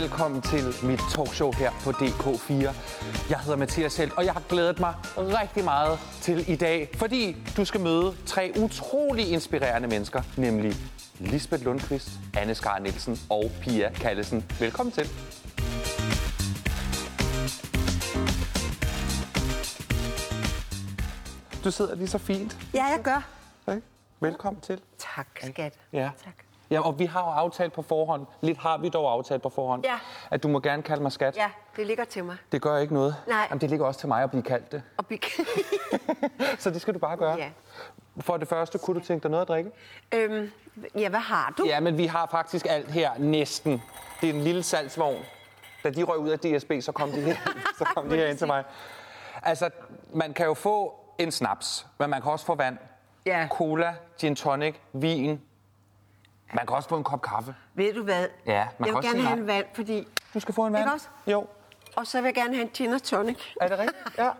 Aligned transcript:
velkommen 0.00 0.42
til 0.42 0.74
mit 0.82 1.00
talkshow 1.14 1.52
her 1.52 1.70
på 1.84 1.90
DK4. 1.90 2.52
Jeg 3.30 3.40
hedder 3.40 3.56
Mathias 3.56 3.96
Helt, 3.96 4.12
og 4.12 4.24
jeg 4.24 4.32
har 4.32 4.42
glædet 4.48 4.80
mig 4.80 4.94
rigtig 5.16 5.64
meget 5.64 5.98
til 6.20 6.50
i 6.50 6.56
dag, 6.56 6.90
fordi 6.94 7.36
du 7.56 7.64
skal 7.64 7.80
møde 7.80 8.16
tre 8.26 8.52
utrolig 8.58 9.28
inspirerende 9.32 9.88
mennesker, 9.88 10.22
nemlig 10.36 10.74
Lisbeth 11.18 11.64
Lundqvist, 11.64 12.10
Anne 12.36 12.54
Skar 12.54 12.78
Nielsen 12.78 13.18
og 13.30 13.50
Pia 13.60 13.90
Kallesen. 13.92 14.44
Velkommen 14.60 14.92
til. 14.92 15.08
Du 21.64 21.70
sidder 21.70 21.94
lige 21.94 22.08
så 22.08 22.18
fint. 22.18 22.56
Ja, 22.74 22.84
jeg 22.84 23.00
gør. 23.04 23.28
Ikke? 23.74 23.86
Velkommen 24.20 24.60
til. 24.60 24.80
Tak, 24.98 25.26
skat. 25.42 25.74
Ja. 25.92 26.10
Tak. 26.24 26.47
Ja, 26.70 26.80
og 26.86 26.98
vi 26.98 27.04
har 27.04 27.20
jo 27.24 27.30
aftalt 27.30 27.72
på 27.72 27.82
forhånd, 27.82 28.26
lidt 28.40 28.58
har 28.58 28.78
vi 28.78 28.88
dog 28.88 29.12
aftalt 29.12 29.42
på 29.42 29.48
forhånd, 29.48 29.84
Ja. 29.84 29.98
at 30.30 30.42
du 30.42 30.48
må 30.48 30.60
gerne 30.60 30.82
kalde 30.82 31.02
mig 31.02 31.12
skat. 31.12 31.36
Ja, 31.36 31.50
det 31.76 31.86
ligger 31.86 32.04
til 32.04 32.24
mig. 32.24 32.36
Det 32.52 32.62
gør 32.62 32.76
ikke 32.78 32.94
noget. 32.94 33.16
Nej. 33.28 33.46
Jamen, 33.50 33.60
det 33.60 33.70
ligger 33.70 33.86
også 33.86 34.00
til 34.00 34.08
mig 34.08 34.22
at 34.22 34.30
blive 34.30 34.42
kaldt 34.42 34.72
det. 34.72 34.82
Og 34.96 35.06
big... 35.06 35.20
Så 36.58 36.70
det 36.70 36.80
skal 36.80 36.94
du 36.94 36.98
bare 36.98 37.16
gøre. 37.16 37.36
ja. 37.38 37.48
For 38.20 38.36
det 38.36 38.48
første, 38.48 38.78
kunne 38.78 39.00
du 39.00 39.04
tænke 39.06 39.22
dig 39.22 39.30
noget 39.30 39.42
at 39.42 39.48
drikke? 39.48 39.70
øhm, 40.14 40.50
ja, 40.94 41.08
hvad 41.08 41.20
har 41.20 41.54
du? 41.58 41.64
Ja, 41.66 41.80
men 41.80 41.98
vi 41.98 42.06
har 42.06 42.26
faktisk 42.30 42.66
alt 42.70 42.90
her, 42.90 43.10
næsten. 43.18 43.82
Det 44.20 44.30
er 44.30 44.34
en 44.34 44.40
lille 44.40 44.62
salgsvogn. 44.62 45.22
Da 45.84 45.90
de 45.90 46.02
røg 46.02 46.18
ud 46.18 46.28
af 46.28 46.38
DSB, 46.38 46.72
så 46.80 46.92
kom 46.92 47.10
de 47.10 47.20
her, 47.20 47.36
så 47.78 47.84
kom 47.84 48.08
de 48.08 48.16
her 48.16 48.26
ind 48.26 48.38
til 48.38 48.46
mig. 48.46 48.64
Altså, 49.42 49.70
man 50.14 50.32
kan 50.34 50.46
jo 50.46 50.54
få 50.54 50.94
en 51.18 51.32
snaps, 51.32 51.86
men 51.98 52.10
man 52.10 52.22
kan 52.22 52.32
også 52.32 52.46
få 52.46 52.54
vand. 52.54 52.78
Ja. 53.26 53.48
Cola, 53.50 53.94
gin 54.20 54.36
tonic, 54.36 54.74
vin. 54.92 55.40
Man 56.52 56.66
kan 56.66 56.76
også 56.76 56.88
få 56.88 56.96
en 56.96 57.04
kop 57.04 57.22
kaffe. 57.22 57.54
Ved 57.74 57.94
du 57.94 58.02
hvad? 58.02 58.28
Ja, 58.46 58.52
man 58.52 58.56
jeg 58.56 58.68
kan 58.78 58.86
vil 58.86 58.94
også 58.96 59.08
gerne 59.08 59.22
have 59.22 59.34
nej. 59.36 59.40
en 59.42 59.46
vand, 59.46 59.66
fordi... 59.74 60.08
Du 60.34 60.40
skal 60.40 60.54
få 60.54 60.66
en 60.66 60.72
vand. 60.72 60.82
Ikke 60.84 60.92
også? 60.92 61.08
Jo. 61.26 61.46
Og 61.96 62.06
så 62.06 62.18
vil 62.20 62.24
jeg 62.26 62.34
gerne 62.34 62.54
have 62.54 62.62
en 62.62 62.70
gin 62.74 62.92
og 62.92 63.02
tonic. 63.02 63.38
Er 63.60 63.68
det 63.68 63.78
rigtigt? 63.78 64.18
Ja. 64.18 64.30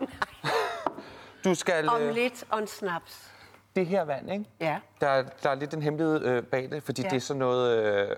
Du 1.43 1.55
skal... 1.55 1.89
Om 1.89 2.01
øh, 2.01 2.13
lidt 2.13 2.43
og 2.49 2.59
en 2.59 2.67
snaps. 2.67 3.31
Det 3.75 3.85
her 3.85 4.03
vand, 4.03 4.31
ikke? 4.31 4.45
Ja. 4.59 4.79
Der, 5.01 5.07
er- 5.07 5.23
der 5.43 5.49
er 5.49 5.55
lidt 5.55 5.73
en 5.73 5.81
hemmelighed 5.81 6.25
øh, 6.25 6.43
bag 6.43 6.69
det, 6.71 6.83
fordi 6.83 7.01
Ja. 7.01 7.09
det 7.09 7.15
er 7.15 7.19
sådan 7.21 7.39
noget... 7.39 7.77
Øh, 7.77 7.83
det 7.85 8.07
er 8.07 8.15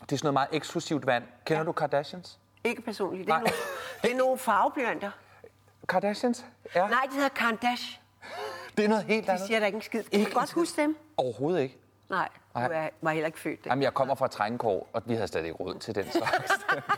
sådan 0.00 0.18
noget 0.22 0.32
meget 0.34 0.48
eksklusivt 0.52 1.06
vand. 1.06 1.24
Kender 1.44 1.60
ja. 1.60 1.64
du 1.66 1.72
Kardashians? 1.72 2.38
Ikke 2.64 2.82
personligt. 2.82 3.26
Det 3.26 3.32
er, 3.32 3.36
Nej. 3.36 3.40
nogle, 3.40 3.56
det 4.02 4.12
er 4.12 4.16
nogle 4.16 4.38
farveblyanter. 4.38 5.10
Kardashians? 5.88 6.44
Ja. 6.74 6.86
Nej, 6.88 7.00
det 7.04 7.14
hedder 7.14 7.28
Kandash. 7.28 8.00
Det 8.76 8.84
er 8.84 8.88
noget 8.88 9.04
helt 9.04 9.26
De 9.26 9.32
andet. 9.32 9.46
siger 9.46 9.60
da 9.60 9.66
ikke 9.66 9.76
en 9.76 9.82
skid. 9.82 10.02
Kan 10.02 10.20
Ikke 10.20 10.30
du 10.30 10.38
godt 10.38 10.52
huske 10.52 10.82
dem? 10.82 10.96
Overhovedet 11.16 11.60
ikke. 11.60 11.78
Nej, 12.10 12.28
Nej. 12.54 12.84
er, 12.86 12.88
var 13.02 13.10
heller 13.10 13.26
ikke 13.26 13.38
født. 13.40 13.66
Jamen, 13.66 13.82
jeg 13.82 13.94
kommer 13.94 14.14
fra 14.14 14.28
Trængekår, 14.28 14.88
og 14.92 15.02
vi 15.06 15.14
havde 15.14 15.28
stadig 15.28 15.46
ikke 15.46 15.56
råd 15.56 15.78
til 15.78 15.94
den 15.94 16.04
slags. 16.10 16.52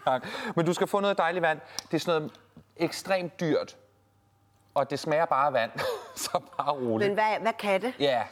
Men 0.57 0.67
du 0.67 0.73
skal 0.73 0.87
få 0.87 1.01
noget 1.01 1.19
dejligt 1.19 1.43
vand. 1.43 1.61
Det 1.83 1.95
er 1.95 1.98
sådan 1.98 2.21
noget 2.21 2.41
ekstremt 2.77 3.41
dyrt, 3.41 3.77
og 4.75 4.91
det 4.91 4.98
smager 4.98 5.25
bare 5.25 5.47
af 5.47 5.53
vand. 5.53 5.71
Så 6.17 6.41
bare 6.59 6.71
roligt. 6.73 7.09
Men 7.11 7.15
hvad, 7.15 7.41
hvad 7.41 7.53
kan 7.53 7.83
det? 7.83 7.95
Ja, 7.98 8.25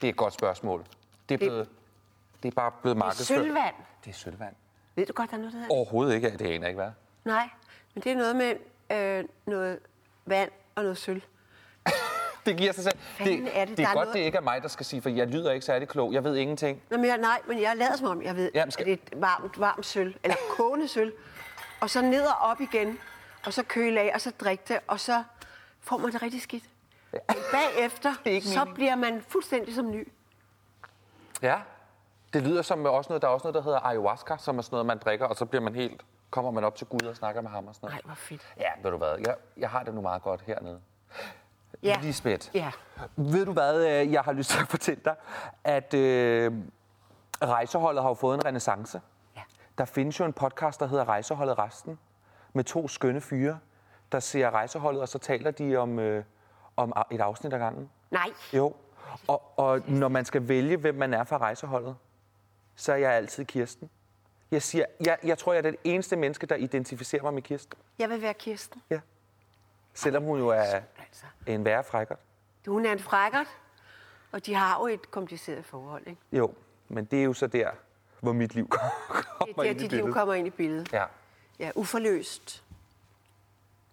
det 0.00 0.06
er 0.06 0.10
et 0.10 0.16
godt 0.16 0.34
spørgsmål. 0.34 0.80
Det 0.80 1.34
er, 1.34 1.38
Det- 1.38 1.38
blevet, 1.38 1.68
det 2.42 2.48
er 2.48 2.54
bare 2.54 2.72
blevet 2.82 2.96
markedsført. 2.98 3.38
sølvvand. 3.38 3.74
Det 4.04 4.10
er 4.10 4.14
sølvvand. 4.14 4.54
Ved 4.94 5.06
du 5.06 5.12
godt, 5.12 5.30
der 5.30 5.36
er 5.36 5.40
noget, 5.40 5.52
der 5.52 5.58
hedder? 5.58 5.74
Overhovedet 5.74 6.14
ikke. 6.14 6.30
Det 6.30 6.40
aner 6.40 6.52
jeg 6.52 6.68
ikke, 6.68 6.80
hvad. 6.82 6.90
Nej, 7.24 7.48
men 7.94 8.02
det 8.02 8.12
er 8.12 8.16
noget 8.16 8.36
med 8.36 8.54
øh, 8.96 9.24
noget 9.46 9.78
vand 10.26 10.50
og 10.74 10.82
noget 10.82 10.98
sølv. 10.98 11.22
Det 12.48 12.56
giver 12.56 12.72
sig 12.72 12.84
selv. 12.84 12.98
Fanden 12.98 13.44
det, 13.44 13.58
er 13.60 13.64
det? 13.64 13.76
det 13.76 13.82
er 13.84 13.86
godt, 13.86 13.94
noget- 13.94 14.14
det 14.14 14.20
ikke 14.20 14.38
er 14.38 14.42
mig, 14.42 14.62
der 14.62 14.68
skal 14.68 14.86
sige, 14.86 15.02
for 15.02 15.08
jeg 15.08 15.26
lyder 15.26 15.52
ikke 15.52 15.66
særlig 15.66 15.88
klog. 15.88 16.12
Jeg 16.12 16.24
ved 16.24 16.36
ingenting. 16.36 16.82
Nå, 16.90 16.96
men 16.96 17.06
jeg, 17.06 17.18
nej, 17.18 17.40
men 17.48 17.60
jeg 17.62 17.76
lader 17.76 17.96
som 17.96 18.06
om, 18.08 18.22
jeg 18.22 18.36
ved, 18.36 18.50
Jamen, 18.54 18.70
skal- 18.72 18.82
at 18.82 18.86
det 18.86 19.10
er 19.12 19.16
et 19.16 19.20
varmt, 19.22 19.60
varmt 19.60 19.86
sølv, 19.86 20.14
eller 20.24 20.36
kogende 20.50 20.88
sølv. 20.88 21.12
Og 21.80 21.90
så 21.90 22.02
ned 22.02 22.24
og 22.26 22.34
op 22.40 22.60
igen, 22.60 22.98
og 23.46 23.52
så 23.52 23.62
køle 23.62 24.00
af, 24.00 24.10
og 24.14 24.20
så 24.20 24.30
drikke 24.40 24.64
det, 24.68 24.78
og 24.86 25.00
så 25.00 25.22
får 25.80 25.98
man 25.98 26.12
det 26.12 26.22
rigtig 26.22 26.42
skidt. 26.42 26.64
Men 27.12 27.20
Bagefter, 27.52 28.10
er 28.24 28.40
så 28.40 28.54
meningen. 28.54 28.74
bliver 28.74 28.96
man 28.96 29.24
fuldstændig 29.28 29.74
som 29.74 29.90
ny. 29.90 30.08
Ja. 31.42 31.56
Det 32.32 32.42
lyder 32.42 32.62
som 32.62 32.84
også 32.84 33.08
noget, 33.10 33.22
der 33.22 33.28
er 33.28 33.32
også 33.32 33.44
noget, 33.44 33.54
der 33.54 33.62
hedder 33.62 33.80
ayahuasca, 33.86 34.36
som 34.38 34.58
er 34.58 34.62
sådan 34.62 34.74
noget, 34.74 34.86
man 34.86 34.98
drikker, 34.98 35.26
og 35.26 35.36
så 35.36 35.44
bliver 35.44 35.62
man 35.62 35.74
helt, 35.74 36.00
kommer 36.30 36.50
man 36.50 36.64
op 36.64 36.76
til 36.76 36.86
Gud 36.86 37.00
og 37.08 37.16
snakker 37.16 37.40
med 37.42 37.50
ham 37.50 37.66
og 37.66 37.74
sådan 37.74 37.86
noget. 37.86 38.04
Nej, 38.04 38.08
hvor 38.08 38.14
fedt. 38.14 38.42
Ja, 38.60 38.68
ved 38.82 38.90
du 38.90 38.96
hvad, 38.96 39.16
jeg, 39.26 39.34
jeg 39.56 39.70
har 39.70 39.82
det 39.82 39.94
nu 39.94 40.00
meget 40.00 40.22
godt 40.22 40.40
hernede. 40.46 40.80
Ja. 41.82 41.98
Lisbeth, 42.02 42.48
Ja. 42.54 42.70
ved 43.16 43.46
du 43.46 43.52
hvad, 43.52 43.86
øh, 43.86 44.12
jeg 44.12 44.20
har 44.22 44.32
lyst 44.32 44.50
til 44.50 44.58
at 44.60 44.68
fortælle 44.76 45.00
dig, 45.04 45.14
at 45.64 45.94
øh, 45.94 46.52
rejseholdet 47.42 48.02
har 48.02 48.10
jo 48.10 48.14
fået 48.14 48.34
en 48.34 48.44
renaissance. 48.44 49.00
Ja. 49.36 49.42
Der 49.78 49.84
findes 49.84 50.20
jo 50.20 50.24
en 50.24 50.32
podcast, 50.32 50.80
der 50.80 50.86
hedder 50.86 51.08
Rejseholdet 51.08 51.58
Resten, 51.58 51.98
med 52.52 52.64
to 52.64 52.88
skønne 52.88 53.20
fyre, 53.20 53.58
der 54.12 54.20
ser 54.20 54.50
rejseholdet, 54.50 55.02
og 55.02 55.08
så 55.08 55.18
taler 55.18 55.50
de 55.50 55.76
om, 55.76 55.98
øh, 55.98 56.24
om 56.76 56.92
et 57.10 57.20
afsnit 57.20 57.52
ad 57.52 57.58
gangen. 57.58 57.90
Nej, 58.10 58.28
Jo, 58.52 58.74
og, 59.26 59.58
og 59.58 59.80
når 59.86 60.08
man 60.08 60.24
skal 60.24 60.48
vælge, 60.48 60.76
hvem 60.76 60.94
man 60.94 61.14
er 61.14 61.24
fra 61.24 61.38
rejseholdet, 61.38 61.96
så 62.76 62.92
er 62.92 62.96
jeg 62.96 63.12
altid 63.12 63.44
Kirsten. 63.44 63.90
Jeg, 64.50 64.62
siger, 64.62 64.84
jeg, 65.06 65.18
jeg 65.24 65.38
tror, 65.38 65.52
jeg 65.52 65.58
er 65.66 65.70
det 65.70 65.76
eneste 65.84 66.16
menneske, 66.16 66.46
der 66.46 66.56
identificerer 66.56 67.22
mig 67.22 67.34
med 67.34 67.42
Kirsten. 67.42 67.78
jeg 67.98 68.08
vil 68.10 68.22
være 68.22 68.34
Kirsten. 68.34 68.82
Ja. 68.90 69.00
Selvom 69.98 70.22
hun 70.22 70.38
jo 70.38 70.48
er 70.48 70.60
Altså, 70.60 71.24
en 71.46 71.64
værre 71.64 71.84
frækkert. 71.84 72.18
hun 72.66 72.86
er 72.86 72.92
en 72.92 72.98
frækkert, 72.98 73.46
og 74.32 74.46
de 74.46 74.54
har 74.54 74.78
jo 74.80 74.86
et 74.86 75.10
kompliceret 75.10 75.64
forhold, 75.64 76.02
ikke? 76.06 76.20
Jo, 76.32 76.54
men 76.88 77.04
det 77.04 77.18
er 77.20 77.24
jo 77.24 77.32
så 77.32 77.46
der, 77.46 77.70
hvor 78.20 78.32
mit 78.32 78.54
liv 78.54 78.68
kommer 78.70 78.90
Det 79.40 79.50
er 79.50 79.62
der, 79.62 79.62
ind 79.62 79.70
i 79.70 79.72
dit 79.72 79.80
liv 79.80 79.88
billedet. 79.90 80.14
kommer 80.14 80.34
ind 80.34 80.46
i 80.46 80.50
billedet. 80.50 80.92
Ja. 80.92 81.04
Ja, 81.58 81.70
uforløst. 81.74 82.64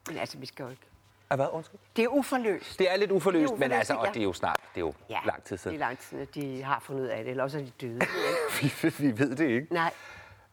Men 0.08 0.18
altså, 0.18 0.38
vi 0.38 0.46
skal 0.46 0.64
jo 0.64 0.70
ikke... 0.70 0.82
Er 1.30 1.36
hvad? 1.36 1.48
Undskyld? 1.52 1.80
Det 1.96 2.04
er 2.04 2.08
uforløst. 2.08 2.80
Det 2.80 2.92
er 2.92 2.96
lidt 2.96 3.12
uforløst, 3.12 3.42
Det 3.42 3.56
er 3.56 3.58
men 3.58 3.64
uforløst, 3.72 3.78
altså, 3.78 3.94
og 3.96 4.08
det 4.14 4.20
er 4.20 4.24
jo 4.24 4.34
snart, 4.34 4.60
det 4.76 4.82
er 4.82 4.86
jo 4.86 4.94
Ja, 5.10 5.20
lang 5.26 5.44
tid 5.44 5.58
det 5.58 5.62
er 5.66 5.70
siden. 5.70 5.78
lang 5.78 6.00
tid, 6.00 6.20
at 6.20 6.36
de 6.36 6.64
har 6.64 6.80
fundet 6.80 7.02
ud 7.04 7.08
af 7.08 7.24
det, 7.24 7.32
eller 7.32 7.44
også 7.44 7.58
er 7.60 7.62
de 7.64 7.70
døde. 7.82 8.00
vi, 8.62 8.94
vi 9.00 9.20
ved 9.20 9.36
det 9.36 9.46
ikke. 9.50 9.74
Nej. 9.74 9.94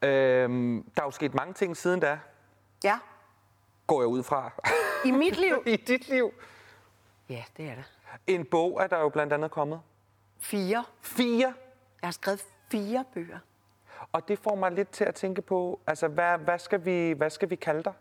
Øhm, 0.02 0.90
der 0.96 1.02
er 1.02 1.06
jo 1.06 1.10
sket 1.10 1.34
mange 1.34 1.52
ting 1.54 1.76
siden 1.76 2.00
da, 2.00 2.19
Ja, 2.84 2.98
går 3.86 4.00
jeg 4.02 4.06
ud 4.08 4.22
fra. 4.22 4.50
I 5.04 5.10
mit 5.10 5.36
liv. 5.36 5.62
I 5.74 5.76
dit 5.76 6.08
liv. 6.08 6.32
Ja, 7.28 7.44
det 7.56 7.64
er 7.70 7.74
det. 7.74 7.84
En 8.26 8.44
bog 8.44 8.82
er 8.82 8.86
der 8.86 8.98
jo 9.00 9.08
blandt 9.08 9.32
andet 9.32 9.50
kommet. 9.50 9.80
Fire. 10.40 10.84
Fire. 11.00 11.54
Jeg 12.02 12.06
har 12.06 12.10
skrevet 12.12 12.44
fire 12.70 13.04
bøger. 13.14 13.38
Og 14.12 14.28
det 14.28 14.38
får 14.38 14.54
mig 14.54 14.72
lidt 14.72 14.90
til 14.90 15.04
at 15.04 15.14
tænke 15.14 15.42
på, 15.42 15.80
altså, 15.86 16.08
hvad, 16.08 16.38
hvad, 16.38 16.58
skal, 16.58 16.84
vi, 16.84 17.12
hvad 17.12 17.30
skal 17.30 17.50
vi 17.50 17.56
kalde 17.56 17.82
dig? 17.82 17.92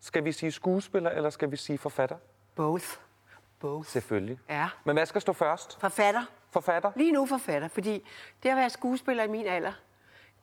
Skal 0.00 0.24
vi 0.24 0.32
sige 0.32 0.52
skuespiller, 0.52 1.10
eller 1.10 1.30
skal 1.30 1.50
vi 1.50 1.56
sige 1.56 1.78
forfatter? 1.78 2.16
Both. 2.54 2.86
Both. 3.60 3.88
Selvfølgelig. 3.88 4.38
Ja. 4.48 4.68
Men 4.84 4.96
hvad 4.96 5.06
skal 5.06 5.20
stå 5.20 5.32
først? 5.32 5.80
Forfatter. 5.80 6.24
Forfatter? 6.50 6.92
Lige 6.96 7.12
nu 7.12 7.26
forfatter, 7.26 7.68
fordi 7.68 8.06
det 8.42 8.48
at 8.48 8.56
være 8.56 8.70
skuespiller 8.70 9.24
i 9.24 9.28
min 9.28 9.46
alder, 9.46 9.72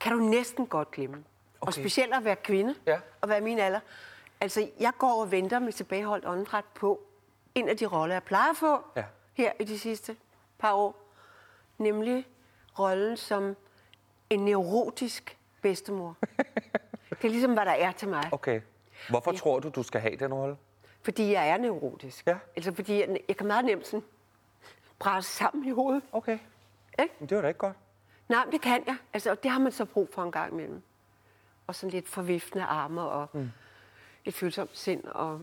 kan 0.00 0.12
du 0.12 0.18
næsten 0.18 0.66
godt 0.66 0.90
glemme. 0.90 1.16
Okay. 1.16 1.66
Og 1.66 1.74
specielt 1.74 2.14
at 2.14 2.24
være 2.24 2.36
kvinde 2.36 2.74
Ja. 2.86 3.00
og 3.20 3.28
være 3.28 3.38
i 3.38 3.42
min 3.42 3.58
alder. 3.58 3.80
Altså, 4.40 4.70
jeg 4.80 4.92
går 4.98 5.20
og 5.22 5.30
venter 5.30 5.58
med 5.58 5.72
tilbageholdt 5.72 6.24
åndedræt 6.26 6.64
på 6.74 7.00
en 7.54 7.68
af 7.68 7.76
de 7.76 7.86
roller, 7.86 8.14
jeg 8.14 8.22
plejer 8.22 8.50
at 8.50 8.56
få 8.56 8.78
Ja. 8.96 9.04
her 9.34 9.52
i 9.60 9.64
de 9.64 9.78
sidste 9.78 10.16
par 10.58 10.72
år. 10.72 11.02
Nemlig 11.78 12.26
rollen 12.78 13.16
som 13.16 13.56
en 14.30 14.44
neurotisk 14.44 15.38
bedstemor. 15.62 16.16
det 17.10 17.24
er 17.24 17.28
ligesom, 17.28 17.52
hvad 17.54 17.64
der 17.64 17.72
er 17.72 17.92
til 17.92 18.08
mig. 18.08 18.28
Okay. 18.32 18.60
Hvorfor 19.08 19.32
tror 19.32 19.60
du, 19.60 19.68
du 19.68 19.82
skal 19.82 20.00
have 20.00 20.16
den 20.16 20.34
rolle? 20.34 20.56
Fordi 21.02 21.32
jeg 21.32 21.48
er 21.48 21.56
neurotisk. 21.56 22.26
Ja. 22.26 22.36
Altså, 22.56 22.74
fordi 22.74 23.00
jeg, 23.00 23.20
jeg 23.28 23.36
kan 23.36 23.46
meget 23.46 23.64
nemt 23.64 23.86
sådan 23.86 24.04
presse 24.98 25.32
sammen 25.36 25.64
i 25.68 25.70
hovedet. 25.70 26.02
Okay. 26.12 26.38
Ikke? 26.98 27.14
Men 27.18 27.28
det 27.28 27.36
var 27.36 27.42
da 27.42 27.48
ikke 27.48 27.58
godt. 27.58 27.76
Nej, 28.28 28.44
men 28.44 28.52
det 28.52 28.60
kan 28.60 28.82
jeg. 28.86 28.96
Altså, 29.12 29.30
og 29.30 29.42
det 29.42 29.50
har 29.50 29.58
man 29.58 29.72
så 29.72 29.84
brug 29.84 30.08
for 30.12 30.22
en 30.22 30.32
gang 30.32 30.52
imellem. 30.52 30.82
Og 31.66 31.74
sådan 31.74 31.90
lidt 31.90 32.08
forviftende 32.08 32.64
arme 32.64 33.00
og 33.02 33.28
mm. 33.32 33.50
Et 34.28 34.34
følsomt 34.34 34.76
sind 34.78 35.04
og 35.04 35.40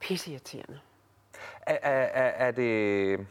pisseirriterende. 0.00 0.80
Er, 1.62 1.78
er, 1.82 2.46
er, 2.46 2.50
det, 2.50 3.26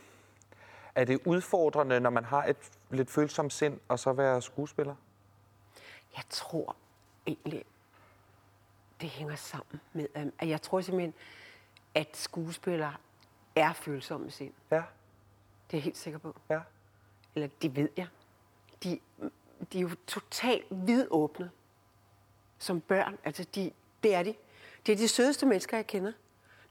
er 0.96 1.04
det 1.06 1.20
udfordrende, 1.26 2.00
når 2.00 2.10
man 2.10 2.26
har 2.26 2.46
et 2.46 2.58
lidt 2.90 3.10
følsomt 3.10 3.54
sind, 3.54 3.80
og 3.88 4.00
så 4.00 4.14
være 4.14 4.42
skuespiller? 4.42 4.96
Jeg 6.16 6.24
tror 6.30 6.76
egentlig, 7.28 7.66
det 9.02 9.10
hænger 9.10 9.36
sammen 9.36 9.82
med, 9.94 10.32
at 10.40 10.48
jeg 10.50 10.62
tror 10.62 10.82
simpelthen, 10.82 11.14
at 11.96 12.18
skuespillere 12.18 12.94
er 13.56 13.74
følsomme 13.74 14.32
sind. 14.32 14.54
Ja, 14.72 14.76
Det 14.76 14.84
er 15.74 15.78
jeg 15.78 15.82
helt 15.82 15.98
sikker 15.98 16.20
på. 16.20 16.36
ja. 16.50 16.60
Eller 17.36 17.50
det 17.62 17.76
ved 17.76 17.90
jeg. 17.98 18.08
De, 18.84 19.00
de 19.74 19.78
er 19.78 19.82
jo 19.82 19.90
totalt 20.08 20.66
vidåbne 20.72 21.52
som 22.58 22.82
børn. 22.82 23.18
Altså, 23.24 23.44
de, 23.56 23.72
det 24.04 24.16
er 24.16 24.24
de. 24.24 24.36
Det 24.86 24.92
er 24.92 24.98
de 24.98 25.08
sødeste 25.08 25.46
mennesker, 25.46 25.78
jeg 25.78 25.88
kender. 25.88 26.12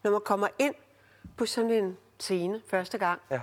Når 0.02 0.10
man 0.10 0.20
kommer 0.25 0.49
ind 0.58 0.75
på 1.37 1.46
sådan 1.46 1.70
en 1.70 1.99
scene 2.19 2.62
første 2.66 2.99
gang, 2.99 3.20
ja. 3.31 3.40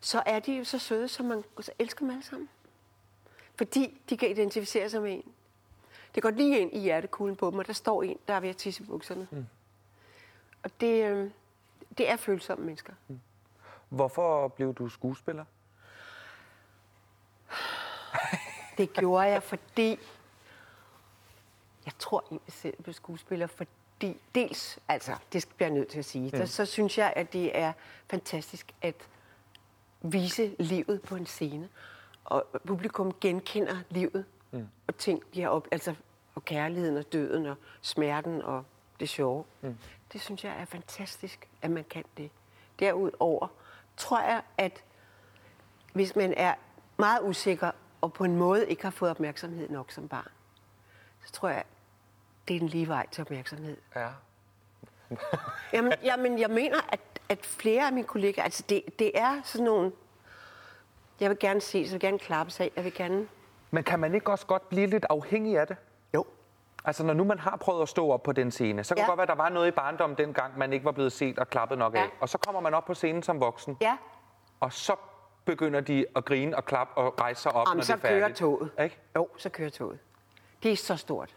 så 0.00 0.22
er 0.26 0.38
de 0.38 0.52
jo 0.52 0.64
så 0.64 0.78
søde, 0.78 1.08
som 1.08 1.26
man 1.26 1.44
så 1.60 1.72
elsker 1.78 2.00
dem 2.00 2.10
alle 2.10 2.22
sammen. 2.22 2.48
Fordi 3.54 4.00
de 4.10 4.16
kan 4.16 4.30
identificere 4.30 4.90
sig 4.90 5.02
med 5.02 5.12
en. 5.12 5.32
Det 6.14 6.22
går 6.22 6.30
lige 6.30 6.58
ind 6.58 6.72
i 6.72 6.78
hjertekuglen 6.78 7.36
på 7.36 7.50
dem, 7.50 7.58
og 7.58 7.66
der 7.66 7.72
står 7.72 8.02
en, 8.02 8.18
der 8.28 8.34
er 8.34 8.40
ved 8.40 8.48
at 8.48 8.56
tisse 8.56 8.82
i 8.82 8.86
bukserne. 8.86 9.28
Mm. 9.30 9.46
Og 10.62 10.70
det, 10.80 11.04
øh, 11.04 11.30
det 11.98 12.10
er 12.10 12.16
følsomme 12.16 12.64
mennesker. 12.64 12.92
Mm. 13.08 13.20
Hvorfor 13.88 14.48
blev 14.48 14.74
du 14.74 14.88
skuespiller? 14.88 15.44
Det 18.78 18.92
gjorde 18.92 19.26
jeg, 19.26 19.42
fordi... 19.42 19.98
Jeg 21.90 21.98
tror 21.98 22.24
egentlig 22.30 22.52
selv, 22.52 22.82
blev 22.82 22.94
skuespiller, 22.94 23.46
fordi 23.46 24.16
dels, 24.34 24.78
altså, 24.88 25.16
det 25.32 25.48
bliver 25.56 25.68
jeg 25.68 25.78
nødt 25.78 25.88
til 25.88 25.98
at 25.98 26.04
sige, 26.04 26.24
mm. 26.24 26.30
der, 26.30 26.44
så 26.46 26.64
synes 26.64 26.98
jeg, 26.98 27.12
at 27.16 27.32
det 27.32 27.58
er 27.58 27.72
fantastisk 28.10 28.72
at 28.82 28.94
vise 30.02 30.56
livet 30.58 31.02
på 31.02 31.16
en 31.16 31.26
scene. 31.26 31.68
Og 32.24 32.46
publikum 32.66 33.14
genkender 33.20 33.76
livet 33.88 34.24
mm. 34.50 34.68
og 34.86 34.96
ting, 34.96 35.22
de 35.34 35.42
har 35.42 35.48
op, 35.48 35.68
altså 35.70 35.94
og 36.34 36.44
kærligheden 36.44 36.96
og 36.96 37.12
døden 37.12 37.46
og 37.46 37.56
smerten 37.80 38.42
og 38.42 38.64
det 39.00 39.08
sjove. 39.08 39.44
Mm. 39.60 39.76
Det 40.12 40.20
synes 40.20 40.44
jeg 40.44 40.60
er 40.60 40.64
fantastisk, 40.64 41.48
at 41.62 41.70
man 41.70 41.84
kan 41.84 42.04
det. 42.16 42.30
Derudover 42.78 43.48
tror 43.96 44.20
jeg, 44.20 44.42
at 44.58 44.84
hvis 45.92 46.16
man 46.16 46.34
er 46.36 46.54
meget 46.96 47.20
usikker 47.22 47.70
og 48.00 48.12
på 48.12 48.24
en 48.24 48.36
måde 48.36 48.68
ikke 48.68 48.82
har 48.82 48.90
fået 48.90 49.10
opmærksomhed 49.10 49.68
nok 49.68 49.90
som 49.90 50.08
barn, 50.08 50.28
så 51.26 51.32
tror 51.32 51.48
jeg, 51.48 51.64
det 52.50 52.56
er 52.56 52.60
den 52.60 52.68
lige 52.68 52.88
vej 52.88 53.06
til 53.10 53.22
opmærksomhed. 53.22 53.76
Ja. 53.96 54.08
jamen, 55.74 55.92
jamen, 56.04 56.38
jeg 56.38 56.50
mener, 56.50 56.76
at, 56.88 57.00
at 57.28 57.46
flere 57.46 57.86
af 57.86 57.92
mine 57.92 58.06
kollegaer, 58.06 58.44
altså 58.44 58.64
det, 58.68 58.82
det 58.98 59.10
er 59.14 59.40
sådan 59.44 59.64
nogle, 59.64 59.92
jeg 61.20 61.30
vil 61.30 61.38
gerne 61.38 61.60
se, 61.60 61.70
så 61.70 61.78
jeg 61.78 61.92
vil 61.92 62.00
gerne 62.00 62.18
klappe 62.18 62.52
sig 62.52 62.64
af, 62.64 62.70
jeg 62.76 62.84
vil 62.84 62.94
gerne... 62.94 63.28
Men 63.70 63.84
kan 63.84 64.00
man 64.00 64.14
ikke 64.14 64.30
også 64.30 64.46
godt 64.46 64.68
blive 64.68 64.86
lidt 64.86 65.06
afhængig 65.10 65.58
af 65.58 65.66
det? 65.66 65.76
Jo. 66.14 66.24
Altså, 66.84 67.04
når 67.04 67.14
nu 67.14 67.24
man 67.24 67.38
har 67.38 67.56
prøvet 67.56 67.82
at 67.82 67.88
stå 67.88 68.10
op 68.10 68.22
på 68.22 68.32
den 68.32 68.50
scene, 68.50 68.84
så 68.84 68.94
kan 68.94 68.98
ja. 68.98 69.02
det 69.02 69.08
godt 69.08 69.18
være, 69.18 69.22
at 69.22 69.28
der 69.28 69.42
var 69.42 69.48
noget 69.48 69.68
i 69.68 69.70
barndommen 69.70 70.18
dengang, 70.18 70.58
man 70.58 70.72
ikke 70.72 70.84
var 70.84 70.92
blevet 70.92 71.12
set 71.12 71.38
og 71.38 71.48
klappet 71.50 71.78
nok 71.78 71.94
ja. 71.94 72.02
af. 72.02 72.08
Og 72.20 72.28
så 72.28 72.38
kommer 72.38 72.60
man 72.60 72.74
op 72.74 72.84
på 72.84 72.94
scenen 72.94 73.22
som 73.22 73.40
voksen. 73.40 73.76
Ja. 73.80 73.96
Og 74.60 74.72
så 74.72 74.96
begynder 75.44 75.80
de 75.80 76.06
at 76.16 76.24
grine 76.24 76.56
og 76.56 76.64
klappe 76.64 76.94
og 76.96 77.20
rejse 77.20 77.42
sig 77.42 77.52
op, 77.52 77.68
Om, 77.68 77.76
når 77.76 77.82
så 77.82 77.92
det 77.92 78.04
er 78.04 78.08
færdigt. 78.08 78.24
kører 78.24 78.34
toget. 78.34 78.70
Ikke? 78.82 78.98
Jo, 79.16 79.28
så 79.36 79.48
kører 79.48 79.70
toget. 79.70 79.98
Det 80.62 80.72
er 80.72 80.76
så 80.76 80.96
stort. 80.96 81.34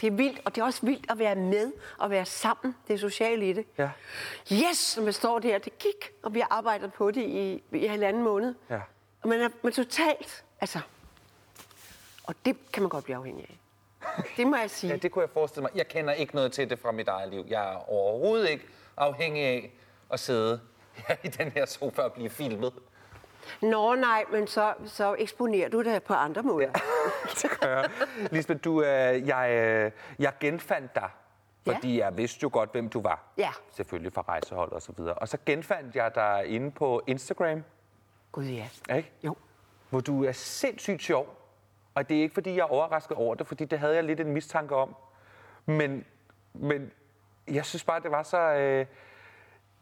Det 0.00 0.06
er 0.06 0.10
vildt, 0.10 0.40
og 0.44 0.54
det 0.54 0.60
er 0.60 0.64
også 0.64 0.86
vildt 0.86 1.10
at 1.10 1.18
være 1.18 1.34
med 1.34 1.72
og 1.98 2.10
være 2.10 2.24
sammen. 2.24 2.76
Det 2.88 2.94
er 2.94 2.98
socialt 2.98 3.42
i 3.42 3.52
det. 3.52 3.66
Ja. 3.78 3.90
Yes, 4.52 4.96
når 4.96 5.04
man 5.04 5.12
står 5.12 5.38
der, 5.38 5.58
det 5.58 5.78
gik, 5.78 6.10
og 6.22 6.34
vi 6.34 6.40
har 6.40 6.48
arbejdet 6.50 6.92
på 6.92 7.10
det 7.10 7.22
i, 7.22 7.62
i 7.72 7.86
halvanden 7.86 8.22
måned. 8.22 8.54
Ja. 8.70 8.80
Og 9.22 9.28
man 9.28 9.40
er, 9.40 9.48
man 9.62 9.70
er 9.70 9.74
totalt, 9.74 10.44
altså, 10.60 10.80
og 12.24 12.34
det 12.44 12.56
kan 12.72 12.82
man 12.82 12.90
godt 12.90 13.04
blive 13.04 13.16
afhængig 13.16 13.46
af. 13.50 13.56
Det 14.36 14.46
må 14.46 14.56
jeg 14.56 14.70
sige. 14.80 14.90
Ja, 14.90 14.96
det 14.96 15.10
kunne 15.12 15.22
jeg 15.22 15.30
forestille 15.30 15.62
mig. 15.62 15.70
Jeg 15.74 15.88
kender 15.88 16.12
ikke 16.12 16.34
noget 16.34 16.52
til 16.52 16.70
det 16.70 16.78
fra 16.78 16.92
mit 16.92 17.08
eget 17.08 17.30
liv. 17.30 17.44
Jeg 17.48 17.72
er 17.72 17.90
overhovedet 17.90 18.50
ikke 18.50 18.66
afhængig 18.96 19.42
af 19.44 19.72
at 20.10 20.20
sidde 20.20 20.60
her 20.94 21.16
i 21.24 21.28
den 21.28 21.50
her 21.50 21.66
sofa 21.66 22.02
og 22.02 22.12
blive 22.12 22.30
filmet. 22.30 22.72
Nå 23.62 23.94
nej, 23.94 24.24
men 24.32 24.46
så, 24.46 24.74
så 24.84 25.16
eksponerer 25.18 25.68
du 25.68 25.82
det 25.82 26.02
på 26.02 26.14
andre 26.14 26.42
måder. 26.42 26.66
Ja. 26.66 26.72
det 27.42 27.60
gør 27.60 27.68
jeg. 27.68 27.90
Lisbeth, 28.30 28.64
du, 28.64 28.82
øh, 28.82 29.28
jeg, 29.28 29.50
øh, 29.50 29.90
jeg 30.18 30.32
genfandt 30.40 30.94
dig, 30.94 31.10
fordi 31.66 31.96
ja. 31.96 32.04
jeg 32.04 32.16
vidste 32.16 32.38
jo 32.42 32.50
godt, 32.52 32.72
hvem 32.72 32.88
du 32.88 33.00
var. 33.00 33.32
Ja. 33.38 33.50
Selvfølgelig 33.70 34.12
fra 34.12 34.24
rejsehold 34.28 34.72
og 34.72 34.82
så 34.82 34.92
videre. 34.96 35.14
Og 35.14 35.28
så 35.28 35.38
genfandt 35.46 35.96
jeg 35.96 36.14
dig 36.14 36.44
inde 36.46 36.70
på 36.70 37.02
Instagram. 37.06 37.64
Gud 38.32 38.44
ja. 38.44 38.96
Ikke? 38.96 39.12
Jo. 39.24 39.36
Hvor 39.90 40.00
du 40.00 40.24
er 40.24 40.32
sindssygt 40.32 41.02
sjov. 41.02 41.36
Og 41.94 42.08
det 42.08 42.18
er 42.18 42.22
ikke, 42.22 42.34
fordi 42.34 42.50
jeg 42.50 42.60
er 42.60 42.72
overrasket 42.72 43.16
over 43.16 43.34
det, 43.34 43.46
fordi 43.46 43.64
det 43.64 43.78
havde 43.78 43.94
jeg 43.94 44.04
lidt 44.04 44.20
en 44.20 44.32
mistanke 44.32 44.76
om. 44.76 44.96
Men, 45.66 46.04
men 46.52 46.92
jeg 47.48 47.64
synes 47.64 47.84
bare, 47.84 48.00
det 48.00 48.10
var 48.10 48.22
så, 48.22 48.38
øh, 48.38 48.86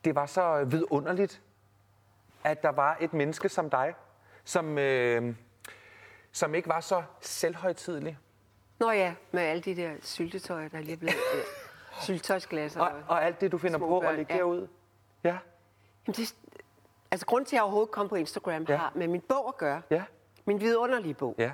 det 0.04 0.14
var 0.14 0.26
så 0.26 0.64
vidunderligt, 0.64 1.42
at 2.44 2.62
der 2.62 2.68
var 2.72 2.96
et 3.00 3.12
menneske 3.12 3.48
som 3.48 3.70
dig, 3.70 3.94
som, 4.44 4.78
øh, 4.78 5.34
som 6.32 6.54
ikke 6.54 6.68
var 6.68 6.80
så 6.80 7.02
selvhøjtidlig. 7.20 8.18
Nå 8.78 8.90
ja, 8.90 9.14
med 9.32 9.42
alle 9.42 9.62
de 9.62 9.76
der 9.76 9.92
syltetøjer, 10.02 10.68
der 10.68 10.80
lige 10.80 10.96
blevet... 10.96 11.14
øh, 11.34 11.40
syltetøjsglasser. 12.04 12.80
Og, 12.80 12.92
og 13.08 13.24
alt 13.24 13.40
det, 13.40 13.52
du 13.52 13.58
finder 13.58 13.78
på 13.78 13.98
at 13.98 14.14
lægge 14.14 14.32
ja. 14.34 14.38
derud. 14.38 14.68
Ja, 15.24 15.38
Jamen, 16.06 16.14
det, 16.16 16.34
altså, 17.10 17.26
grund 17.26 17.46
til, 17.46 17.56
at 17.56 17.58
jeg 17.58 17.62
overhovedet 17.62 17.90
kom 17.90 18.08
på 18.08 18.14
Instagram, 18.14 18.62
Ja. 18.68 18.76
har 18.76 18.92
med 18.94 19.08
min 19.08 19.20
bog 19.20 19.48
at 19.48 19.56
gøre. 19.56 19.82
ja, 19.90 20.04
Min 20.44 20.60
vidunderlige 20.60 21.14
bog. 21.14 21.34
ja. 21.38 21.52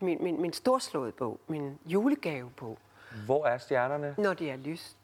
Min, 0.00 0.22
min, 0.22 0.40
min 0.42 0.52
storslåede 0.52 1.12
bog. 1.12 1.40
Min 1.48 1.78
julegavebog. 1.86 2.78
Hvor 3.26 3.46
er 3.46 3.58
stjernerne? 3.58 4.14
Når 4.18 4.34
det 4.34 4.50
er 4.50 4.56
lyst. 4.56 4.96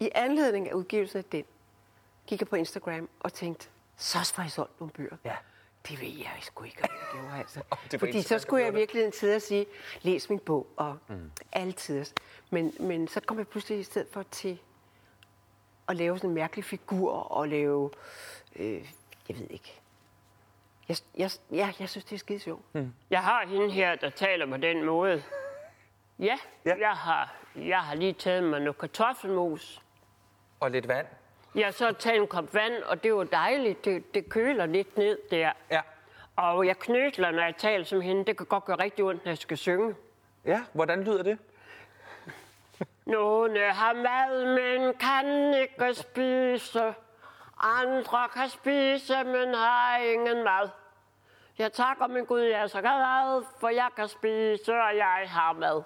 I 0.00 0.10
anledning 0.14 0.68
af 0.70 0.74
udgivelsen 0.74 1.18
af 1.18 1.24
den, 1.24 1.44
gik 2.26 2.40
jeg 2.40 2.48
på 2.48 2.56
Instagram 2.56 3.08
og 3.20 3.32
tænkte, 3.32 3.68
så 4.00 4.32
får 4.34 4.42
jeg 4.42 4.50
solgt 4.50 4.80
nogle 4.80 4.92
bøger. 4.92 5.16
Ja. 5.24 5.36
Det 5.88 6.00
ved 6.00 6.08
jeg 6.08 6.36
sgu 6.40 6.64
ikke, 6.64 6.82
om 6.84 6.88
jeg 6.90 7.06
gjorde, 7.22 7.38
altså. 7.40 7.60
var 7.70 7.98
Fordi 7.98 8.06
ikke 8.16 8.22
så 8.28 8.38
skulle 8.38 8.64
jeg 8.64 8.72
det. 8.72 8.78
virkelig 8.80 9.14
sidde 9.14 9.36
og 9.36 9.42
sige, 9.42 9.66
læs 10.02 10.30
min 10.30 10.38
bog, 10.38 10.66
og 10.76 10.98
mm. 11.08 11.30
altid. 11.52 12.04
Men, 12.50 12.74
men 12.80 13.08
så 13.08 13.20
kom 13.20 13.38
jeg 13.38 13.48
pludselig 13.48 13.78
i 13.78 13.82
stedet 13.82 14.08
for 14.12 14.22
til 14.22 14.58
at 15.88 15.96
lave 15.96 16.18
sådan 16.18 16.30
en 16.30 16.34
mærkelig 16.34 16.64
figur, 16.64 17.12
og 17.12 17.48
lave, 17.48 17.90
øh, 18.56 18.92
jeg 19.28 19.38
ved 19.38 19.46
ikke. 19.50 19.80
Jeg, 20.88 20.96
jeg, 21.16 21.30
ja, 21.52 21.72
jeg 21.80 21.88
synes, 21.88 22.04
det 22.04 22.14
er 22.14 22.18
skide 22.18 22.38
sjovt. 22.38 22.74
Mm. 22.74 22.92
Jeg 23.10 23.22
har 23.22 23.46
hende 23.46 23.70
her, 23.70 23.94
der 23.96 24.10
taler 24.10 24.46
på 24.46 24.56
den 24.56 24.84
måde. 24.84 25.22
Ja, 26.18 26.24
Ja. 26.24 26.70
ja. 26.70 26.78
Jeg, 26.88 26.92
har, 26.96 27.34
jeg 27.56 27.80
har 27.80 27.94
lige 27.94 28.12
taget 28.12 28.42
mig 28.44 28.60
noget 28.60 28.78
kartoffelmos. 28.78 29.82
Og 30.60 30.70
lidt 30.70 30.88
vand. 30.88 31.06
Jeg 31.54 31.66
har 31.66 31.72
så 31.72 31.92
taget 31.92 32.20
en 32.20 32.26
kop 32.26 32.54
vand, 32.54 32.82
og 32.82 33.02
det 33.02 33.14
var 33.14 33.24
dejligt. 33.24 33.84
Det, 33.84 34.14
det 34.14 34.28
køler 34.28 34.66
lidt 34.66 34.96
ned 34.96 35.18
der. 35.30 35.52
Ja. 35.70 35.80
Og 36.36 36.66
jeg 36.66 36.78
knøsler, 36.78 37.30
når 37.30 37.42
jeg 37.42 37.54
taler 37.56 37.84
som 37.84 38.00
hende. 38.00 38.24
Det 38.24 38.36
kan 38.36 38.46
godt 38.46 38.64
gøre 38.64 38.82
rigtig 38.82 39.04
ondt, 39.04 39.24
når 39.24 39.30
jeg 39.30 39.38
skal 39.38 39.56
synge. 39.56 39.94
Ja, 40.44 40.60
hvordan 40.72 41.04
lyder 41.04 41.22
det? 41.22 41.38
Nogle 43.04 43.72
har 43.72 43.92
mad, 43.92 44.44
men 44.44 44.94
kan 44.94 45.54
ikke 45.54 45.94
spise. 45.94 46.94
Andre 47.58 48.28
kan 48.34 48.48
spise, 48.48 49.24
men 49.24 49.54
har 49.54 49.98
ingen 49.98 50.44
mad. 50.44 50.68
Jeg 51.58 51.72
takker 51.72 52.06
min 52.06 52.24
Gud, 52.24 52.40
jeg 52.40 52.60
er 52.60 52.66
så 52.66 52.80
glad, 52.80 53.44
for 53.60 53.68
jeg 53.68 53.88
kan 53.96 54.08
spise, 54.08 54.72
og 54.72 54.96
jeg 54.96 55.24
har 55.26 55.52
mad. 55.52 55.82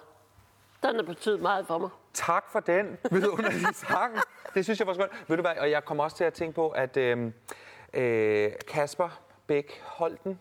Den 0.82 0.94
har 0.94 1.02
betydet 1.02 1.40
meget 1.40 1.66
for 1.66 1.78
mig. 1.78 1.90
Tak 2.14 2.44
for 2.52 2.60
den 2.60 2.98
vidunderlige 3.10 3.74
sang. 3.74 4.16
Det 4.54 4.64
synes 4.64 4.78
jeg 4.78 4.86
var 4.86 4.94
skønt. 4.94 5.12
Ved 5.28 5.36
du 5.36 5.42
hvad, 5.42 5.52
og 5.58 5.70
jeg 5.70 5.84
kommer 5.84 6.04
også 6.04 6.16
til 6.16 6.24
at 6.24 6.32
tænke 6.32 6.54
på, 6.54 6.68
at 6.68 6.96
øh, 6.96 7.30
øh, 7.94 8.50
Kasper 8.72 9.20
Bæk 9.46 9.80
Holten, 9.84 10.38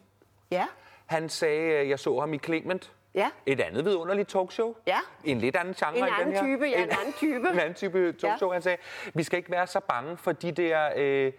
Ja, 0.51 0.65
han 1.05 1.29
sagde, 1.29 1.61
øh, 1.73 1.89
jeg 1.89 1.99
så 1.99 2.19
ham 2.19 2.33
i 2.33 2.37
Clement. 2.37 2.91
ja. 3.13 3.29
Et 3.45 3.59
andet 3.61 3.85
vidunderligt 3.85 4.29
talkshow. 4.29 4.75
Ja. 4.87 4.99
En 5.23 5.37
lidt 5.39 5.55
anden 5.55 5.73
genre 5.73 5.97
En 5.97 6.03
end 6.03 6.13
anden 6.19 6.35
den 6.35 6.45
her. 6.47 6.55
type, 6.55 6.65
ja, 6.65 6.83
en 6.83 6.89
anden 6.89 7.13
type. 7.13 7.35
en 7.49 7.59
anden 7.59 7.73
type 7.73 8.13
talkshow, 8.21 8.49
ja. 8.49 8.53
han 8.53 8.61
sagde. 8.61 8.77
Vi 9.13 9.23
skal 9.23 9.37
ikke 9.37 9.51
være 9.51 9.67
så 9.67 9.79
bange 9.79 10.17
for 10.17 10.31
de 10.31 10.51
der 10.51 10.89
øh, 10.95 11.31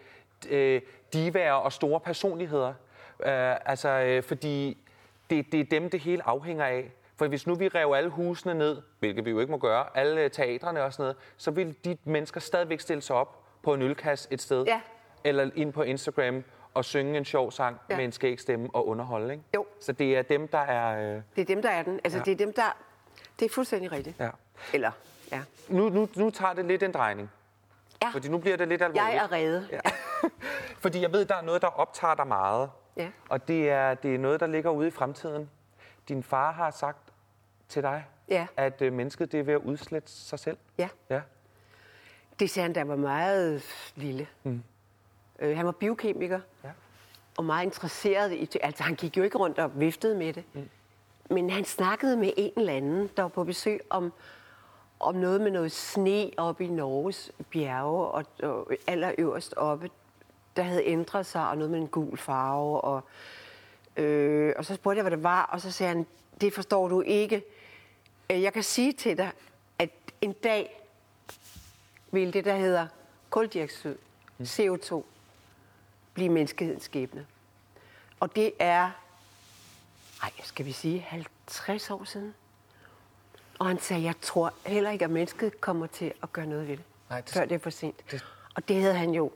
øh, 0.50 0.80
divaer 1.12 1.52
og 1.52 1.72
store 1.72 2.00
personligheder. 2.00 2.68
Øh, 3.24 3.56
altså, 3.70 3.88
øh, 3.88 4.22
fordi 4.22 4.78
det, 5.30 5.52
det 5.52 5.60
er 5.60 5.64
dem, 5.64 5.90
det 5.90 6.00
hele 6.00 6.22
afhænger 6.28 6.64
af. 6.64 6.90
For 7.16 7.26
hvis 7.28 7.46
nu 7.46 7.54
vi 7.54 7.68
rev 7.68 7.92
alle 7.96 8.10
husene 8.10 8.54
ned, 8.54 8.82
hvilket 8.98 9.24
vi 9.24 9.30
jo 9.30 9.40
ikke 9.40 9.50
må 9.50 9.58
gøre, 9.58 9.86
alle 9.94 10.20
øh, 10.20 10.30
teatrene 10.30 10.82
og 10.82 10.92
sådan 10.92 11.02
noget, 11.02 11.16
så 11.36 11.50
vil 11.50 11.76
de 11.84 11.96
mennesker 12.04 12.40
stadigvæk 12.40 12.80
stille 12.80 13.00
sig 13.02 13.16
op 13.16 13.42
på 13.62 13.74
en 13.74 13.82
ølkasse 13.82 14.28
et 14.30 14.42
sted. 14.42 14.64
Ja. 14.64 14.80
Eller 15.24 15.50
ind 15.54 15.72
på 15.72 15.82
Instagram 15.82 16.44
og 16.74 16.84
synge 16.84 17.16
en 17.18 17.24
sjov 17.24 17.50
sang 17.52 17.80
ja. 17.90 17.96
Med 17.96 18.04
en 18.04 18.12
skæg 18.12 18.40
stemme 18.40 18.68
og 18.72 18.86
underholde. 18.88 19.32
Ikke? 19.34 19.44
Jo. 19.54 19.66
Så 19.80 19.92
det 19.92 20.16
er 20.16 20.22
dem, 20.22 20.48
der 20.48 20.58
er... 20.58 21.14
Øh, 21.16 21.22
Det 21.36 21.42
er 21.42 21.46
dem, 21.46 21.62
der 21.62 21.68
er 21.70 21.82
den. 21.82 22.00
Altså, 22.04 22.18
ja. 22.18 22.24
det 22.24 22.32
er 22.32 22.36
dem, 22.36 22.52
der... 22.52 22.76
Det 23.38 23.44
er 23.44 23.50
fuldstændig 23.54 23.92
rigtigt. 23.92 24.20
ja. 24.20 24.30
Eller, 24.74 24.90
ja. 25.32 25.42
nu, 25.68 25.88
nu, 25.88 26.08
nu 26.16 26.30
tager 26.30 26.52
det 26.52 26.64
lidt 26.64 26.82
en 26.82 26.92
drejning. 26.92 27.30
Ja, 28.02 28.08
Fordi 28.08 28.28
nu 28.28 28.38
bliver 28.38 28.56
det 28.56 28.68
lidt 28.68 28.82
alvorligt. 28.82 29.04
jeg 29.14 29.16
er 29.16 29.32
reddet. 29.32 29.68
Ja. 29.72 29.80
Fordi 30.82 31.00
jeg 31.00 31.12
ved, 31.12 31.24
der 31.24 31.34
er 31.34 31.42
noget, 31.42 31.62
der 31.62 31.68
optager 31.68 32.14
dig 32.14 32.26
meget. 32.26 32.70
Ja. 32.96 33.08
Og 33.28 33.48
det 33.48 33.70
er, 33.70 33.94
det 33.94 34.14
er 34.14 34.18
noget, 34.18 34.40
der 34.40 34.46
ligger 34.46 34.70
ude 34.70 34.88
i 34.88 34.90
fremtiden. 34.90 35.50
Din 36.08 36.22
far 36.22 36.52
har 36.52 36.70
sagt 36.70 36.98
til 37.74 37.82
dig, 37.82 38.04
Ja. 38.28 38.46
at 38.56 38.82
øh, 38.82 38.92
mennesket 38.92 39.32
det 39.32 39.40
er 39.40 39.44
ved 39.44 39.54
at 39.54 39.60
udslette 39.60 40.10
sig 40.12 40.38
selv. 40.38 40.56
Ja. 40.78 40.88
Ja. 41.10 41.20
Det 42.38 42.50
sagde 42.50 42.66
han, 42.68 42.76
jeg 42.76 42.88
var 42.88 42.96
meget 42.96 43.62
lille. 43.96 44.26
Mm. 44.42 44.62
Øh, 45.38 45.56
han 45.56 45.66
var 45.66 45.72
biokemiker. 45.72 46.40
Ja. 46.64 46.70
Og 47.36 47.44
meget 47.44 47.64
interesseret 47.64 48.32
i 48.32 48.44
det. 48.44 48.60
Altså, 48.62 48.82
han 48.82 48.94
gik 48.94 49.16
jo 49.16 49.22
ikke 49.22 49.38
rundt 49.38 49.58
og 49.58 49.80
viftede 49.80 50.14
med 50.16 50.32
det. 50.32 50.44
Mm. 50.52 50.68
Men 51.30 51.50
han 51.50 51.64
snakkede 51.64 52.16
med 52.16 52.32
en 52.36 52.52
eller 52.56 52.72
anden, 52.72 53.10
der 53.16 53.22
var 53.22 53.28
på 53.28 53.44
besøg 53.44 53.80
om, 53.90 54.12
om 55.00 55.14
noget 55.14 55.40
med 55.40 55.50
noget 55.50 55.72
sne 55.72 56.30
oppe 56.36 56.64
i 56.64 56.68
Norges 56.68 57.32
bjerge, 57.50 58.06
og, 58.06 58.24
og 58.42 58.72
allerøverst 58.86 59.54
oppe, 59.56 59.90
der 60.56 60.62
havde 60.62 60.84
ændret 60.84 61.26
sig, 61.26 61.48
og 61.48 61.56
noget 61.56 61.70
med 61.70 61.78
en 61.80 61.88
gul 61.88 62.16
farve. 62.18 62.80
Og, 62.80 63.02
Øh, 63.96 64.54
og 64.56 64.64
så 64.64 64.74
spurgte 64.74 64.96
jeg, 64.98 65.02
hvad 65.02 65.10
det 65.16 65.22
var, 65.22 65.42
og 65.42 65.60
så 65.60 65.70
sagde 65.72 65.92
han, 65.94 66.06
det 66.40 66.52
forstår 66.52 66.88
du 66.88 67.00
ikke. 67.00 67.42
Øh, 68.34 68.42
Jeg 68.42 68.52
kan 68.52 68.62
sige 68.62 68.92
til 68.92 69.16
dig, 69.18 69.30
at 69.78 69.90
en 70.20 70.32
dag 70.32 70.80
vil 72.10 72.32
det, 72.32 72.44
der 72.44 72.56
hedder 72.56 72.86
koldioxid, 73.30 73.96
CO2, 74.42 75.02
blive 76.14 76.28
menneskehedens 76.28 76.82
skæbne. 76.84 77.26
Og 78.20 78.36
det 78.36 78.52
er, 78.58 78.90
ej, 80.22 80.30
skal 80.42 80.66
vi 80.66 80.72
sige, 80.72 81.00
50 81.00 81.90
år 81.90 82.04
siden. 82.04 82.34
Og 83.58 83.66
han 83.66 83.78
sagde, 83.78 84.02
jeg 84.02 84.14
tror 84.22 84.52
heller 84.66 84.90
ikke, 84.90 85.04
at 85.04 85.10
mennesket 85.10 85.60
kommer 85.60 85.86
til 85.86 86.12
at 86.22 86.32
gøre 86.32 86.46
noget 86.46 86.68
ved 86.68 86.76
det, 86.76 86.84
Nej, 87.10 87.20
det- 87.20 87.30
før 87.34 87.44
det 87.44 87.54
er 87.54 87.58
for 87.58 87.70
sent. 87.70 88.10
det- 88.10 88.24
Og 88.54 88.68
det 88.68 88.80
havde 88.82 88.94
han 88.94 89.10
jo 89.10 89.32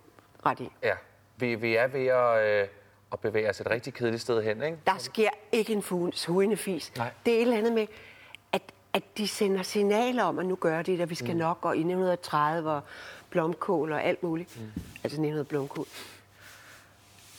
ret 0.47 0.61
i. 0.61 0.69
Ja, 0.83 0.95
vi, 1.37 1.55
vi 1.55 1.75
er 1.77 1.87
ved 1.87 2.07
at, 2.07 2.63
øh, 2.63 2.69
at 3.13 3.21
bevæge 3.21 3.51
os 3.51 3.61
et 3.61 3.71
rigtig 3.71 3.95
kedeligt 3.95 4.23
sted 4.23 4.43
hen, 4.43 4.63
ikke? 4.63 4.79
Der 4.87 4.99
sker 4.99 5.31
ikke 5.53 5.73
en 5.73 5.83
fuglende 5.83 6.57
fis. 6.57 6.93
Nej. 6.97 7.11
Det 7.27 7.33
er 7.33 7.37
et 7.37 7.43
eller 7.43 7.57
andet 7.59 7.73
med, 7.73 7.87
at, 8.99 9.03
at 9.03 9.19
de 9.19 9.29
sender 9.29 9.63
signaler 9.63 10.25
om, 10.25 10.39
at 10.39 10.47
nu 10.47 10.55
gør 10.55 10.83
de 10.83 10.93
det, 10.93 11.01
og 11.01 11.11
vi 11.11 11.15
skal 11.15 11.33
mm. 11.33 11.39
nok, 11.39 11.65
og 11.65 11.77
i 11.77 11.81
1930 11.81 12.71
og 12.71 12.83
blomkål 13.31 13.93
og 13.93 14.05
alt 14.05 14.23
muligt. 14.23 14.61
Mm. 14.61 14.67
Altså 14.75 15.05
1900 15.05 15.45
blomkål. 15.45 15.87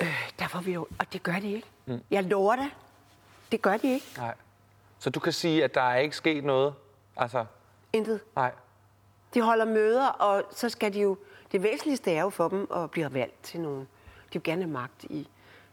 Øh, 0.02 0.32
der 0.40 0.48
får 0.48 0.62
vi 0.62 0.74
jo, 0.74 0.88
og 1.00 1.14
det 1.14 1.24
gør 1.24 1.40
de 1.40 1.52
ikke. 1.52 1.68
Mm. 1.86 2.02
Jeg 2.12 2.24
lover 2.24 2.56
dig, 2.56 2.70
det 3.52 3.62
gør 3.62 3.78
de 3.78 3.94
ikke. 3.94 4.06
Nej. 4.18 4.36
Så 5.00 5.10
du 5.10 5.20
kan 5.20 5.34
sige, 5.34 5.64
at 5.64 5.76
der 5.76 5.82
er 5.82 5.98
ikke 5.98 6.16
sket 6.16 6.44
noget? 6.44 6.74
Altså, 7.18 7.46
Intet. 7.94 8.20
nej. 8.36 8.52
De 9.34 9.42
holder 9.42 9.66
møder, 9.66 10.08
og 10.08 10.44
så 10.52 10.70
skal 10.70 10.94
de 10.94 11.02
jo... 11.02 11.18
Det 11.52 11.64
væsentligste 11.64 12.12
er 12.12 12.22
jo 12.22 12.30
for 12.30 12.48
dem 12.48 12.68
at 12.76 12.92
blive 12.92 13.14
valgt 13.14 13.44
til 13.44 13.60
nogen. 13.60 13.88
De 14.34 14.34
vil 14.34 14.44
gerne 14.44 14.62
have 14.62 14.72
magt 14.72 15.04
i... 15.04 15.28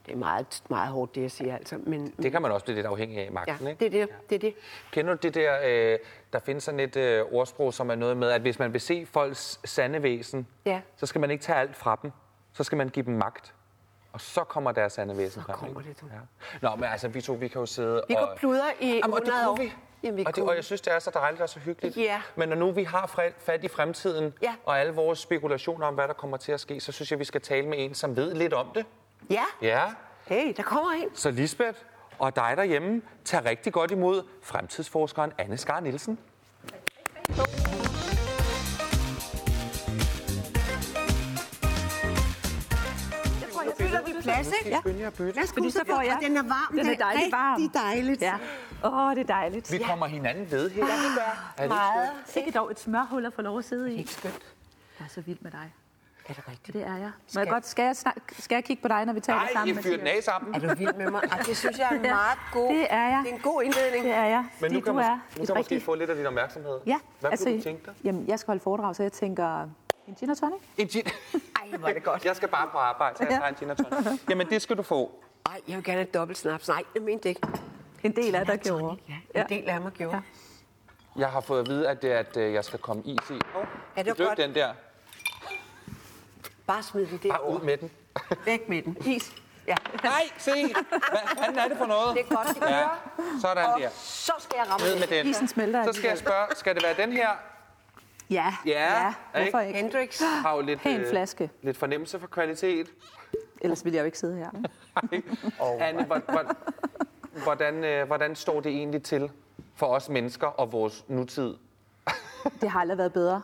Det 0.07 0.13
er 0.13 0.17
meget, 0.17 0.63
meget 0.71 0.89
hårdt, 0.89 1.15
det 1.15 1.23
jeg 1.23 1.31
siger, 1.31 1.55
altså. 1.57 1.79
Men, 1.87 2.15
Det 2.23 2.33
kan 2.33 2.43
man 2.43 2.53
også 2.53 2.65
blive 2.65 2.75
lidt 2.77 2.87
afhængig 2.87 3.19
af 3.19 3.25
ja, 3.25 3.31
magten, 3.31 3.67
ikke? 3.67 3.79
det 3.91 4.01
er 4.01 4.07
det. 4.07 4.31
det, 4.31 4.35
er 4.35 4.39
det. 4.39 4.55
Kender 4.93 5.15
du 5.15 5.19
det 5.23 5.35
der, 5.35 5.57
øh, 5.65 5.99
der 6.33 6.39
findes 6.39 6.65
sådan 6.65 6.81
et 6.81 6.97
øh, 6.97 7.25
ordsprog, 7.33 7.75
som 7.75 7.91
er 7.91 7.95
noget 7.95 8.17
med, 8.17 8.31
at 8.31 8.41
hvis 8.41 8.59
man 8.59 8.73
vil 8.73 8.81
se 8.81 9.07
folks 9.07 9.61
sande 9.65 10.03
væsen, 10.03 10.47
Ja. 10.67 10.81
så 10.97 11.07
skal 11.07 11.21
man 11.21 11.31
ikke 11.31 11.43
tage 11.45 11.59
alt 11.59 11.77
fra 11.77 11.99
dem. 12.03 12.13
Så 12.53 12.65
skal 12.65 12.79
man 12.79 12.89
give 12.89 13.05
dem 13.07 13.15
magt. 13.15 13.55
Og 14.13 14.21
så 14.21 14.45
kommer 14.45 14.73
deres 14.73 14.93
sande 14.93 15.17
væsen 15.17 15.43
Så 15.43 15.47
frem. 15.47 15.57
kommer 15.59 15.81
ikke? 15.81 15.91
det, 15.93 16.01
du. 16.01 16.07
Ja. 16.63 16.69
Nå, 16.69 16.77
men 16.77 16.85
altså, 16.85 17.09
vi 17.09 17.21
to, 17.21 17.33
vi 17.33 17.49
kan 17.49 17.61
jo 17.61 17.67
sidde 17.67 18.03
Vi 18.09 18.15
og... 18.15 18.21
går 18.29 18.37
pludre 18.37 18.65
i 18.81 18.87
Jamen, 18.87 19.03
og 19.13 19.21
det 19.21 19.29
100 19.29 19.51
år. 19.51 19.57
vi. 19.57 19.73
Jamen, 20.03 20.17
vi 20.17 20.25
og, 20.27 20.37
det, 20.37 20.45
og 20.45 20.55
jeg 20.57 20.65
synes, 20.65 20.81
det 20.81 20.93
er 20.95 20.99
så 20.99 21.11
dejligt 21.15 21.43
og 21.43 21.49
så 21.49 21.61
hyggeligt. 21.61 21.97
Ja. 21.97 22.23
Men 22.37 22.49
når 22.49 22.57
nu 22.57 22.71
vi 22.71 22.85
har 22.85 23.33
fat 23.39 23.65
i 23.65 23.69
fremtiden, 23.69 24.35
Ja. 24.43 24.55
og 24.65 24.81
alle 24.81 24.93
vores 24.95 25.19
spekulationer 25.19 25.87
om, 25.87 25.95
hvad 25.95 26.09
der 26.09 26.15
kommer 26.15 26.37
til 26.37 26.53
at 26.53 26.61
ske, 26.61 26.81
så 26.81 26.93
synes 26.93 27.11
jeg, 27.11 27.19
vi 27.19 27.25
skal 27.25 27.41
tale 27.41 27.67
med 27.69 27.79
en, 27.85 27.95
som 27.95 28.17
ved 28.17 28.35
lidt 28.35 28.53
om 28.53 28.67
det. 28.75 28.87
Ja. 29.31 29.45
Ja. 29.63 29.85
Hey, 30.27 30.53
der 30.57 30.63
kommer 30.63 30.91
en. 30.93 31.09
Så 31.15 31.31
Lisbeth 31.31 31.79
og 32.19 32.37
dig 32.37 32.55
derhjemme, 32.57 33.03
tager 33.25 33.45
rigtig 33.45 33.73
godt 33.73 33.91
imod 33.91 34.23
fremtidsforskeren 34.43 35.33
Anne 35.39 35.57
Skar 35.57 35.81
Nielsen. 35.81 36.19
Plads, 44.23 44.47
ikke? 44.59 44.71
Ja. 44.71 44.79
Skynde 44.81 45.01
jer 45.01 45.07
at 45.07 45.15
bytte. 45.15 45.41
Fordi 45.55 45.71
så 45.71 45.81
får 45.87 46.01
jeg- 46.03 46.19
den 46.23 46.37
er 46.37 46.43
varm. 46.43 46.77
Den 46.79 46.87
er 46.89 46.97
dejligt 46.97 47.33
varm. 47.33 47.61
Rigtig 47.61 47.75
dejligt. 47.83 48.23
Ja. 48.23 48.35
Åh, 48.85 49.11
det 49.15 49.21
er 49.21 49.25
dejligt. 49.35 49.73
Vi 49.73 49.79
kommer 49.79 50.07
hinanden 50.07 50.51
ved 50.51 50.71
her. 50.71 50.85
Gør. 50.87 51.53
Er 51.57 51.63
det 51.63 51.69
Meget. 51.69 52.11
Sikke 52.27 52.51
dog 52.51 52.71
et 52.71 52.81
smørhul 52.81 53.27
at 53.27 53.33
få 53.35 53.43
lov 53.43 53.59
at 53.59 53.65
sidde 53.65 53.95
i. 53.95 53.99
Ikke 53.99 54.11
skønt. 54.11 54.43
Jeg 54.99 55.05
er 55.05 55.09
så 55.09 55.21
vild 55.21 55.39
med 55.41 55.51
dig. 55.51 55.75
Er 56.29 56.33
det 56.35 56.49
rigtigt? 56.49 56.75
Det 56.75 56.83
er 56.87 56.97
jeg. 56.97 57.01
Må 57.01 57.11
Skal- 57.27 57.41
jeg 57.41 57.49
godt, 57.49 57.67
skal, 57.67 57.83
jeg 57.85 57.97
snak, 57.97 58.15
skal 58.39 58.55
jeg 58.57 58.65
kigge 58.65 58.83
på 58.83 58.89
dig, 58.89 59.05
når 59.05 59.13
vi 59.13 59.21
taler 59.21 59.39
Nej, 59.39 59.53
sammen? 59.53 59.79
I 59.79 59.83
fyrer 59.83 59.97
den 59.97 60.07
af 60.07 60.19
sammen. 60.23 60.55
Er 60.55 60.59
du 60.59 60.75
vild 60.75 60.95
med 60.95 61.11
mig? 61.11 61.21
Ej, 61.33 61.39
det 61.39 61.57
synes 61.57 61.79
jeg 61.79 61.87
er 61.91 61.95
en 61.97 62.03
meget 62.21 62.39
god... 62.53 62.69
det 62.75 62.87
er 62.91 63.09
jeg. 63.09 63.21
Det 63.25 63.31
er 63.31 63.35
en 63.37 63.41
god 63.43 63.63
indledning. 63.63 64.05
Det 64.05 64.13
er 64.15 64.25
jeg. 64.25 64.45
Men 64.61 64.73
nu 64.73 64.81
kan, 64.81 64.87
du 64.93 64.97
man, 64.97 65.05
er 65.05 65.11
nu 65.15 65.19
kan 65.33 65.41
måske 65.41 65.55
rigtig... 65.59 65.83
få 65.83 65.95
lidt 65.95 66.11
af 66.11 66.17
din 66.17 66.27
opmærksomhed. 66.27 66.79
Ja, 66.87 66.99
Hvad 67.21 67.31
altså, 67.31 67.45
kunne 67.47 67.57
du 67.59 67.63
tænke 67.63 67.83
dig? 67.87 67.95
Jamen, 68.05 68.29
jeg 68.29 68.39
skal 68.39 68.47
holde 68.47 68.61
foredrag, 68.61 68.97
så 68.97 69.03
jeg 69.03 69.13
tænker... 69.13 69.69
En 70.09 70.15
gin 70.15 70.31
og 70.31 70.39
tonic? 70.39 70.59
En 70.79 70.87
gin. 70.89 71.03
Ej, 71.73 71.79
hvor 71.79 71.89
er 71.89 71.93
det 71.93 72.03
godt. 72.05 72.25
Jeg 72.25 72.37
skal 72.37 72.49
bare 72.49 72.69
på 72.73 72.79
arbejde, 72.79 73.17
så 73.17 73.23
jeg 73.25 73.31
Ja. 73.33 73.37
tager 73.37 73.49
en 73.49 73.55
gin 73.55 73.71
og 73.71 73.77
tonic. 73.77 74.21
Jamen, 74.31 74.51
det 74.51 74.63
skal 74.63 74.77
du 74.77 74.83
få. 74.83 75.11
Ej, 75.47 75.61
jeg 75.69 75.77
vil 75.77 75.85
gerne 75.85 75.99
have 75.99 76.09
dobbelt 76.15 76.39
snaps. 76.39 76.69
Nej, 76.69 76.83
det 76.95 77.03
mente 77.03 77.29
ikke. 77.29 77.41
En 78.03 78.17
del 78.17 78.35
af 78.35 78.47
dig 78.47 78.61
gjorde. 78.61 78.97
Ja, 79.35 79.41
en 79.43 79.49
del 79.49 79.69
af 79.69 79.81
mig 79.81 79.93
gjorde. 79.93 80.17
Ja. 80.17 80.21
Jeg 81.21 81.29
har 81.29 81.41
fået 81.41 81.61
at 81.61 81.69
vide, 81.69 81.89
at, 81.89 82.03
det, 82.03 82.13
er, 82.13 82.19
at 82.19 82.37
øh, 82.37 82.53
jeg 82.53 82.65
skal 82.65 82.79
komme 82.79 83.03
is 83.03 83.31
i. 83.31 83.33
Oh, 83.33 83.41
Ja, 83.97 84.03
det 84.03 84.19
Døb 84.19 84.27
godt. 84.27 84.39
den 84.39 84.55
der. 84.55 84.69
Bare 86.67 86.83
smid 86.83 87.07
den 87.07 87.31
Bare 87.31 87.49
ud 87.49 87.61
med 87.61 87.77
den. 87.77 87.91
Væk 88.45 88.69
med 88.69 88.83
den. 88.83 88.97
Is. 89.07 89.33
Ja, 89.67 89.75
Nej, 90.03 90.23
se! 90.39 90.51
Hvad 90.89 91.21
fanden 91.39 91.59
er 91.59 91.69
det 91.69 91.79
for 91.79 91.87
noget? 91.87 92.17
det 92.17 92.25
er 92.31 92.35
godt, 92.37 92.49
det 92.49 92.71
Ja, 92.71 92.87
sådan 93.41 93.65
Og 93.67 93.81
der. 93.81 93.89
så 93.95 94.33
skal 94.39 94.57
jeg 94.59 94.71
ramme 94.73 94.87
Ned 94.87 94.95
med 94.99 95.07
den. 95.07 95.25
den. 95.25 95.27
Isen 95.31 95.49
smelter 95.49 95.85
Så 95.85 95.93
skal 95.93 96.09
jeg 96.09 96.19
spørge, 96.19 96.47
skal 96.57 96.75
det 96.75 96.83
være 96.83 97.07
den 97.07 97.13
her? 97.13 97.29
Ja. 98.31 98.55
Ja, 98.67 99.15
Hvorfor 99.35 99.61
ikke? 99.61 99.79
Hendrix. 99.81 100.21
Har 100.43 100.55
jo 100.57 100.61
lidt, 100.61 100.81
Pæn 100.81 101.01
øh, 101.01 101.11
flaske. 101.11 101.51
lidt 101.63 101.77
fornemmelse 101.77 102.21
for 102.21 102.27
kvalitet. 102.27 102.87
Ellers 103.61 103.85
ville 103.85 103.97
jeg 103.97 104.01
jo 104.03 104.07
ikke 104.07 104.19
sidde 104.19 104.37
her. 104.37 104.51
Anne, 105.81 106.05
hvor- 106.05 106.23
hvor- 106.33 106.57
hvordan, 107.43 107.85
øh, 107.85 108.07
hvordan 108.07 108.37
står 108.37 108.61
det 108.61 108.73
egentlig 108.73 109.03
til 109.03 109.31
for 109.75 109.87
os 109.87 110.09
mennesker 110.09 110.47
og 110.47 110.73
vores 110.73 111.05
nutid? 111.09 111.55
Det 112.61 112.71
har 112.71 112.81
aldrig 112.81 112.99
været 112.99 113.13
bedre. 113.13 113.43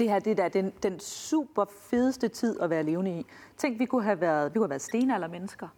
Det 0.00 0.08
her 0.10 0.18
det 0.18 0.30
er 0.30 0.34
da 0.34 0.48
den, 0.48 0.72
den 0.82 1.00
super 1.00 1.64
fedeste 1.90 2.28
tid 2.28 2.60
at 2.60 2.70
være 2.70 2.82
levende 2.82 3.18
i. 3.18 3.26
Tænk, 3.56 3.78
vi 3.78 3.84
kunne 3.86 4.02
have 4.02 4.20
været, 4.20 4.54
vi 4.54 4.58
kunne 4.58 4.64
have 4.64 4.70
været 4.70 4.82
stenaldermennesker. 4.82 5.68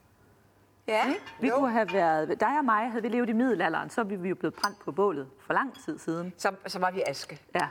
Ja, 0.89 1.15
Vi 1.41 1.49
jo. 1.49 1.55
kunne 1.59 1.71
have 1.71 1.93
været, 1.93 2.41
dig 2.41 2.59
og 2.59 2.65
mig, 2.65 2.91
havde 2.91 3.03
vi 3.03 3.09
levet 3.09 3.29
i 3.29 3.33
middelalderen, 3.33 3.91
så 3.91 4.03
ville 4.03 4.23
vi 4.23 4.29
jo 4.29 4.35
blevet 4.35 4.55
brændt 4.55 4.79
på 4.85 4.93
bålet 4.93 5.27
for 5.47 5.53
lang 5.55 5.75
tid 5.85 5.99
siden. 5.99 6.33
Så, 6.37 6.51
så 6.67 6.79
var 6.79 6.91
vi 6.91 7.03
aske. 7.07 7.41
Ja, 7.55 7.69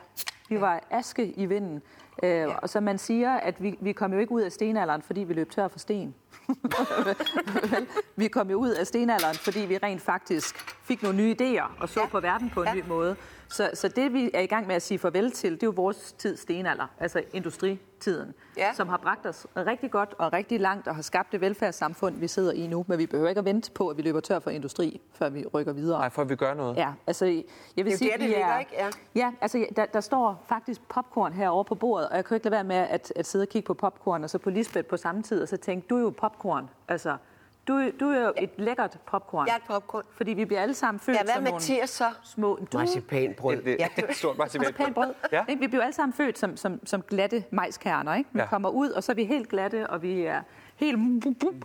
vi 0.49 0.61
var 0.61 0.83
aske 0.89 1.31
i 1.31 1.45
vinden. 1.45 1.81
Øh, 2.23 2.29
ja. 2.29 2.47
Og 2.57 2.69
som 2.69 2.83
man 2.83 2.97
siger, 2.97 3.31
at 3.33 3.63
vi, 3.63 3.77
vi 3.81 3.91
kom 3.91 4.13
jo 4.13 4.19
ikke 4.19 4.31
ud 4.31 4.41
af 4.41 4.51
stenalderen, 4.51 5.01
fordi 5.01 5.19
vi 5.19 5.33
løb 5.33 5.49
tør 5.51 5.67
for 5.67 5.79
sten. 5.79 6.15
Vi 8.15 8.27
kom 8.27 8.49
jo 8.49 8.57
ud 8.57 8.69
af 8.69 8.87
stenalderen, 8.87 9.35
fordi 9.35 9.59
vi 9.59 9.77
rent 9.77 10.01
faktisk 10.01 10.55
fik 10.83 11.03
nogle 11.03 11.17
nye 11.17 11.35
idéer 11.41 11.81
og 11.81 11.89
så 11.89 11.99
ja. 11.99 12.07
på 12.07 12.19
verden 12.19 12.49
på 12.49 12.61
en 12.61 12.67
Ja. 12.67 12.73
ny 12.75 12.83
måde. 12.87 13.15
Så, 13.51 13.69
så 13.73 13.87
det, 13.87 14.13
vi 14.13 14.31
er 14.33 14.39
i 14.39 14.45
gang 14.45 14.67
med 14.67 14.75
at 14.75 14.81
sige 14.81 14.99
farvel 14.99 15.31
til, 15.31 15.51
det 15.53 15.63
er 15.63 15.67
jo 15.67 15.73
vores 15.75 16.13
tids 16.13 16.39
stenalder, 16.39 16.87
altså 16.99 17.23
industritiden, 17.33 18.33
Ja. 18.57 18.73
som 18.73 18.89
har 18.89 18.97
bragt 18.97 19.25
os 19.25 19.47
rigtig 19.57 19.91
godt 19.91 20.13
og 20.17 20.33
rigtig 20.33 20.59
langt 20.59 20.87
og 20.87 20.95
har 20.95 21.01
skabt 21.01 21.31
det 21.31 21.41
velfærdssamfund, 21.41 22.15
vi 22.15 22.27
sidder 22.27 22.51
i 22.51 22.67
nu. 22.67 22.85
Men 22.87 22.97
vi 22.99 23.05
behøver 23.05 23.29
ikke 23.29 23.39
at 23.39 23.45
vente 23.45 23.71
på, 23.71 23.87
at 23.89 23.97
vi 23.97 24.01
løber 24.01 24.19
tør 24.19 24.39
for 24.39 24.49
industri, 24.49 25.01
før 25.13 25.29
vi 25.29 25.45
rykker 25.53 25.73
videre. 25.73 25.99
Nej, 25.99 26.09
at 26.17 26.29
vi 26.29 26.35
gør 26.35 26.53
noget. 26.53 26.77
Ja, 26.77 26.91
altså, 27.07 27.25
jeg 27.25 27.35
vil 27.77 27.85
Det 27.85 27.93
er 27.93 27.97
sige, 27.97 28.11
der, 28.11 28.17
det 28.17 28.25
ligger, 28.29 28.45
er, 28.45 28.59
ikke? 28.59 28.71
Ja. 28.77 28.89
Ja, 29.15 29.31
altså, 29.41 29.65
der, 29.75 29.85
der 29.85 29.99
står 30.01 30.43
faktisk 30.47 30.81
popcorn 30.89 31.33
herovre 31.33 31.65
på 31.65 31.75
bordet, 31.75 32.09
og 32.09 32.15
jeg 32.15 32.25
kan 32.25 32.35
ikke 32.35 32.45
lade 32.45 32.51
være 32.55 32.63
med 32.63 32.75
at, 32.75 33.13
at 33.15 33.25
sidde 33.27 33.43
og 33.43 33.49
kigge 33.49 33.67
på 33.67 33.73
popcorn, 33.73 34.23
og 34.23 34.29
så 34.29 34.37
på 34.37 34.49
Lisbeth 34.49 34.87
på 34.87 34.97
samme 34.97 35.23
tid, 35.23 35.41
og 35.41 35.47
så 35.47 35.57
tænke, 35.57 35.87
du 35.87 35.97
er 35.97 36.01
jo 36.01 36.09
popcorn. 36.09 36.69
Altså, 36.87 37.17
du, 37.67 37.89
du 37.99 38.09
er 38.09 38.21
jo 38.25 38.33
et 38.37 38.49
lækkert 38.57 38.97
popcorn. 39.05 39.47
Jeg 39.47 39.53
er 39.53 39.57
et 39.57 39.63
popcorn. 39.67 40.03
Fordi 40.17 40.33
vi 40.33 40.45
bliver 40.45 40.61
alle 40.61 40.73
sammen 40.73 40.99
født 40.99 41.17
Ja, 41.17 41.23
hvad 41.23 41.33
som 41.33 41.43
Mathias 41.43 41.89
så? 41.89 42.05
små... 42.23 42.59
Du, 42.73 42.77
Marcipanbrød. 42.77 43.55
Det, 43.55 43.65
det, 43.65 43.75
Ja, 43.79 43.87
ja, 43.97 44.13
stort 44.13 44.37
marcipan. 44.37 44.73
pænt 44.73 44.93
brød. 44.95 45.13
Ja. 45.31 45.43
Ja. 45.49 45.55
Vi 45.55 45.67
bliver 45.67 45.83
alle 45.83 45.93
sammen 45.95 46.13
født 46.13 46.37
som, 46.39 46.57
som, 46.57 46.79
som 46.85 47.01
glatte 47.01 47.43
majskerner. 47.51 48.13
Ikke? 48.15 48.29
Vi 48.33 48.39
Ja. 48.39 48.43
ja. 48.43 48.49
kommer 48.49 48.69
ud, 48.69 48.89
og 48.89 49.03
så 49.03 49.11
er 49.11 49.15
vi 49.15 49.23
helt 49.25 49.49
glatte, 49.49 49.87
og 49.89 50.01
vi 50.01 50.21
er 50.21 50.41
helt... 50.75 50.99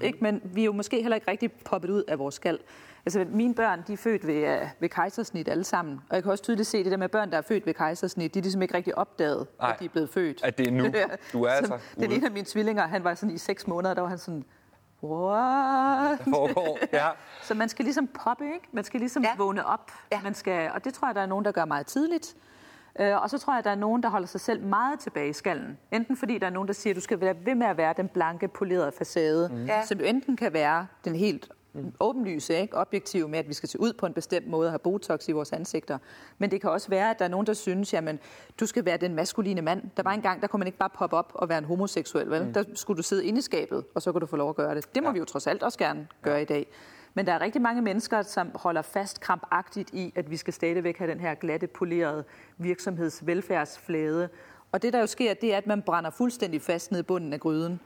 Ikke? 0.03 0.19
Men 0.21 0.41
vi 0.45 0.61
er 0.61 0.65
jo 0.65 0.73
måske 0.73 1.01
heller 1.03 1.15
ikke 1.15 1.31
rigtig 1.31 1.53
poppet 1.53 1.91
ud 1.91 2.03
af 2.09 2.19
vores 2.19 2.35
skal. 2.35 2.59
Altså, 3.07 3.27
mine 3.31 3.55
børn, 3.55 3.83
de 3.87 3.93
er 3.93 3.97
født 3.97 4.27
ved, 4.27 4.61
uh, 4.63 4.69
ved 4.81 4.89
kejsersnit 4.89 5.49
alle 5.49 5.65
sammen. 5.65 6.01
Og 6.11 6.15
jeg 6.15 6.23
kan 6.23 6.33
også 6.33 6.45
tydeligt 6.45 6.69
se, 6.69 6.83
det 6.85 6.91
der 6.93 6.97
med 6.99 7.09
børn, 7.09 7.31
der 7.31 7.39
er 7.39 7.43
født 7.43 7.67
ved 7.67 7.75
kejsersnit, 7.75 8.35
de 8.35 8.39
er 8.39 8.43
ligesom 8.43 8.63
ikke 8.63 8.75
rigtig 8.75 8.99
opdaget, 8.99 9.47
Nej. 9.61 9.71
at 9.71 9.81
de 9.81 9.85
er 9.85 9.89
blevet 9.89 10.11
født. 10.11 10.45
At 10.45 10.59
det 10.59 10.67
er 10.67 10.71
nu. 10.73 10.85
Du 11.33 11.43
er 11.45 11.51
altså 11.51 11.79
Den 11.95 12.07
ude. 12.07 12.15
ene 12.17 12.27
af 12.27 12.33
mine 12.33 12.47
tvillinger, 12.47 12.87
han 12.87 13.05
var 13.05 13.15
sådan 13.15 13.35
i 13.35 13.39
seks 13.39 13.67
måneder, 13.67 13.95
der 13.95 14.01
var 14.03 14.09
han 14.09 14.19
sådan... 14.19 14.45
What? 15.07 16.19
Foregår. 16.35 16.79
Ja. 16.93 17.09
Så 17.43 17.55
man 17.55 17.69
skal 17.69 17.85
ligesom 17.85 18.07
poppe, 18.07 18.45
ikke? 18.45 18.69
Man 18.73 18.85
skal 18.85 19.01
ligesom 19.01 19.23
Ja. 19.23 19.31
vågne 19.39 19.67
op. 19.67 19.93
Ja. 20.13 20.21
Man 20.23 20.35
skal, 20.35 20.71
og 20.75 20.85
det 20.85 20.95
tror 20.95 21.09
jeg, 21.09 21.15
der 21.15 21.21
er 21.21 21.27
nogen, 21.27 21.45
der 21.45 21.53
gør 21.53 21.65
meget 21.65 21.87
tidligt. 21.87 22.37
Øh, 23.01 23.23
og 23.23 23.31
så 23.31 23.39
tror 23.39 23.55
jeg, 23.55 23.65
der 23.65 23.71
er 23.71 23.75
nogen, 23.75 24.03
der 24.03 24.09
holder 24.09 24.27
sig 24.27 24.41
selv 24.41 24.63
meget 24.63 25.01
tilbage 25.01 25.29
i 25.29 25.33
skallen. 25.33 25.79
Enten 25.93 26.17
fordi 26.17 26.39
der 26.39 26.47
er 26.47 26.51
nogen, 26.51 26.67
der 26.69 26.75
siger, 26.75 26.93
at 26.93 26.97
du 26.97 27.01
skal 27.01 27.21
være 27.21 27.35
ved 27.45 27.55
med 27.55 27.67
at 27.67 27.77
være 27.77 27.95
den 27.97 28.09
blanke, 28.09 28.49
polerede 28.49 28.93
facade, 28.99 29.49
mm. 29.53 29.65
Ja. 29.67 29.83
som 29.87 29.99
jo 29.99 30.05
enten 30.05 30.37
kan 30.37 30.53
være 30.53 30.87
den 31.05 31.15
helt 31.15 31.49
åbenlyse, 32.01 32.61
ikke? 32.61 32.77
objektive 32.77 33.29
med, 33.29 33.39
at 33.39 33.49
vi 33.49 33.55
skal 33.55 33.69
se 33.69 33.81
ud 33.81 33.93
på 33.93 34.07
en 34.07 34.13
bestemt 34.13 34.47
måde 34.47 34.67
og 34.67 34.73
have 34.73 34.79
botox 34.79 35.29
i 35.29 35.33
vores 35.33 35.53
ansigter. 35.53 35.99
Men 36.39 36.51
det 36.51 36.61
kan 36.61 36.71
også 36.71 36.89
være, 36.89 37.11
at 37.11 37.19
der 37.19 37.25
er 37.25 37.29
nogen, 37.29 37.47
der 37.47 37.55
synes, 37.55 37.93
jamen, 37.93 38.19
du 38.61 38.67
skal 38.67 38.85
være 38.85 38.97
den 38.97 39.15
maskuline 39.15 39.63
mand. 39.63 39.83
Der 39.97 40.03
var 40.03 40.13
en 40.13 40.23
gang, 40.23 40.41
der 40.41 40.47
kunne 40.47 40.59
man 40.59 40.67
ikke 40.67 40.79
bare 40.79 40.91
poppe 40.91 41.17
op 41.17 41.33
og 41.35 41.49
være 41.49 41.59
en 41.59 41.65
homoseksuel, 41.65 42.31
vel? 42.31 42.45
Mm. 42.45 42.53
Der 42.53 42.65
skulle 42.75 42.97
du 42.97 43.03
sidde 43.03 43.25
inde 43.25 43.39
i 43.39 43.43
skabet, 43.43 43.85
og 43.95 44.03
så 44.03 44.13
kunne 44.13 44.21
du 44.21 44.27
få 44.27 44.37
lov 44.37 44.49
at 44.49 44.57
gøre 44.57 44.75
det. 44.75 44.95
Det 44.95 45.03
må 45.03 45.09
ja. 45.09 45.13
vi 45.13 45.19
jo 45.19 45.25
trods 45.25 45.47
alt 45.47 45.63
også 45.63 45.79
gerne 45.79 46.09
gøre 46.23 46.43
i 46.43 46.45
dag. 46.45 46.67
Men 47.15 47.27
der 47.27 47.33
er 47.33 47.41
rigtig 47.41 47.63
mange 47.63 47.83
mennesker, 47.83 48.23
som 48.23 48.51
holder 48.55 48.83
fast 48.83 49.21
krampagtigt 49.21 49.91
i, 49.93 50.13
at 50.17 50.31
vi 50.31 50.37
skal 50.37 50.55
stadigvæk 50.55 50.99
have 50.99 51.11
den 51.11 51.21
her 51.21 51.35
glatte, 51.35 51.67
polerede 51.67 52.25
virksomhedsvelfærdsflade. 52.59 54.29
Og 54.73 54.83
det, 54.83 54.93
der 54.93 55.01
jo 55.01 55.07
sker, 55.07 55.35
det 55.35 55.55
er, 55.55 55.57
at 55.57 55.67
man 55.67 55.83
brænder 55.83 56.11
fuldstændig 56.11 56.63
fast 56.63 56.91
ned 56.91 57.01
i 57.01 57.03
bunden 57.03 57.33
af 57.33 57.41
gryden. 57.41 57.81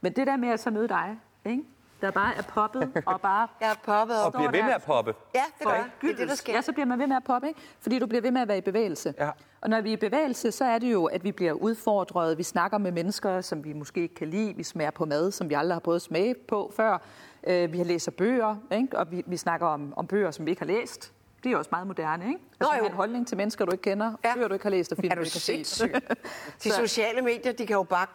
Men 0.00 0.12
det 0.12 0.26
der 0.26 0.36
med 0.36 0.48
at 0.48 0.60
så 0.60 0.70
møde 0.70 0.88
dig, 0.88 1.18
ikke? 1.44 1.62
Der 2.02 2.10
bare 2.10 2.34
er 2.36 2.42
poppet 2.42 3.02
og 3.06 3.20
bare 3.20 3.48
Jeg 3.60 3.70
er 3.70 3.74
poppet 3.84 4.16
Og 4.20 4.26
op. 4.26 4.32
bliver 4.32 4.50
ved 4.50 4.62
med 4.62 4.72
at 4.72 4.82
poppe. 4.82 5.14
Ja, 5.34 5.42
det 5.58 5.66
gør 5.66 5.74
jeg. 5.74 5.84
Det 6.00 6.10
er 6.10 6.14
det, 6.16 6.28
der 6.28 6.34
sker. 6.34 6.52
Ja, 6.54 6.60
så 6.62 6.72
bliver 6.72 6.86
man 6.86 6.98
ved 6.98 7.06
med 7.06 7.16
at 7.16 7.24
poppe, 7.24 7.48
ikke? 7.48 7.60
Fordi 7.80 7.98
du 7.98 8.06
bliver 8.06 8.22
ved 8.22 8.30
med 8.30 8.40
at 8.40 8.48
være 8.48 8.58
i 8.58 8.60
bevægelse. 8.60 9.14
Ja. 9.18 9.30
Og 9.60 9.70
når 9.70 9.80
vi 9.80 9.88
er 9.88 9.92
i 9.92 9.96
bevægelse, 9.96 10.52
så 10.52 10.64
er 10.64 10.78
det 10.78 10.92
jo, 10.92 11.04
at 11.04 11.24
vi 11.24 11.32
bliver 11.32 11.52
udfordret. 11.52 12.38
Vi 12.38 12.42
snakker 12.42 12.78
med 12.78 12.92
mennesker, 12.92 13.40
som 13.40 13.64
vi 13.64 13.72
måske 13.72 14.00
ikke 14.00 14.14
kan 14.14 14.28
lide. 14.28 14.56
Vi 14.56 14.62
smager 14.62 14.90
på 14.90 15.04
mad, 15.04 15.30
som 15.32 15.48
vi 15.48 15.54
aldrig 15.54 15.74
har 15.74 15.80
prøvet 15.80 15.96
at 15.96 16.02
smage 16.02 16.34
på 16.48 16.72
før. 16.76 16.98
Øh, 17.46 17.72
vi 17.72 17.78
har 17.78 17.84
læser 17.84 18.10
bøger, 18.10 18.56
ikke? 18.72 18.98
og 18.98 19.10
vi, 19.10 19.22
vi 19.26 19.36
snakker 19.36 19.66
om, 19.66 19.92
om 19.96 20.06
bøger, 20.06 20.30
som 20.30 20.46
vi 20.46 20.50
ikke 20.50 20.60
har 20.60 20.66
læst. 20.66 21.12
Det 21.44 21.52
er 21.52 21.56
også 21.56 21.68
meget 21.72 21.86
moderne, 21.86 22.24
ikke? 22.24 22.38
Altså, 22.50 22.56
Nå, 22.60 22.68
at 22.68 22.76
jo. 22.78 22.82
have 22.82 22.90
en 22.90 22.96
holdning 22.96 23.26
til 23.26 23.36
mennesker, 23.36 23.64
du 23.64 23.72
ikke 23.72 23.82
kender, 23.82 24.12
Ja. 24.24 24.34
bøger, 24.34 24.48
du 24.48 24.54
ikke 24.54 24.64
har 24.64 24.70
læst, 24.70 24.92
og 24.92 24.98
film, 24.98 25.10
Er 25.10 25.14
du 25.14 25.20
du 25.20 25.24
ikke 25.24 25.34
har 25.34 25.64
set. 25.64 25.90
De 26.64 26.70
sociale 26.86 27.22
medier, 27.22 27.52
de 27.52 27.66
kan 27.66 27.74
jo 27.76 27.82
bare... 27.82 28.06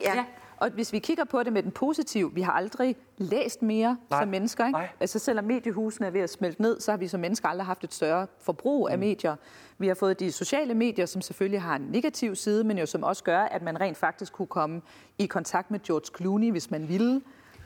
Ja. 0.00 0.14
Ja, 0.14 0.24
og 0.64 0.70
hvis 0.70 0.92
vi 0.92 0.98
kigger 0.98 1.24
på 1.24 1.42
det 1.42 1.52
med 1.52 1.62
den 1.62 1.70
positive, 1.70 2.34
vi 2.34 2.40
har 2.40 2.52
aldrig 2.52 2.96
læst 3.18 3.62
mere 3.62 3.96
Nej. 4.10 4.20
Som 4.22 4.28
mennesker. 4.28 4.66
Ikke? 4.66 4.78
Nej. 4.78 4.88
Altså 5.00 5.18
selvom 5.18 5.44
mediehusene 5.44 6.06
er 6.06 6.10
ved 6.10 6.20
at 6.20 6.30
smelte 6.30 6.62
ned, 6.62 6.80
så 6.80 6.90
har 6.92 6.98
vi 6.98 7.08
som 7.08 7.20
mennesker 7.20 7.48
aldrig 7.48 7.66
haft 7.66 7.84
et 7.84 7.94
større 7.94 8.26
forbrug 8.40 8.88
af 8.90 8.98
medier. 8.98 9.36
Vi 9.78 9.88
har 9.88 9.94
fået 9.94 10.20
de 10.20 10.32
sociale 10.32 10.74
medier, 10.74 11.06
som 11.06 11.22
selvfølgelig 11.22 11.62
har 11.62 11.76
en 11.76 11.88
negativ 11.92 12.34
side, 12.34 12.64
men 12.64 12.78
jo 12.78 12.86
som 12.86 13.02
også 13.02 13.24
gør, 13.24 13.40
at 13.40 13.62
man 13.62 13.80
rent 13.80 13.96
faktisk 13.96 14.32
kunne 14.32 14.46
komme 14.46 14.80
i 15.18 15.26
kontakt 15.26 15.70
med 15.70 15.80
George 15.80 16.16
Clooney, 16.16 16.50
hvis 16.50 16.70
man 16.70 16.88
ville. 16.88 17.20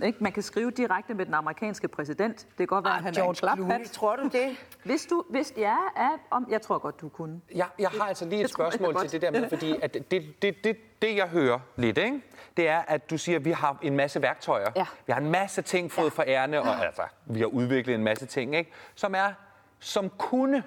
Ikke? 0.04 0.18
Man 0.24 0.32
kan 0.32 0.42
skrive 0.42 0.70
direkte 0.70 1.14
med 1.14 1.26
den 1.26 1.34
amerikanske 1.34 1.88
præsident. 1.88 2.36
Det 2.36 2.56
kan 2.56 2.66
godt 2.66 2.84
være, 2.84 2.94
at 2.96 3.02
han 3.02 3.14
er 3.14 3.18
en 3.18 3.22
George 3.24 3.34
klaphat. 3.34 3.64
Clooney, 3.66 3.84
tror 3.86 4.16
du 4.16 4.22
det? 4.32 4.56
Hvis 4.84 5.06
du, 5.06 5.24
hvis 5.30 5.52
ja, 5.56 5.76
er, 5.96 6.10
om, 6.30 6.46
jeg 6.50 6.62
tror 6.62 6.78
godt, 6.78 7.00
du 7.00 7.08
kunne. 7.08 7.40
Jeg, 7.54 7.66
jeg 7.78 7.90
har 7.90 8.04
altså 8.08 8.24
lige 8.24 8.40
et 8.40 8.44
Det 8.44 8.54
spørgsmål 8.54 9.00
til 9.00 9.12
det 9.12 9.22
der 9.22 9.30
med, 9.30 9.48
fordi 9.48 9.74
at 9.82 9.94
det, 9.94 10.10
det, 10.42 10.64
det, 10.64 10.76
det, 11.02 11.16
jeg 11.16 11.28
hører 11.28 11.58
lidt, 11.76 11.98
ikke? 11.98 12.22
det 12.56 12.68
er, 12.68 12.78
at 12.78 13.10
du 13.10 13.18
siger, 13.18 13.38
at 13.38 13.44
vi 13.44 13.50
har 13.50 13.78
en 13.82 13.96
masse 13.96 14.22
værktøjer. 14.22 14.70
Ja. 14.76 14.86
Vi 15.06 15.12
har 15.12 15.20
en 15.20 15.30
masse 15.30 15.62
ting 15.62 15.92
fået 15.92 16.12
fra 16.12 16.24
ærne, 16.26 16.60
og 16.60 16.86
altså, 16.86 17.02
vi 17.26 17.38
har 17.40 17.46
udviklet 17.46 17.94
en 17.94 18.04
masse 18.04 18.26
ting, 18.26 18.56
ikke? 18.56 18.72
Som, 18.94 19.14
er, 19.14 19.32
som 19.78 20.10
kunne 20.18 20.62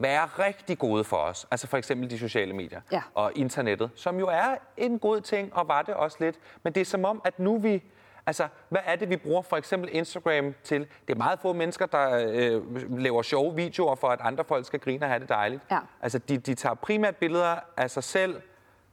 være 0.00 0.26
rigtig 0.26 0.78
gode 0.78 1.04
for 1.04 1.16
os. 1.16 1.46
Altså 1.50 1.66
for 1.66 1.76
eksempel 1.76 2.10
de 2.10 2.18
sociale 2.18 2.52
medier 2.52 2.80
Ja. 2.92 3.02
og 3.14 3.32
internettet, 3.34 3.90
som 3.94 4.18
jo 4.18 4.26
er 4.28 4.56
en 4.76 4.98
god 4.98 5.20
ting, 5.20 5.54
og 5.56 5.68
var 5.68 5.82
det 5.82 5.94
også 5.94 6.16
lidt. 6.20 6.36
Men 6.62 6.72
det 6.72 6.80
er 6.80 6.84
som 6.84 7.04
om, 7.04 7.20
at 7.24 7.38
nu 7.38 7.58
vi... 7.58 7.82
Altså, 8.30 8.48
hvad 8.68 8.80
er 8.84 8.96
det, 8.96 9.10
vi 9.10 9.16
bruger 9.16 9.42
for 9.42 9.56
eksempel 9.56 9.90
Instagram 9.92 10.54
til? 10.64 10.80
Det 10.80 11.14
er 11.14 11.18
meget 11.18 11.38
få 11.42 11.52
mennesker, 11.52 11.86
der 11.86 12.26
øh, 12.32 12.98
laver 12.98 13.22
sjove 13.22 13.56
videoer 13.56 13.94
for, 13.94 14.08
at 14.08 14.18
andre 14.22 14.44
folk 14.44 14.66
skal 14.66 14.80
grine 14.80 15.04
og 15.04 15.08
have 15.08 15.20
det 15.20 15.28
dejligt. 15.28 15.62
Ja. 15.70 15.78
Altså, 16.02 16.18
de, 16.18 16.38
de 16.38 16.54
tager 16.54 16.74
primært 16.74 17.16
billeder 17.16 17.56
af 17.76 17.90
sig 17.90 18.04
selv, 18.04 18.42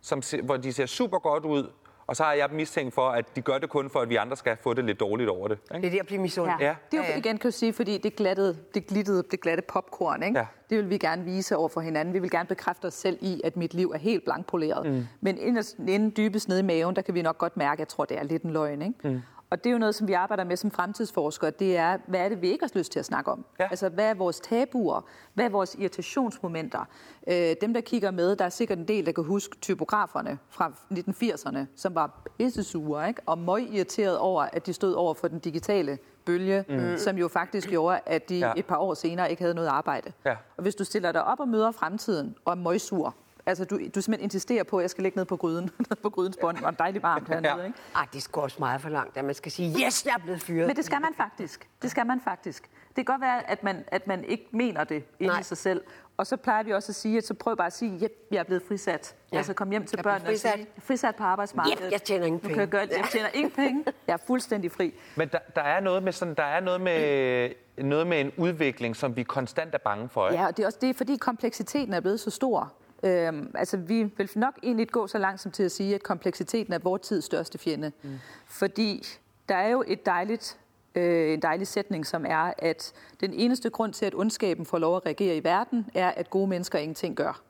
som, 0.01 0.21
se- 0.21 0.41
hvor 0.41 0.57
de 0.57 0.73
ser 0.73 0.85
super 0.85 1.19
godt 1.19 1.45
ud, 1.45 1.71
og 2.07 2.15
så 2.15 2.23
har 2.23 2.33
jeg 2.33 2.49
mistænkt 2.51 2.93
for, 2.93 3.09
at 3.09 3.35
de 3.35 3.41
gør 3.41 3.57
det 3.57 3.69
kun 3.69 3.89
for, 3.89 3.99
at 3.99 4.09
vi 4.09 4.15
andre 4.15 4.37
skal 4.37 4.57
få 4.63 4.73
det 4.73 4.85
lidt 4.85 4.99
dårligt 4.99 5.29
over 5.29 5.47
det. 5.47 5.57
Ikke? 5.75 5.81
Det 5.81 5.87
er 5.87 5.91
det 5.91 5.99
at 5.99 6.05
blive 6.05 6.21
misundelig. 6.21 6.57
Ja. 6.61 6.75
Det 6.91 6.97
er 6.97 7.01
Ja, 7.03 7.07
jo 7.07 7.13
ja. 7.13 7.17
igen, 7.17 7.37
kan 7.37 7.51
du 7.51 7.57
sige, 7.57 7.73
fordi 7.73 7.97
det 7.97 8.15
glattede, 8.15 8.57
det 8.73 8.87
glittede, 8.87 9.23
det 9.31 9.41
glatte 9.41 9.63
popcorn, 9.67 10.23
ikke? 10.23 10.39
Ja. 10.39 10.45
Det 10.69 10.77
vil 10.77 10.89
vi 10.89 10.97
gerne 10.97 11.23
vise 11.23 11.57
over 11.57 11.69
for 11.69 11.81
hinanden. 11.81 12.13
Vi 12.13 12.19
vil 12.19 12.29
gerne 12.29 12.47
bekræfte 12.47 12.85
os 12.85 12.93
selv 12.93 13.17
i, 13.21 13.41
at 13.43 13.57
mit 13.57 13.73
liv 13.73 13.91
er 13.91 13.97
helt 13.97 14.23
blankpoleret. 14.25 14.85
Mm. 14.93 15.05
Men 15.21 15.37
inderst, 15.37 15.75
inden 15.87 16.13
dybest 16.17 16.47
nede 16.49 16.59
i 16.59 16.63
maven, 16.63 16.95
der 16.95 17.01
kan 17.01 17.13
vi 17.13 17.21
nok 17.21 17.37
godt 17.37 17.57
mærke, 17.57 17.73
at 17.73 17.79
jeg 17.79 17.87
tror, 17.87 18.05
det 18.05 18.17
er 18.19 18.23
lidt 18.23 18.43
en 18.43 18.51
løgn, 18.53 18.81
ikke? 18.81 18.93
Mm. 19.09 19.21
Og 19.49 19.63
det 19.63 19.69
er 19.69 19.71
jo 19.73 19.77
noget, 19.77 19.95
som 19.95 20.07
vi 20.07 20.13
arbejder 20.13 20.43
med 20.43 20.57
som 20.57 20.71
fremtidsforskere. 20.71 21.49
Det 21.51 21.77
er, 21.77 21.97
hvad 22.07 22.19
er 22.19 22.29
det, 22.29 22.41
vi 22.41 22.47
ikke 22.49 22.63
har 22.65 22.71
lyst 22.77 22.91
til 22.91 22.99
at 22.99 23.05
snakke 23.05 23.31
om? 23.31 23.45
Ja. 23.59 23.67
Altså, 23.69 23.89
hvad 23.89 24.05
er 24.09 24.13
vores 24.13 24.39
tabuer? 24.39 25.01
Hvad 25.33 25.45
er 25.45 25.49
vores 25.49 25.75
irritationsmomenter? 25.79 26.85
Øh, 27.27 27.55
dem, 27.61 27.73
der 27.73 27.81
kigger 27.81 28.11
med, 28.11 28.35
der 28.35 28.45
er 28.45 28.49
sikkert 28.49 28.77
en 28.77 28.87
del, 28.87 29.05
der 29.05 29.11
kan 29.11 29.23
huske 29.23 29.57
typograferne 29.61 30.37
fra 30.49 30.71
1980'erne, 30.93 31.59
som 31.75 31.95
var 31.95 32.21
pissesure, 32.37 33.07
ikke? 33.07 33.21
Og 33.25 33.37
møg 33.37 33.73
irriteret 33.73 34.17
over, 34.17 34.43
at 34.53 34.65
de 34.65 34.73
stod 34.73 34.93
over 34.93 35.13
for 35.13 35.27
den 35.27 35.39
digitale 35.39 35.97
bølge, 36.25 36.65
mm. 36.69 36.97
som 36.97 37.17
jo 37.17 37.27
faktisk 37.27 37.69
gjorde, 37.69 37.99
at 38.05 38.29
de 38.29 38.35
Ja. 38.39 38.47
ja. 38.47 38.53
et 38.57 38.65
par 38.65 38.77
år 38.77 38.93
senere 38.93 39.29
ikke 39.29 39.41
havde 39.41 39.55
noget 39.55 39.67
arbejde. 39.67 40.11
Ja. 40.25 40.35
Og 40.57 40.61
hvis 40.63 40.75
du 40.75 40.83
stiller 40.83 41.11
dig 41.11 41.23
op 41.23 41.39
og 41.39 41.47
møder 41.47 41.71
fremtiden 41.71 42.35
og 42.45 42.51
er 42.51 42.55
møgsur, 42.57 43.15
altså 43.47 43.65
du, 43.65 43.75
du 43.95 44.01
simpelthen 44.01 44.23
insisterer 44.23 44.63
på, 44.63 44.77
at 44.77 44.81
jeg 44.81 44.89
skal 44.89 45.03
ligge 45.03 45.17
ned 45.17 45.25
på 45.25 45.35
gryden, 45.37 45.69
på 46.03 46.09
grydens 46.09 46.37
bånd, 46.41 46.63
og 46.63 46.79
dejligt 46.79 47.03
varmt 47.03 47.27
hernede, 47.27 47.53
Ja. 47.59 47.63
ikke? 47.65 47.77
Ej, 47.95 48.05
det 48.13 48.31
går 48.31 48.41
også 48.41 48.55
meget 48.59 48.81
for 48.81 48.89
langt, 48.89 49.17
at 49.17 49.25
man 49.25 49.35
skal 49.35 49.51
sige, 49.51 49.85
yes, 49.85 50.05
jeg 50.05 50.13
er 50.13 50.19
blevet 50.23 50.41
fyret. 50.41 50.67
Men 50.67 50.75
det 50.75 50.85
skal 50.85 51.01
man 51.01 51.13
faktisk. 51.17 51.69
Det 51.81 51.91
skal 51.91 52.05
man 52.05 52.21
faktisk. 52.23 52.63
Det 52.87 52.95
kan 52.95 53.05
godt 53.05 53.21
være, 53.21 53.49
at 53.49 53.63
man, 53.63 53.83
at 53.87 54.07
man 54.07 54.23
ikke 54.23 54.47
mener 54.51 54.83
det 54.83 55.03
inde 55.19 55.31
Nej. 55.33 55.39
i 55.39 55.43
sig 55.43 55.57
selv. 55.57 55.81
Og 56.17 56.27
så 56.27 56.37
plejer 56.37 56.63
vi 56.63 56.73
også 56.73 56.91
at 56.91 56.95
sige, 56.95 57.17
at 57.17 57.27
så 57.27 57.33
prøv 57.33 57.57
bare 57.57 57.67
at 57.67 57.73
sige, 57.73 58.05
at 58.05 58.11
jeg 58.31 58.39
er 58.39 58.43
blevet 58.43 58.63
frisat. 58.67 59.15
Ja. 59.31 59.37
Altså 59.37 59.53
kom 59.53 59.69
hjem 59.69 59.85
til 59.85 59.97
Jeg 59.97 60.03
børnene 60.03 60.25
og 60.25 60.31
frisat. 60.31 60.53
sige, 60.53 60.67
frisat 60.79 61.15
på 61.15 61.23
arbejdsmarkedet. 61.23 61.79
Yep, 61.85 61.91
jeg 61.91 62.03
tjener 62.03 62.25
ingen 62.25 62.39
Nu 62.43 62.47
kan 62.47 62.47
penge. 62.49 62.59
jeg, 62.61 62.69
gøre, 62.69 62.85
det. 62.85 62.91
jeg 62.97 63.05
tjener 63.11 63.29
ingen 63.33 63.51
penge. 63.51 63.85
Jeg 64.07 64.13
er 64.13 64.17
fuldstændig 64.27 64.71
fri. 64.71 64.93
Men 65.15 65.27
der, 65.27 65.37
der 65.55 65.61
er 65.61 65.79
noget 65.79 66.03
med 66.03 66.11
sådan, 66.11 66.33
der 66.35 66.43
er 66.43 66.59
noget 66.59 66.81
med, 66.81 67.49
noget 67.77 68.07
med 68.07 68.21
en 68.21 68.31
udvikling, 68.37 68.95
som 68.95 69.15
vi 69.15 69.23
konstant 69.23 69.73
er 69.75 69.77
bange 69.77 70.09
for. 70.09 70.27
Ikke? 70.29 70.41
Ja, 70.41 70.47
og 70.47 70.57
det 70.57 70.63
er 70.63 70.67
også 70.67 70.79
det, 70.81 70.89
er, 70.89 70.93
fordi 70.93 71.17
kompleksiteten 71.17 71.93
er 71.93 71.99
blevet 71.99 72.19
så 72.19 72.29
stor. 72.29 72.73
Øhm, 73.03 73.51
altså, 73.55 73.77
vi 73.77 74.03
vil 74.03 74.29
nok 74.35 74.59
egentlig 74.63 74.89
gå 74.89 75.07
så 75.07 75.17
langt 75.17 75.41
som 75.41 75.51
til 75.51 75.63
at 75.63 75.71
sige, 75.71 75.95
at 75.95 76.03
kompleksiteten 76.03 76.73
er 76.73 76.79
vores 76.79 77.01
tids 77.01 77.25
største 77.25 77.57
fjende. 77.57 77.91
Mm. 78.03 78.09
Fordi 78.45 79.03
der 79.49 79.55
er 79.55 79.69
jo 79.69 79.83
et 79.87 80.05
dejligt, 80.05 80.59
øh, 80.95 81.33
en 81.33 81.41
dejlig 81.41 81.67
sætning, 81.67 82.05
som 82.05 82.25
er, 82.27 82.53
at 82.57 82.93
den 83.19 83.33
eneste 83.33 83.69
grund 83.69 83.93
til, 83.93 84.05
at 84.05 84.15
ondskaben 84.15 84.65
får 84.65 84.77
lov 84.77 84.95
at 84.95 85.05
reagere 85.05 85.37
i 85.37 85.43
verden, 85.43 85.85
er, 85.93 86.09
at 86.09 86.29
gode 86.29 86.47
mennesker 86.47 86.79
ingenting 86.79 87.15
gør. 87.15 87.41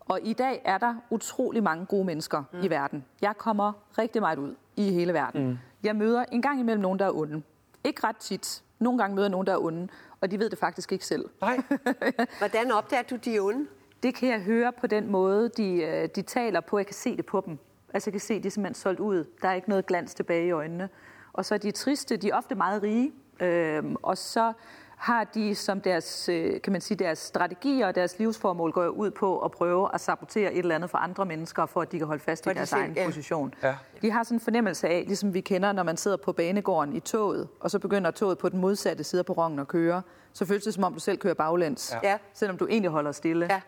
Og 0.00 0.20
i 0.22 0.32
dag 0.32 0.62
er 0.64 0.78
der 0.78 0.94
utrolig 1.10 1.62
mange 1.62 1.86
gode 1.86 2.04
mennesker 2.04 2.42
mm. 2.52 2.62
i 2.62 2.70
verden. 2.70 3.04
Jeg 3.22 3.36
kommer 3.38 3.72
rigtig 3.98 4.22
meget 4.22 4.38
ud 4.38 4.54
i 4.76 4.92
hele 4.92 5.12
verden. 5.12 5.46
Mm. 5.48 5.58
Jeg 5.82 5.96
møder 5.96 6.24
en 6.32 6.42
gang 6.42 6.60
imellem 6.60 6.82
nogen, 6.82 6.98
der 6.98 7.06
er 7.06 7.12
onde. 7.12 7.42
Ikke 7.84 8.06
ret 8.06 8.16
tit. 8.16 8.62
Nogle 8.78 8.98
gange 8.98 9.14
møder 9.14 9.26
jeg 9.26 9.30
nogen, 9.30 9.46
der 9.46 9.52
er 9.52 9.58
onde, 9.58 9.88
og 10.20 10.30
de 10.30 10.38
ved 10.38 10.50
det 10.50 10.58
faktisk 10.58 10.92
ikke 10.92 11.06
selv. 11.06 11.24
Nej. 11.40 11.60
Hvordan 12.38 12.72
opdager 12.72 13.02
du 13.02 13.16
de 13.16 13.38
onde? 13.38 13.66
Det 14.06 14.14
kan 14.14 14.28
jeg 14.28 14.40
høre 14.40 14.72
på 14.80 14.86
den 14.86 15.10
måde, 15.10 15.48
de, 15.56 15.72
øh, 15.82 16.08
de 16.16 16.22
taler 16.22 16.60
på. 16.60 16.78
Jeg 16.78 16.86
kan 16.86 16.94
se 16.94 17.16
det 17.16 17.26
på 17.26 17.42
dem. 17.46 17.58
Altså 17.94 18.10
jeg 18.10 18.12
kan 18.12 18.20
se, 18.20 18.34
at 18.34 18.42
de 18.42 18.46
er 18.48 18.50
simpelthen 18.50 18.74
solgt 18.82 19.00
ud. 19.00 19.24
Der 19.42 19.48
er 19.48 19.54
ikke 19.54 19.68
noget 19.68 19.86
glans 19.86 20.14
tilbage 20.14 20.46
i 20.46 20.50
øjnene. 20.50 20.88
Og 21.32 21.44
så 21.44 21.54
er 21.54 21.58
de 21.58 21.70
triste. 21.70 22.16
De 22.16 22.30
er 22.30 22.36
ofte 22.36 22.54
meget 22.54 22.82
rige. 22.82 23.12
Øhm, 23.40 23.96
og 24.02 24.18
så 24.18 24.52
har 24.96 25.24
de 25.24 25.54
som 25.54 25.80
deres, 25.80 26.28
øh, 26.28 26.60
kan 26.60 26.72
man 26.72 26.80
sige, 26.80 26.98
deres 26.98 27.18
strategier 27.18 27.86
og 27.86 27.94
deres 27.94 28.18
livsformål 28.18 28.72
går 28.72 28.86
ud 28.86 29.10
på 29.10 29.38
at 29.38 29.50
prøve 29.50 29.88
at 29.94 30.00
sabotere 30.00 30.52
et 30.52 30.58
eller 30.58 30.74
andet 30.74 30.90
for 30.90 30.98
andre 30.98 31.24
mennesker, 31.26 31.66
for 31.66 31.80
at 31.82 31.92
de 31.92 31.98
kan 31.98 32.06
holde 32.06 32.22
fast 32.22 32.44
For 32.44 32.50
i 32.50 32.54
de 32.54 32.58
deres 32.58 32.68
selv- 32.68 32.80
egen 32.80 32.92
ja. 32.96 33.04
position. 33.06 33.54
Ja. 33.62 33.74
De 34.02 34.10
har 34.10 34.22
sådan 34.22 34.36
en 34.36 34.40
fornemmelse 34.40 34.88
af, 34.88 35.04
ligesom 35.06 35.34
vi 35.34 35.40
kender, 35.40 35.72
når 35.72 35.82
man 35.82 35.96
sidder 35.96 36.16
på 36.16 36.32
banegården 36.32 36.96
i 36.96 37.00
toget, 37.00 37.48
og 37.60 37.70
så 37.70 37.78
begynder 37.78 38.10
toget 38.10 38.38
på 38.38 38.48
den 38.48 38.60
modsatte 38.60 39.04
side 39.04 39.20
af 39.20 39.26
perronen 39.26 39.58
at 39.58 39.68
køre, 39.68 40.02
så 40.32 40.44
føles 40.44 40.64
det 40.64 40.74
som 40.74 40.84
om, 40.84 40.92
du 40.94 41.00
selv 41.00 41.18
kører 41.18 41.34
baglæns. 41.34 41.94
Ja. 42.02 42.18
selvom 42.34 42.56
du 42.58 42.66
egentlig 42.66 42.90
holder 42.90 43.12
stille. 43.12 43.46
Ja. 43.50 43.60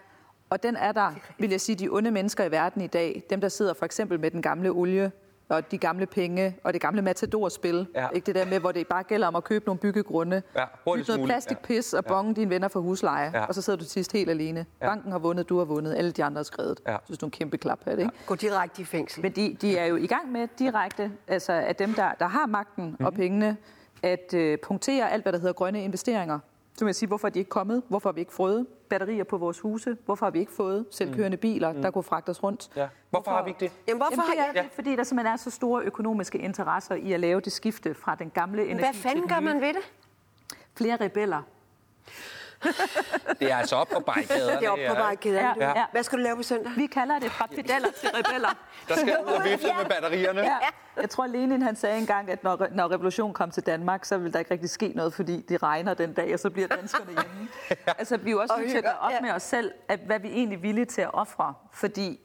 Og 0.50 0.62
den 0.62 0.76
er 0.76 0.92
der, 0.92 1.11
vil 1.38 1.50
jeg 1.50 1.61
sige, 1.61 1.76
de 1.76 1.88
onde 1.88 2.11
mennesker 2.11 2.44
i 2.44 2.50
verden 2.50 2.82
i 2.82 2.87
dag, 2.87 3.22
dem 3.30 3.40
der 3.40 3.48
sidder 3.48 3.74
for 3.74 3.84
eksempel 3.84 4.20
med 4.20 4.30
den 4.30 4.42
gamle 4.42 4.70
olie, 4.70 5.12
og 5.48 5.70
de 5.70 5.78
gamle 5.78 6.06
penge, 6.06 6.56
og 6.64 6.72
det 6.72 6.80
gamle 6.80 7.02
matadorspil. 7.02 7.87
Ja. 7.94 8.08
Ikke 8.14 8.26
det 8.26 8.34
der 8.34 8.44
med, 8.44 8.61
hvor 8.61 8.72
det 8.72 8.87
bare 8.87 9.02
gælder 9.02 9.26
om 9.26 9.37
at 9.37 9.44
købe 9.44 9.64
nogle 9.66 9.78
byggegrunde. 9.78 10.42
Ja, 10.56 10.64
Byt 10.94 11.08
noget 11.08 11.24
plastikpis 11.24 11.94
og 11.94 12.04
bonge 12.04 12.34
dine 12.34 12.50
venner 12.50 12.68
for 12.68 12.80
husleje, 12.80 13.30
Ja. 13.34 13.44
og 13.44 13.54
så 13.54 13.62
sidder 13.62 13.76
du 13.76 13.84
til 13.84 13.92
sidst 13.92 14.12
helt 14.12 14.30
alene. 14.30 14.66
Banken 14.80 15.12
har 15.12 15.18
vundet, 15.18 15.48
du 15.48 15.58
har 15.58 15.64
vundet, 15.64 15.94
alle 15.94 16.11
de 16.11 16.24
andre 16.24 16.38
har 16.38 16.44
skrevet. 16.44 16.80
Ja. 16.87 16.90
Jeg 16.90 17.00
synes, 17.04 17.18
du 17.18 17.26
er 17.26 17.28
en 17.28 17.30
kæmpe 17.30 17.58
klap 17.58 17.78
her, 17.84 17.92
ikke? 17.96 18.11
Gå 18.26 18.34
direkte 18.34 18.82
i 18.82 18.84
fængsel. 18.84 19.22
Men 19.22 19.32
de, 19.32 19.56
de 19.61 19.76
er 19.78 19.87
jo 19.87 19.96
i 19.96 20.06
gang 20.06 20.32
med 20.32 20.48
direkte, 20.58 21.12
altså 21.28 21.52
at 21.52 21.78
dem, 21.78 21.94
der, 21.94 22.12
der 22.18 22.26
har 22.26 22.46
magten 22.46 22.84
mm-hmm. 22.84 23.06
og 23.06 23.14
pengene, 23.14 23.56
at 24.02 24.34
øh, 24.34 24.58
punktere 24.58 25.12
alt, 25.12 25.24
hvad 25.24 25.32
der 25.32 25.38
hedder 25.38 25.52
grønne 25.52 25.84
investeringer. 25.84 26.38
Så 26.74 26.84
vil 26.84 26.88
jeg 26.88 26.94
sige, 26.94 27.06
hvorfor 27.06 27.28
er 27.28 27.30
de 27.32 27.38
ikke 27.38 27.48
kommet? 27.48 27.82
Hvorfor 27.88 28.08
har 28.08 28.14
vi 28.14 28.20
ikke 28.20 28.32
fået 28.32 28.66
batterier 28.88 29.24
på 29.24 29.37
vores 29.37 29.61
huse? 29.61 29.96
Hvorfor 30.05 30.27
har 30.27 30.31
vi 30.31 30.38
ikke 30.38 30.53
fået 30.53 30.87
selvkørende 30.90 31.37
biler, 31.37 31.72
der 31.72 31.90
kunne 31.90 32.05
fragte 32.05 32.31
os 32.31 32.42
rundt? 32.42 32.68
Ja. 32.77 32.88
Hvorfor 33.11 33.31
har 33.31 33.44
vi 33.44 33.51
ikke 33.51 33.61
det? 33.61 33.72
Jamen, 33.88 33.98
hvorfor 33.98 34.12
Jamen, 34.22 34.24
det 34.31 34.40
har 34.40 34.46
er 34.46 34.62
det, 34.62 34.72
fordi 34.72 34.96
der 34.96 35.03
simpelthen 35.05 35.33
er 35.33 35.37
så 35.37 35.51
store 35.51 35.83
økonomiske 35.83 36.38
interesser 36.38 36.94
i 36.94 37.12
at 37.12 37.20
lave 37.20 37.40
det 37.40 37.53
skifte 37.53 37.94
fra 37.94 38.14
den 38.14 38.31
gamle 38.31 38.62
energi 38.66 38.79
Hvad 38.85 38.94
fanden 38.94 39.22
til 39.22 39.29
gør 39.29 39.35
den 39.35 39.44
nye. 39.44 39.53
man 39.53 39.61
ved 39.62 39.68
det? 39.74 39.92
Flere 40.74 40.96
rebeller. 40.96 41.42
Det 43.40 43.53
er 43.53 43.57
altså 43.57 43.77
op 43.77 43.88
på 43.88 44.01
barrikaderne. 44.01 44.61
Det 44.61 44.66
er 44.66 44.71
op 44.71 44.79
på 44.88 44.94
barrikaderne. 44.94 45.64
Ja, 45.64 45.79
ja. 45.79 45.85
Hvad 45.92 46.03
skal 46.03 46.18
du 46.18 46.23
lave 46.23 46.37
på 46.37 46.42
søndag? 46.42 46.73
Vi 46.77 46.87
kalder 46.87 47.18
det 47.18 47.31
fra 47.31 47.47
pedeller 47.47 47.88
til 48.01 48.09
rebeller. 48.14 48.49
Der 48.88 48.94
skal 48.97 49.16
ud 49.27 49.33
og 49.33 49.44
vifte 49.44 49.66
med 49.79 49.85
batterierne. 49.90 50.40
Ja. 50.40 50.57
Jeg 51.01 51.11
tror, 51.11 51.27
Lenin 51.27 51.62
han 51.62 51.77
sagde 51.77 51.99
engang, 51.99 52.31
at 52.31 52.44
når, 52.44 52.66
når 52.71 52.90
revolutionen 52.92 53.35
kom 53.35 53.51
til 53.51 53.62
Danmark, 53.66 54.05
så 54.05 54.18
vil 54.18 54.33
der 54.33 54.38
ikke 54.38 54.51
rigtig 54.51 54.71
ske 54.71 54.88
noget, 54.94 55.14
fordi 55.14 55.40
det 55.49 55.62
regner 55.62 55.94
den 55.94 56.12
dag, 56.12 56.35
og 56.35 56.38
så 56.40 56.51
bliver 56.51 56.68
danskerne 56.68 57.11
hjemme. 57.23 57.49
Altså, 57.99 58.16
vi 58.16 58.31
er 58.31 58.33
jo 58.33 58.40
også 58.40 58.55
Og 58.55 58.61
nødt 58.61 58.71
til 58.71 58.79
at 58.79 58.85
gøre 58.85 58.99
op 59.01 59.11
ja. 59.11 59.21
med 59.21 59.31
os 59.31 59.42
selv, 59.42 59.73
at 59.88 60.01
hvad 60.07 60.18
vi 60.21 60.29
egentlig 60.29 60.57
er 60.57 60.61
villige 60.61 60.85
til 60.85 61.01
at 61.03 61.11
ofre. 61.14 61.55
Fordi 61.73 62.21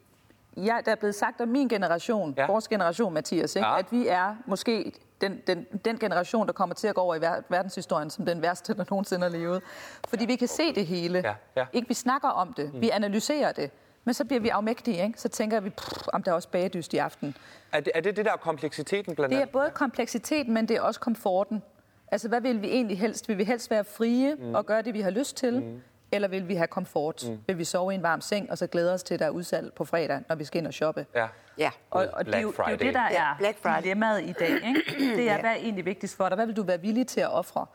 ja, 0.57 0.77
der 0.85 0.91
er 0.91 0.95
blevet 0.95 1.15
sagt 1.15 1.41
om 1.41 1.47
min 1.47 1.67
generation, 1.67 2.33
Ja. 2.37 2.41
ja. 2.41 2.47
vores 2.47 2.67
generation, 2.67 3.13
Mathias, 3.13 3.55
ikke? 3.55 3.67
Ja. 3.67 3.73
Ja. 3.73 3.79
at 3.79 3.85
vi 3.91 4.07
er 4.07 4.35
måske 4.45 4.91
den, 5.23 5.41
den, 5.47 5.65
den 5.85 5.97
generation, 5.99 6.47
der 6.47 6.53
kommer 6.53 6.75
til 6.75 6.87
at 6.87 6.95
gå 6.95 7.01
over 7.01 7.15
i 7.15 7.19
ver- 7.19 7.41
verdenshistorien 7.49 8.09
som 8.09 8.25
den 8.25 8.41
værste, 8.41 8.73
der 8.73 8.83
nogensinde 8.89 9.23
har 9.23 9.29
levet. 9.37 9.61
Fordi 10.07 10.25
vi 10.25 10.35
kan 10.35 10.47
se 10.47 10.73
det 10.75 10.85
hele. 10.87 11.21
Ja, 11.25 11.35
ja. 11.55 11.65
Ikke 11.73 11.87
vi 11.87 11.93
snakker 11.93 12.29
om 12.29 12.53
det, 12.53 12.71
vi 12.73 12.89
analyserer 12.89 13.51
det, 13.51 13.71
Men 14.05 14.13
så 14.13 14.25
bliver 14.25 14.39
vi 14.41 14.49
afmægtige, 14.49 15.03
ikke? 15.05 15.21
Så 15.21 15.29
tænker 15.29 15.59
vi, 15.59 15.69
pff, 15.69 16.07
om 16.13 16.23
der 16.23 16.31
er 16.31 16.35
også 16.35 16.49
bagedyst 16.49 16.93
i 16.93 16.97
aften. 16.97 17.35
Er 17.71 17.79
det, 17.79 17.91
er 17.95 18.01
det 18.01 18.17
det 18.17 18.25
der 18.25 18.35
kompleksiteten 18.35 19.15
blandt 19.15 19.29
Det 19.29 19.37
er 19.37 19.41
andet? 19.41 19.53
både 19.53 19.69
kompleksiteten, 19.73 20.53
men 20.53 20.67
det 20.67 20.77
er 20.77 20.81
også 20.81 20.99
komforten. 20.99 21.63
Altså, 22.11 22.27
hvad 22.29 22.41
vil 22.41 22.61
vi 22.61 22.67
egentlig 22.67 22.99
helst? 22.99 23.29
Vil 23.29 23.37
vi 23.37 23.43
helst 23.43 23.71
være 23.71 23.83
frie 23.83 24.35
mm. 24.35 24.55
og 24.55 24.65
gøre 24.65 24.81
det, 24.81 24.93
vi 24.93 25.01
har 25.01 25.09
lyst 25.09 25.37
til? 25.37 25.59
Mm. 25.63 25.81
Eller 26.15 26.27
vil 26.27 26.47
vi 26.47 26.55
have 26.55 26.67
komfort? 26.67 27.23
Mm. 27.27 27.39
Vil 27.47 27.57
vi 27.57 27.63
sove 27.63 27.91
i 27.91 27.95
en 27.95 28.03
varm 28.03 28.21
seng, 28.21 28.51
og 28.51 28.57
så 28.57 28.67
glæde 28.67 28.93
os 28.93 29.03
til, 29.03 29.13
at 29.13 29.19
der 29.19 29.25
er 29.25 29.29
udsalg 29.29 29.73
på 29.73 29.85
fredag, 29.85 30.21
når 30.29 30.35
vi 30.35 30.43
skal 30.45 30.57
ind 30.59 30.67
og 30.67 30.73
shoppe? 30.73 31.05
Ja. 31.15 31.27
Ja. 31.57 31.71
Og, 31.91 32.07
og 32.13 32.25
det, 32.25 32.35
er 32.35 32.39
jo, 32.39 32.51
det 32.51 32.59
er 32.65 32.71
jo 32.71 32.77
det, 32.77 32.93
der 32.93 33.09
Ja, 33.11 33.23
er 33.23 33.35
Black 33.37 33.57
Friday. 33.61 33.81
dilemmaet 33.83 34.21
i 34.23 34.31
dag. 34.39 34.49
Ikke? 34.49 34.83
Det 35.17 35.29
er, 35.29 35.39
hvad 35.39 35.49
er 35.51 35.55
egentlig 35.55 35.85
vigtigst 35.85 36.17
for 36.17 36.29
dig? 36.29 36.35
Hvad 36.35 36.45
vil 36.45 36.55
du 36.55 36.63
være 36.63 36.81
villig 36.81 37.07
til 37.07 37.19
at 37.21 37.31
ofre? 37.31 37.65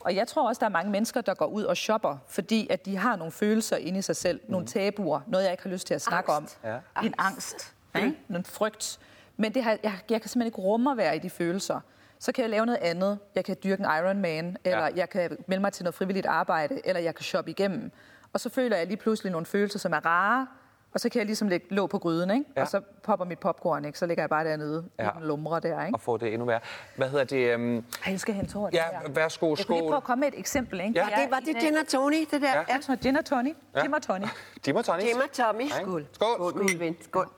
Og 0.00 0.14
jeg 0.14 0.28
tror 0.28 0.48
også, 0.48 0.60
der 0.60 0.66
er 0.66 0.70
mange 0.70 0.90
mennesker, 0.90 1.20
der 1.20 1.34
går 1.34 1.46
ud 1.46 1.62
og 1.64 1.76
shopper, 1.76 2.16
fordi 2.28 2.66
at 2.70 2.84
de 2.86 2.96
har 2.96 3.16
nogle 3.16 3.32
følelser 3.32 3.76
inde 3.76 3.98
i 3.98 4.02
sig 4.02 4.16
selv, 4.16 4.40
nogle 4.48 4.66
tabuer, 4.66 5.20
noget 5.26 5.44
jeg 5.44 5.52
ikke 5.52 5.62
har 5.62 5.70
lyst 5.70 5.86
til 5.86 5.94
at 5.94 6.02
snakke 6.02 6.32
Angst. 6.32 6.58
om. 6.64 6.70
Ja. 6.70 6.78
En 7.06 7.14
angst, 7.18 7.74
ikke? 7.96 8.16
en 8.30 8.44
frygt. 8.44 8.98
Men 9.36 9.54
det 9.54 9.62
har, 9.62 9.70
jeg, 9.82 9.92
jeg 10.10 10.20
kan 10.20 10.28
simpelthen 10.30 10.46
ikke 10.46 10.58
rumme 10.60 10.90
at 10.90 10.96
være 10.96 11.16
i 11.16 11.18
de 11.18 11.30
følelser. 11.30 11.80
Så 12.20 12.32
kan 12.32 12.42
jeg 12.42 12.50
lave 12.50 12.66
noget 12.66 12.78
andet. 12.82 13.18
Jeg 13.34 13.44
kan 13.44 13.56
dyrke 13.64 13.80
en 13.82 13.86
Ironman, 13.98 14.56
eller 14.64 14.78
Ja. 14.86 14.90
jeg 14.96 15.10
kan 15.10 15.36
melde 15.46 15.60
mig 15.60 15.72
til 15.72 15.84
noget 15.84 15.94
frivilligt 15.94 16.26
arbejde, 16.26 16.80
eller 16.84 17.00
jeg 17.00 17.14
kan 17.14 17.24
shoppe 17.24 17.50
igennem. 17.50 17.90
Og 18.32 18.40
så 18.40 18.50
føler 18.50 18.76
jeg 18.76 18.86
lige 18.86 18.96
pludselig 18.96 19.32
nogle 19.32 19.46
følelser, 19.46 19.78
som 19.78 19.92
er 19.92 20.06
rare, 20.06 20.46
og 20.94 21.00
så 21.00 21.08
kan 21.08 21.18
jeg 21.18 21.26
ligesom 21.26 21.48
lægge 21.48 21.66
låg 21.74 21.90
på 21.90 21.98
gryden, 21.98 22.30
ikke? 22.30 22.44
Ja. 22.56 22.62
og 22.62 22.68
så 22.68 22.80
popper 23.02 23.24
mit 23.26 23.38
popcorn, 23.38 23.84
ikke? 23.84 23.98
så 23.98 24.06
ligger 24.06 24.22
jeg 24.22 24.30
bare 24.30 24.44
dernede 24.44 24.84
Ja. 24.98 25.04
ja. 25.04 25.10
i 25.10 25.12
den 25.18 25.26
lumre 25.26 25.60
der. 25.60 25.84
Ikke? 25.84 25.94
Og 25.96 26.00
få 26.00 26.16
det 26.16 26.32
endnu 26.32 26.46
værre. 26.46 26.60
Hvad 26.96 27.08
hedder 27.08 27.24
det? 27.24 27.54
Um... 27.54 27.76
Ej, 27.76 27.84
jeg 28.12 28.20
skal 28.20 28.34
hente 28.34 28.52
tårt. 28.52 28.74
Ja, 28.74 28.84
værsgo, 29.08 29.46
Jeg 29.46 29.50
kunne 29.50 29.56
lige 29.56 29.62
skål. 29.64 29.80
prøve 29.80 29.96
at 29.96 30.04
komme 30.04 30.20
med 30.20 30.28
et 30.28 30.38
eksempel. 30.38 30.80
Ikke? 30.80 30.92
Ja. 31.00 31.04
Det 31.06 31.12
er 31.14 31.20
Det 31.22 31.30
var 31.30 31.40
det 31.40 31.56
gin 31.60 31.76
og 31.76 31.86
tony, 31.88 32.14
det 32.30 32.42
der? 32.42 32.52
Ja. 32.54 32.64
Ja. 32.88 32.94
Gin 32.94 33.16
og 33.16 33.24
tonic. 33.24 33.54
Ja. 33.74 33.80
Gin 33.80 33.94
og 33.94 34.02
tonic. 34.02 34.28
Jim 34.66 34.76
og 34.76 34.84
Tony. 34.84 35.00
Jim 35.02 35.16
og 35.24 35.32
Tommy. 35.32 35.68
Skål. 35.68 36.06
Skål, 36.12 36.50
Skål. 36.50 36.64
min 36.64 36.78
ven. 36.80 36.96
Skål. 37.02 37.28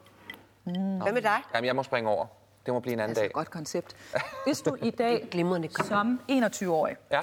Hvad 0.64 1.12
med 1.12 1.22
dig? 1.22 1.42
Jamen, 1.54 1.66
jeg 1.66 1.76
må 1.76 1.82
springe 1.82 2.10
over. 2.10 2.26
Det 2.66 2.74
må 2.74 2.80
blive 2.80 2.92
en 2.92 3.00
anden 3.00 3.10
Altså, 3.10 3.20
dag. 3.20 3.26
et 3.26 3.32
godt 3.32 3.50
koncept. 3.50 3.96
Hvis 4.46 4.60
du 4.60 4.76
i 4.82 4.90
dag 4.90 5.28
Glimrende 5.30 5.68
som 5.84 6.20
21-årig 6.30 6.96
Ja. 7.10 7.20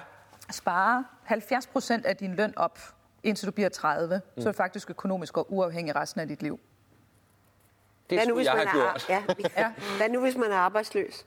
sparer 0.52 1.04
70 1.24 1.68
procent 1.68 2.06
af 2.06 2.18
din 2.18 2.36
løn 2.36 2.54
op, 2.58 2.80
indtil 3.24 3.46
du 3.48 3.52
bliver 3.52 3.70
30, 3.70 4.22
mm. 4.36 4.42
så 4.42 4.48
er 4.50 4.52
du 4.54 4.58
faktisk 4.58 4.90
økonomisk 4.90 5.38
og 5.38 5.54
uafhængig 5.54 5.96
resten 5.96 6.22
af 6.22 6.28
dit 6.28 6.42
liv. 6.44 6.60
Det 8.10 8.18
Hvad 8.18 8.28
nu, 8.28 8.36
hvis 8.36 8.46
jeg 8.46 8.56
man 8.58 8.68
have 8.68 8.84
er, 8.84 8.92
gjort. 8.92 9.10
ja, 9.10 9.24
ja. 9.62 9.74
Hvad 9.98 10.10
nu, 10.10 10.20
hvis 10.22 10.38
man 10.38 10.52
er 10.52 10.56
arbejdsløs? 10.58 11.26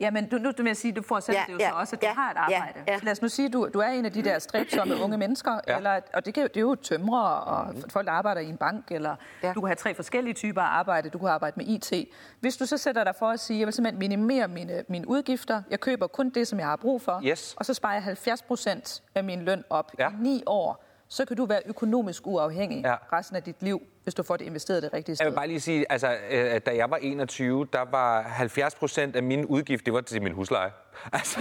Jamen, 0.00 0.28
du, 0.28 0.36
nu 0.38 0.50
vil 0.56 0.66
jeg 0.66 0.76
sige, 0.76 0.92
du 0.92 1.02
får 1.02 1.20
selv 1.20 1.36
Ja, 1.36 1.44
det 1.46 1.52
jo 1.52 1.58
ja, 1.60 1.68
så 1.70 1.74
også, 1.76 1.96
at 1.96 2.02
du 2.02 2.06
ja, 2.06 2.12
har 2.14 2.30
et 2.30 2.36
ja, 2.50 2.56
arbejde. 2.58 2.84
ja. 2.88 2.98
Så 2.98 3.04
lad 3.04 3.12
os 3.12 3.22
nu 3.22 3.28
sige, 3.28 3.46
at 3.46 3.52
du, 3.52 3.68
du 3.74 3.78
er 3.78 3.86
en 3.86 4.04
af 4.04 4.12
de 4.12 4.22
der 4.24 4.38
stræbsomme 4.38 4.96
unge 5.04 5.18
mennesker, 5.18 5.60
Ja. 5.68 5.76
eller, 5.76 6.00
og 6.14 6.26
det, 6.26 6.34
kan, 6.34 6.42
det 6.42 6.56
er 6.56 6.60
jo 6.60 6.74
tømrere 6.74 7.40
og 7.40 7.74
folk, 7.90 8.06
der 8.06 8.12
arbejder 8.12 8.40
i 8.40 8.48
en 8.48 8.56
bank, 8.56 8.84
eller 8.90 9.16
Ja. 9.42 9.52
du 9.52 9.60
kan 9.60 9.68
have 9.68 9.74
tre 9.76 9.94
forskellige 9.94 10.34
typer 10.34 10.62
af 10.62 10.78
arbejde, 10.78 11.10
du 11.10 11.18
kan 11.18 11.28
arbejde 11.28 11.54
med 11.56 11.66
IT. 11.66 11.92
Hvis 12.40 12.56
du 12.56 12.66
så 12.66 12.76
sætter 12.78 13.04
dig 13.04 13.14
for 13.18 13.26
at 13.30 13.40
sige, 13.40 13.58
jeg 13.58 13.66
vil 13.66 13.74
simpelthen 13.74 13.98
minimere 13.98 14.48
mine, 14.48 14.84
mine 14.88 15.08
udgifter, 15.08 15.62
jeg 15.70 15.80
køber 15.80 16.06
kun 16.06 16.30
det, 16.30 16.48
som 16.48 16.58
jeg 16.58 16.66
har 16.66 16.76
brug 16.76 17.02
for, 17.02 17.20
Yes. 17.24 17.54
og 17.58 17.66
så 17.66 17.74
sparer 17.74 17.94
jeg 17.94 18.02
70 18.02 18.42
procent 18.42 19.02
af 19.14 19.24
min 19.24 19.42
løn 19.42 19.64
op 19.70 19.92
Ja. 19.98 20.08
i 20.10 20.12
ni 20.18 20.42
år, 20.46 20.84
så 21.08 21.24
kan 21.24 21.36
du 21.36 21.44
være 21.44 21.60
økonomisk 21.66 22.26
uafhængig 22.26 22.82
Ja. 22.84 22.94
resten 23.12 23.36
af 23.36 23.42
dit 23.42 23.56
liv, 23.60 23.82
hvis 24.02 24.14
du 24.14 24.22
får 24.22 24.36
det 24.36 24.44
investeret 24.44 24.82
det 24.82 24.92
rigtige 24.92 25.16
sted. 25.16 25.26
Jeg 25.26 25.30
vil 25.32 25.36
bare 25.36 25.46
lige 25.48 25.60
sige, 25.60 25.86
altså, 25.92 26.08
øh, 26.30 26.54
at 26.54 26.66
da 26.66 26.76
jeg 26.76 26.90
var 26.90 26.96
21, 26.96 27.66
der 27.72 27.84
var 27.90 28.22
70 28.22 28.74
procent 28.74 29.16
af 29.16 29.22
min 29.22 29.44
udgift, 29.44 29.84
det 29.86 29.92
var 29.94 30.00
til 30.00 30.22
min 30.22 30.32
husleje. 30.32 30.70
Altså, 31.12 31.38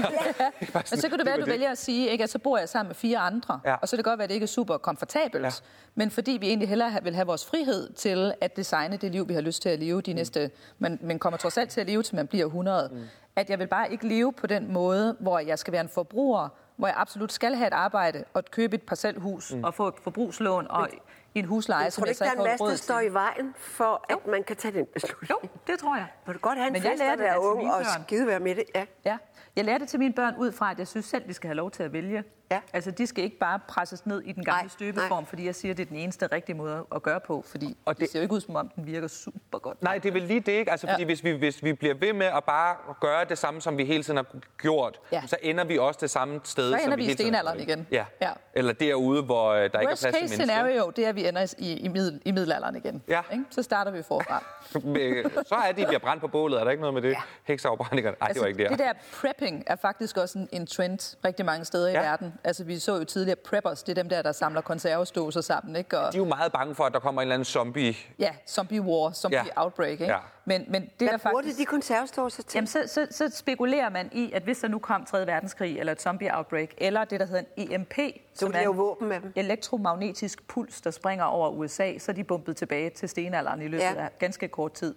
det 0.59 0.73
var 0.73 0.79
Og 0.81 0.87
sådan- 0.87 1.01
så 1.01 1.09
kan 1.09 1.17
det 1.19 1.25
være, 1.25 1.35
at 1.35 1.41
du 1.41 1.45
vælger 1.45 1.71
at 1.71 1.77
sige, 1.77 2.09
ikke, 2.09 2.23
at 2.23 2.29
så 2.29 2.39
bor 2.39 2.57
jeg 2.57 2.69
sammen 2.69 2.89
med 2.89 2.95
fire 2.95 3.17
andre. 3.17 3.59
Ja. 3.65 3.75
Og 3.75 3.87
så 3.89 3.95
kan 3.95 3.97
det 3.97 4.05
godt 4.05 4.17
være, 4.17 4.23
at 4.23 4.29
det 4.29 4.33
ikke 4.35 4.43
er 4.43 4.47
super 4.47 4.77
komfortabelt. 4.77 5.41
Ja. 5.43 5.47
Ja. 5.47 5.51
Men 5.95 6.11
fordi 6.11 6.31
vi 6.31 6.47
egentlig 6.47 6.69
hellere 6.69 6.99
vil 7.03 7.15
have 7.15 7.27
vores 7.27 7.45
frihed 7.45 7.93
til 7.93 8.33
at 8.41 8.55
designe 8.55 8.97
det 8.97 9.11
liv, 9.11 9.27
vi 9.29 9.33
har 9.33 9.41
lyst 9.41 9.61
til 9.61 9.69
at 9.69 9.79
leve 9.79 10.01
de 10.01 10.13
næste... 10.13 10.51
Men, 10.79 10.99
men 11.01 11.19
kommer 11.19 11.37
trods 11.37 11.57
alt 11.57 11.69
til 11.69 11.81
at 11.81 11.87
leve, 11.87 12.03
til 12.03 12.15
man 12.15 12.27
bliver 12.27 12.45
100. 12.45 12.89
Mm. 12.93 13.01
At 13.35 13.49
jeg 13.49 13.59
vil 13.59 13.67
bare 13.67 13.91
ikke 13.91 14.07
leve 14.07 14.33
på 14.33 14.47
den 14.47 14.73
måde, 14.73 15.15
hvor 15.19 15.39
jeg 15.39 15.59
skal 15.59 15.71
være 15.71 15.81
en 15.81 15.89
forbruger, 15.89 16.49
hvor 16.75 16.87
jeg 16.87 16.95
absolut 16.97 17.31
skal 17.33 17.55
have 17.55 17.67
et 17.67 17.73
arbejde 17.73 18.23
og 18.33 18.45
købe 18.45 18.75
et 18.75 18.81
parcelhus 18.81 19.53
mm. 19.53 19.63
og 19.63 19.73
få 19.73 19.87
et 19.87 19.93
forbrugslån 20.03 20.67
og 20.69 20.89
en 21.35 21.45
husleje, 21.45 21.83
Jeg 21.83 21.93
som 21.93 22.05
jeg 22.07 22.15
så 22.15 22.23
der 22.23 22.31
ikke 22.31 22.49
har 22.49 22.57
råd 22.57 22.69
til. 22.69 22.77
står 22.77 22.99
i 22.99 23.13
vejen 23.13 23.53
for, 23.57 24.05
at 24.09 24.27
man 24.27 24.43
kan 24.43 24.55
tage 24.55 24.77
den 24.77 24.85
beslutning? 24.93 25.29
Jo, 25.29 25.49
det 25.67 25.79
tror 25.79 25.95
jeg. 25.95 26.07
Må 26.27 26.33
du 26.33 26.39
godt 26.39 26.57
have 26.57 26.67
en 26.67 26.73
Men 26.73 26.83
jeg 26.83 26.91
fest 26.91 27.01
og 27.01 27.07
lærte 27.07 27.21
være 27.23 27.41
ung 27.41 27.57
mine 27.57 27.75
og 27.75 27.85
skide 28.05 28.27
være 28.27 28.39
med 28.39 28.55
det? 28.55 28.63
Ja. 28.75 28.85
Ja. 29.05 29.17
Jeg 29.55 29.65
lærer 29.65 29.77
det 29.77 29.87
til 29.87 29.99
mine 29.99 30.13
børn 30.13 30.35
ud 30.37 30.51
fra, 30.51 30.71
at 30.71 30.79
jeg 30.79 30.87
synes 30.87 31.05
selv, 31.05 31.27
de 31.27 31.33
skal 31.33 31.47
have 31.47 31.55
lov 31.55 31.71
til 31.71 31.83
at 31.83 31.93
vælge. 31.93 32.23
Ja. 32.51 32.59
Altså, 32.73 32.91
de 32.91 33.07
skal 33.07 33.23
ikke 33.23 33.37
bare 33.39 33.59
presses 33.67 34.05
ned 34.05 34.21
i 34.21 34.31
den 34.31 34.43
gamle 34.45 34.61
Nej, 34.61 34.67
støbeform, 34.67 35.25
fordi 35.25 35.45
jeg 35.45 35.55
siger, 35.55 35.71
at 35.73 35.77
det 35.77 35.83
er 35.85 35.87
den 35.89 35.97
eneste 35.97 36.27
rigtige 36.27 36.55
måde 36.55 36.85
at 36.95 37.03
gøre 37.03 37.19
på, 37.19 37.43
fordi 37.47 37.77
Og 37.85 37.93
det- 37.95 38.01
det 38.01 38.09
ser 38.09 38.19
jo 38.19 38.21
ikke 38.23 38.33
ud, 38.35 38.41
som 38.41 38.55
om 38.55 38.69
den 38.75 38.85
virker 38.85 39.07
super 39.07 39.59
godt. 39.59 39.83
Nej, 39.83 39.97
det 39.97 40.09
er 40.09 40.13
vel 40.13 40.21
lige 40.21 40.39
det, 40.39 40.51
ikke? 40.51 40.71
Altså, 40.71 40.87
fordi 40.87 41.01
Ja. 41.01 41.05
hvis, 41.05 41.23
vi, 41.23 41.31
hvis 41.31 41.63
vi 41.63 41.73
bliver 41.73 41.93
ved 41.93 42.13
med 42.13 42.25
at 42.25 42.43
bare 42.43 42.75
gøre 43.01 43.25
det 43.25 43.37
samme, 43.37 43.61
som 43.61 43.77
vi 43.77 43.85
hele 43.85 44.03
tiden 44.03 44.17
har 44.17 44.25
gjort, 44.61 44.99
Ja. 45.11 45.23
så 45.27 45.37
ender 45.41 45.63
vi 45.63 45.77
også 45.77 45.97
det 46.01 46.09
samme 46.09 46.39
sted, 46.43 46.71
Så 46.71 46.77
som 46.77 46.85
ender 46.85 46.95
vi 46.95 46.99
vi 46.99 47.03
i 47.03 47.05
hele 47.07 47.17
tiden 47.17 47.33
har 47.33 47.41
stenalderen 47.41 47.65
gjort. 47.67 47.77
igen. 47.77 47.87
Ja. 47.91 48.05
Ja. 48.21 48.31
Eller 48.53 48.73
derude, 48.73 49.23
hvor 49.23 49.49
øh, 49.49 49.57
der 49.57 49.63
ikke 49.63 49.71
er 49.75 49.79
Worst 49.87 50.01
plads 50.01 50.01
til 50.01 50.11
case 50.13 50.21
mennesker. 50.21 50.45
scenario, 50.45 50.89
det 50.95 51.05
er, 51.05 51.09
at 51.09 51.15
vi 51.15 51.27
ender 51.27 51.53
i, 51.57 51.73
i, 51.77 51.87
middel, 51.87 52.21
i 52.25 52.31
middelalderen 52.31 52.75
igen. 52.75 53.03
Ja. 53.07 53.21
Ikke? 53.31 53.43
Så 53.49 53.63
starter 53.63 53.91
vi 53.91 54.03
forfra. 54.03 54.43
Øh, 54.99 55.25
Så 55.47 55.55
er 55.55 55.71
det, 55.71 55.81
at 55.81 55.87
bliver 55.87 55.99
brændt 55.99 56.21
på 56.21 56.27
bålet. 56.27 56.59
Er 56.59 56.63
der 56.63 56.71
ikke 56.71 56.81
noget 56.81 56.93
med 56.93 57.01
det? 57.01 57.09
Ja. 57.09 57.21
Hekseafbrændingerne? 57.43 58.17
Nej, 58.19 58.27
det 58.29 58.41
var 58.41 58.47
ikke 58.47 58.63
der. 58.63 58.69
Altså, 58.69 58.85
det 58.85 58.95
der 58.95 59.17
prepping 59.21 59.63
er 59.67 59.75
faktisk 59.75 60.17
også 60.17 60.39
en, 60.39 60.49
en 60.51 60.67
trend 60.67 61.17
rigtig 61.25 61.45
mange 61.45 61.65
steder 61.65 61.89
Ja. 61.89 61.99
i 61.99 62.03
verden. 62.03 62.33
Altså, 62.43 62.63
vi 62.63 62.79
så 62.79 62.95
jo 62.97 63.03
tidligere 63.03 63.35
preppers, 63.35 63.83
det 63.83 63.97
er 63.97 64.01
dem 64.03 64.09
der, 64.09 64.21
der 64.21 64.31
samler 64.31 64.61
konservesdåser 64.61 65.41
sammen, 65.41 65.75
ikke? 65.75 65.99
Og, 65.99 66.11
De 66.13 66.17
er 66.17 66.21
jo 66.21 66.25
meget 66.25 66.51
bange 66.51 66.75
for, 66.75 66.83
at 66.83 66.93
der 66.93 66.99
kommer 66.99 67.21
en 67.21 67.25
eller 67.25 67.33
anden 67.33 67.45
zombie. 67.45 67.95
ja, 68.19 68.31
zombie 68.49 68.81
war, 68.81 69.11
zombie 69.11 69.39
Ja. 69.55 69.63
outbreak, 69.63 69.91
ikke? 69.91 70.05
Ja. 70.05 70.17
Men, 70.47 70.65
men 70.67 70.81
det 70.81 70.91
Hvad 70.99 71.07
der 71.09 71.17
faktisk... 71.17 71.57
de 71.57 71.61
de 71.61 71.65
konservesdåser 71.65 72.43
til? 72.43 72.57
Jamen, 72.57 72.67
så, 72.67 72.83
så, 72.87 73.07
så 73.11 73.29
spekulerer 73.35 73.89
man 73.89 74.09
i, 74.11 74.31
at 74.31 74.43
hvis 74.43 74.59
der 74.59 74.67
nu 74.67 74.79
kom 74.79 75.05
3. 75.05 75.27
verdenskrig, 75.27 75.79
eller 75.79 75.91
et 75.91 76.01
zombie-outbreak, 76.01 76.69
eller 76.77 77.03
det, 77.05 77.19
der 77.19 77.25
hedder 77.25 77.43
en 77.57 77.71
EMP, 77.71 77.93
Så 78.33 78.47
de 78.47 78.51
lave 78.51 78.75
våben 78.75 79.07
med 79.09 79.19
dem. 79.21 79.31
elektromagnetisk 79.35 80.47
puls, 80.47 80.81
der 80.81 80.91
springer 80.91 81.25
over 81.25 81.49
USA, 81.49 81.97
så 81.97 82.11
er 82.11 82.13
de 82.13 82.23
bumpet 82.23 82.57
tilbage 82.57 82.89
til 82.89 83.09
stenalderen 83.09 83.61
i 83.61 83.67
løbet 83.67 83.83
Ja. 83.83 83.93
af 83.97 84.09
ganske 84.19 84.47
kort 84.47 84.73
tid. 84.73 84.95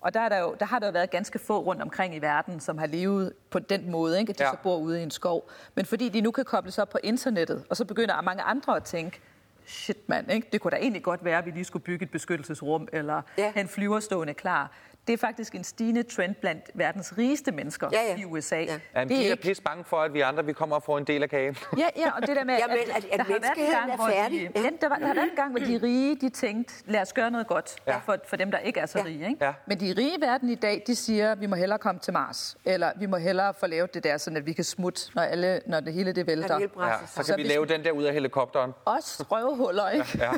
Og 0.00 0.14
der, 0.14 0.20
er 0.20 0.28
der, 0.28 0.38
jo, 0.38 0.54
der 0.60 0.66
har 0.66 0.78
der 0.78 0.86
jo 0.86 0.92
været 0.92 1.10
ganske 1.10 1.38
få 1.38 1.58
rundt 1.60 1.82
omkring 1.82 2.14
i 2.14 2.18
verden, 2.18 2.60
som 2.60 2.78
har 2.78 2.86
levet 2.86 3.32
på 3.50 3.58
den 3.58 3.90
måde, 3.90 4.20
ikke? 4.20 4.30
at 4.30 4.38
de 4.38 4.44
Ja. 4.44 4.50
så 4.50 4.56
bor 4.62 4.76
ude 4.78 5.00
i 5.00 5.02
en 5.02 5.10
skov. 5.10 5.50
Men 5.74 5.84
fordi 5.86 6.08
de 6.08 6.20
nu 6.20 6.30
kan 6.30 6.44
kobles 6.44 6.78
op 6.78 6.88
på 6.88 6.98
internettet, 7.02 7.64
og 7.70 7.76
så 7.76 7.84
begynder 7.84 8.20
mange 8.22 8.42
andre 8.42 8.76
at 8.76 8.84
tænke, 8.84 9.20
shit 9.66 10.08
mand, 10.08 10.30
ikke? 10.30 10.48
det 10.52 10.60
kunne 10.60 10.70
da 10.70 10.76
egentlig 10.76 11.02
godt 11.02 11.24
være, 11.24 11.38
at 11.38 11.46
vi 11.46 11.50
lige 11.50 11.64
skulle 11.64 11.82
bygge 11.82 12.04
et 12.04 12.10
beskyttelsesrum, 12.10 12.88
eller 12.92 13.22
Ja. 13.38 13.50
have 13.50 13.60
en 13.60 13.68
flyver 13.68 14.00
stående 14.00 14.34
klar. 14.34 14.70
Det 15.10 15.22
er 15.22 15.26
faktisk 15.26 15.54
en 15.54 15.64
stigende 15.64 16.02
trend 16.02 16.34
blandt 16.34 16.70
verdens 16.74 17.14
rigeste 17.18 17.52
mennesker 17.52 17.88
Ja, 17.92 17.98
ja. 18.02 18.16
i 18.16 18.24
USA. 18.24 18.56
Ja. 18.56 18.62
Jamen, 18.94 19.08
det 19.08 19.16
de 19.16 19.22
er 19.22 19.26
er 19.26 19.30
ikke 19.30 19.42
pisse 19.42 19.62
bange 19.62 19.84
for, 19.84 19.96
at 19.96 20.14
vi 20.14 20.20
andre 20.20 20.44
vi 20.44 20.52
kommer 20.52 20.76
og 20.76 20.82
får 20.82 20.98
en 20.98 21.04
del 21.04 21.22
af 21.22 21.30
kagen. 21.30 21.56
Ja, 21.78 21.86
ja, 21.96 22.10
og 22.16 22.26
det 22.26 22.36
der 22.36 22.44
med, 22.44 22.58
Jamen, 22.62 22.76
at- 22.96 23.04
at 23.12 23.18
der 23.18 23.22
har 23.24 23.28
været 23.28 23.42
en 23.56 23.72
gang, 23.72 23.90
er 23.92 23.96
hvor 23.96 24.06
de-. 24.06 24.50
Ja. 24.54 24.60
Ja, 24.62 24.68
der, 24.80 24.88
var, 24.88 24.96
der 24.96 25.06
har 25.06 25.14
været 25.14 25.30
en 25.30 25.36
gang, 25.36 25.50
hvor 25.50 25.60
de 25.66 25.80
rige, 25.82 26.16
de 26.16 26.28
tænkte, 26.28 26.74
lad 26.86 27.00
os 27.00 27.12
gøre 27.12 27.30
noget 27.30 27.46
godt 27.46 27.76
Ja. 27.86 27.92
ja. 27.92 27.98
for, 27.98 28.16
for 28.28 28.36
dem, 28.36 28.50
der 28.50 28.58
ikke 28.58 28.80
er 28.80 28.86
så 28.86 28.98
Ja. 28.98 29.04
rige. 29.04 29.28
Ikke? 29.28 29.44
Ja. 29.44 29.52
Men 29.66 29.80
de 29.80 29.94
rige 29.98 30.16
i 30.18 30.20
verden 30.20 30.48
i 30.48 30.54
dag, 30.54 30.82
de 30.86 30.96
siger, 30.96 31.34
vi 31.34 31.46
må 31.46 31.56
hellere 31.56 31.78
komme 31.78 32.00
til 32.00 32.12
Mars, 32.12 32.56
eller 32.64 32.92
vi 32.96 33.06
må 33.06 33.16
hellere 33.16 33.54
få 33.54 33.66
lavet 33.66 33.94
det 33.94 34.04
der, 34.04 34.16
sådan 34.18 34.36
at 34.36 34.46
vi 34.46 34.52
kan 34.52 34.64
smutte, 34.64 35.00
når, 35.14 35.22
alle, 35.22 35.60
når 35.66 35.80
det 35.80 35.92
hele 35.92 36.12
det 36.12 36.26
vælter. 36.26 36.58
det 36.58 36.70
hele 36.76 36.86
Ja, 36.86 36.94
så 37.06 37.22
kan 37.24 37.36
vi 37.36 37.42
hvis- 37.42 37.48
lave 37.48 37.66
den 37.66 37.84
der 37.84 37.90
ud 37.92 38.04
af 38.04 38.12
helikopteren. 38.14 38.72
Os 38.86 39.20
røvhuller, 39.30 39.88
ikke? 39.88 40.06
Ja. 40.18 40.30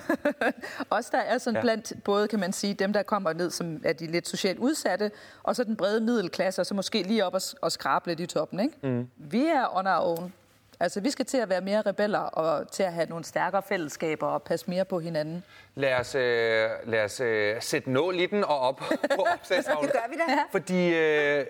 Os, 0.99 1.07
der 1.11 1.19
er 1.19 1.39
sådan 1.39 1.55
Ja. 1.55 1.59
ja. 1.59 1.63
blandt 1.63 1.93
både, 2.05 2.29
kan 2.29 2.39
man 2.41 2.53
sige, 2.53 2.75
dem, 2.75 2.93
der 2.93 3.03
kommer 3.03 3.33
ned, 3.33 3.51
som 3.51 3.81
er 3.85 3.93
de 3.93 4.07
lidt 4.07 4.29
socialt 4.29 4.59
udsatte, 4.62 5.11
og 5.42 5.57
så 5.57 5.64
den 5.64 5.77
brede 5.77 6.01
middelklasse, 6.01 6.62
og 6.62 6.66
så 6.66 6.75
måske 6.75 7.03
lige 7.03 7.27
op 7.27 7.35
og, 7.35 7.40
og 7.62 7.72
skrabe 7.72 8.09
lidt 8.09 8.20
i 8.20 8.27
toppen, 8.27 8.61
ikke? 8.61 8.75
Mm. 8.83 9.09
Vi 9.16 9.46
er 9.46 9.77
on 9.77 9.87
our 9.87 10.18
own. 10.18 10.33
Altså, 10.81 11.01
vi 11.01 11.11
skal 11.11 11.25
til 11.25 11.37
at 11.38 11.48
være 11.48 11.61
mere 11.61 11.83
rebeller, 11.83 12.18
og 12.18 12.70
til 12.70 12.83
at 12.83 12.92
have 12.92 13.07
nogle 13.07 13.25
stærkere 13.25 13.62
fællesskaber, 13.62 14.27
og 14.27 14.42
passe 14.42 14.70
mere 14.70 14.85
på 14.85 14.98
hinanden. 15.01 15.44
Lad 15.75 15.94
os, 15.94 16.14
øh, 16.14 16.70
lad 16.85 17.05
os 17.05 17.20
øh, 17.20 17.62
sætte 17.62 17.90
nål 17.90 18.20
i 18.20 18.27
den 18.27 18.44
og 18.44 18.59
op 18.61 18.77
på 19.16 19.22
opslagstavlen. 19.33 19.85
Det 19.85 19.92
gør 19.92 20.11
vi 20.11 20.16
da. 20.16 20.38
Fordi 20.53 20.94
øh, 20.94 21.46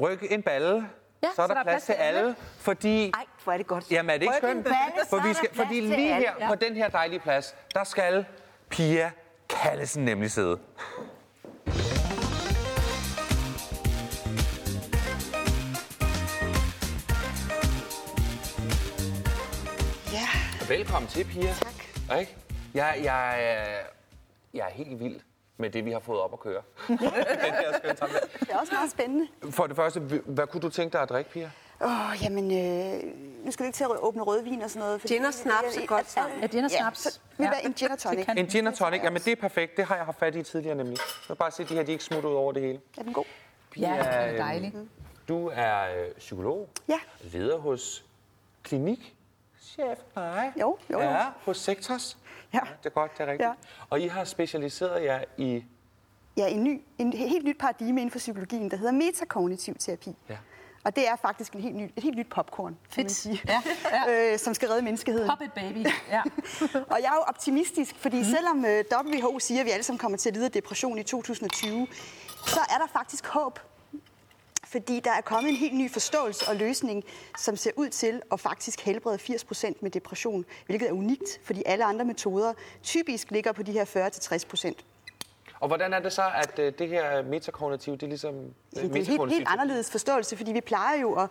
ryk 0.00 0.26
en 0.32 0.42
balle, 0.42 0.88
Ja, 1.22 1.28
så 1.36 1.42
er 1.42 1.46
der, 1.46 1.62
plads 1.62 1.82
til 1.84 1.92
alle. 1.92 2.36
Fordi, 2.58 3.10
Ej, 3.10 3.24
hvor 3.44 3.52
er 3.52 3.56
det 3.56 3.66
godt. 3.66 3.90
jamen 3.90 4.10
er 4.10 4.14
det 4.14 4.22
ikke 4.22 4.34
skønt? 4.36 4.68
så 4.68 4.74
For 5.10 5.16
er 5.16 5.22
vi 5.22 5.28
der 5.28 5.34
skal, 5.34 5.48
plads 5.50 5.66
fordi 5.66 5.80
lige 5.80 6.14
alle. 6.14 6.26
her 6.38 6.48
på 6.48 6.54
den 6.54 6.74
her 6.76 6.88
dejlige 6.88 7.20
plads, 7.20 7.54
der 7.74 7.84
skal 7.84 8.24
Pia 8.68 9.10
Kallesen 9.48 10.04
nemlig 10.04 10.30
sidde. 10.30 10.58
Velkommen 20.68 21.08
til, 21.08 21.24
Pia. 21.24 21.52
tak. 21.52 22.18
Ikke? 22.20 22.36
Jeg, 22.74 23.00
jeg, 23.02 23.44
er- 23.52 23.84
jeg 24.54 24.66
er 24.66 24.70
helt 24.72 25.00
vild 25.00 25.20
med 25.56 25.70
det, 25.70 25.84
vi 25.84 25.90
har 25.90 25.98
fået 26.00 26.20
op 26.20 26.32
at 26.32 26.40
køre. 26.40 26.62
den 26.88 26.98
her. 26.98 27.72
Det 28.40 28.50
er 28.50 28.58
også 28.58 28.72
meget 28.72 28.90
spændende. 28.90 29.26
For 29.50 29.66
det 29.66 29.76
første, 29.76 30.00
hvad 30.26 30.46
kunne 30.46 30.60
du 30.60 30.68
tænke 30.68 30.92
dig 30.92 31.02
at 31.02 31.08
drikke, 31.08 31.30
Pia? 31.30 31.50
Åh, 31.84 32.22
jamen, 32.22 32.44
øh, 32.44 33.02
nu 33.44 33.50
skal 33.50 33.64
vi 33.64 33.66
ikke 33.68 33.76
til 33.76 33.84
at 33.84 33.90
åbne 34.00 34.22
rødvin 34.22 34.62
og 34.62 34.70
sådan 34.70 34.80
noget. 34.86 35.02
Gin 35.02 35.24
og 35.24 35.34
snaps 35.34 35.76
er 35.76 35.86
godt 35.86 36.10
sammen. 36.10 36.40
Ja, 36.40 36.46
gin 36.46 36.64
og 36.64 36.70
snaps. 36.70 36.98
så 37.00 37.18
vil 37.36 37.44
Ja. 37.44 37.50
være 37.50 37.64
en 37.64 37.72
gin 37.74 37.90
og 37.90 37.98
tonic. 37.98 38.26
En 38.36 38.46
gin 38.46 38.66
og 38.66 38.74
tonic, 38.74 39.02
jamen 39.02 39.22
det 39.22 39.32
er 39.32 39.36
perfekt. 39.36 39.76
Det 39.76 39.84
har 39.84 39.96
jeg 39.96 40.04
haft 40.04 40.18
fat 40.18 40.36
i 40.36 40.42
tidligere 40.42 40.74
nemlig. 40.76 40.98
Vil 41.28 41.34
bare 41.34 41.50
se, 41.50 41.64
de 41.64 41.74
her 41.74 41.82
de 41.82 41.86
er 41.90 41.92
ikke 41.92 42.04
smuttet 42.04 42.28
ud 42.30 42.34
over 42.34 42.52
det 42.52 42.62
hele. 42.62 42.80
Er 42.98 43.02
den 43.02 43.12
god? 43.12 43.24
Ja, 43.76 43.90
det 43.90 44.06
er 44.14 44.28
øhm, 44.28 44.36
dejligt. 44.36 44.74
Du 45.28 45.50
er 45.54 45.80
øh, 45.82 46.14
psykolog. 46.18 46.68
Ja. 46.88 46.98
Leder 47.20 47.58
hos 47.58 48.04
Klinik. 48.62 49.14
Chef, 49.78 49.98
nej. 50.16 50.52
Jo, 50.60 50.78
jo, 50.90 51.00
jo. 51.00 51.00
Ja, 51.00 51.26
hos 51.44 51.56
Sektos. 51.56 52.18
Ja. 52.54 52.60
Det 52.82 52.86
er 52.86 52.90
godt, 52.90 53.12
det 53.18 53.20
er 53.20 53.26
rigtigt. 53.26 53.48
Ja. 53.48 53.52
Og 53.90 54.00
I 54.00 54.06
har 54.06 54.24
specialiseret 54.24 55.04
jer 55.04 55.24
i... 55.36 55.64
Ja, 56.36 56.46
en, 56.48 56.64
ny, 56.64 56.82
en 56.98 57.12
helt 57.12 57.44
nyt 57.44 57.58
paradigme 57.58 58.00
inden 58.00 58.10
for 58.10 58.18
psykologien, 58.18 58.70
der 58.70 58.76
hedder 58.76 58.92
metakognitiv 58.92 59.74
terapi. 59.74 60.16
Ja. 60.28 60.36
Og 60.84 60.96
det 60.96 61.08
er 61.08 61.16
faktisk 61.16 61.52
en 61.52 61.60
helt 61.60 61.76
ny, 61.76 61.90
et 61.96 62.02
helt 62.02 62.16
nyt 62.16 62.30
popcorn, 62.30 62.72
kan 62.72 62.78
man 62.96 63.04
Fedt. 63.04 63.12
sige, 63.12 63.40
Ja, 63.48 63.62
ja. 64.06 64.32
Øh, 64.32 64.38
som 64.38 64.54
skal 64.54 64.68
redde 64.68 64.82
menneskeheden. 64.82 65.28
Pop 65.28 65.42
it, 65.42 65.52
baby. 65.52 65.86
Ja. 66.10 66.22
Og 66.92 66.98
jeg 67.02 67.08
er 67.08 67.14
jo 67.14 67.24
optimistisk, 67.26 67.96
fordi 67.96 68.18
mm. 68.18 68.24
selvom 68.24 68.64
øh, 68.64 68.84
WHO 68.92 69.38
siger, 69.38 69.60
at 69.60 69.66
vi 69.66 69.70
alle 69.70 69.82
sammen 69.82 69.98
kommer 69.98 70.18
til 70.18 70.28
at 70.28 70.34
lide 70.34 70.44
af 70.44 70.52
depression 70.52 70.98
i 70.98 71.02
2020, 71.02 71.86
så 72.46 72.60
er 72.60 72.78
der 72.78 72.86
faktisk 72.92 73.26
håb. 73.26 73.60
Fordi 74.70 75.00
der 75.00 75.10
er 75.10 75.20
kommet 75.20 75.50
en 75.50 75.56
helt 75.56 75.74
ny 75.74 75.90
forståelse 75.90 76.48
og 76.48 76.56
løsning, 76.56 77.04
som 77.38 77.56
ser 77.56 77.70
ud 77.76 77.88
til 77.88 78.22
at 78.32 78.40
faktisk 78.40 78.80
helbrede 78.80 79.18
80 79.18 79.44
procent 79.44 79.82
med 79.82 79.90
depression, 79.90 80.44
hvilket 80.66 80.88
er 80.88 80.92
unikt, 80.92 81.40
fordi 81.42 81.62
alle 81.66 81.84
andre 81.84 82.04
metoder 82.04 82.52
typisk 82.82 83.30
ligger 83.30 83.52
på 83.52 83.62
de 83.62 83.72
her 83.72 83.84
40-60 83.84 84.48
procent. 84.48 84.84
Og 85.60 85.68
hvordan 85.68 85.92
er 85.92 85.98
det 85.98 86.12
så, 86.12 86.22
at 86.34 86.58
øh, 86.58 86.72
det 86.78 86.88
her 86.88 87.22
metakognitiv, 87.22 87.92
det 87.92 88.02
er 88.02 88.06
ligesom... 88.06 88.34
øh, 88.34 88.82
Det 88.82 88.96
er 88.96 89.04
helt, 89.04 89.32
helt 89.32 89.48
anderledes 89.48 89.90
forståelse, 89.90 90.36
fordi 90.36 90.52
vi 90.52 90.60
plejer 90.60 91.00
jo 91.00 91.14
at... 91.14 91.28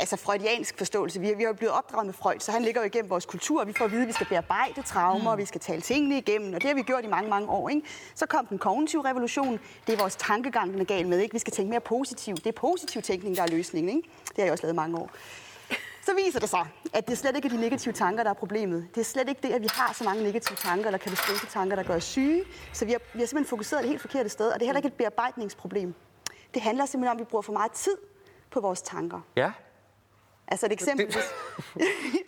Altså 0.00 0.16
freudiansk 0.16 0.78
forståelse. 0.78 1.20
Vi 1.20 1.34
vi 1.34 1.42
er 1.42 1.48
jo 1.48 1.54
blevet 1.54 1.74
opdraget 1.74 2.06
med 2.06 2.14
Freud, 2.14 2.38
så 2.38 2.52
han 2.52 2.62
ligger 2.62 2.80
jo 2.80 2.86
igennem 2.86 3.10
vores 3.10 3.26
kultur. 3.26 3.64
Vi 3.64 3.72
får 3.72 3.84
at 3.84 3.90
vide, 3.90 4.02
at 4.02 4.08
vi 4.08 4.12
skal 4.12 4.26
bearbejde 4.26 4.82
traumer, 4.82 5.34
mm. 5.34 5.40
vi 5.40 5.44
skal 5.44 5.60
tale 5.60 5.80
tingene 5.80 6.18
igennem, 6.18 6.54
og 6.54 6.62
det 6.62 6.68
har 6.68 6.74
vi 6.74 6.82
gjort 6.82 7.04
i 7.04 7.08
mange, 7.08 7.30
mange 7.30 7.48
år. 7.48 7.68
Ikke? 7.68 7.82
Så 8.14 8.26
kom 8.26 8.46
den 8.46 8.58
kognitive 8.58 9.04
revolution. 9.04 9.60
Det 9.86 9.94
er 9.94 9.98
vores 9.98 10.16
tankegang, 10.16 10.72
den 10.72 10.80
er 10.80 10.84
gal 10.84 11.08
med. 11.08 11.18
Ikke? 11.18 11.32
Vi 11.32 11.38
skal 11.38 11.52
tænke 11.52 11.70
mere 11.70 11.80
positivt. 11.80 12.44
Det 12.44 12.46
er 12.46 12.60
positiv 12.60 13.02
tænkning, 13.02 13.36
der 13.36 13.42
er 13.42 13.46
løsningen. 13.46 13.96
Ikke? 13.96 14.08
Det 14.28 14.36
har 14.36 14.44
jeg 14.44 14.52
også 14.52 14.64
lavet 14.64 14.76
mange 14.76 14.98
år. 14.98 15.10
Så 16.06 16.14
viser 16.14 16.40
det 16.40 16.48
sig, 16.48 16.66
at 16.92 17.08
det 17.08 17.18
slet 17.18 17.36
ikke 17.36 17.48
er 17.48 17.52
de 17.52 17.60
negative 17.60 17.92
tanker, 17.92 18.22
der 18.22 18.30
er 18.30 18.34
problemet. 18.34 18.88
Det 18.94 19.00
er 19.00 19.04
slet 19.04 19.28
ikke 19.28 19.40
det, 19.42 19.52
at 19.54 19.62
vi 19.62 19.68
har 19.72 19.92
så 19.92 20.04
mange 20.04 20.22
negative 20.22 20.56
tanker 20.56 20.86
eller 20.86 20.98
katastrofetanker, 20.98 21.76
der 21.76 21.82
gør 21.82 21.96
os 21.96 22.04
syge. 22.04 22.42
Så 22.72 22.84
vi 22.84 22.92
har, 22.92 22.98
vi 23.12 23.18
har 23.18 23.26
simpelthen 23.26 23.50
fokuseret 23.50 23.80
et 23.82 23.88
helt 23.88 24.00
forkert 24.00 24.30
sted, 24.30 24.48
og 24.48 24.54
det 24.54 24.62
er 24.62 24.66
heller 24.66 24.78
ikke 24.78 24.86
et 24.86 24.94
bearbejdningsproblem. 24.94 25.94
Det 26.54 26.62
handler 26.62 26.86
simpelthen 26.86 27.10
om, 27.10 27.16
at 27.16 27.20
vi 27.20 27.24
bruger 27.30 27.42
for 27.42 27.52
meget 27.52 27.72
tid 27.72 27.96
på 28.50 28.60
vores 28.60 28.82
tanker. 28.82 29.20
Ja, 29.36 29.52
Altså 30.48 30.66
et 30.66 30.72
eksempel. 30.72 31.06
Det- 31.06 31.14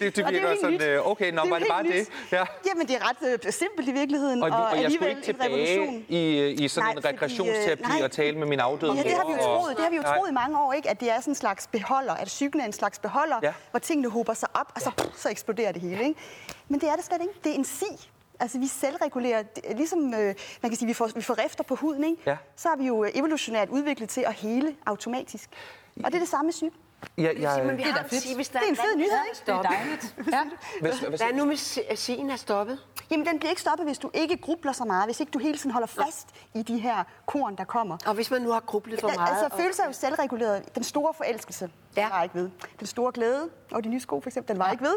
det, 0.00 0.16
det 0.16 0.18
er 0.24 0.30
virker 0.30 0.48
helt 0.48 0.60
sådan, 0.60 0.74
nyt. 0.74 0.82
øh, 0.82 1.06
okay, 1.10 1.32
nå, 1.32 1.42
jo 1.44 1.48
var 1.50 1.58
det 1.58 1.68
bare 1.70 1.82
helt 1.82 1.94
det? 1.94 2.00
nyt. 2.02 2.32
Ja. 2.32 2.44
Jamen, 2.68 2.86
det 2.88 2.96
er 2.96 3.08
ret 3.10 3.38
øh, 3.46 3.52
simpelt 3.52 3.88
i 3.88 3.92
virkeligheden, 3.92 4.42
Og, 4.42 4.50
og, 4.50 4.56
og 4.66 4.82
jeg 4.82 4.92
skulle 4.92 5.08
alligevel 5.10 5.28
ikke 5.28 5.30
en 5.30 5.40
revolution. 5.40 6.02
tilbage 6.02 6.50
i, 6.58 6.64
i 6.64 6.68
sådan 6.68 6.84
Nej, 6.84 6.90
en 6.90 6.96
fordi, 6.96 7.08
øh, 7.08 7.14
regressionsterapi 7.14 7.82
nej. 7.82 8.02
og 8.04 8.10
tale 8.10 8.38
med 8.38 8.46
min 8.46 8.60
afdøde 8.60 8.92
Ja, 8.92 9.02
det 9.02 9.12
har 9.12 9.26
vi 9.26 9.32
jo 9.32 9.38
og- 9.38 9.44
troet. 9.62 9.76
Det 9.76 9.84
har 9.84 9.90
vi 9.90 9.96
jo 9.96 10.02
troet 10.02 10.30
i 10.30 10.32
mange 10.32 10.60
år, 10.60 10.72
ikke? 10.72 10.90
At 10.90 11.00
det 11.00 11.10
er 11.10 11.20
sådan 11.20 11.30
en 11.30 11.34
slags 11.34 11.66
beholder, 11.66 12.14
at 12.14 12.26
psyken 12.26 12.60
er 12.60 12.64
en 12.64 12.72
slags 12.72 12.98
beholder, 12.98 13.36
Ja. 13.42 13.52
hvor 13.70 13.78
tingene 13.80 14.08
hober 14.10 14.34
sig 14.34 14.48
op, 14.54 14.72
og 14.74 14.80
så, 14.80 14.90
pff, 14.98 15.16
så 15.16 15.28
eksploderer 15.28 15.72
det 15.72 15.82
hele. 15.82 16.04
Ikke? 16.08 16.20
Men 16.68 16.80
det 16.80 16.88
er 16.88 16.96
det 16.96 17.04
slet 17.04 17.20
ikke. 17.20 17.34
Det 17.44 17.50
er 17.52 17.54
en 17.56 17.64
si. 17.64 18.10
Altså, 18.40 18.58
vi 18.58 18.66
selvregulerer. 18.66 19.42
Det 19.42 19.64
er 19.70 19.74
Ligesom 19.76 20.14
øh, 20.14 20.34
man 20.62 20.70
kan 20.70 20.76
sige, 20.76 20.86
vi 20.88 20.94
får, 20.94 21.10
vi 21.14 21.22
får 21.22 21.38
rifter 21.44 21.64
på 21.64 21.74
huden, 21.74 22.04
ikke? 22.04 22.22
Ja. 22.26 22.36
så 22.56 22.68
har 22.68 22.76
vi 22.76 22.86
jo 22.86 23.04
øh, 23.04 23.10
evolutionært 23.14 23.68
udviklet 23.68 24.08
til 24.08 24.20
at 24.20 24.34
hele 24.34 24.76
automatisk. 24.86 25.48
Og 25.96 26.04
det 26.12 26.14
er 26.14 26.18
det 26.18 26.28
samme 26.28 26.46
med 26.46 26.52
syg. 26.52 26.72
Ja, 27.18 27.30
jeg, 27.40 27.64
Men 27.66 27.76
vi 27.76 27.82
Det 27.82 27.88
er 27.88 27.92
har 27.92 28.02
da 28.02 28.08
fedt. 28.08 28.22
sige, 28.22 28.34
hvis 28.36 28.48
der 28.48 28.58
Det 28.58 28.66
er 28.66 28.70
en 28.70 28.76
fed 28.76 28.96
nyhed, 28.96 29.10
ikke? 29.28 29.40
Det 29.46 29.54
er 29.54 29.62
dejligt. 29.62 30.14
Ja. 30.32 30.42
hvis, 30.80 30.98
hvis, 30.98 31.20
Hvad 31.20 31.30
er 31.30 31.34
nu 31.36 31.44
med 31.44 31.56
sigen 31.96 32.30
er 32.30 32.36
stoppet? 32.36 32.78
Jamen, 33.10 33.26
den 33.26 33.38
bliver 33.38 33.50
ikke 33.50 33.60
stoppet, 33.60 33.86
hvis 33.86 33.98
du 33.98 34.10
ikke 34.14 34.36
grubler 34.36 34.72
så 34.72 34.84
meget, 34.84 35.04
hvis 35.06 35.20
ikke 35.20 35.30
du 35.30 35.38
hele 35.38 35.58
tiden 35.58 35.70
holder 35.70 35.86
fast 35.86 36.28
i 36.54 36.62
de 36.62 36.78
her 36.78 37.04
korn, 37.26 37.56
der 37.56 37.64
kommer. 37.64 37.96
Og 38.06 38.14
hvis 38.14 38.30
man 38.30 38.42
nu 38.42 38.50
har 38.50 38.60
grublet 38.60 39.00
for 39.00 39.08
Ja, 39.08 39.14
meget? 39.16 39.42
altså, 39.42 39.56
følelser 39.58 39.82
er 39.82 39.86
jo 39.86 39.92
selvreguleret. 39.92 40.74
Den 40.74 40.84
store 40.84 41.14
forelskelse, 41.14 41.70
ja. 41.96 42.00
Ja. 42.00 42.06
den 42.06 42.12
var 42.14 42.22
ikke 42.22 42.34
ved. 42.34 42.50
Den 42.78 42.86
store 42.86 43.12
glæde, 43.12 43.48
og 43.72 43.84
de 43.84 43.88
nye 43.88 44.00
sko 44.00 44.20
for 44.20 44.28
eksempel, 44.30 44.48
den 44.52 44.58
var 44.58 44.66
ja. 44.66 44.72
ikke 44.72 44.84
ved. 44.84 44.96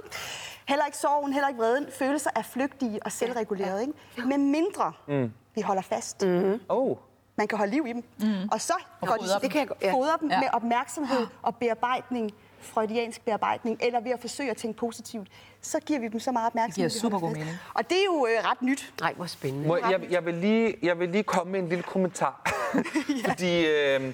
Heller 0.67 0.85
ikke 0.85 0.97
sorgen, 0.97 1.33
heller 1.33 1.47
ikke 1.47 1.59
vreden. 1.59 1.85
Følelser 1.91 2.29
er 2.35 2.41
flygtige 2.41 2.99
og 3.05 3.11
selvregulerede, 3.11 3.81
ikke? 3.81 3.93
Men 4.27 4.51
mindre 4.51 4.93
mm. 5.07 5.31
vi 5.55 5.61
holder 5.61 5.81
fast. 5.81 6.21
Mm. 6.25 6.59
oh, 6.69 6.97
Man 7.41 7.47
kan 7.47 7.58
holde 7.58 7.71
liv 7.71 7.86
i 7.88 7.93
dem. 7.93 8.04
Mm. 8.19 8.49
Og 8.51 8.62
så 8.62 8.73
går 8.99 9.08
fodre 9.08 9.27
de, 9.27 9.34
dem. 9.34 9.41
det 9.41 9.51
kan 9.51 9.60
jeg, 9.60 9.69
Ja. 9.82 9.93
fodre 9.93 10.17
dem 10.21 10.30
Ja. 10.30 10.39
med 10.39 10.47
opmærksomhed 10.54 11.27
og 11.41 11.56
bearbejdning, 11.56 12.32
freudiansk 12.60 13.25
bearbejdning, 13.25 13.77
eller 13.82 13.99
ved 13.99 14.12
at 14.12 14.19
forsøge 14.21 14.51
at 14.51 14.58
tænke 14.58 14.77
positivt. 14.80 15.27
Så 15.62 15.80
giver 15.80 15.99
vi 15.99 16.08
dem 16.08 16.19
så 16.19 16.32
meget 16.32 16.47
opmærksomhed. 16.47 16.89
Det 16.89 17.01
giver 17.01 17.10
super 17.10 17.19
god 17.19 17.32
mening. 17.32 17.58
Og 17.73 17.89
det 17.89 17.97
er 17.97 18.04
jo 18.06 18.27
øh, 18.27 18.45
ret 18.51 18.62
nyt. 18.62 18.93
Nej, 19.01 19.13
hvor 19.13 19.25
spændende. 19.25 19.67
må, 19.67 19.77
jeg, 19.77 20.01
jeg, 20.12 20.25
vil 20.25 20.34
lige, 20.34 20.75
jeg 20.82 20.99
vil 20.99 21.10
lige 21.10 21.23
komme 21.23 21.51
med 21.51 21.60
en 21.60 21.69
lille 21.69 21.84
kommentar. 21.84 22.41
Fordi 23.30 23.65
øh, 23.67 24.13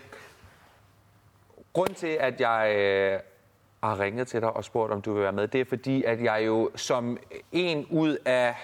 grund 1.73 1.89
til, 1.95 2.07
at 2.19 2.41
jeg 2.41 2.75
øh, 2.77 3.19
har 3.83 3.99
ringet 3.99 4.27
til 4.27 4.41
dig 4.41 4.51
og 4.53 4.63
spurgt, 4.63 4.93
om 4.93 5.01
du 5.01 5.13
vil 5.13 5.23
være 5.23 5.31
med, 5.31 5.47
det 5.47 5.61
er 5.61 5.65
fordi, 5.65 6.03
at 6.03 6.23
jeg 6.23 6.45
jo 6.45 6.69
som 6.75 7.17
en 7.51 7.85
ud 7.89 8.17
af 8.25 8.55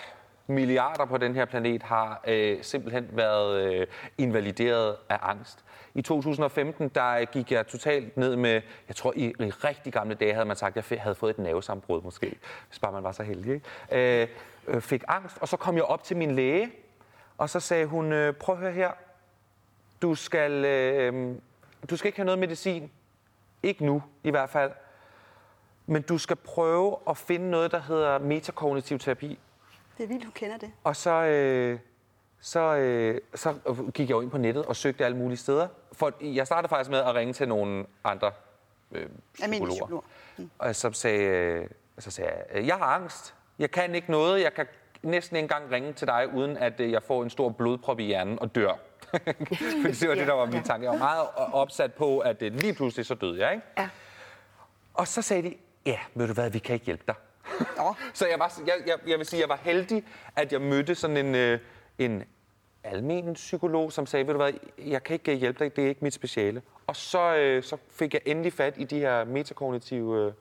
milliarder 0.47 1.05
på 1.05 1.17
den 1.17 1.35
her 1.35 1.45
planet 1.45 1.83
har 1.83 2.21
øh, 2.27 2.57
simpelthen 2.61 3.09
været 3.11 3.73
øh, 3.73 3.87
invalideret 4.17 4.95
af 5.09 5.19
angst. 5.21 5.65
I 5.95 6.01
2015, 6.01 6.89
der 6.89 7.25
gik 7.25 7.51
jeg 7.51 7.67
totalt 7.67 8.17
ned 8.17 8.35
med, 8.35 8.61
jeg 8.87 8.95
tror 8.95 9.13
i, 9.15 9.25
i 9.25 9.49
rigtig 9.49 9.93
gamle 9.93 10.15
dage 10.15 10.33
havde 10.33 10.45
man 10.45 10.55
sagt, 10.55 10.77
at 10.77 10.91
jeg 10.91 11.01
havde 11.01 11.15
fået 11.15 11.29
et 11.29 11.39
nervesambrud 11.39 12.01
måske, 12.01 12.35
hvis 12.67 12.79
bare 12.79 12.91
man 12.91 13.03
var 13.03 13.11
så 13.11 13.23
heldig. 13.23 13.53
Ikke? 13.53 14.21
Øh, 14.21 14.27
øh, 14.67 14.81
fik 14.81 15.03
angst, 15.07 15.37
og 15.41 15.47
så 15.47 15.57
kom 15.57 15.75
jeg 15.75 15.83
op 15.83 16.03
til 16.03 16.17
min 16.17 16.31
læge, 16.31 16.71
og 17.37 17.49
så 17.49 17.59
sagde 17.59 17.85
hun, 17.85 18.11
øh, 18.11 18.33
prøv 18.33 18.55
at 18.55 18.61
høre 18.61 18.71
her, 18.71 18.91
du 20.01 20.15
skal, 20.15 20.65
øh, 20.65 21.35
du 21.89 21.97
skal 21.97 22.07
ikke 22.07 22.17
have 22.17 22.25
noget 22.25 22.39
medicin. 22.39 22.91
Ikke 23.63 23.85
nu, 23.85 24.03
i 24.23 24.29
hvert 24.29 24.49
fald. 24.49 24.71
Men 25.85 26.01
du 26.01 26.17
skal 26.17 26.35
prøve 26.35 26.97
at 27.09 27.17
finde 27.17 27.49
noget, 27.49 27.71
der 27.71 27.79
hedder 27.79 28.19
metakognitiv 28.19 28.99
terapi. 28.99 29.39
Det 29.97 30.03
er 30.03 30.07
vildt, 30.07 30.25
du 30.25 30.31
kender 30.31 30.57
det. 30.57 30.71
Og 30.83 30.95
så, 30.95 31.11
øh, 31.11 31.79
så, 32.41 32.75
øh, 32.75 33.21
så 33.35 33.53
gik 33.93 34.09
jeg 34.09 34.15
jo 34.15 34.21
ind 34.21 34.31
på 34.31 34.37
nettet 34.37 34.65
og 34.65 34.75
søgte 34.75 35.05
alle 35.05 35.17
mulige 35.17 35.37
steder. 35.37 35.67
For 35.93 36.13
jeg 36.21 36.47
startede 36.47 36.69
faktisk 36.69 36.89
med 36.89 36.99
at 36.99 37.15
ringe 37.15 37.33
til 37.33 37.47
nogle 37.47 37.85
andre 38.03 38.31
øh, 38.91 39.07
psykologer. 39.33 39.69
psykologer. 39.69 40.03
Og 40.59 40.75
så 40.75 40.91
sagde, 40.93 41.23
øh, 41.23 41.67
så 41.99 42.11
sagde 42.11 42.31
jeg, 42.31 42.59
øh, 42.59 42.67
jeg 42.67 42.75
har 42.75 42.85
angst. 42.85 43.35
Jeg 43.59 43.71
kan 43.71 43.95
ikke 43.95 44.11
noget. 44.11 44.41
Jeg 44.41 44.53
kan 44.53 44.65
næsten 45.03 45.35
ikke 45.35 45.43
engang 45.43 45.71
ringe 45.71 45.93
til 45.93 46.07
dig, 46.07 46.33
uden 46.33 46.57
at 46.57 46.79
øh, 46.79 46.91
jeg 46.91 47.03
får 47.03 47.23
en 47.23 47.29
stor 47.29 47.49
blodprop 47.49 47.99
i 47.99 48.03
hjernen 48.03 48.39
og 48.39 48.55
dør. 48.55 48.73
Fordi 49.81 49.93
det 49.93 50.09
var 50.09 50.15
det, 50.15 50.27
der 50.27 50.33
var 50.33 50.45
min 50.45 50.63
tanke. 50.63 50.85
Jeg 50.85 50.91
var 50.91 51.05
meget 51.05 51.27
opsat 51.53 51.93
på, 51.93 52.19
at 52.19 52.41
øh, 52.41 52.53
lige 52.53 52.73
pludselig 52.73 53.05
så 53.05 53.15
døde 53.15 53.45
jeg. 53.45 53.53
Ikke? 53.53 53.65
Ja. 53.77 53.89
Og 54.93 55.07
så 55.07 55.21
sagde 55.21 55.43
de, 55.43 55.55
ja, 55.85 55.97
ved 56.13 56.27
du 56.27 56.33
hvad, 56.33 56.49
vi 56.49 56.59
kan 56.59 56.73
ikke 56.73 56.85
hjælpe 56.85 57.03
dig. 57.07 57.15
Ja. 57.77 57.91
så 58.13 58.27
jeg, 58.27 58.39
var, 58.39 58.59
jeg, 58.67 58.75
jeg, 58.85 58.97
jeg 59.07 59.17
vil 59.17 59.25
sige, 59.25 59.39
jeg 59.41 59.49
var 59.49 59.59
heldig, 59.63 60.05
at 60.35 60.51
jeg 60.51 60.61
mødte 60.61 60.95
sådan 60.95 61.17
en, 61.17 61.35
øh, 61.35 61.59
en 61.97 62.23
almen 62.83 63.33
psykolog, 63.33 63.91
som 63.91 64.05
sagde, 64.05 64.27
ved 64.27 64.33
du 64.33 64.37
hvad, 64.37 64.53
jeg 64.77 65.03
kan 65.03 65.13
ikke 65.13 65.31
øh, 65.31 65.37
hjælpe 65.37 65.63
dig, 65.63 65.75
det 65.75 65.83
er 65.83 65.89
ikke 65.89 66.03
mit 66.03 66.13
speciale. 66.13 66.61
Og 66.87 66.95
så, 66.95 67.35
øh, 67.35 67.63
så 67.63 67.77
fik 67.89 68.13
jeg 68.13 68.21
endelig 68.25 68.53
fat 68.53 68.73
i 68.77 68.83
de 68.83 68.99
her 68.99 69.23
metakognitive 69.23 70.33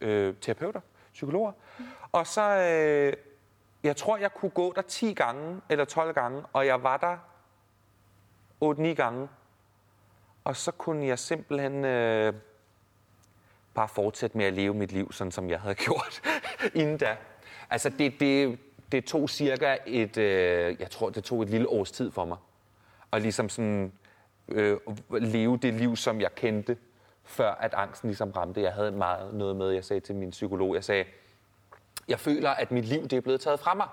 øh, 0.00 0.28
øh 0.28 0.34
terapeuter, 0.40 0.80
psykologer. 1.12 1.52
Og 2.12 2.26
så, 2.26 2.42
øh, 2.42 3.12
jeg 3.82 3.96
tror, 3.96 4.16
jeg 4.16 4.34
kunne 4.34 4.50
gå 4.50 4.72
der 4.76 4.82
10 4.82 5.12
gange 5.12 5.60
eller 5.68 5.84
12 5.84 6.14
gange, 6.14 6.42
og 6.52 6.66
jeg 6.66 6.82
var 6.82 6.96
der 6.96 7.16
8-9 8.64 8.94
gange. 8.94 9.28
Og 10.44 10.56
så 10.56 10.72
kunne 10.72 11.06
jeg 11.06 11.18
simpelthen 11.18 11.84
øh, 11.84 12.34
bare 13.74 13.88
fortsætte 13.88 14.36
med 14.36 14.46
at 14.46 14.52
leve 14.52 14.74
mit 14.74 14.92
liv, 14.92 15.12
sådan 15.12 15.30
som 15.30 15.50
jeg 15.50 15.60
havde 15.60 15.74
gjort 15.84 16.22
inden 16.74 16.98
da. 16.98 17.16
Altså, 17.70 17.88
det, 17.88 18.20
det, 18.20 18.58
det 18.92 19.04
tog 19.04 19.30
cirka 19.30 19.76
et, 19.86 20.16
øh, 20.16 20.76
jeg 20.80 20.90
tror, 20.90 21.10
det 21.10 21.24
tog 21.24 21.42
et 21.42 21.48
lille 21.48 21.68
års 21.68 21.90
tid 21.90 22.10
for 22.10 22.24
mig. 22.24 22.38
Og 23.10 23.20
ligesom 23.20 23.48
sådan 23.48 23.92
øh, 24.48 24.76
leve 25.10 25.56
det 25.56 25.74
liv, 25.74 25.96
som 25.96 26.20
jeg 26.20 26.34
kendte, 26.34 26.76
før 27.24 27.50
at 27.50 27.74
angsten 27.74 28.08
ligesom 28.08 28.30
ramte. 28.30 28.62
Jeg 28.62 28.72
havde 28.72 28.92
meget 28.92 29.34
noget 29.34 29.56
med, 29.56 29.70
jeg 29.70 29.84
sagde 29.84 30.00
til 30.00 30.14
min 30.14 30.30
psykolog, 30.30 30.74
jeg 30.74 30.84
sagde, 30.84 31.04
jeg 32.08 32.20
føler, 32.20 32.50
at 32.50 32.70
mit 32.70 32.84
liv 32.84 33.02
det 33.02 33.12
er 33.12 33.20
blevet 33.20 33.40
taget 33.40 33.60
fra 33.60 33.74
mig. 33.74 33.88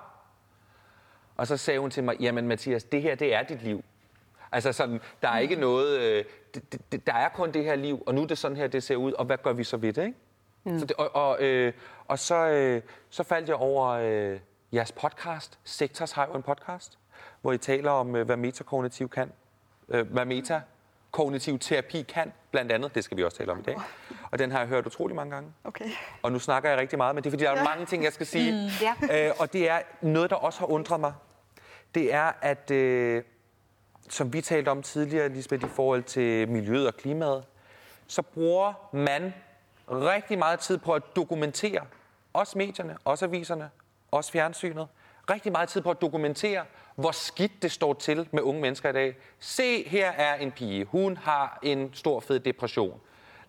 Og 1.37 1.47
så 1.47 1.57
sagde 1.57 1.79
hun 1.79 1.91
til 1.91 2.03
mig, 2.03 2.15
jamen 2.19 2.47
Mathias, 2.47 2.83
det 2.83 3.01
her, 3.01 3.15
det 3.15 3.33
er 3.33 3.43
dit 3.43 3.61
liv. 3.61 3.83
Altså 4.51 4.71
sådan, 4.73 5.01
der 5.21 5.29
er 5.29 5.39
ikke 5.39 5.55
noget, 5.55 5.99
øh, 5.99 6.25
det, 6.53 6.91
det- 6.91 7.07
der 7.07 7.13
er 7.13 7.29
kun 7.29 7.51
det 7.51 7.63
her 7.63 7.75
liv, 7.75 8.03
og 8.07 8.15
nu 8.15 8.21
er 8.21 8.27
det 8.27 8.37
sådan 8.37 8.57
her, 8.57 8.67
det 8.67 8.83
ser 8.83 8.95
ud, 8.95 9.13
og 9.13 9.25
hvad 9.25 9.37
gør 9.43 9.53
vi 9.53 9.63
så 9.63 9.77
ved 9.77 9.93
det, 9.93 10.03
ikke? 10.05 10.17
Mm. 10.63 10.79
Så 10.79 10.85
det, 10.85 10.95
og 10.97 11.15
og, 11.15 11.41
øh, 11.43 11.73
og 12.07 12.19
så, 12.19 12.35
øh, 12.35 12.81
så 13.09 13.23
faldt 13.23 13.47
jeg 13.49 13.55
over 13.55 13.87
øh, 13.89 14.39
jeres 14.73 14.91
podcast. 14.91 15.59
Sektors 15.63 16.11
har 16.11 16.27
jo 16.27 16.33
en 16.33 16.43
podcast, 16.43 16.97
hvor 17.41 17.51
I 17.51 17.57
taler 17.57 17.91
om, 17.91 18.15
øh, 18.15 18.25
hvad 18.25 18.37
metakognitiv 18.37 19.09
kan. 19.09 19.31
Øh, 19.89 20.11
hvad 20.11 20.25
meta 20.25 20.61
kognitiv 21.11 21.59
terapi 21.59 22.01
kan, 22.01 22.33
blandt 22.51 22.71
andet. 22.71 22.95
Det 22.95 23.03
skal 23.03 23.17
vi 23.17 23.23
også 23.23 23.37
tale 23.37 23.51
om 23.51 23.59
i 23.59 23.61
dag. 23.61 23.77
Og 24.31 24.39
den 24.39 24.51
har 24.51 24.59
jeg 24.59 24.67
hørt 24.67 24.85
utrolig 24.85 25.15
mange 25.15 25.33
gange. 25.33 25.53
Okay. 25.63 25.85
Og 26.23 26.31
nu 26.31 26.39
snakker 26.39 26.69
jeg 26.69 26.77
rigtig 26.79 26.97
meget, 26.97 27.15
men 27.15 27.23
det 27.23 27.29
er 27.29 27.31
fordi, 27.31 27.43
der 27.43 27.51
er 27.51 27.63
mange 27.63 27.85
ting, 27.85 28.03
jeg 28.03 28.13
skal 28.13 28.25
sige. 28.25 28.51
Mm. 28.51 28.69
Ja. 29.09 29.27
Øh, 29.27 29.33
og 29.39 29.53
det 29.53 29.69
er 29.69 29.79
noget, 30.01 30.29
der 30.29 30.35
også 30.35 30.59
har 30.59 30.65
undret 30.67 30.99
mig. 30.99 31.13
Det 31.95 32.13
er, 32.13 32.31
at 32.41 32.71
øh, 32.71 33.23
som 34.11 34.33
vi 34.33 34.41
talte 34.41 34.69
om 34.69 34.83
tidligere, 34.83 35.29
Lisbeth, 35.29 35.65
i 35.65 35.69
forhold 35.69 36.03
til 36.03 36.49
miljøet 36.49 36.87
og 36.87 36.95
klimaet, 36.97 37.43
så 38.07 38.21
bruger 38.21 38.73
man 38.93 39.33
rigtig 39.91 40.39
meget 40.39 40.59
tid 40.59 40.77
på 40.77 40.93
at 40.93 41.03
dokumentere, 41.15 41.81
også 42.33 42.57
medierne, 42.57 42.97
også 43.05 43.25
aviserne, 43.25 43.69
også 44.11 44.31
fjernsynet, 44.31 44.87
rigtig 45.29 45.51
meget 45.51 45.69
tid 45.69 45.81
på 45.81 45.91
at 45.91 46.01
dokumentere, 46.01 46.65
hvor 46.95 47.11
skidt 47.11 47.51
det 47.61 47.71
står 47.71 47.93
til 47.93 48.27
med 48.31 48.41
unge 48.41 48.61
mennesker 48.61 48.89
i 48.89 48.93
dag. 48.93 49.15
Se, 49.39 49.89
her 49.89 50.11
er 50.11 50.35
en 50.35 50.51
pige. 50.51 50.85
Hun 50.85 51.17
har 51.17 51.59
en 51.63 51.93
stor 51.93 52.19
fed 52.19 52.39
depression. 52.39 53.01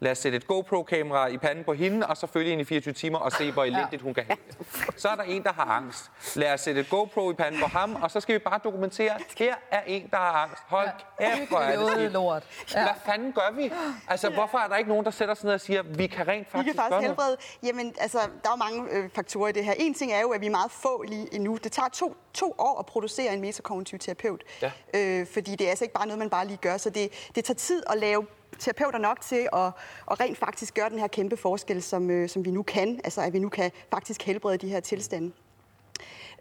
Lad 0.03 0.13
os 0.13 0.19
sætte 0.19 0.37
et 0.37 0.47
GoPro-kamera 0.47 1.27
i 1.27 1.39
panden 1.39 1.65
på 1.65 1.73
hende, 1.73 2.07
og 2.07 2.17
så 2.17 2.27
følge 2.27 2.49
hende 2.51 2.63
i 2.63 2.65
24 2.65 2.95
timer 2.95 3.19
og 3.19 3.33
se, 3.33 3.53
hvor 3.53 3.65
elendigt 3.65 4.03
hun 4.03 4.15
kan 4.15 4.25
have 4.25 4.37
det. 4.49 4.67
Så 4.97 5.09
er 5.09 5.15
der 5.15 5.23
en, 5.23 5.43
der 5.43 5.53
har 5.53 5.65
angst. 5.65 6.11
Lad 6.35 6.53
os 6.53 6.61
sætte 6.61 6.81
et 6.81 6.89
GoPro 6.91 7.31
i 7.31 7.35
panden 7.35 7.61
på 7.61 7.67
ham, 7.67 7.95
og 8.03 8.11
så 8.11 8.21
skal 8.21 8.35
vi 8.35 8.39
bare 8.39 8.61
dokumentere, 8.65 9.19
her 9.39 9.55
er 9.71 9.81
en, 9.87 10.09
der 10.11 10.17
har 10.17 10.33
angst. 10.33 10.63
Hold 10.67 10.89
kæft, 11.21 11.49
hvor 11.49 11.59
er 11.59 11.79
det 11.79 11.91
skidt. 11.93 12.13
lort. 12.13 12.43
Hvad 12.73 12.87
fanden 13.07 13.33
gør 13.33 13.53
vi? 13.57 13.73
Altså, 14.09 14.31
hvorfor 14.31 14.59
er 14.59 14.69
der 14.69 14.77
ikke 14.77 14.89
nogen, 14.91 15.05
der 15.05 15.11
sætter 15.11 15.35
sig 15.35 15.45
ned 15.45 15.55
og 15.55 15.61
siger, 15.61 15.83
vi 15.83 16.07
kan 16.07 16.29
rent 16.29 16.47
Vi 16.47 16.51
faktisk, 16.51 16.75
kan 16.75 16.83
faktisk 16.83 16.91
gøre 16.91 17.03
noget? 17.03 17.07
helbrede. 17.07 17.37
Jamen, 17.63 17.95
altså, 18.01 18.19
der 18.45 18.51
er 18.51 18.57
mange 18.57 18.91
øh, 18.91 19.11
faktorer 19.15 19.49
i 19.49 19.53
det 19.53 19.65
her. 19.65 19.75
En 19.79 19.95
ting 19.95 20.13
er 20.13 20.21
jo, 20.21 20.29
at 20.31 20.41
vi 20.41 20.47
er 20.47 20.51
meget 20.51 20.71
få 20.71 21.03
lige 21.03 21.35
endnu. 21.35 21.59
Det 21.65 21.73
tager 21.73 21.89
to, 21.89 22.17
to 22.35 22.55
år 22.59 22.79
at 22.79 22.87
producere 22.87 23.35
en 23.35 23.41
metakognitiv 23.41 23.99
terapeut. 23.99 24.43
Ja. 24.63 24.73
Øh, 24.95 25.27
fordi 25.27 25.51
det 25.57 25.65
er 25.65 25.71
altså 25.71 25.85
ikke 25.85 25.95
bare 25.95 26.07
noget, 26.07 26.19
man 26.19 26.31
bare 26.31 26.47
lige 26.47 26.57
gør. 26.63 26.77
Så 26.77 26.91
det, 26.91 27.31
det 27.35 27.45
tager 27.45 27.57
tid 27.57 27.83
at 27.91 27.99
lave 27.99 28.27
terapeuter 28.59 28.99
nok 28.99 29.21
til 29.21 29.49
at, 29.53 29.67
at 30.11 30.21
rent 30.21 30.39
faktisk 30.39 30.75
gøre 30.75 30.91
den 30.91 30.99
her 30.99 31.07
kæmpe 31.07 31.37
forskel, 31.37 31.83
som, 31.83 32.11
øh, 32.11 32.29
som 32.29 32.45
vi 32.45 32.51
nu 32.51 32.63
kan. 32.63 33.01
Altså, 33.05 33.21
at 33.21 33.33
vi 33.33 33.39
nu 33.39 33.49
kan 33.49 33.71
faktisk 33.91 34.23
helbrede 34.23 34.59
de 34.59 34.69
her 34.69 34.81
tilstande. 34.81 35.33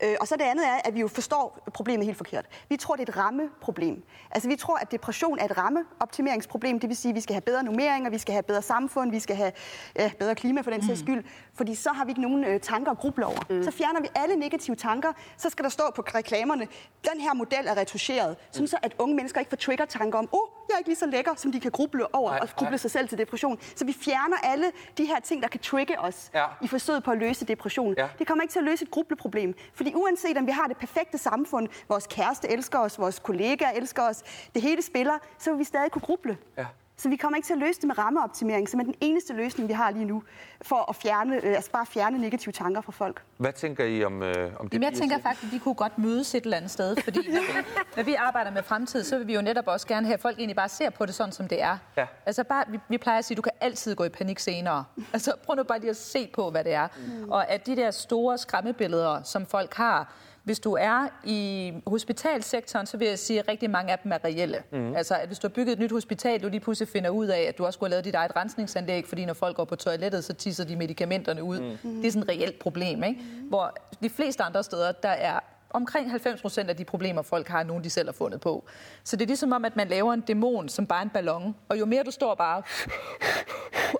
Øh, 0.03 0.15
og 0.21 0.27
så 0.27 0.35
det 0.35 0.43
andet 0.43 0.67
er, 0.67 0.77
at 0.85 0.95
vi 0.95 0.99
jo 0.99 1.07
forstår 1.07 1.63
problemet 1.73 2.05
helt 2.05 2.17
forkert. 2.17 2.45
Vi 2.69 2.77
tror, 2.77 2.95
det 2.95 3.09
er 3.09 3.11
et 3.11 3.17
rammeproblem. 3.17 4.03
Altså 4.31 4.49
vi 4.49 4.55
tror, 4.55 4.77
at 4.77 4.91
depression 4.91 5.39
er 5.39 5.45
et 5.45 5.57
rammeoptimeringsproblem. 5.57 6.79
Det 6.79 6.89
vil 6.89 6.97
sige, 6.97 7.09
at 7.09 7.15
vi 7.15 7.21
skal 7.21 7.33
have 7.33 7.41
bedre 7.41 7.63
nummeringer, 7.63 8.09
vi 8.09 8.17
skal 8.17 8.33
have 8.33 8.43
bedre 8.43 8.61
samfund, 8.61 9.11
vi 9.11 9.19
skal 9.19 9.35
have 9.35 9.51
ja, 9.95 10.11
bedre 10.19 10.35
klima 10.35 10.61
for 10.61 10.71
den 10.71 10.87
sags 10.87 10.99
skyld. 10.99 11.23
Fordi 11.53 11.75
så 11.75 11.89
har 11.89 12.05
vi 12.05 12.11
ikke 12.11 12.21
nogen 12.21 12.43
øh, 12.43 12.59
tanker 12.59 12.91
at 12.91 12.97
gruble 12.97 13.25
over. 13.25 13.45
Mm. 13.49 13.63
Så 13.63 13.71
fjerner 13.71 14.01
vi 14.01 14.07
alle 14.15 14.35
negative 14.35 14.75
tanker. 14.75 15.13
Så 15.37 15.49
skal 15.49 15.63
der 15.63 15.69
stå 15.69 15.83
på 15.95 16.01
reklamerne, 16.01 16.67
den 17.11 17.21
her 17.21 17.33
model 17.33 17.67
er 17.67 17.77
retuscheret. 17.77 18.37
Sådan 18.51 18.67
så, 18.67 18.77
at 18.83 18.95
unge 18.99 19.15
mennesker 19.15 19.39
ikke 19.39 19.49
får 19.49 19.57
trigger-tanker 19.57 20.19
om, 20.19 20.29
åh, 20.31 20.39
oh, 20.39 20.47
jeg 20.71 20.75
er 20.75 20.77
ikke 20.77 20.89
lige 20.89 20.97
så 20.97 21.05
lækker, 21.05 21.35
som 21.35 21.51
de 21.51 21.59
kan 21.59 21.71
gruble 21.71 22.15
over 22.15 22.29
Nej, 22.31 22.39
og 22.41 22.49
gruble 22.55 22.69
nej. 22.69 22.77
sig 22.77 22.91
selv 22.91 23.09
til 23.09 23.17
depression. 23.17 23.59
Så 23.75 23.85
vi 23.85 23.93
fjerner 23.93 24.37
alle 24.43 24.71
de 24.97 25.05
her 25.05 25.19
ting, 25.19 25.41
der 25.43 25.47
kan 25.47 25.59
trigge 25.59 25.99
os 25.99 26.31
Ja. 26.33 26.45
i 26.61 26.67
forsøget 26.67 27.03
på 27.03 27.11
at 27.11 27.17
løse 27.17 27.45
depression. 27.45 27.95
Ja. 27.97 28.07
Det 28.19 28.27
kommer 28.27 28.41
ikke 28.41 28.51
til 28.51 28.59
at 28.59 28.65
løse 28.65 28.83
et 28.83 28.91
grubleproblem. 28.91 29.53
Fordi 29.73 29.93
uanset 29.95 30.37
om 30.37 30.45
vi 30.47 30.51
har 30.51 30.67
det 30.67 30.77
perfekte 30.77 31.17
samfund, 31.17 31.67
vores 31.89 32.07
kæreste 32.07 32.49
elsker 32.51 32.79
os, 32.79 32.99
vores 32.99 33.19
kollegaer 33.19 33.71
elsker 33.71 34.03
os, 34.09 34.23
det 34.53 34.61
hele 34.61 34.81
spiller, 34.81 35.13
så 35.39 35.49
vil 35.51 35.59
vi 35.59 35.63
stadig 35.63 35.91
kunne 35.91 36.01
gruble. 36.01 36.37
Ja. 36.57 36.65
Så 37.01 37.09
vi 37.09 37.15
kommer 37.15 37.37
ikke 37.37 37.45
til 37.45 37.53
at 37.53 37.59
løse 37.59 37.81
det 37.81 37.87
med 37.87 37.97
rammeoptimering, 37.97 38.69
som 38.69 38.79
er 38.79 38.83
den 38.83 38.95
eneste 39.01 39.33
løsning, 39.33 39.69
vi 39.69 39.73
har 39.73 39.91
lige 39.91 40.05
nu, 40.05 40.23
for 40.61 40.89
at 40.89 40.95
fjerne, 40.95 41.35
øh, 41.35 41.55
altså 41.55 41.71
bare 41.71 41.85
fjerne 41.85 42.17
negative 42.17 42.51
tanker 42.51 42.81
fra 42.81 42.91
folk. 42.91 43.21
Hvad 43.37 43.53
tænker 43.53 43.85
I 43.85 44.03
om, 44.03 44.23
øh, 44.23 44.51
om 44.59 44.69
det? 44.69 44.73
Jamen, 44.73 44.91
jeg 44.91 44.93
tænker 44.99 45.17
faktisk, 45.19 45.43
at 45.43 45.51
vi 45.51 45.57
kunne 45.57 45.73
godt 45.73 45.97
mødes 45.97 46.35
et 46.35 46.43
eller 46.43 46.57
andet 46.57 46.71
sted, 46.71 46.95
fordi 47.03 47.19
når 47.31 47.41
vi, 47.41 47.67
når 47.97 48.03
vi 48.03 48.13
arbejder 48.13 48.51
med 48.51 48.63
fremtid, 48.63 49.03
så 49.03 49.17
vil 49.17 49.27
vi 49.27 49.35
jo 49.35 49.41
netop 49.41 49.67
også 49.67 49.87
gerne 49.87 50.05
have, 50.05 50.13
at 50.13 50.19
folk 50.19 50.37
egentlig 50.37 50.55
bare 50.55 50.69
ser 50.69 50.89
på 50.89 51.05
det 51.05 51.15
sådan, 51.15 51.31
som 51.31 51.47
det 51.47 51.61
er. 51.61 51.77
Ja. 51.97 52.05
Altså 52.25 52.43
bare, 52.43 52.65
vi, 52.67 52.79
vi 52.89 52.97
plejer 52.97 53.19
at 53.19 53.25
sige, 53.25 53.35
at 53.35 53.37
du 53.37 53.41
kan 53.41 53.53
altid 53.61 53.95
gå 53.95 54.03
i 54.03 54.09
panik 54.09 54.39
senere. 54.39 54.85
Altså 55.13 55.33
prøv 55.45 55.55
nu 55.55 55.63
bare 55.63 55.79
lige 55.79 55.89
at 55.89 55.97
se 55.97 56.29
på, 56.33 56.49
hvad 56.51 56.63
det 56.63 56.73
er. 56.73 56.87
Mm. 56.97 57.29
Og 57.29 57.49
at 57.49 57.65
de 57.65 57.75
der 57.75 57.91
store 57.91 58.37
skræmmebilleder, 58.37 59.23
som 59.23 59.45
folk 59.45 59.73
har, 59.73 60.13
hvis 60.43 60.59
du 60.59 60.73
er 60.73 61.07
i 61.23 61.73
hospitalsektoren, 61.87 62.85
så 62.85 62.97
vil 62.97 63.07
jeg 63.07 63.19
sige, 63.19 63.39
at 63.39 63.47
rigtig 63.47 63.69
mange 63.69 63.91
af 63.91 63.99
dem 63.99 64.11
er 64.11 64.17
reelle. 64.25 64.63
Mm. 64.71 64.95
Altså, 64.95 65.15
at 65.15 65.27
hvis 65.27 65.39
du 65.39 65.47
har 65.47 65.53
bygget 65.53 65.73
et 65.73 65.79
nyt 65.79 65.91
hospital, 65.91 66.43
du 66.43 66.49
lige 66.49 66.59
pludselig 66.59 66.89
finder 66.89 67.09
ud 67.09 67.27
af, 67.27 67.41
at 67.41 67.57
du 67.57 67.65
også 67.65 67.77
skulle 67.77 67.89
have 67.89 67.91
lavet 67.91 68.05
dit 68.05 68.15
eget 68.15 68.35
rensningsanlæg, 68.35 69.07
fordi 69.07 69.25
når 69.25 69.33
folk 69.33 69.55
går 69.55 69.65
på 69.65 69.75
toilettet, 69.75 70.23
så 70.23 70.33
tisser 70.33 70.63
de 70.65 70.75
medikamenterne 70.75 71.43
ud. 71.43 71.59
Mm. 71.83 71.95
Det 72.01 72.07
er 72.07 72.11
sådan 72.11 72.23
et 72.23 72.29
reelt 72.29 72.59
problem, 72.59 73.03
ikke? 73.03 73.21
Mm. 73.21 73.47
Hvor 73.47 73.77
de 74.03 74.09
fleste 74.09 74.43
andre 74.43 74.63
steder, 74.63 74.91
der 74.91 75.09
er 75.09 75.39
omkring 75.69 76.09
90 76.09 76.41
procent 76.41 76.69
af 76.69 76.75
de 76.75 76.85
problemer, 76.85 77.21
folk 77.21 77.47
har, 77.47 77.63
nogen, 77.63 77.83
de 77.83 77.89
selv 77.89 78.07
har 78.07 78.13
fundet 78.13 78.41
på. 78.41 78.65
Så 79.03 79.15
det 79.15 79.23
er 79.23 79.27
ligesom 79.27 79.51
om, 79.51 79.65
at 79.65 79.75
man 79.75 79.87
laver 79.87 80.13
en 80.13 80.21
dæmon, 80.21 80.69
som 80.69 80.87
bare 80.87 80.99
er 80.99 81.03
en 81.03 81.09
ballon, 81.09 81.55
og 81.69 81.79
jo 81.79 81.85
mere 81.85 82.03
du 82.03 82.11
står 82.11 82.35
bare 82.35 82.63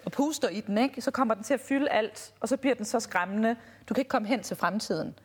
og 0.05 0.11
puster 0.11 0.49
i 0.49 0.61
den, 0.61 0.77
ikke, 0.77 1.01
så 1.01 1.11
kommer 1.11 1.33
den 1.33 1.43
til 1.43 1.53
at 1.53 1.59
fylde 1.59 1.89
alt, 1.89 2.33
og 2.39 2.49
så 2.49 2.57
bliver 2.57 2.75
den 2.75 2.85
så 2.85 2.99
skræmmende. 2.99 3.55
Du 3.89 3.93
kan 3.93 4.01
ikke 4.01 4.09
komme 4.09 4.27
hen 4.27 4.43
til 4.43 4.57
fremtiden. 4.57 5.15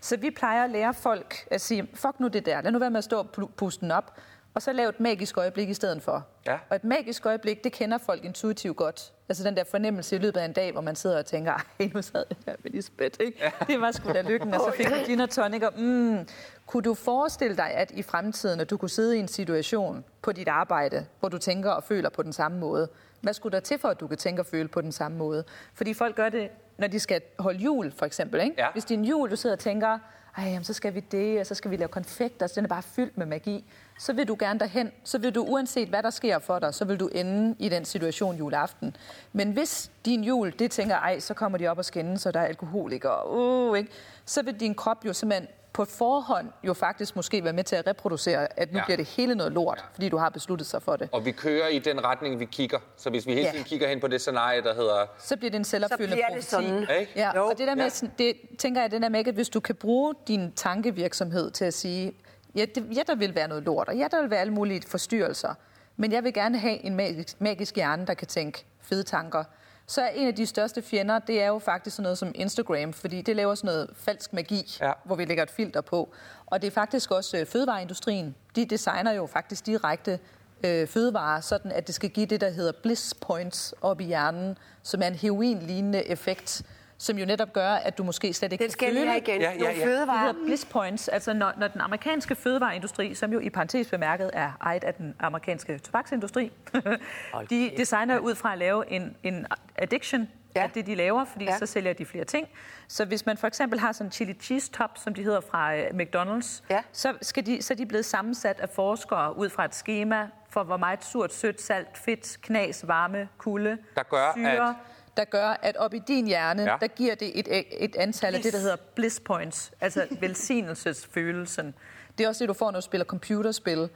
Så 0.00 0.16
vi 0.16 0.30
plejer 0.30 0.64
at 0.64 0.70
lære 0.70 0.94
folk 0.94 1.46
at 1.50 1.60
sige, 1.60 1.88
fuck 1.94 2.20
nu 2.20 2.28
det 2.28 2.46
der, 2.46 2.60
lad 2.60 2.72
nu 2.72 2.78
være 2.78 2.90
med 2.90 2.98
at 2.98 3.04
stå 3.04 3.18
og 3.18 3.26
pu- 3.38 3.50
puste 3.56 3.80
den 3.80 3.90
op, 3.90 4.16
og 4.54 4.62
så 4.62 4.72
lave 4.72 4.88
et 4.88 5.00
magisk 5.00 5.38
øjeblik 5.38 5.68
i 5.68 5.74
stedet 5.74 6.02
for. 6.02 6.26
Ja. 6.46 6.58
Og 6.70 6.76
et 6.76 6.84
magisk 6.84 7.26
øjeblik, 7.26 7.64
det 7.64 7.72
kender 7.72 7.98
folk 7.98 8.24
intuitivt 8.24 8.76
godt. 8.76 9.12
Altså 9.28 9.44
den 9.44 9.56
der 9.56 9.64
fornemmelse 9.70 10.16
i 10.16 10.18
løbet 10.18 10.40
af 10.40 10.44
en 10.44 10.52
dag, 10.52 10.72
hvor 10.72 10.80
man 10.80 10.96
sidder 10.96 11.18
og 11.18 11.26
tænker, 11.26 11.52
ej, 11.80 11.90
nu 11.94 12.02
sad 12.02 12.24
jeg 12.30 12.36
her 12.46 12.56
med 12.62 12.70
Lisbeth, 12.70 13.20
ikke? 13.20 13.38
Ja. 13.40 13.50
Det 13.66 13.80
var 13.80 13.90
sgu 13.90 14.12
da 14.12 14.22
lykken, 14.22 14.54
og 14.54 14.60
så 14.60 14.72
fik 14.76 14.86
du 14.86 14.94
gin 15.06 15.20
og 15.20 15.30
tonic, 15.30 15.62
og 15.62 15.72
mm, 15.76 16.26
kunne 16.66 16.82
du 16.82 16.94
forestille 16.94 17.56
dig, 17.56 17.70
at 17.70 17.90
i 17.90 18.02
fremtiden, 18.02 18.60
at 18.60 18.70
du 18.70 18.76
kunne 18.76 18.90
sidde 18.90 19.16
i 19.16 19.20
en 19.20 19.28
situation 19.28 20.04
på 20.22 20.32
dit 20.32 20.48
arbejde, 20.48 21.06
hvor 21.20 21.28
du 21.28 21.38
tænker 21.38 21.70
og 21.70 21.84
føler 21.84 22.08
på 22.10 22.22
den 22.22 22.32
samme 22.32 22.58
måde? 22.58 22.88
Hvad 23.20 23.32
skulle 23.34 23.52
der 23.52 23.60
til 23.60 23.78
for, 23.78 23.88
at 23.88 24.00
du 24.00 24.06
kan 24.06 24.18
tænke 24.18 24.42
og 24.42 24.46
føle 24.46 24.68
på 24.68 24.80
den 24.80 24.92
samme 24.92 25.18
måde? 25.18 25.44
Fordi 25.74 25.94
folk 25.94 26.16
gør 26.16 26.28
det, 26.28 26.48
når 26.78 26.86
de 26.86 26.98
skal 26.98 27.20
holde 27.38 27.58
jul, 27.58 27.92
for 27.92 28.06
eksempel. 28.06 28.40
Ikke? 28.40 28.54
Ja. 28.58 28.66
Hvis 28.72 28.84
en 28.84 29.04
jul, 29.04 29.30
du 29.30 29.36
sidder 29.36 29.56
og 29.56 29.60
tænker, 29.60 29.98
ej, 30.36 30.44
jamen, 30.44 30.64
så 30.64 30.72
skal 30.72 30.94
vi 30.94 31.00
det, 31.00 31.40
og 31.40 31.46
så 31.46 31.54
skal 31.54 31.70
vi 31.70 31.76
lave 31.76 31.88
konfekter, 31.88 32.46
så 32.46 32.52
den 32.56 32.64
er 32.64 32.68
bare 32.68 32.82
fyldt 32.82 33.18
med 33.18 33.26
magi. 33.26 33.64
Så 33.98 34.12
vil 34.12 34.28
du 34.28 34.36
gerne 34.38 34.58
derhen. 34.58 34.92
Så 35.04 35.18
vil 35.18 35.34
du, 35.34 35.44
uanset 35.44 35.88
hvad 35.88 36.02
der 36.02 36.10
sker 36.10 36.38
for 36.38 36.58
dig, 36.58 36.74
så 36.74 36.84
vil 36.84 37.00
du 37.00 37.06
ende 37.06 37.56
i 37.58 37.68
den 37.68 37.84
situation 37.84 38.36
juleaften. 38.36 38.96
Men 39.32 39.52
hvis 39.52 39.90
din 40.04 40.24
jul, 40.24 40.54
det 40.58 40.70
tænker, 40.70 40.96
ej, 40.96 41.20
så 41.20 41.34
kommer 41.34 41.58
de 41.58 41.68
op 41.68 41.78
og 41.78 41.84
skændes, 41.84 42.22
så 42.22 42.30
der 42.30 42.40
er 42.40 42.44
alkoholikere, 42.44 43.30
uh, 43.30 43.78
ikke? 43.78 43.90
så 44.24 44.42
vil 44.42 44.60
din 44.60 44.74
krop 44.74 45.04
jo 45.04 45.12
simpelthen 45.12 45.48
på 45.76 45.84
forhånd 45.84 46.48
jo 46.62 46.74
faktisk 46.74 47.16
måske 47.16 47.44
være 47.44 47.52
med 47.52 47.64
til 47.64 47.76
at 47.76 47.86
reproducere, 47.86 48.48
at 48.60 48.72
nu 48.72 48.76
Ja. 48.76 48.78
ja. 48.80 48.84
bliver 48.84 48.96
det 48.96 49.06
hele 49.06 49.34
noget 49.34 49.52
lort, 49.52 49.84
fordi 49.94 50.08
du 50.08 50.16
har 50.16 50.28
besluttet 50.28 50.66
sig 50.66 50.82
for 50.82 50.96
det. 50.96 51.08
Og 51.12 51.24
vi 51.24 51.32
kører 51.32 51.68
i 51.68 51.78
den 51.78 52.04
retning, 52.04 52.40
vi 52.40 52.44
kigger. 52.44 52.78
Så 52.96 53.10
hvis 53.10 53.26
vi 53.26 53.32
hele 53.32 53.44
Ja. 53.46 53.50
tiden 53.50 53.64
kigger 53.64 53.88
hen 53.88 54.00
på 54.00 54.08
det 54.08 54.20
scenarie, 54.20 54.62
der 54.62 54.74
hedder... 54.74 55.06
Så 55.18 55.36
bliver 55.36 55.50
det 55.50 55.58
en 55.58 55.64
selvopfyldende 55.64 56.16
bliver 56.16 56.26
det 56.26 56.48
profeti. 56.50 56.68
sådan. 56.86 57.00
Ikke? 57.00 57.12
Ja, 57.16 57.30
Jo. 57.36 57.46
og 57.46 57.58
det 57.58 57.66
der 57.68 57.74
med, 57.74 57.90
Ja. 58.02 58.08
det 58.18 58.36
tænker 58.58 58.80
jeg, 58.80 58.90
det 58.90 59.02
der 59.02 59.08
med, 59.08 59.26
at 59.28 59.34
hvis 59.34 59.48
du 59.48 59.60
kan 59.60 59.74
bruge 59.74 60.14
din 60.28 60.52
tankevirksomhed 60.52 61.50
til 61.50 61.64
at 61.64 61.74
sige, 61.74 62.12
ja, 62.54 62.64
det, 62.74 62.86
ja, 62.96 63.00
der 63.06 63.14
vil 63.14 63.34
være 63.34 63.48
noget 63.48 63.62
lort, 63.64 63.88
og 63.88 63.96
ja, 63.96 64.08
der 64.10 64.20
vil 64.20 64.30
være 64.30 64.40
alle 64.40 64.52
mulige 64.52 64.82
forstyrrelser, 64.88 65.54
men 65.96 66.12
jeg 66.12 66.24
vil 66.24 66.32
gerne 66.34 66.58
have 66.58 66.84
en 66.84 66.94
magisk, 66.94 67.40
magisk 67.40 67.74
hjerne, 67.76 68.06
der 68.06 68.14
kan 68.14 68.26
tænke 68.28 68.64
fede 68.80 69.02
tanker. 69.02 69.44
Så 69.88 70.00
er 70.02 70.08
en 70.08 70.26
af 70.26 70.34
de 70.34 70.46
største 70.46 70.82
fjender, 70.82 71.18
det 71.18 71.42
er 71.42 71.46
jo 71.46 71.58
faktisk 71.58 71.96
sådan 71.96 72.02
noget 72.02 72.18
som 72.18 72.32
Instagram, 72.34 72.92
fordi 72.92 73.22
det 73.22 73.36
laver 73.36 73.54
sådan 73.54 73.68
noget 73.68 73.90
falsk 73.94 74.32
magi, 74.32 74.76
Ja. 74.80 74.92
hvor 75.04 75.16
vi 75.16 75.24
lægger 75.24 75.42
et 75.42 75.50
filter 75.50 75.80
på. 75.80 76.12
Og 76.46 76.62
det 76.62 76.66
er 76.66 76.70
faktisk 76.72 77.10
også 77.10 77.38
øh, 77.38 77.46
fødevareindustrien. 77.46 78.34
De 78.56 78.64
designer 78.64 79.12
jo 79.12 79.26
faktisk 79.26 79.66
direkte 79.66 80.18
øh, 80.64 80.86
fødevarer, 80.88 81.40
sådan 81.40 81.72
at 81.72 81.86
det 81.86 81.94
skal 81.94 82.10
give 82.10 82.26
det, 82.26 82.40
der 82.40 82.50
hedder 82.50 82.72
bliss 82.82 83.14
points 83.14 83.74
op 83.80 84.00
i 84.00 84.04
hjernen, 84.04 84.58
som 84.82 85.02
er 85.02 85.06
en 85.06 85.14
heroin-lignende 85.14 86.06
effekt, 86.08 86.62
som 86.98 87.18
jo 87.18 87.26
netop 87.26 87.52
gør, 87.52 87.70
at 87.70 87.98
du 87.98 88.04
måske 88.04 88.32
slet 88.32 88.52
ikke 88.52 88.64
Den 88.64 88.70
skal 88.70 88.92
lige 88.92 89.04
føle... 89.06 89.16
igen. 89.18 89.40
Ja, 89.40 89.52
ja, 89.52 89.64
ja. 89.64 89.74
Det 89.74 89.82
fødevarer. 89.82 90.18
hedder 90.32 90.44
bliss 90.46 90.64
points, 90.64 91.08
altså 91.08 91.32
når, 91.32 91.52
når 91.58 91.68
den 91.68 91.80
amerikanske 91.80 92.34
fødevareindustri, 92.34 93.14
som 93.14 93.32
jo 93.32 93.38
i 93.40 93.50
parentes 93.50 93.88
bemærket 93.90 94.30
er 94.32 94.52
ejet 94.60 94.84
af 94.84 94.94
den 94.94 95.14
amerikanske 95.20 95.78
tobaksindustri, 95.78 96.52
de 97.50 97.70
designer 97.76 98.18
ud 98.18 98.34
fra 98.34 98.52
at 98.52 98.58
lave 98.58 98.90
en, 98.92 99.16
en 99.22 99.46
addiction 99.78 100.28
Ja. 100.56 100.62
af 100.62 100.70
det, 100.70 100.86
de 100.86 100.94
laver, 100.94 101.24
fordi 101.24 101.44
ja. 101.44 101.58
så 101.58 101.66
sælger 101.66 101.92
de 101.92 102.04
flere 102.06 102.24
ting. 102.24 102.48
Så 102.88 103.04
hvis 103.04 103.26
man 103.26 103.36
for 103.36 103.46
eksempel 103.46 103.80
har 103.80 103.92
sådan 103.92 104.06
en 104.06 104.12
chili 104.12 104.32
cheese 104.32 104.72
top, 104.72 104.90
som 104.98 105.14
de 105.14 105.22
hedder 105.22 105.40
fra 105.40 105.76
øh, 105.76 105.84
McDonald's, 105.86 106.62
Ja. 106.70 106.82
så, 106.92 107.14
skal 107.22 107.46
de, 107.46 107.62
så 107.62 107.74
er 107.74 107.76
de 107.76 107.86
blevet 107.86 108.04
sammensat 108.04 108.60
af 108.60 108.68
forskere 108.68 109.36
ud 109.38 109.48
fra 109.50 109.64
et 109.64 109.74
schema 109.74 110.28
for, 110.50 110.62
hvor 110.62 110.76
meget 110.76 111.04
surt, 111.04 111.34
sødt, 111.34 111.60
salt, 111.62 111.98
fedt, 111.98 112.38
knas, 112.42 112.84
varme, 112.88 113.28
kulde, 113.38 113.78
Der 113.96 114.02
gør, 114.02 114.32
syre, 114.36 114.68
at- 114.68 114.74
der 115.16 115.24
gør, 115.24 115.58
at 115.62 115.76
op 115.76 115.94
i 115.94 115.98
din 116.08 116.26
hjerne, 116.26 116.62
Ja. 116.62 116.76
der 116.80 116.86
giver 116.86 117.14
det 117.14 117.38
et, 117.38 117.64
et 117.84 117.96
antal 117.96 118.34
af 118.34 118.40
det, 118.42 118.52
der 118.52 118.58
hedder 118.58 118.76
bliss 118.94 119.20
points, 119.20 119.72
altså 119.80 120.06
velsignelsesfølelsen. 120.20 121.74
Det 122.18 122.24
er 122.24 122.28
også 122.28 122.44
det, 122.44 122.48
du 122.48 122.54
får, 122.54 122.70
når 122.70 122.80
du 122.80 122.84
spiller 122.84 123.04
computerspil, 123.04 123.88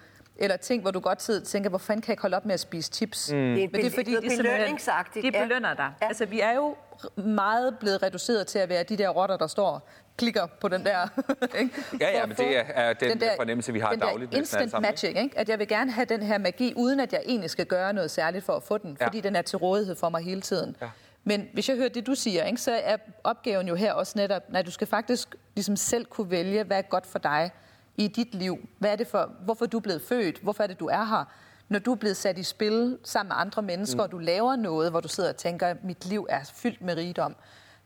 Eller 0.43 0.57
ting, 0.57 0.83
hvor 0.83 0.91
du 0.91 1.01
godt 1.01 1.23
sidder 1.23 1.41
og 1.41 1.47
tænker, 1.47 1.71
hvor 1.71 1.79
fanden 1.79 2.03
kan 2.03 2.09
jeg 2.09 2.13
ikke 2.13 2.23
holde 2.23 2.37
op 2.37 2.45
med 2.45 2.55
at 2.55 2.61
spise 2.61 2.93
chips? 2.93 3.33
Mm. 3.33 3.37
Det 3.39 3.65
er 3.65 3.69
Men 3.73 3.81
det 3.81 3.87
er 3.87 3.91
fordi, 3.91 4.11
noget 4.11 4.25
de 4.25 4.31
simpelthen, 4.31 4.57
belønningsagtigt, 4.57 5.23
de 5.33 5.39
ja. 5.39 5.45
belønner 5.45 5.75
dig. 5.75 5.93
Ja. 6.03 6.07
Altså, 6.09 6.27
vi 6.27 6.41
er 6.41 6.53
jo 6.55 6.77
meget 7.17 7.77
blevet 7.81 8.03
reduceret 8.03 8.47
til 8.47 8.59
at 8.59 8.69
være 8.69 8.83
de 8.83 8.97
der 8.97 9.09
rotter, 9.09 9.37
der 9.37 9.47
står 9.47 9.89
klikker 10.19 10.47
på 10.61 10.69
den 10.69 10.85
der... 10.85 11.09
ikke? 11.61 11.75
Ja, 12.01 12.19
ja, 12.19 12.27
men 12.27 12.37
det 12.37 12.57
er- 12.59 12.61
er 12.61 12.93
den 12.93 13.23
fornemmelse, 13.37 13.73
vi 13.73 13.79
har 13.79 13.91
den 13.91 14.01
der 14.01 14.07
dagligt 14.07 14.31
alle 14.31 14.39
instant 14.41 14.71
sammen, 14.71 14.89
magic, 14.91 15.17
ikke? 15.17 15.39
At 15.39 15.49
jeg 15.49 15.59
vil 15.59 15.69
gerne 15.69 15.91
have 15.93 16.05
den 16.05 16.23
her 16.23 16.39
magi, 16.39 16.73
uden 16.77 17.01
at 17.01 17.13
jeg 17.13 17.23
egentlig 17.27 17.51
skal 17.51 17.67
gøre 17.67 17.93
noget 17.93 18.11
særligt 18.11 18.45
for 18.45 18.53
at 18.53 18.63
få 18.63 18.79
den, 18.79 18.97
Ja. 19.01 19.07
fordi 19.07 19.21
den 19.21 19.37
er 19.37 19.43
til 19.43 19.59
rådighed 19.59 19.97
for 19.97 20.09
mig 20.09 20.25
hele 20.25 20.41
tiden. 20.41 20.77
Ja. 20.81 20.87
Men 21.25 21.49
hvis 21.53 21.69
jeg 21.69 21.77
hører 21.77 21.89
det, 21.89 22.07
du 22.07 22.15
siger, 22.15 22.45
ikke, 22.45 22.61
så 22.61 22.73
er 22.85 22.97
opgaven 23.25 23.69
jo 23.69 23.75
her 23.75 23.93
også 23.93 24.13
netop, 24.17 24.43
at 24.55 24.67
du 24.67 24.71
skal 24.71 24.87
faktisk 24.87 25.37
ligesom 25.55 25.77
selv 25.77 26.05
kunne 26.05 26.31
vælge, 26.31 26.63
hvad 26.63 26.79
er 26.79 26.83
godt 26.83 27.07
for 27.07 27.19
dig 27.19 27.51
i 27.97 28.09
dit 28.09 28.35
liv. 28.35 28.69
Hvad 28.79 28.93
er 28.93 28.97
det 28.97 29.07
for, 29.07 29.33
hvorfor 29.45 29.65
er 29.65 29.69
du 29.69 29.81
blevet 29.81 30.03
født? 30.03 30.39
Hvorfor 30.39 30.63
er 30.63 30.67
det, 30.67 30.81
du 30.81 30.87
er 30.87 31.05
her? 31.05 31.25
Når 31.69 31.79
du 31.79 31.93
er 31.93 31.97
blevet 31.97 32.17
sat 32.17 32.39
i 32.39 32.43
spil 32.43 32.99
sammen 33.05 33.29
med 33.29 33.37
andre 33.39 33.63
mennesker, 33.63 33.97
mm. 33.97 34.05
og 34.05 34.13
du 34.13 34.19
laver 34.19 34.57
noget, 34.57 34.91
hvor 34.91 35.01
du 35.01 35.09
sidder 35.09 35.31
og 35.31 35.37
tænker, 35.37 35.67
at 35.67 35.85
mit 35.85 36.07
liv 36.07 36.27
er 36.31 36.45
fyldt 36.55 36.83
med 36.83 36.97
rigdom, 36.97 37.37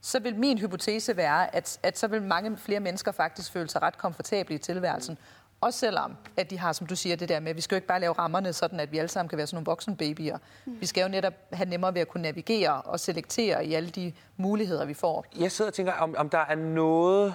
så 0.00 0.20
vil 0.20 0.36
min 0.36 0.58
hypotese 0.58 1.16
være, 1.16 1.56
at, 1.56 1.78
at 1.82 1.98
så 1.98 2.06
vil 2.06 2.22
mange 2.22 2.56
flere 2.56 2.80
mennesker 2.80 3.12
faktisk 3.12 3.52
føle 3.52 3.68
sig 3.68 3.82
ret 3.82 3.98
komfortable 3.98 4.54
i 4.54 4.58
tilværelsen. 4.58 5.18
Også 5.64 5.78
selvom, 5.78 6.16
at 6.36 6.50
de 6.50 6.58
har, 6.58 6.72
som 6.72 6.86
du 6.86 6.96
siger, 6.96 7.16
det 7.16 7.28
der 7.28 7.40
med, 7.40 7.50
at 7.50 7.56
vi 7.56 7.60
skal 7.60 7.74
jo 7.74 7.76
ikke 7.76 7.86
bare 7.86 8.00
lave 8.00 8.12
rammerne, 8.12 8.52
sådan 8.52 8.80
at 8.80 8.92
vi 8.92 8.98
alle 8.98 9.08
sammen 9.08 9.28
kan 9.28 9.38
være 9.38 9.46
sådan 9.46 9.56
nogle 9.56 9.66
voksenbabyer. 9.66 10.38
Mm. 10.64 10.80
Vi 10.80 10.86
skal 10.86 11.02
jo 11.02 11.08
netop 11.08 11.32
have 11.52 11.68
nemmere 11.68 11.94
ved 11.94 12.00
at 12.00 12.08
kunne 12.08 12.22
navigere 12.22 12.82
og 12.82 13.00
selektere 13.00 13.66
i 13.66 13.74
alle 13.74 13.90
de 13.90 14.12
muligheder, 14.36 14.84
vi 14.84 14.94
får. 14.94 15.26
Jeg 15.38 15.52
sidder 15.52 15.70
og 15.70 15.74
tænker, 15.74 15.92
om, 15.92 16.14
om 16.18 16.28
der 16.28 16.38
er 16.38 16.54
noget... 16.54 17.34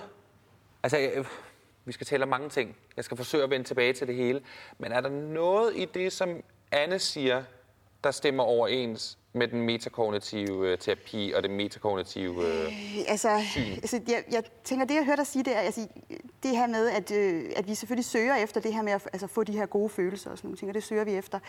Altså, 0.83 0.97
øh, 0.99 1.25
vi 1.85 1.91
skal 1.91 2.07
tale 2.07 2.23
om 2.23 2.29
mange 2.29 2.49
ting. 2.49 2.75
Jeg 2.95 3.03
skal 3.03 3.17
forsøge 3.17 3.43
at 3.43 3.49
vende 3.49 3.67
tilbage 3.67 3.93
til 3.93 4.07
det 4.07 4.15
hele. 4.15 4.41
Men 4.77 4.91
er 4.91 5.01
der 5.01 5.09
noget 5.09 5.73
i 5.75 5.85
det, 5.85 6.13
som 6.13 6.43
Anne 6.71 6.99
siger, 6.99 7.43
der 8.03 8.11
stemmer 8.11 8.43
overens 8.43 9.17
med 9.33 9.47
den 9.47 9.61
metakognitive 9.61 10.67
øh, 10.71 10.77
terapi 10.77 11.33
og 11.35 11.43
det 11.43 11.51
metakognitive... 11.51 12.45
Øh... 12.47 12.73
Altså, 13.07 13.29
altså 13.29 13.99
jeg, 14.07 14.23
jeg 14.31 14.43
tænker, 14.63 14.85
det 14.85 14.95
jeg 14.95 15.05
hørte 15.05 15.17
dig 15.17 15.27
sige, 15.27 15.43
det 15.43 15.55
er 15.55 15.59
altså, 15.59 15.87
det 16.43 16.57
her 16.57 16.67
med, 16.67 16.89
at, 16.89 17.11
øh, 17.11 17.43
at 17.55 17.67
vi 17.67 17.75
selvfølgelig 17.75 18.05
søger 18.05 18.35
efter 18.35 18.61
det 18.61 18.73
her 18.73 18.81
med 18.81 18.91
at 18.93 19.09
altså, 19.13 19.27
få 19.27 19.43
de 19.43 19.51
her 19.51 19.65
gode 19.65 19.89
følelser 19.89 20.31
og 20.31 20.37
sådan 20.37 20.47
nogle 20.47 20.57
ting, 20.57 20.69
og 20.69 20.75
det 20.75 20.83
søger 20.83 21.03
vi 21.03 21.15
efter. 21.15 21.39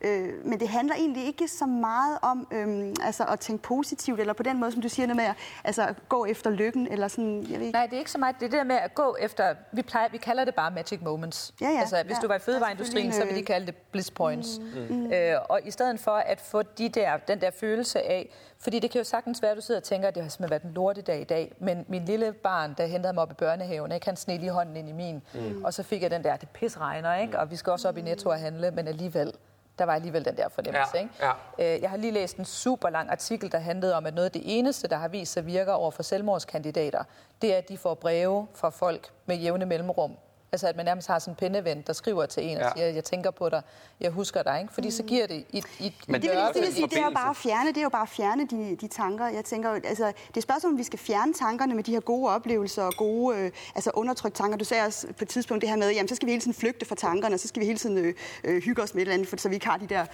Øh, 0.00 0.46
men 0.46 0.60
det 0.60 0.68
handler 0.68 0.94
egentlig 0.94 1.26
ikke 1.26 1.48
så 1.48 1.66
meget 1.66 2.18
om 2.22 2.48
øh, 2.52 2.94
altså, 3.02 3.24
at 3.24 3.40
tænke 3.40 3.62
positivt, 3.62 4.20
eller 4.20 4.32
på 4.32 4.42
den 4.42 4.60
måde, 4.60 4.72
som 4.72 4.82
du 4.82 4.88
siger, 4.88 5.06
noget 5.06 5.16
med 5.16 5.24
at 5.24 5.34
altså, 5.64 5.94
gå 6.08 6.24
efter 6.24 6.50
lykken, 6.50 6.86
eller 6.86 7.08
sådan, 7.08 7.46
jeg 7.50 7.58
ved 7.58 7.66
ikke. 7.66 7.78
Nej, 7.78 7.86
det 7.86 7.94
er 7.94 7.98
ikke 7.98 8.10
så 8.10 8.18
meget 8.18 8.36
det 8.40 8.52
der 8.52 8.64
med 8.64 8.76
at 8.76 8.94
gå 8.94 9.16
efter, 9.20 9.54
vi, 9.72 9.82
plejer, 9.82 10.08
vi 10.08 10.18
kalder 10.18 10.44
det 10.44 10.54
bare 10.54 10.70
magic 10.70 11.00
moments. 11.02 11.54
Ja, 11.60 11.68
ja. 11.68 11.80
Altså, 11.80 12.02
hvis 12.06 12.16
Ja. 12.16 12.20
du 12.22 12.26
var 12.26 12.34
i 12.34 12.36
er 12.36 12.40
fødevareindustrien, 12.40 13.12
så 13.12 13.16
selvfølgelig 13.16 13.34
vil 13.36 13.46
de 13.46 13.52
en, 13.52 13.54
kalde 13.54 13.66
det 13.66 13.76
bliss 13.76 14.10
points. 14.10 14.60
Mm. 14.90 15.12
Øh, 15.12 15.36
og 15.48 15.60
i 15.64 15.70
stedet 15.70 16.00
for 16.00 16.10
at 16.10 16.40
få 16.40 16.62
de 16.62 16.88
der, 16.88 17.16
den 17.30 17.40
der 17.40 17.50
følelse 17.50 18.02
af, 18.02 18.28
fordi 18.58 18.78
det 18.78 18.90
kan 18.90 18.98
jo 18.98 19.04
sagtens 19.04 19.42
være, 19.42 19.50
at 19.50 19.56
du 19.56 19.62
sidder 19.62 19.80
og 19.80 19.84
tænker, 19.84 20.08
at 20.08 20.14
det 20.14 20.22
har 20.22 20.30
simpelthen 20.30 20.50
været 20.50 20.62
en 20.62 20.72
lortedag 20.74 21.20
i 21.20 21.24
dag, 21.24 21.52
men 21.58 21.84
min 21.88 22.04
lille 22.04 22.32
barn, 22.32 22.74
der 22.78 22.86
hentede 22.86 23.12
mig 23.12 23.22
op 23.22 23.30
i 23.30 23.34
børnehaven, 23.34 23.92
ikke, 23.92 24.06
han 24.06 24.16
sned 24.16 24.38
lige 24.38 24.50
hånden 24.50 24.76
ind 24.76 24.88
i 24.88 24.92
min, 24.92 25.22
mm. 25.34 25.64
og 25.64 25.74
så 25.74 25.82
fik 25.82 26.02
jeg 26.02 26.10
den 26.10 26.24
der, 26.24 26.36
det 26.36 26.48
pisregner, 26.48 27.14
ikke? 27.14 27.38
og 27.38 27.50
vi 27.50 27.56
skal 27.56 27.70
også 27.72 27.88
op 27.88 27.96
i 27.96 28.00
Netto 28.00 28.28
og 28.28 28.38
handle, 28.40 28.70
men 28.70 28.88
alligevel, 28.88 29.32
der 29.78 29.84
var 29.86 29.94
alligevel 29.94 30.24
den 30.24 30.36
der 30.36 30.48
fornemmelse. 30.48 30.90
Ja, 30.96 31.00
ikke? 31.00 31.14
ja. 31.58 31.74
Øh, 31.76 31.82
Jeg 31.82 31.90
har 31.90 31.96
lige 31.96 32.12
læst 32.12 32.36
en 32.36 32.44
super 32.44 32.90
lang 32.90 33.10
artikel, 33.10 33.52
der 33.52 33.58
handlede 33.58 33.94
om, 33.94 34.06
at 34.06 34.14
noget 34.14 34.26
af 34.26 34.32
det 34.32 34.42
eneste, 34.44 34.88
der 34.88 34.96
har 34.96 35.08
vist 35.08 35.32
sig 35.32 35.46
virker 35.46 35.72
over 35.72 35.90
for 35.90 36.02
selvmordskandidater, 36.02 37.04
det 37.42 37.54
er, 37.54 37.58
at 37.58 37.68
de 37.68 37.78
får 37.78 37.94
breve 37.94 38.46
fra 38.54 38.70
folk 38.70 39.10
med 39.26 39.36
jævne 39.36 39.66
mellemrum. 39.66 40.16
Altså 40.52 40.66
at 40.66 40.76
man 40.76 40.84
nærmest 40.84 41.08
har 41.08 41.18
sådan 41.18 41.32
en 41.32 41.36
pindeven, 41.36 41.82
der 41.86 41.92
skriver 41.92 42.26
til 42.26 42.42
en 42.44 42.56
og 42.56 42.62
Ja. 42.62 42.70
siger, 42.76 42.86
jeg 42.86 43.04
tænker 43.04 43.30
på 43.30 43.48
dig, 43.48 43.62
jeg 44.00 44.10
husker 44.10 44.42
dig. 44.42 44.60
Ikke? 44.60 44.74
Fordi 44.74 44.90
så 44.90 45.02
giver 45.02 45.26
det 45.26 45.44
et, 45.52 45.64
et 45.80 45.92
Men 46.08 46.22
Det 46.22 46.30
vil, 46.30 46.38
det 46.54 46.62
vil 46.62 46.74
sige, 46.74 46.86
det 46.86 46.98
er 46.98 47.10
bare 47.10 47.30
at 47.30 47.36
fjerne, 47.36 47.68
det 47.68 47.76
er 47.76 47.82
jo 47.82 47.88
bare 47.88 48.02
at 48.02 48.08
fjerne 48.08 48.46
de, 48.46 48.76
de 48.80 48.88
tanker. 48.88 49.26
Jeg 49.28 49.44
tænker, 49.44 49.70
altså, 49.70 50.06
det 50.28 50.36
er 50.36 50.40
spørgsmålet, 50.40 50.74
om 50.74 50.78
vi 50.78 50.82
skal 50.84 50.98
fjerne 50.98 51.32
tankerne 51.34 51.74
med 51.74 51.84
de 51.84 51.92
her 51.92 52.00
gode 52.00 52.30
oplevelser 52.30 52.82
og 52.82 52.92
gode, 52.98 53.36
øh, 53.38 53.50
altså 53.74 53.90
undertrykt 53.94 54.34
tanker. 54.34 54.58
Du 54.58 54.64
sagde 54.64 54.84
også 54.86 55.06
på 55.06 55.12
et 55.22 55.28
tidspunkt 55.28 55.60
det 55.60 55.68
her 55.70 55.76
med, 55.76 55.90
jamen 55.90 56.08
så 56.08 56.14
skal 56.14 56.26
vi 56.26 56.30
hele 56.30 56.40
tiden 56.42 56.54
flygte 56.54 56.86
fra 56.86 56.94
tankerne, 56.94 57.34
og 57.34 57.40
så 57.40 57.48
skal 57.48 57.60
vi 57.60 57.66
hele 57.66 57.78
tiden 57.78 57.98
øh, 57.98 58.14
øh, 58.44 58.62
hygge 58.62 58.82
os 58.82 58.94
med 58.94 59.02
et 59.02 59.06
eller 59.06 59.14
andet, 59.14 59.28
for, 59.28 59.36
så 59.36 59.48
vi 59.48 59.54
ikke 59.54 59.66
har 59.66 59.76
de 59.76 59.86
der 59.86 60.06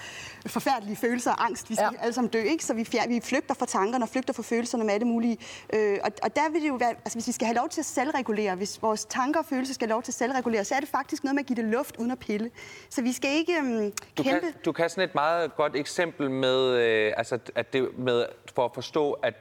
forfærdelige 0.47 0.97
følelser 0.97 1.31
og 1.31 1.45
angst. 1.45 1.71
Vi 1.71 1.75
skal 1.75 1.89
ja. 1.93 2.03
alle 2.03 2.13
sammen 2.13 2.31
dø, 2.31 2.39
ikke? 2.43 2.65
Så 2.65 2.75
vi, 2.75 2.85
fjer, 2.85 3.09
vi 3.09 3.21
flygter 3.21 3.55
fra 3.55 3.67
tankerne 3.67 4.05
og 4.05 4.09
flygter 4.09 4.33
fra 4.33 4.43
følelserne 4.43 4.85
med 4.85 4.99
det 4.99 5.07
mulige. 5.07 5.39
Øh, 5.73 5.99
og, 6.05 6.11
og 6.23 6.37
der 6.37 6.51
vil 6.53 6.63
det 6.63 6.69
jo 6.69 6.75
være, 6.75 6.91
altså 6.91 7.19
hvis 7.19 7.27
vi 7.27 7.33
skal 7.33 7.47
have 7.47 7.57
lov 7.57 7.69
til 7.69 7.81
at 7.81 7.87
selvregulere, 7.87 8.55
hvis 8.55 8.83
vores 8.83 9.05
tanker 9.05 9.41
og 9.41 9.47
følelser 9.47 9.75
skal 9.75 9.87
have 9.89 9.93
lov 9.93 10.03
til 10.03 10.11
at 10.11 10.15
selvregulere, 10.27 10.65
så 10.65 10.75
er 10.75 10.81
det 10.81 10.89
faktisk 10.89 11.25
noget 11.25 11.35
med 11.35 11.43
at 11.43 11.47
give 11.47 11.57
det 11.57 11.65
luft 11.65 11.97
uden 11.97 12.11
at 12.11 12.19
pille. 12.19 12.51
Så 12.91 13.03
vi 13.03 13.13
skal 13.13 13.31
ikke 13.31 13.53
øhm, 13.59 13.93
Du 14.19 14.23
kæmpe... 14.23 14.41
kan, 14.41 14.53
du 14.65 14.73
kan 14.73 14.91
sådan 14.91 15.05
et 15.09 15.15
meget 15.15 15.57
godt 15.57 15.77
eksempel 15.77 16.31
med, 16.31 16.71
øh, 16.71 17.13
altså, 17.17 17.39
at 17.55 17.73
det 17.73 17.99
med, 17.99 18.27
for 18.55 18.65
at 18.65 18.71
forstå, 18.75 19.13
at 19.13 19.35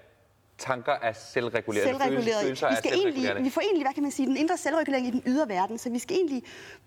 tanker 0.58 0.94
er 1.02 1.14
selvregulerende. 1.14 1.94
selvreguleret. 2.00 2.42
Følelser 2.42 2.68
Vi, 2.68 2.74
er 2.74 2.78
skal 2.78 2.92
egentlig, 2.94 3.14
selvregulerende. 3.14 3.44
vi 3.44 3.50
får 3.50 3.62
egentlig, 3.62 3.84
hvad 3.86 3.94
kan 3.94 4.04
man 4.04 4.12
sige, 4.12 4.26
den 4.28 4.38
indre 4.38 4.58
selvregulering 4.58 5.08
i 5.08 5.12
den 5.12 5.24
ydre 5.26 5.50
verden, 5.50 5.78
så 5.78 5.90
vi 5.90 6.00
skal 6.00 6.16
egentlig 6.16 6.44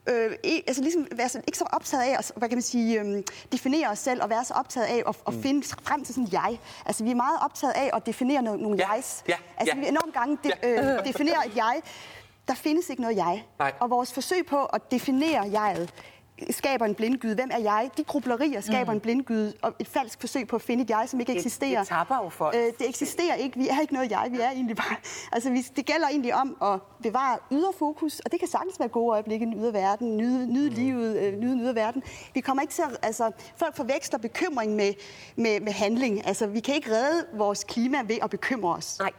øh, 0.08 0.26
e- 0.46 0.62
altså 0.66 0.82
ligesom 0.82 1.06
være 1.16 1.28
så, 1.28 1.40
ikke 1.48 1.58
så 1.58 1.64
optaget 1.72 2.02
af 2.02 2.18
at 2.18 2.32
hvad 2.36 2.48
kan 2.48 2.56
man 2.56 2.62
sige, 2.62 3.00
øh, 3.00 3.22
definere 3.52 3.88
os 3.88 3.98
selv 3.98 4.22
og 4.22 4.30
være 4.30 4.44
så 4.44 4.54
optaget 4.54 4.86
af 4.86 5.02
at, 5.08 5.16
at 5.26 5.34
finde 5.34 5.66
frem 5.82 6.04
til 6.04 6.14
sådan 6.14 6.28
jeg. 6.32 6.58
Altså 6.86 7.04
vi 7.04 7.10
er 7.10 7.14
meget 7.14 7.38
optaget 7.44 7.72
af 7.72 7.90
at 7.94 8.06
definere 8.06 8.42
nogle, 8.42 8.62
nogle 8.62 8.76
Ja, 8.78 8.92
jegs. 8.92 9.24
ja, 9.28 9.34
altså 9.58 9.74
ja. 9.74 9.80
vi 9.80 9.86
er 9.86 9.90
enormt 9.90 10.14
gange 10.14 10.38
de, 10.44 10.52
øh, 10.64 11.04
definerer 11.06 11.42
et 11.46 11.56
jeg. 11.56 11.80
Der 12.48 12.54
findes 12.54 12.90
ikke 12.90 13.02
noget 13.02 13.16
jeg. 13.16 13.44
Nej. 13.58 13.72
Og 13.80 13.90
vores 13.90 14.12
forsøg 14.12 14.46
på 14.46 14.64
at 14.64 14.90
definere 14.90 15.50
jeget 15.52 15.90
skaber 16.50 16.84
en 16.84 16.94
blindgyde. 16.94 17.34
Hvem 17.34 17.48
er 17.52 17.58
jeg? 17.58 17.90
De 17.96 18.04
grublerier 18.04 18.60
skaber 18.60 18.92
mm. 18.92 18.96
en 18.96 19.00
blindgyde 19.00 19.52
og 19.62 19.74
et 19.78 19.88
falsk 19.88 20.20
forsøg 20.20 20.48
på 20.48 20.56
at 20.56 20.62
finde 20.62 20.84
et 20.84 20.90
jeg, 20.90 21.04
som 21.08 21.20
ikke 21.20 21.32
Det- 21.32 21.38
eksisterer. 21.38 21.78
det 21.78 21.88
tapper 21.88 22.16
jo 22.24 22.28
folk. 22.28 22.56
Øh, 22.56 22.62
det 22.78 22.88
eksisterer 22.88 23.34
ikke. 23.34 23.58
Vi 23.58 23.68
er 23.68 23.80
ikke 23.80 23.92
noget 23.94 24.10
jeg. 24.10 24.28
Vi 24.30 24.40
er 24.40 24.50
egentlig 24.50 24.76
bare... 24.76 24.96
Altså, 25.32 25.50
vi, 25.50 25.60
det 25.76 25.86
gælder 25.86 26.08
egentlig 26.08 26.34
om 26.34 26.56
at 26.62 26.80
bevare 27.02 27.38
ydre 27.52 27.72
fokus, 27.78 28.20
og 28.20 28.32
det 28.32 28.38
kan 28.40 28.48
sagtens 28.48 28.80
være 28.80 28.88
gode 28.88 29.12
øjeblikke 29.12 29.46
i 29.46 29.48
den 29.48 29.60
ydre 29.60 29.72
verden, 29.72 30.16
nyde, 30.16 30.52
nyde 30.52 30.70
livet, 30.70 31.16
øh, 31.18 31.32
nyde 31.38 31.52
den 31.52 31.60
ydre 31.60 31.74
verden. 31.74 32.02
Vi 32.34 32.40
kommer 32.40 32.60
ikke 32.62 32.74
til 32.74 32.82
at... 32.82 32.96
Altså, 33.02 33.30
folk 33.56 33.76
forveksler 33.76 34.18
bekymring 34.18 34.74
med, 34.76 34.92
med, 35.36 35.60
med 35.60 35.72
handling. 35.72 36.26
Altså, 36.26 36.46
vi 36.46 36.60
kan 36.60 36.74
ikke 36.74 36.90
redde 36.90 37.26
vores 37.34 37.64
klima 37.64 37.98
ved 38.06 38.18
at 38.22 38.30
bekymre 38.30 38.74
os. 38.74 38.96
Nej. 38.98 39.10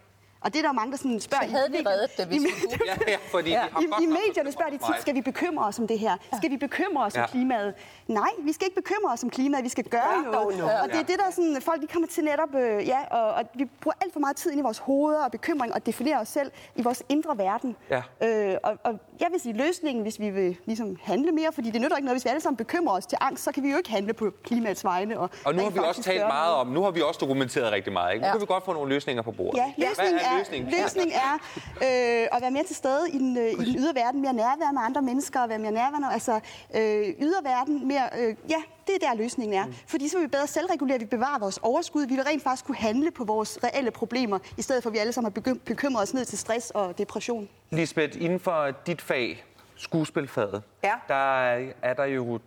Og 0.41 0.53
det 0.53 0.59
er 0.59 0.67
der 0.67 0.71
mange, 0.73 0.91
der 0.91 0.97
sådan 0.97 1.19
spørger... 1.19 1.43
Så 1.45 1.51
havde 1.51 1.67
i 1.69 1.71
vi 1.71 1.87
reddet 1.87 2.17
det, 2.17 2.25
hvis 2.27 2.41
vi 2.41 2.47
medierne- 2.47 2.85
Ja, 3.07 3.11
ja, 3.11 3.17
fordi 3.31 3.49
Ja. 3.49 3.63
vi 3.79 3.87
har 3.91 4.01
i, 4.01 4.03
I 4.03 4.07
medierne 4.07 4.51
spørger 4.51 4.71
de 4.71 4.77
tit, 4.77 5.01
skal 5.01 5.15
vi 5.15 5.21
bekymre 5.21 5.65
os 5.65 5.79
om 5.79 5.87
det 5.87 5.99
her? 5.99 6.17
Skal 6.37 6.49
vi 6.51 6.57
bekymre 6.57 7.05
os 7.05 7.15
Ja. 7.15 7.23
om 7.23 7.29
klimaet? 7.29 7.73
Nej, 8.07 8.29
vi 8.39 8.51
skal 8.53 8.65
ikke 8.67 8.75
bekymre 8.75 9.13
os 9.13 9.23
om 9.23 9.29
klimaet, 9.29 9.63
vi 9.63 9.69
skal 9.69 9.83
gøre 9.83 10.01
Gør 10.25 10.31
dog 10.31 10.43
noget. 10.43 10.57
noget. 10.57 10.81
Og 10.81 10.87
det 10.89 10.95
er 10.95 11.03
det, 11.03 11.15
der 11.19 11.25
er 11.27 11.31
sådan, 11.31 11.57
folk 11.61 11.81
de 11.81 11.87
kommer 11.87 12.07
til 12.07 12.23
netop, 12.23 12.55
øh, 12.55 12.87
ja, 12.87 12.99
og, 13.11 13.33
og 13.33 13.43
vi 13.55 13.65
bruger 13.81 13.95
alt 14.01 14.13
for 14.13 14.19
meget 14.19 14.35
tid 14.35 14.51
ind 14.51 14.59
i 14.59 14.63
vores 14.63 14.77
hoveder 14.77 15.23
og 15.23 15.31
bekymring 15.31 15.73
og 15.73 15.85
definerer 15.85 16.19
os 16.19 16.27
selv 16.27 16.51
i 16.75 16.81
vores 16.81 17.03
indre 17.09 17.37
verden. 17.37 17.75
Ja. 17.89 18.01
Øh, 18.27 18.57
og, 18.63 18.77
og 18.83 18.99
jeg 19.19 19.27
vil 19.31 19.39
sige, 19.39 19.53
løsningen, 19.53 20.01
hvis 20.01 20.19
vi 20.19 20.29
vil 20.29 20.57
ligesom 20.65 20.97
handle 21.03 21.31
mere, 21.31 21.51
fordi 21.51 21.69
det 21.71 21.81
nytter 21.81 21.97
ikke 21.97 22.05
noget, 22.05 22.15
hvis 22.15 22.25
vi 22.25 22.29
alle 22.29 22.41
sammen 22.41 22.57
bekymrer 22.57 22.93
os 22.97 23.05
til 23.05 23.17
angst, 23.21 23.43
så 23.43 23.51
kan 23.51 23.63
vi 23.63 23.71
jo 23.71 23.77
ikke 23.77 23.89
handle 23.89 24.13
på 24.13 24.31
klimaets 24.43 24.83
vegne. 24.83 25.19
Og, 25.19 25.29
Og 25.45 25.55
nu 25.55 25.63
har 25.63 25.69
vi 25.69 25.79
også 25.79 26.03
talt 26.03 26.21
meget 26.27 26.53
om, 26.53 26.67
nu 26.67 26.81
har 26.83 26.91
vi 26.91 27.01
også 27.01 27.17
dokumenteret 27.21 27.71
rigtig 27.71 27.93
meget. 27.93 28.13
Ikke? 28.13 28.21
Nu 28.21 28.27
Ja. 28.27 28.31
kan 28.33 28.41
vi 28.41 28.45
godt 28.45 28.65
få 28.65 28.73
nogle 28.73 28.89
løsninger 28.89 29.23
på 29.23 29.31
bordet. 29.31 29.57
Ja, 29.59 29.73
løsningen 29.77 30.19
er 30.33 30.37
løsningen? 30.37 30.73
løsningen 30.81 31.15
er 31.17 31.33
øh, 31.75 32.27
at 32.35 32.41
være 32.41 32.51
mere 32.51 32.63
til 32.63 32.75
stede 32.75 33.09
i 33.11 33.17
den, 33.17 33.37
øh, 33.37 33.51
i 33.51 33.55
den 33.55 33.75
ydre 33.79 33.95
verden, 33.95 34.21
mere 34.21 34.33
nærvær 34.33 34.71
med 34.71 34.81
andre 34.85 35.01
mennesker, 35.01 35.39
og 35.39 35.49
være 35.49 35.59
mere 35.59 35.71
nærværende. 35.71 36.07
Altså, 36.11 36.39
øh, 36.75 37.07
ydre 37.21 37.43
verden, 37.43 37.87
mere, 37.87 38.09
øh, 38.19 38.35
ja, 38.49 38.61
det 38.87 38.95
er 39.03 39.07
der 39.07 39.15
løsningen 39.15 39.59
er. 39.59 39.65
Mm. 39.65 39.73
Fordi 39.87 40.07
så 40.07 40.17
vil 40.17 40.23
vi 40.23 40.29
bedre 40.31 40.47
selvregulere, 40.47 40.99
vi 40.99 41.05
bevarer 41.05 41.39
vores 41.39 41.57
overskud, 41.57 42.05
vi 42.07 42.15
vil 42.15 42.23
rent 42.23 42.43
faktisk 42.43 42.65
kunne 42.65 42.77
handle 42.77 43.11
på 43.11 43.23
vores 43.23 43.59
reelle 43.63 43.91
problemer, 43.91 44.39
i 44.57 44.61
stedet 44.61 44.83
for 44.83 44.89
at 44.89 44.93
vi 44.93 44.97
alle 44.97 45.13
sammen 45.13 45.31
har 45.35 45.41
bekym- 45.41 45.59
bekymret 45.65 46.03
os 46.03 46.13
ned 46.13 46.25
til 46.25 46.37
stress 46.37 46.71
og 46.71 46.97
depression. 46.97 47.49
Lisbeth, 47.69 48.21
inden 48.21 48.39
for 48.39 48.71
dit 48.87 49.01
fag, 49.01 49.43
skuespilfaget, 49.75 50.63
Ja. 50.83 50.93
der 51.07 51.43
er 51.81 51.93
der 51.93 52.05
jo 52.05 52.39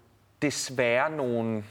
desværre 0.42 1.10
nogle 1.10 1.64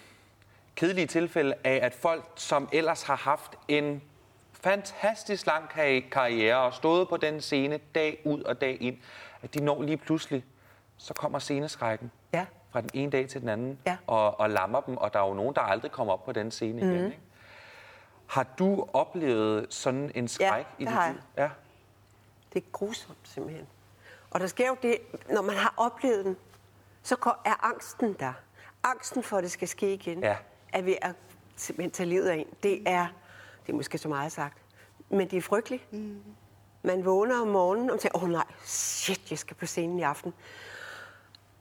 kedelige 0.76 1.08
tilfælde 1.08 1.54
af, 1.64 1.80
at 1.84 1.94
folk, 1.94 2.24
som 2.36 2.70
ellers 2.72 3.04
har 3.04 3.16
haft 3.16 3.52
en 3.68 4.02
fantastisk 4.64 5.46
lang 5.48 5.70
karri- 5.70 6.10
karriere 6.12 6.58
og 6.58 6.74
stået 6.74 7.10
på 7.10 7.18
den 7.18 7.42
scene 7.42 7.80
dag 7.96 8.22
ud 8.26 8.44
og 8.44 8.62
dag 8.62 8.78
ind, 8.82 8.98
at 9.42 9.54
de 9.54 9.64
når 9.64 9.82
lige 9.84 9.98
pludselig, 9.98 10.46
så 10.98 11.14
kommer 11.14 11.40
sceneskrækken 11.40 12.12
Ja. 12.34 12.46
fra 12.72 12.82
den 12.82 12.90
ene 12.94 13.12
dag 13.12 13.30
til 13.30 13.42
den 13.42 13.50
anden 13.50 13.80
Ja. 13.86 13.98
og, 14.08 14.40
og 14.40 14.50
lammer 14.50 14.82
dem, 14.82 14.98
og 14.98 15.14
der 15.14 15.20
er 15.20 15.28
jo 15.28 15.34
nogen, 15.34 15.56
der 15.56 15.62
aldrig 15.62 15.92
kommer 15.92 16.14
op 16.14 16.26
på 16.26 16.32
den 16.32 16.52
scene 16.52 16.82
igen. 16.82 16.96
Mhm. 16.96 17.06
Ikke? 17.06 17.20
Har 18.28 18.44
du 18.60 18.88
oplevet 18.94 19.74
sådan 19.74 20.12
en 20.16 20.28
skræk 20.28 20.48
Ja, 20.50 20.84
i 20.84 20.86
det 20.86 20.94
dit 20.94 21.08
liv? 21.14 21.22
Ja. 21.38 21.50
Det 22.54 22.64
er 22.64 22.68
grusomt, 22.72 23.18
simpelthen. 23.24 23.68
Og 24.32 24.40
der 24.40 24.48
sker 24.48 24.68
jo 24.68 24.76
det, 24.82 24.98
når 25.30 25.42
man 25.42 25.56
har 25.56 25.74
oplevet 25.78 26.26
den, 26.26 26.38
så 27.04 27.16
er 27.46 27.66
angsten 27.66 28.14
der. 28.20 28.34
Angsten 28.84 29.24
for, 29.24 29.38
at 29.38 29.44
det 29.44 29.52
skal 29.52 29.68
ske 29.68 29.94
igen, 29.94 30.20
Ja. 30.20 30.36
er 30.74 30.82
ved 30.82 30.96
at 31.02 31.16
simpelthen 31.56 31.92
tage 31.92 32.10
livet 32.10 32.28
af 32.28 32.36
en. 32.36 32.48
Det 32.64 32.84
er, 32.86 33.08
det 33.66 33.72
er 33.72 33.76
måske 33.76 33.98
så 33.98 34.08
meget 34.08 34.32
sagt, 34.32 34.58
men 35.10 35.28
det 35.30 35.38
er 35.38 35.42
frygteligt. 35.42 35.94
Mm. 35.94 36.18
Man 36.84 37.06
vågner 37.06 37.42
om 37.42 37.48
morgenen 37.48 37.90
og 37.90 38.00
tænker, 38.00 38.18
åh 38.18 38.24
oh, 38.24 38.30
nej, 38.30 38.44
shit, 38.66 39.22
jeg 39.32 39.40
skal 39.40 39.56
på 39.56 39.66
scenen 39.66 40.00
i 40.00 40.02
aften. 40.02 40.34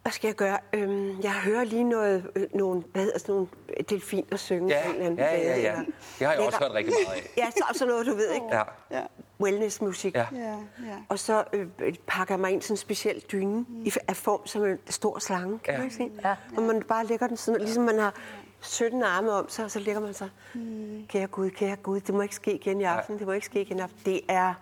Hvad 0.02 0.12
skal 0.12 0.28
jeg 0.28 0.34
gøre? 0.34 0.58
Øhm, 0.72 1.20
jeg 1.22 1.32
hører 1.32 1.64
lige 1.64 1.84
noget, 1.84 2.30
øh, 2.36 2.46
nogle, 2.54 2.82
hvad 2.92 3.02
hedder 3.02 3.18
sådan 3.18 3.34
nogle 3.34 3.48
delfiner 3.88 4.36
synge. 4.36 4.68
Ja, 4.74 4.84
en 4.84 4.90
eller 4.90 5.06
anden 5.06 5.18
ja, 5.18 5.36
ja, 5.36 5.56
ja. 5.60 5.70
eller- 5.72 5.84
Det 6.18 6.26
har 6.26 6.32
jeg 6.34 6.42
også 6.42 6.58
hørt 6.58 6.72
rigtig 6.74 6.94
meget 7.06 7.16
af. 7.16 7.30
Ja, 7.36 7.50
så, 7.50 7.64
sådan 7.78 7.88
noget, 7.88 8.06
du 8.06 8.14
ved, 8.14 8.30
ikke? 8.30 8.46
Ja. 8.50 8.62
Ja, 8.90 9.02
Wellnessmusik. 9.40 10.14
Ja. 10.14 10.26
ja, 10.34 10.40
ja. 10.86 10.96
Og 11.08 11.18
så 11.18 11.44
øh, 11.52 11.66
pakker 12.06 12.34
jeg 12.34 12.40
mig 12.40 12.50
ind 12.50 12.62
i 12.62 12.64
sådan 12.64 12.72
en 12.72 12.76
speciel 12.76 13.24
dyne 13.32 13.64
mm. 13.68 13.82
i 13.86 13.92
af 14.08 14.16
form 14.16 14.46
som 14.46 14.64
en 14.64 14.78
stor 14.88 15.18
slange, 15.18 15.58
kan 15.58 15.74
Ja. 15.74 15.78
ja. 15.78 15.82
man 15.82 15.90
se? 15.90 16.10
Ja. 16.24 16.36
Og 16.56 16.62
man 16.62 16.82
bare 16.82 17.06
lægger 17.06 17.26
den 17.26 17.36
sådan, 17.36 17.60
ligesom 17.60 17.82
man 17.84 17.98
har 17.98 18.14
17 18.60 19.02
arme 19.02 19.32
om 19.32 19.48
sig, 19.48 19.64
og 19.64 19.70
så 19.70 19.78
lægger 19.78 20.00
man 20.00 20.14
sig, 20.14 20.28
mm. 20.54 21.06
kære 21.08 21.26
Gud, 21.26 21.50
kære 21.50 21.76
Gud, 21.76 22.00
det 22.00 22.14
må 22.14 22.22
ikke 22.22 22.34
ske 22.34 22.54
igen 22.54 22.80
i 22.80 22.84
aften, 22.84 23.18
det 23.18 23.26
må 23.26 23.32
ikke 23.32 23.46
ske 23.46 23.60
igen 23.60 23.78
i 23.78 23.80
aften. 23.80 23.98
Det 24.04 24.20
er 24.28 24.54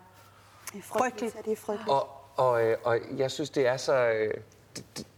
Det 0.73 0.79
er 0.79 0.83
frygteligt. 0.83 0.87
Frygteligt. 0.87 1.35
Ja, 1.37 1.41
det 1.51 1.53
er 1.53 1.57
frygteligt. 1.63 1.91
Og, 1.91 2.09
og, 2.37 2.63
øh, 2.67 2.77
og 2.85 2.99
jeg 3.17 3.31
synes, 3.31 3.51
det 3.51 3.67
er 3.67 3.77
så... 3.77 3.95
øh, 4.09 4.35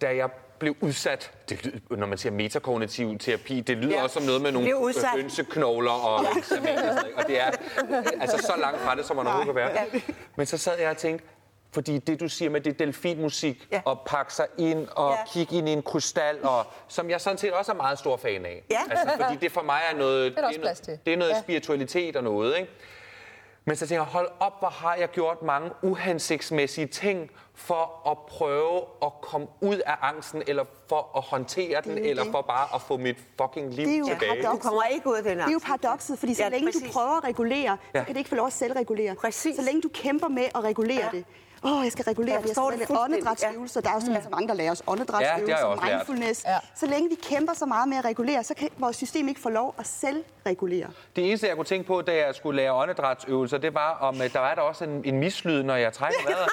Da 0.01 0.17
jeg 0.17 0.31
blev 0.59 0.75
udsat, 0.81 1.33
det 1.49 1.65
lyder, 1.65 1.97
når 1.97 2.07
man 2.07 2.19
siger 2.19 2.33
metakognitiv 2.33 3.19
terapi, 3.19 3.61
det 3.61 3.77
lyder 3.77 3.91
ja. 3.91 3.97
Ja. 3.97 4.03
også 4.03 4.15
som 4.15 4.23
noget 4.23 4.43
med 4.43 4.53
nogle 4.53 4.73
hønseknogler 5.17 5.91
og 5.91 6.25
eksamen 6.39 6.69
og 6.69 6.79
sådan 6.79 6.95
noget, 6.95 7.15
Og 7.17 7.25
det 7.27 7.41
er 7.41 7.51
altså 8.21 8.39
så 8.39 8.53
langt 8.61 8.81
fra 8.81 8.95
det, 8.95 9.05
som 9.07 9.17
man 9.17 9.27
overhovedet 9.27 9.55
kan 9.55 9.55
være. 9.55 9.87
Men 10.37 10.47
så 10.47 10.59
sad 10.59 10.79
jeg 10.79 10.91
og 10.91 10.97
tænkte, 10.97 11.25
fordi 11.73 11.99
det, 11.99 12.21
du 12.21 12.29
siger 12.29 12.51
med 12.51 12.61
det 12.61 12.79
delfinmusik, 12.79 13.69
ja. 13.73 13.81
Og 13.85 14.01
pakke 14.07 14.35
sig 14.35 14.47
ind 14.59 14.89
og 14.97 15.11
ja. 15.11 15.17
Kigge 15.33 15.57
ind 15.57 15.69
i 15.69 15.73
en 15.73 15.83
krystal, 15.83 16.39
og, 16.45 16.67
som 16.89 17.11
jeg 17.11 17.21
sådan 17.21 17.39
set 17.39 17.53
også 17.53 17.73
er 17.73 17.77
meget 17.77 17.99
stor 17.99 18.17
fan 18.17 18.47
af. 18.47 18.63
Ja. 18.71 18.81
Altså, 18.91 19.09
fordi 19.25 19.37
det 19.37 19.53
for 19.53 19.63
mig 19.63 19.81
er 19.93 19.97
noget, 19.97 20.39
også 20.39 20.59
er 20.59 20.63
plads 20.63 20.63
noget, 20.63 20.79
til. 20.79 20.99
det 21.07 21.13
er 21.13 21.17
noget 21.17 21.31
Ja. 21.33 21.41
spiritualitet 21.41 22.17
og 22.17 22.25
noget, 22.25 22.57
ikke? 22.59 22.71
Men 23.65 23.77
så 23.77 23.87
tænker 23.87 24.03
jeg, 24.03 24.13
hold 24.13 24.29
op, 24.41 24.59
hvor 24.59 24.69
har 24.69 24.95
jeg 24.95 25.09
gjort 25.09 25.43
mange 25.43 25.71
uhensigtsmæssige 25.83 26.87
ting 26.87 27.31
for 27.55 28.11
at 28.11 28.19
prøve 28.19 28.81
at 29.03 29.13
komme 29.23 29.47
ud 29.61 29.77
af 29.87 29.95
angsten, 30.03 30.43
eller 30.47 30.65
for 30.89 31.11
at 31.17 31.23
håndtere 31.23 31.81
den, 31.85 31.99
eller 31.99 32.23
det. 32.23 32.33
for 32.33 32.43
bare 32.43 32.69
at 32.75 32.81
få 32.83 32.97
mit 32.97 33.17
fucking 33.41 33.75
liv 33.75 33.87
Det 33.87 33.95
er 33.95 33.99
jo 33.99 34.05
tilbage. 34.05 34.43
paradoks. 34.43 34.63
Du 34.65 34.69
kommer 34.69 34.83
ikke 34.85 35.07
ud 35.11 35.17
af 35.17 35.23
den 35.23 35.37
Det 35.39 35.45
er 35.45 35.51
jo 35.51 35.55
angst. 35.55 35.67
paradokset, 35.67 36.19
fordi 36.19 36.35
så 36.35 36.43
Ja, 36.43 36.49
længe 36.49 36.73
du 36.73 36.79
præcis. 36.79 36.93
prøver 36.93 37.17
at 37.17 37.25
regulere, 37.25 37.77
Ja. 37.95 38.01
så 38.01 38.05
kan 38.05 38.15
det 38.15 38.19
ikke 38.19 38.29
få 38.29 38.35
lov 38.37 38.47
at 38.47 38.53
selvregulere. 38.53 39.15
Præcis. 39.15 39.57
Så 39.57 39.63
længe 39.63 39.83
du 39.83 39.89
kæmper 39.95 40.29
med 40.29 40.43
at 40.45 40.65
regulere 40.65 40.99
Ja. 41.13 41.19
det. 41.19 41.25
Åh, 41.63 41.79
oh, 41.79 41.85
jeg 41.85 41.93
skal 41.93 42.05
regulere, 42.05 42.33
Jeg 42.35 42.43
det, 42.43 42.49
jeg 42.49 42.55
skal 42.55 42.87
fuldstændig, 42.87 42.97
åndedrætsøvelser. 42.97 43.81
Der 43.81 43.89
er 43.91 43.95
jo 43.95 44.01
så 44.01 44.29
mange, 44.31 44.49
der 44.49 44.55
lærer 44.55 44.71
os 44.71 44.83
Ja, 44.87 44.93
åndedrætsøvelser, 44.93 45.65
også 45.65 45.85
lært. 45.85 45.95
mindfulness. 45.95 46.45
Ja. 46.45 46.57
Så 46.75 46.87
længe 46.87 47.09
vi 47.09 47.15
kæmper 47.15 47.55
så 47.55 47.67
meget 47.67 47.89
med 47.89 47.97
at 47.97 48.05
regulere, 48.05 48.45
så 48.45 48.55
kan 48.55 48.69
vores 48.79 48.97
system 48.97 49.29
ikke 49.29 49.41
få 49.41 49.49
lov 49.49 49.75
at 49.79 49.87
selvregulere. 49.87 50.87
Det 51.17 51.29
eneste, 51.29 51.47
jeg 51.49 51.57
kunne 51.57 51.65
tænke 51.65 51.87
på, 51.87 52.03
da 52.03 52.17
jeg 52.27 52.35
skulle 52.35 52.57
lære 52.57 52.73
åndedrætsøvelser, 52.73 53.59
det 53.59 53.75
var, 53.75 53.99
om 54.01 54.23
øh, 54.23 54.33
der 54.33 54.41
er 54.41 54.55
der 54.55 54.63
også 54.63 54.85
en, 54.85 55.03
en 55.05 55.19
mislyd, 55.19 55.63
når 55.63 55.77
jeg 55.77 55.93
trækker 55.93 56.19
vejret. 56.27 56.49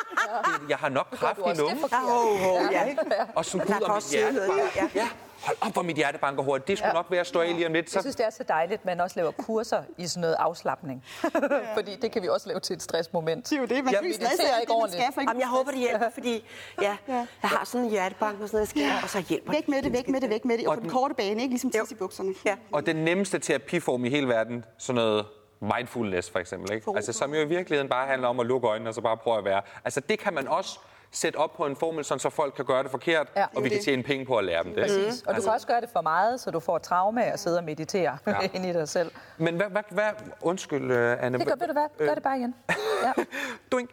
Jeg 0.70 0.78
har 0.78 0.90
nok 0.90 1.08
kraft 1.12 1.40
i? 1.40 1.42
Åh, 1.42 2.48
oh, 2.54 2.62
ja. 2.72 2.96
Og 3.36 3.46
så 3.46 3.58
kan 3.58 3.84
og 3.84 3.96
mit 3.96 4.12
hjerte 4.12 4.42
ja. 4.76 4.90
Ja, 4.96 5.08
hold 5.42 5.58
op, 5.62 5.74
hvor 5.74 5.82
mit 5.82 5.96
hjerte 5.96 6.18
banker 6.18 6.44
hurtigt. 6.44 6.68
Det 6.68 6.78
skulle 6.78 6.94
nok 6.94 7.06
være 7.12 7.20
at 7.20 7.28
stå 7.28 7.40
af 7.42 7.54
lige 7.56 7.68
om 7.68 7.74
lidt. 7.74 7.86
Jeg 7.86 7.92
Så 7.92 8.02
synes, 8.02 8.16
det 8.16 8.26
er 8.26 8.30
så 8.30 8.44
dejligt, 8.44 8.80
at 8.80 8.86
man 8.86 9.02
også 9.02 9.20
laver 9.20 9.32
kurser 9.32 9.84
i 9.98 10.08
sådan 10.08 10.22
noget 10.22 10.36
afslappning. 10.40 11.04
Fordi 11.78 11.96
det 11.96 12.12
kan 12.12 12.22
vi 12.22 12.28
også 12.30 12.48
lave 12.48 12.60
til 12.60 12.74
et 12.76 12.82
stressmoment. 12.82 13.50
Det 13.50 13.56
er 13.56 13.60
jo 13.62 13.66
det, 13.66 13.84
man 13.86 13.94
Jeg 13.94 14.02
kan 14.04 14.14
stresse 14.14 14.44
ikke 14.44 14.48
det, 14.62 14.70
ordentligt. 14.70 15.04
skal, 15.14 15.24
Jamen, 15.28 15.40
jeg 15.42 15.50
håber, 15.50 15.72
det 15.72 15.80
hjælper, 15.80 16.10
fordi 16.14 16.46
ja, 16.82 16.98
Ja. 17.08 17.14
jeg 17.42 17.50
har 17.50 17.66
sådan 17.66 17.86
en 17.86 17.92
hjertebank 17.92 18.42
og 18.42 18.48
sådan 18.50 18.58
noget, 18.58 18.76
jeg 18.76 18.84
skal, 18.92 19.04
og 19.04 19.10
så 19.10 19.22
hjælper 19.30 19.52
Væk 19.52 19.68
med 19.68 19.82
det, 19.82 19.94
væk 19.94 20.08
med 20.08 20.22
det, 20.22 20.30
væk 20.30 20.46
med 20.46 20.58
det. 20.58 20.68
Og 20.68 20.72
Og 20.72 20.78
på 20.78 20.82
den 20.82 20.90
korte 20.90 21.16
bane, 21.16 21.30
ikke? 21.42 21.48
Ligesom 21.48 21.72
tisse 21.72 21.96
i 21.96 21.98
bukserne. 21.98 22.34
Ja. 22.46 22.56
Og 22.72 22.86
den 22.86 22.96
nemmeste 22.96 23.40
terapiform 23.40 24.06
i 24.06 24.10
hele 24.10 24.28
verden, 24.28 24.66
sådan 24.78 24.96
noget 25.02 25.26
mindfulness 25.62 26.30
for 26.30 26.40
eksempel, 26.40 26.74
ikke? 26.74 26.92
Altså, 26.96 27.14
som 27.14 27.34
jo 27.34 27.40
i 27.42 27.46
virkeligheden 27.48 27.90
bare 27.90 28.08
handler 28.08 28.28
om 28.28 28.40
at 28.40 28.46
lukke 28.46 28.68
øjnene 28.68 28.90
og 28.90 28.94
så 28.94 29.02
bare 29.02 29.18
prøve 29.18 29.38
at 29.38 29.46
være. 29.46 29.62
Altså 29.86 30.00
det 30.00 30.20
kan 30.20 30.34
man 30.34 30.48
også 30.48 30.80
sætte 31.18 31.38
op 31.38 31.54
på 31.54 31.66
en 31.66 31.76
formel, 31.76 32.06
sådan, 32.06 32.20
så 32.20 32.30
folk 32.30 32.54
kan 32.54 32.66
gøre 32.66 32.84
det 32.84 32.92
forkert, 32.92 33.28
Ja. 33.36 33.46
og 33.56 33.64
vi 33.64 33.70
kan 33.70 33.82
tjene 33.84 34.04
penge 34.04 34.26
på 34.26 34.38
at 34.38 34.44
lære 34.46 34.64
dem 34.64 34.74
det. 34.76 34.84
Præcis. 34.84 35.22
Og 35.28 35.36
du 35.36 35.42
kan 35.42 35.52
også 35.52 35.68
gøre 35.68 35.82
det 35.82 35.90
for 35.94 36.02
meget, 36.02 36.40
så 36.40 36.52
du 36.52 36.60
får 36.60 36.78
traume 36.78 37.26
af 37.26 37.34
at 37.34 37.40
sidde 37.40 37.58
og 37.58 37.64
meditere 37.64 38.18
Ja. 38.28 38.36
ind 38.54 38.66
i 38.66 38.74
dig 38.74 38.90
selv. 38.90 39.12
Men 39.38 39.56
hvad, 39.56 39.66
hvad, 39.70 39.84
hvad 39.92 40.10
undskyld, 40.42 40.92
uh, 40.92 41.26
Anne. 41.26 41.38
Det 41.40 41.48
gør, 41.48 41.56
ved 41.60 41.68
du 41.68 41.74
hvad? 41.74 42.08
Gør 42.08 42.14
det 42.14 42.24
bare 42.24 42.38
igen. 42.38 42.56
Ja. 43.04 43.24
Doink. 43.72 43.90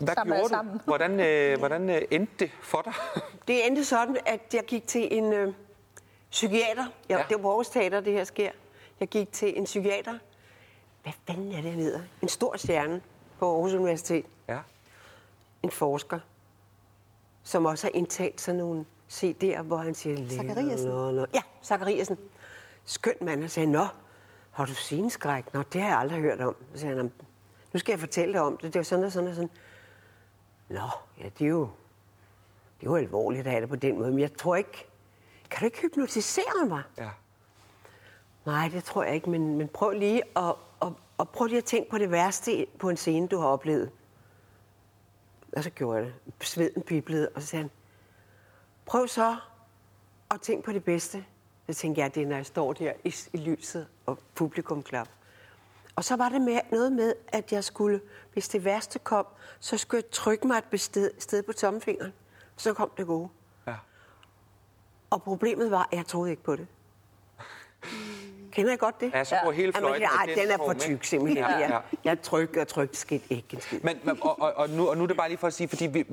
Hvad 0.00 0.14
jer 0.16 0.24
gjorde 0.24 0.42
du? 0.42 0.48
sammen. 0.48 0.80
Hvordan, 0.86 1.20
øh, 1.20 1.58
hvordan 1.58 1.90
øh, 1.90 2.02
endte 2.10 2.32
det 2.38 2.50
for 2.62 2.82
dig? 2.82 2.92
Det 3.48 3.66
endte 3.66 3.84
sådan, 3.84 4.16
at 4.26 4.40
jeg 4.54 4.62
gik 4.66 4.86
til 4.86 5.08
en 5.18 5.32
øh, 5.32 5.52
psykiater. 6.30 6.82
Jeg, 6.82 6.86
Ja. 7.08 7.16
ja. 7.18 7.24
Det 7.28 7.36
var 7.36 7.42
på 7.42 7.48
Aarhus 7.48 7.68
Teater, 7.68 8.00
det 8.00 8.12
her 8.12 8.24
sker. 8.24 8.50
Jeg 9.00 9.08
gik 9.08 9.32
til 9.32 9.58
en 9.58 9.64
psykiater. 9.64 10.14
Hvad 11.02 11.12
fanden 11.26 11.52
er 11.52 11.56
det, 11.62 11.70
han 11.70 11.80
hedder? 11.80 12.00
En 12.22 12.28
stor 12.28 12.56
stjerne 12.56 13.00
på 13.38 13.52
Aarhus 13.54 13.72
Universitet. 13.72 14.24
ja. 14.48 14.58
En 15.64 15.70
forsker, 15.70 16.18
som 17.42 17.66
også 17.66 17.86
har 17.86 17.92
indtalt 17.94 18.40
sådan 18.40 18.58
nogle 18.58 18.84
CD'er, 19.10 19.62
hvor 19.62 19.76
han 19.76 19.94
siger... 19.94 20.28
Zachariasen. 20.28 20.88
Nå, 20.88 21.10
nå. 21.10 21.26
Ja, 21.34 21.42
Zachariasen. 21.64 22.18
Skøn 22.84 23.14
mand. 23.20 23.44
Og 23.44 23.50
sagde, 23.50 23.70
nå, 23.70 23.86
har 24.50 24.64
du 24.66 24.74
sceneskræk? 24.74 25.54
Nå, 25.54 25.62
det 25.72 25.80
har 25.80 25.88
jeg 25.88 25.98
aldrig 25.98 26.20
hørt 26.20 26.40
om. 26.40 26.56
Så 26.74 26.80
sagde 26.80 26.96
han, 26.96 27.12
nu 27.72 27.78
skal 27.78 27.92
jeg 27.92 28.00
fortælle 28.00 28.34
dig 28.34 28.40
om 28.40 28.56
det. 28.56 28.72
Det 28.72 28.78
var 28.78 28.82
sådan 28.82 29.04
og 29.04 29.12
sådan 29.12 29.28
og 29.28 29.34
sådan. 29.34 29.50
Nå, 30.68 30.88
ja, 31.20 31.28
det 31.38 31.44
er 31.44 31.48
jo, 31.48 31.68
det 32.80 32.86
er 32.86 32.90
jo 32.90 32.96
alvorligt 32.96 33.46
at 33.46 33.50
have 33.50 33.60
det 33.60 33.68
på 33.68 33.76
den 33.76 33.98
måde, 33.98 34.10
men 34.10 34.20
jeg 34.20 34.34
tror 34.36 34.56
ikke... 34.56 34.86
Kan 35.50 35.60
du 35.60 35.64
ikke 35.64 35.80
hypnotisere 35.80 36.66
mig? 36.68 36.82
ja. 36.98 37.10
Nej, 38.46 38.68
det 38.68 38.84
tror 38.84 39.04
jeg 39.04 39.14
ikke, 39.14 39.30
men, 39.30 39.58
men 39.58 39.68
prøv 39.68 39.90
lige 39.90 40.22
at, 40.36 40.54
at, 40.82 40.88
at, 41.20 41.28
prøv 41.28 41.46
lige 41.46 41.58
at 41.58 41.64
tænke 41.64 41.90
på 41.90 41.98
det 41.98 42.10
værste 42.10 42.66
på 42.78 42.88
en 42.88 42.96
scene, 42.96 43.26
du 43.26 43.38
har 43.38 43.46
oplevet. 43.46 43.90
Og 45.56 45.64
så 45.64 45.70
gjorde 45.70 45.98
jeg 45.98 46.06
det. 46.06 46.46
Sveden 46.46 46.82
biblede, 46.82 47.28
og 47.34 47.42
så 47.42 47.48
sagde 47.48 47.62
han, 47.62 47.70
prøv 48.86 49.08
så 49.08 49.36
at 50.30 50.40
tænke 50.40 50.64
på 50.64 50.72
det 50.72 50.84
bedste. 50.84 51.24
Så 51.66 51.74
tænkte 51.74 52.00
jeg, 52.00 52.14
det 52.14 52.22
er, 52.22 52.26
når 52.26 52.36
jeg 52.36 52.46
står 52.46 52.72
der 52.72 52.92
i, 53.04 53.14
i 53.32 53.36
lyset, 53.36 53.88
og 54.06 54.18
publikum 54.34 54.82
klap. 54.82 55.08
Og 55.96 56.04
så 56.04 56.16
var 56.16 56.28
det 56.28 56.40
med, 56.40 56.60
noget 56.70 56.92
med, 56.92 57.14
at 57.28 57.52
jeg 57.52 57.64
skulle, 57.64 58.00
hvis 58.32 58.48
det 58.48 58.64
værste 58.64 58.98
kom, 58.98 59.26
så 59.60 59.76
skulle 59.76 60.02
jeg 60.04 60.10
trykke 60.10 60.46
mig 60.46 60.58
et 60.58 60.64
bested, 60.64 61.10
sted 61.18 61.42
på 61.42 61.52
tommelfingeren. 61.52 62.12
Så 62.56 62.74
kom 62.74 62.90
det 62.96 63.06
gode. 63.06 63.28
ja. 63.66 63.76
Og 65.10 65.22
problemet 65.22 65.70
var, 65.70 65.88
at 65.92 65.98
jeg 65.98 66.06
troede 66.06 66.30
ikke 66.30 66.42
på 66.42 66.56
det. 66.56 66.66
Kender 68.54 68.72
I 68.72 68.76
godt 68.76 69.00
det? 69.00 69.10
Ja, 69.14 69.24
så 69.24 69.36
går 69.44 69.52
hele 69.52 69.72
Ja, 69.74 69.80
man 69.80 69.88
fløjten 69.88 70.08
kan- 70.08 70.26
i 70.26 70.30
Ej, 70.30 70.34
den 70.34 70.44
den 70.44 70.52
er 70.60 70.64
for 70.64 70.72
tyk 70.72 71.04
simpelthen. 71.04 71.36
Ja, 71.44 71.50
Ja, 71.52 71.58
ja. 71.58 71.72
ja. 71.74 71.78
Jeg 72.04 72.22
trykker 72.22 72.60
og 72.60 72.68
trykker 72.68 72.96
skidt 72.96 73.22
ikke. 73.30 73.60
Men, 73.82 74.00
og, 74.22 74.40
og, 74.40 74.52
og, 74.56 74.70
nu, 74.70 74.88
og 74.88 74.96
nu 74.96 75.02
er 75.02 75.06
det 75.06 75.16
bare 75.16 75.28
lige 75.28 75.38
for 75.38 75.46
at 75.46 75.52
sige, 75.52 75.68
fordi 75.68 75.86
vi, 75.86 76.04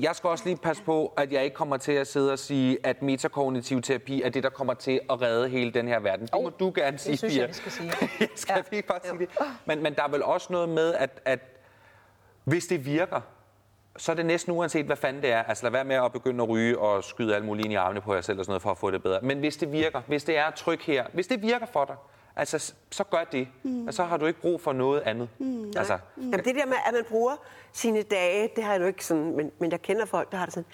jeg 0.00 0.16
skal 0.16 0.30
også 0.30 0.44
lige 0.44 0.56
passe 0.56 0.82
på, 0.82 1.06
at 1.16 1.32
jeg 1.32 1.44
ikke 1.44 1.54
kommer 1.54 1.76
til 1.76 1.92
at 1.92 2.06
sidde 2.06 2.32
og 2.32 2.38
sige, 2.38 2.78
at 2.84 3.02
metakognitiv 3.02 3.82
terapi 3.82 4.22
er 4.22 4.28
det, 4.28 4.42
der 4.42 4.50
kommer 4.50 4.74
til 4.74 5.00
at 5.10 5.22
redde 5.22 5.48
hele 5.48 5.70
den 5.70 5.88
her 5.88 6.00
verden. 6.00 6.26
Det 6.26 6.34
må 6.34 6.38
Oh, 6.46 6.52
du 6.60 6.72
gerne 6.74 6.98
sige, 6.98 7.16
synes 7.16 7.36
jeg, 7.36 7.48
vi 7.48 7.52
skal 7.54 7.72
sige. 7.72 7.90
skal 8.34 8.54
Ja. 8.56 8.62
vi 8.70 8.76
ikke 8.76 8.88
bare 8.88 9.00
sige 9.04 9.18
det? 9.18 9.28
Men, 9.66 9.82
men 9.82 9.94
der 9.94 10.02
er 10.02 10.08
vel 10.08 10.22
også 10.22 10.46
noget 10.50 10.68
med, 10.68 10.94
at, 10.94 11.20
at 11.24 11.38
hvis 12.44 12.66
det 12.66 12.86
virker, 12.86 13.20
så 13.96 14.12
er 14.12 14.16
det 14.16 14.26
næsten 14.26 14.52
uanset, 14.52 14.86
hvad 14.86 14.96
fanden 14.96 15.22
det 15.22 15.30
er. 15.32 15.42
Altså 15.42 15.64
lad 15.64 15.70
være 15.70 15.84
med 15.84 15.96
at 15.96 16.12
begynde 16.12 16.42
at 16.44 16.48
ryge 16.48 16.78
og 16.78 17.04
skyde 17.04 17.34
alle 17.34 17.46
mulige 17.46 17.64
ind 17.64 17.72
i 17.72 17.76
armene 17.76 18.00
på 18.00 18.14
jer 18.14 18.20
selv 18.20 18.38
og 18.38 18.44
sådan 18.44 18.50
noget, 18.50 18.62
for 18.62 18.70
at 18.70 18.78
få 18.78 18.90
det 18.90 19.02
bedre. 19.02 19.18
Men 19.22 19.38
hvis 19.38 19.56
det 19.56 19.72
virker, 19.72 20.00
hvis 20.06 20.24
det 20.24 20.36
er 20.36 20.50
tryk 20.50 20.82
her, 20.82 21.04
hvis 21.12 21.26
det 21.26 21.42
virker 21.42 21.66
for 21.66 21.84
dig, 21.84 21.96
altså 22.36 22.72
så 22.90 23.04
gør 23.04 23.24
det. 23.32 23.48
Mm. 23.62 23.86
Og 23.86 23.94
så 23.94 24.04
har 24.04 24.16
du 24.16 24.26
ikke 24.26 24.40
brug 24.40 24.60
for 24.60 24.72
noget 24.72 25.00
andet. 25.00 25.28
Mm. 25.38 25.72
Altså, 25.76 25.98
Jamen, 26.16 26.32
det 26.44 26.54
der 26.54 26.66
med, 26.66 26.76
at 26.86 26.92
man 26.94 27.04
bruger 27.08 27.36
sine 27.72 28.02
dage, 28.02 28.48
det 28.56 28.64
har 28.64 28.72
jeg 28.72 28.80
jo 28.80 28.86
ikke 28.86 29.04
sådan, 29.04 29.36
men, 29.36 29.50
men 29.58 29.70
jeg 29.70 29.82
kender 29.82 30.06
folk, 30.06 30.32
der 30.32 30.38
har 30.38 30.44
det 30.44 30.54
sådan, 30.54 30.66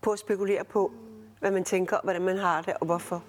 på 0.00 0.10
at 0.10 0.18
spekulere 0.18 0.64
på, 0.64 0.92
hvad 1.40 1.50
man 1.50 1.64
tænker, 1.64 1.96
hvordan 2.02 2.22
man 2.22 2.38
har 2.38 2.62
det, 2.62 2.74
og 2.80 2.86
hvorfor. 2.86 3.22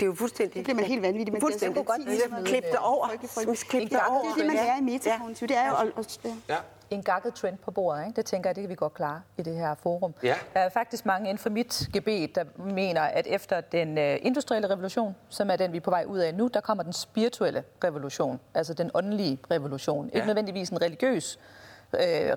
Det 0.00 0.06
er 0.06 0.10
jo 0.10 0.14
fuldstændig... 0.14 0.54
Det 0.54 0.64
bliver 0.64 0.76
man 0.76 0.84
helt 0.84 1.02
vanvittig. 1.02 1.32
Man 1.32 1.40
bliver 1.40 1.50
Fuldstændig. 1.50 1.76
så 1.76 1.82
godt 1.84 2.30
Godt. 2.36 2.46
Klip 2.48 2.64
det 2.64 2.78
over. 2.78 3.08
Frygtelig, 3.08 3.30
frygtelig. 3.30 3.58
Klip 3.58 3.90
det 3.90 4.00
over. 4.08 4.22
Det 4.22 4.30
er 4.30 4.34
det, 4.36 4.46
man 4.46 4.56
lærer 4.56 4.78
i 4.78 4.80
metakognitiv. 4.80 5.48
Det 5.48 5.56
er 5.56 5.68
jo... 5.68 5.74
at- 5.74 5.92
at- 5.98 6.20
ja. 6.48 6.56
En 6.90 7.02
gakket 7.02 7.34
trend 7.34 7.58
på 7.58 7.70
bordet. 7.70 8.06
Ikke? 8.06 8.16
Det 8.16 8.24
tænker 8.24 8.50
jeg, 8.50 8.56
det 8.56 8.62
kan 8.62 8.70
vi 8.70 8.74
godt 8.74 8.94
klare 8.94 9.22
i 9.38 9.42
det 9.42 9.54
her 9.54 9.74
forum. 9.74 10.14
Ja. 10.22 10.34
Der 10.54 10.60
er 10.60 10.68
faktisk 10.68 11.06
mange 11.06 11.28
inden 11.28 11.38
for 11.38 11.50
mit 11.50 11.88
gebet, 11.92 12.34
der 12.34 12.44
mener, 12.56 13.00
at 13.02 13.26
efter 13.26 13.60
den 13.60 13.98
øh, 13.98 14.18
industrielle 14.22 14.70
revolution, 14.70 15.16
som 15.28 15.50
er 15.50 15.56
den, 15.56 15.72
vi 15.72 15.76
er 15.76 15.80
på 15.80 15.90
vej 15.90 16.04
ud 16.06 16.18
af 16.18 16.34
nu, 16.34 16.46
der 16.54 16.60
kommer 16.60 16.84
den 16.84 16.92
spirituelle 16.92 17.64
revolution, 17.84 18.40
altså 18.54 18.74
den 18.74 18.90
åndelige 18.94 19.38
revolution. 19.50 20.10
Ja. 20.12 20.16
Ikke 20.16 20.26
nødvendigvis 20.26 20.70
en 20.70 20.82
religiøs 20.82 21.38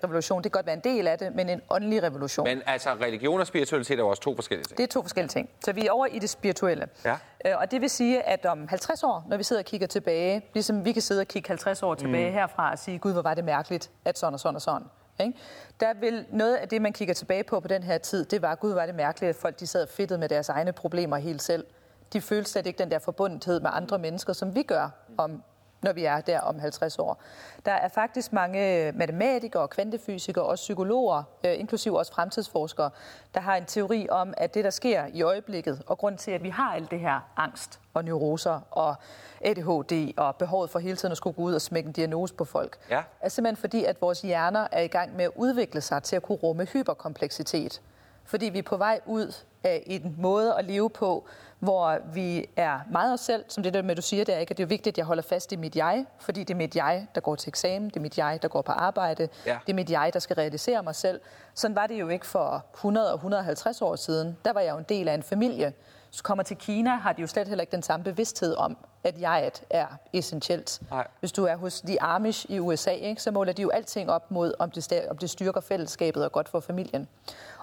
revolution, 0.04 0.44
det 0.44 0.52
kan 0.52 0.58
godt 0.58 0.66
være 0.66 0.76
en 0.76 0.82
del 0.84 1.08
af 1.08 1.18
det, 1.18 1.36
men 1.36 1.50
en 1.50 1.62
åndelig 1.70 2.04
revolution. 2.04 2.44
Men 2.48 2.62
altså, 2.66 2.90
religion 2.94 3.40
og 3.40 3.48
spiritualitet 3.48 4.00
er 4.00 4.04
jo 4.04 4.10
også 4.10 4.22
to 4.22 4.36
forskellige 4.36 4.66
ting. 4.66 4.78
Det 4.78 4.84
er 4.84 4.88
to 4.88 5.02
forskellige 5.02 5.30
ting. 5.30 5.50
Så 5.66 5.74
vi 5.74 5.88
er 5.88 5.92
over 5.92 6.06
i 6.06 6.20
det 6.20 6.30
spirituelle. 6.30 6.88
Ja. 7.06 7.18
Øh, 7.46 7.54
Og 7.60 7.72
det 7.72 7.82
vil 7.82 7.90
sige, 7.90 8.22
at 8.22 8.46
om 8.46 8.68
50 8.68 9.04
år, 9.04 9.26
når 9.30 9.38
vi 9.38 9.44
sidder 9.44 9.62
og 9.62 9.66
kigger 9.66 9.88
tilbage, 9.88 10.46
ligesom 10.54 10.86
vi 10.86 10.92
kan 10.92 11.02
sidde 11.02 11.22
og 11.22 11.28
kigge 11.28 11.48
50 11.48 11.84
år 11.84 11.96
tilbage 11.96 12.30
mm. 12.30 12.34
herfra 12.34 12.72
og 12.72 12.80
sige, 12.80 13.00
gud, 13.00 13.14
hvor 13.14 13.22
var 13.22 13.34
det 13.34 13.44
mærkeligt, 13.44 13.92
at 14.06 14.20
sådan 14.20 14.34
og 14.34 14.40
sådan 14.40 14.56
og 14.56 14.62
sådan. 14.62 14.88
Ikke? 15.20 15.34
Der 15.80 15.94
vil 15.94 16.26
noget 16.32 16.56
af 16.56 16.68
det, 16.68 16.82
man 16.82 16.94
kigger 16.94 17.14
tilbage 17.14 17.44
på 17.44 17.60
på 17.60 17.68
den 17.68 17.84
her 17.84 17.98
tid, 17.98 18.26
det 18.26 18.42
var, 18.42 18.56
gud, 18.56 18.74
var 18.74 18.86
det 18.86 18.96
mærkeligt, 18.96 19.30
at 19.30 19.36
folk 19.36 19.60
de 19.60 19.68
sad 19.68 19.88
fedtet 19.88 20.20
med 20.20 20.30
deres 20.30 20.50
egne 20.50 20.72
problemer 20.72 21.18
helt 21.18 21.42
selv. 21.42 21.66
De 22.14 22.22
følte 22.22 22.52
slet 22.52 22.68
ikke 22.68 22.78
den 22.78 22.92
der 22.92 23.00
forbundethed 23.00 23.60
med 23.60 23.70
andre 23.74 24.00
mennesker, 24.00 24.34
som 24.34 24.56
vi 24.56 24.64
gør 24.64 24.90
om 25.18 25.44
når 25.82 25.94
vi 25.94 26.06
er 26.06 26.22
der 26.22 26.40
om 26.42 26.60
50 26.60 27.00
år. 27.00 27.22
Der 27.66 27.72
er 27.72 27.88
faktisk 27.88 28.34
mange 28.34 28.92
matematikere, 28.92 29.68
kvantefysikere 29.68 30.46
og 30.46 30.56
psykologer, 30.56 31.24
øh, 31.44 31.60
inklusive 31.60 31.98
også 32.00 32.14
fremtidsforskere, 32.14 32.90
der 33.34 33.40
har 33.40 33.56
en 33.56 33.66
teori 33.66 34.08
om, 34.10 34.34
at 34.38 34.54
det, 34.54 34.64
der 34.64 34.70
sker 34.70 35.06
i 35.14 35.22
øjeblikket, 35.22 35.82
og 35.88 35.98
grund 35.98 36.18
til, 36.18 36.32
at 36.32 36.44
vi 36.44 36.50
har 36.50 36.74
alt 36.74 36.92
det 36.92 37.00
her 37.00 37.20
angst 37.38 37.80
og 37.94 38.06
neuroser 38.06 38.60
og 38.72 38.96
ADHD 39.42 40.14
og 40.18 40.36
behovet 40.36 40.70
for 40.70 40.80
hele 40.80 40.96
tiden 40.96 41.12
at 41.12 41.18
skulle 41.18 41.36
gå 41.36 41.42
ud 41.42 41.54
og 41.54 41.62
smække 41.62 41.88
en 41.88 41.94
diagnose 41.94 42.34
på 42.34 42.46
folk, 42.46 42.78
Ja. 42.90 43.02
er 43.22 43.30
simpelthen 43.30 43.58
fordi, 43.62 43.84
at 43.86 44.02
vores 44.02 44.22
hjerner 44.22 44.68
er 44.72 44.82
i 44.82 44.88
gang 44.88 45.16
med 45.16 45.26
at 45.26 45.32
udvikle 45.36 45.82
sig 45.82 46.04
til 46.04 46.16
at 46.16 46.24
kunne 46.24 46.38
rumme 46.38 46.66
hyperkompleksitet. 46.66 47.82
Fordi 48.26 48.46
vi 48.46 48.58
er 48.60 48.64
på 48.64 48.78
vej 48.78 49.00
ud 49.06 49.34
af 49.64 49.84
en 49.86 50.16
måde 50.18 50.56
at 50.56 50.66
leve 50.66 50.90
på, 50.90 51.26
hvor 51.60 51.98
vi 52.14 52.46
er 52.56 52.80
meget 52.92 53.14
os 53.14 53.20
selv, 53.20 53.46
som 53.48 53.64
det 53.64 53.74
der 53.74 53.82
med, 53.82 53.96
du 53.96 54.02
siger, 54.02 54.26
det 54.26 54.36
er 54.36 54.40
ikke, 54.40 54.52
at 54.52 54.58
det 54.58 54.64
er 54.64 54.68
vigtigt, 54.68 54.94
at 54.94 54.98
jeg 54.98 55.06
holder 55.06 55.24
fast 55.24 55.52
i 55.52 55.56
mit 55.56 55.76
jeg, 55.76 56.06
fordi 56.20 56.40
det 56.44 56.54
er 56.54 56.58
mit 56.58 56.76
jeg, 56.76 57.08
der 57.16 57.22
går 57.22 57.36
til 57.36 57.50
eksamen, 57.50 57.90
det 57.90 57.96
er 57.96 58.02
mit 58.02 58.18
jeg, 58.18 58.40
der 58.42 58.48
går 58.48 58.62
på 58.62 58.72
arbejde, 58.72 59.30
Ja. 59.46 59.58
det 59.68 59.74
er 59.74 59.76
mit 59.76 59.92
jeg, 59.92 60.10
der 60.14 60.20
skal 60.20 60.36
realisere 60.36 60.84
mig 60.84 60.96
selv. 60.96 61.22
Sådan 61.54 61.76
var 61.76 61.88
det 61.88 62.00
jo 62.00 62.08
ikke 62.10 62.26
for 62.28 62.66
100 62.74 63.10
og 63.12 63.16
150 63.16 63.82
år 63.82 63.96
siden. 63.96 64.38
Der 64.46 64.54
var 64.54 64.62
jeg 64.62 64.72
jo 64.74 64.78
en 64.78 64.86
del 64.90 65.08
af 65.08 65.14
en 65.14 65.24
familie. 65.24 65.74
Så 66.12 66.24
kommer 66.24 66.44
til 66.44 66.58
Kina, 66.58 66.90
har 66.90 67.14
de 67.14 67.22
jo 67.22 67.28
slet 67.28 67.48
heller 67.48 67.62
ikke 67.62 67.72
den 67.72 67.84
samme 67.84 68.04
bevidsthed 68.04 68.56
om, 68.56 68.78
at 69.04 69.22
jeget 69.22 69.64
er 69.70 69.88
essentielt. 70.14 70.82
Nej. 70.92 71.08
Hvis 71.20 71.32
du 71.32 71.46
er 71.46 71.56
hos 71.56 71.82
de 71.82 72.02
Amish 72.02 72.46
i 72.50 72.60
USA, 72.60 72.92
ikke, 72.92 73.22
så 73.22 73.32
måler 73.32 73.54
de 73.54 73.62
jo 73.62 73.70
alting 73.70 74.12
op 74.12 74.32
mod, 74.32 74.54
om 74.60 74.72
det, 74.72 75.08
om 75.10 75.18
det 75.18 75.30
styrker 75.30 75.62
fællesskabet 75.62 76.26
og 76.26 76.32
godt 76.32 76.50
for 76.50 76.60
familien. 76.60 77.08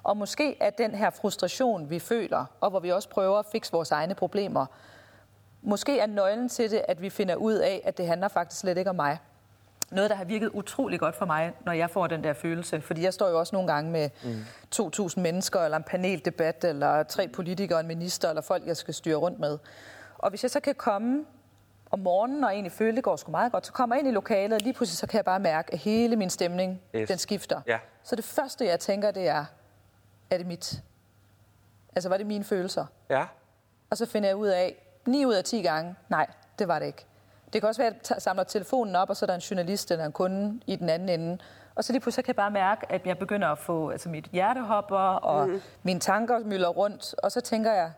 Og 0.02 0.16
måske 0.16 0.56
er 0.60 0.70
den 0.70 0.94
her 0.94 1.10
frustration, 1.10 1.90
vi 1.90 1.98
føler, 1.98 2.44
og 2.60 2.70
hvor 2.70 2.80
vi 2.80 2.92
også 2.92 3.08
prøver 3.08 3.38
at 3.38 3.46
fikse 3.46 3.72
vores 3.72 3.90
egne 3.90 4.14
problemer, 4.14 4.66
måske 5.62 5.98
er 5.98 6.06
nøglen 6.06 6.48
til 6.48 6.70
det, 6.70 6.82
at 6.88 7.02
vi 7.02 7.10
finder 7.10 7.34
ud 7.34 7.54
af, 7.54 7.82
at 7.84 7.98
det 7.98 8.06
handler 8.06 8.28
faktisk 8.28 8.60
slet 8.60 8.78
ikke 8.78 8.90
om 8.90 8.96
mig. 8.96 9.18
Noget, 9.90 10.10
der 10.10 10.16
har 10.16 10.24
virket 10.24 10.48
utrolig 10.48 11.00
godt 11.00 11.16
for 11.16 11.26
mig, 11.26 11.52
når 11.64 11.72
jeg 11.72 11.90
får 11.90 12.06
den 12.06 12.24
der 12.24 12.32
følelse. 12.32 12.80
Fordi 12.80 13.02
jeg 13.02 13.14
står 13.14 13.28
jo 13.28 13.38
også 13.38 13.56
nogle 13.56 13.72
gange 13.72 13.90
med 13.90 14.10
mm. 14.24 14.44
2.000 14.76 15.20
mennesker, 15.20 15.60
eller 15.60 15.76
en 15.76 15.82
paneldebat, 15.82 16.64
eller 16.64 17.02
tre 17.02 17.28
politikere, 17.28 17.80
en 17.80 17.86
minister, 17.86 18.28
eller 18.28 18.42
folk, 18.42 18.66
jeg 18.66 18.76
skal 18.76 18.94
styre 18.94 19.16
rundt 19.16 19.38
med. 19.38 19.58
Og 20.18 20.30
hvis 20.30 20.42
jeg 20.42 20.50
så 20.50 20.60
kan 20.60 20.74
komme 20.74 21.24
om 21.90 21.98
morgenen, 21.98 22.44
og 22.44 22.50
egentlig 22.52 22.72
føle, 22.72 22.96
det 22.96 23.04
går 23.04 23.16
sgu 23.16 23.30
meget 23.30 23.52
godt, 23.52 23.66
så 23.66 23.72
kommer 23.72 23.96
jeg 23.96 24.00
ind 24.00 24.08
i 24.08 24.12
lokalet, 24.14 24.52
og 24.52 24.60
lige 24.60 24.72
pludselig 24.72 24.98
så 24.98 25.06
kan 25.06 25.16
jeg 25.16 25.24
bare 25.24 25.40
mærke, 25.40 25.72
at 25.72 25.78
hele 25.78 26.16
min 26.16 26.30
stemning, 26.30 26.80
Yes. 26.94 27.08
den 27.08 27.18
skifter. 27.18 27.60
Ja. 27.66 27.78
Så 28.02 28.16
det 28.16 28.24
første, 28.24 28.66
jeg 28.66 28.80
tænker, 28.80 29.10
det 29.10 29.28
er, 29.28 29.44
er 30.30 30.38
det 30.38 30.46
mit? 30.46 30.82
Altså, 31.96 32.08
var 32.08 32.16
det 32.16 32.26
mine 32.26 32.44
følelser? 32.44 32.86
Ja. 33.10 33.24
Og 33.90 33.96
så 33.96 34.06
finder 34.06 34.28
jeg 34.28 34.36
ud 34.36 34.48
af, 34.48 34.82
9 35.06 35.24
ud 35.24 35.34
af 35.34 35.44
10 35.44 35.62
gange, 35.62 35.94
nej, 36.08 36.26
det 36.58 36.68
var 36.68 36.78
det 36.78 36.86
ikke. 36.86 37.06
Det 37.52 37.62
kan 37.62 37.68
også 37.68 37.82
være, 37.82 37.90
at 37.90 38.10
jeg 38.10 38.22
samler 38.22 38.44
telefonen 38.44 38.96
op, 38.96 39.10
og 39.10 39.16
så 39.16 39.24
er 39.24 39.26
der 39.26 39.34
en 39.34 39.40
journalist 39.40 39.90
eller 39.90 40.04
en 40.04 40.12
kunde 40.12 40.60
i 40.66 40.76
den 40.76 40.88
anden 40.88 41.08
ende. 41.08 41.38
Og 41.74 41.84
så 41.84 41.92
lige 41.92 42.00
pludselig 42.00 42.24
kan 42.24 42.32
jeg 42.32 42.36
bare 42.36 42.50
mærke, 42.50 42.92
at 42.92 43.06
jeg 43.06 43.18
begynder 43.18 43.48
at 43.48 43.58
få, 43.58 43.90
altså 43.90 44.08
mit 44.08 44.24
hjerte 44.24 44.60
hopper, 44.60 44.98
og 44.98 45.48
mm. 45.48 45.60
mine 45.82 46.00
tanker 46.00 46.38
mylder 46.38 46.68
rundt. 46.68 47.14
Og 47.22 47.32
så 47.32 47.40
tænker 47.40 47.72
jeg, 47.72 47.92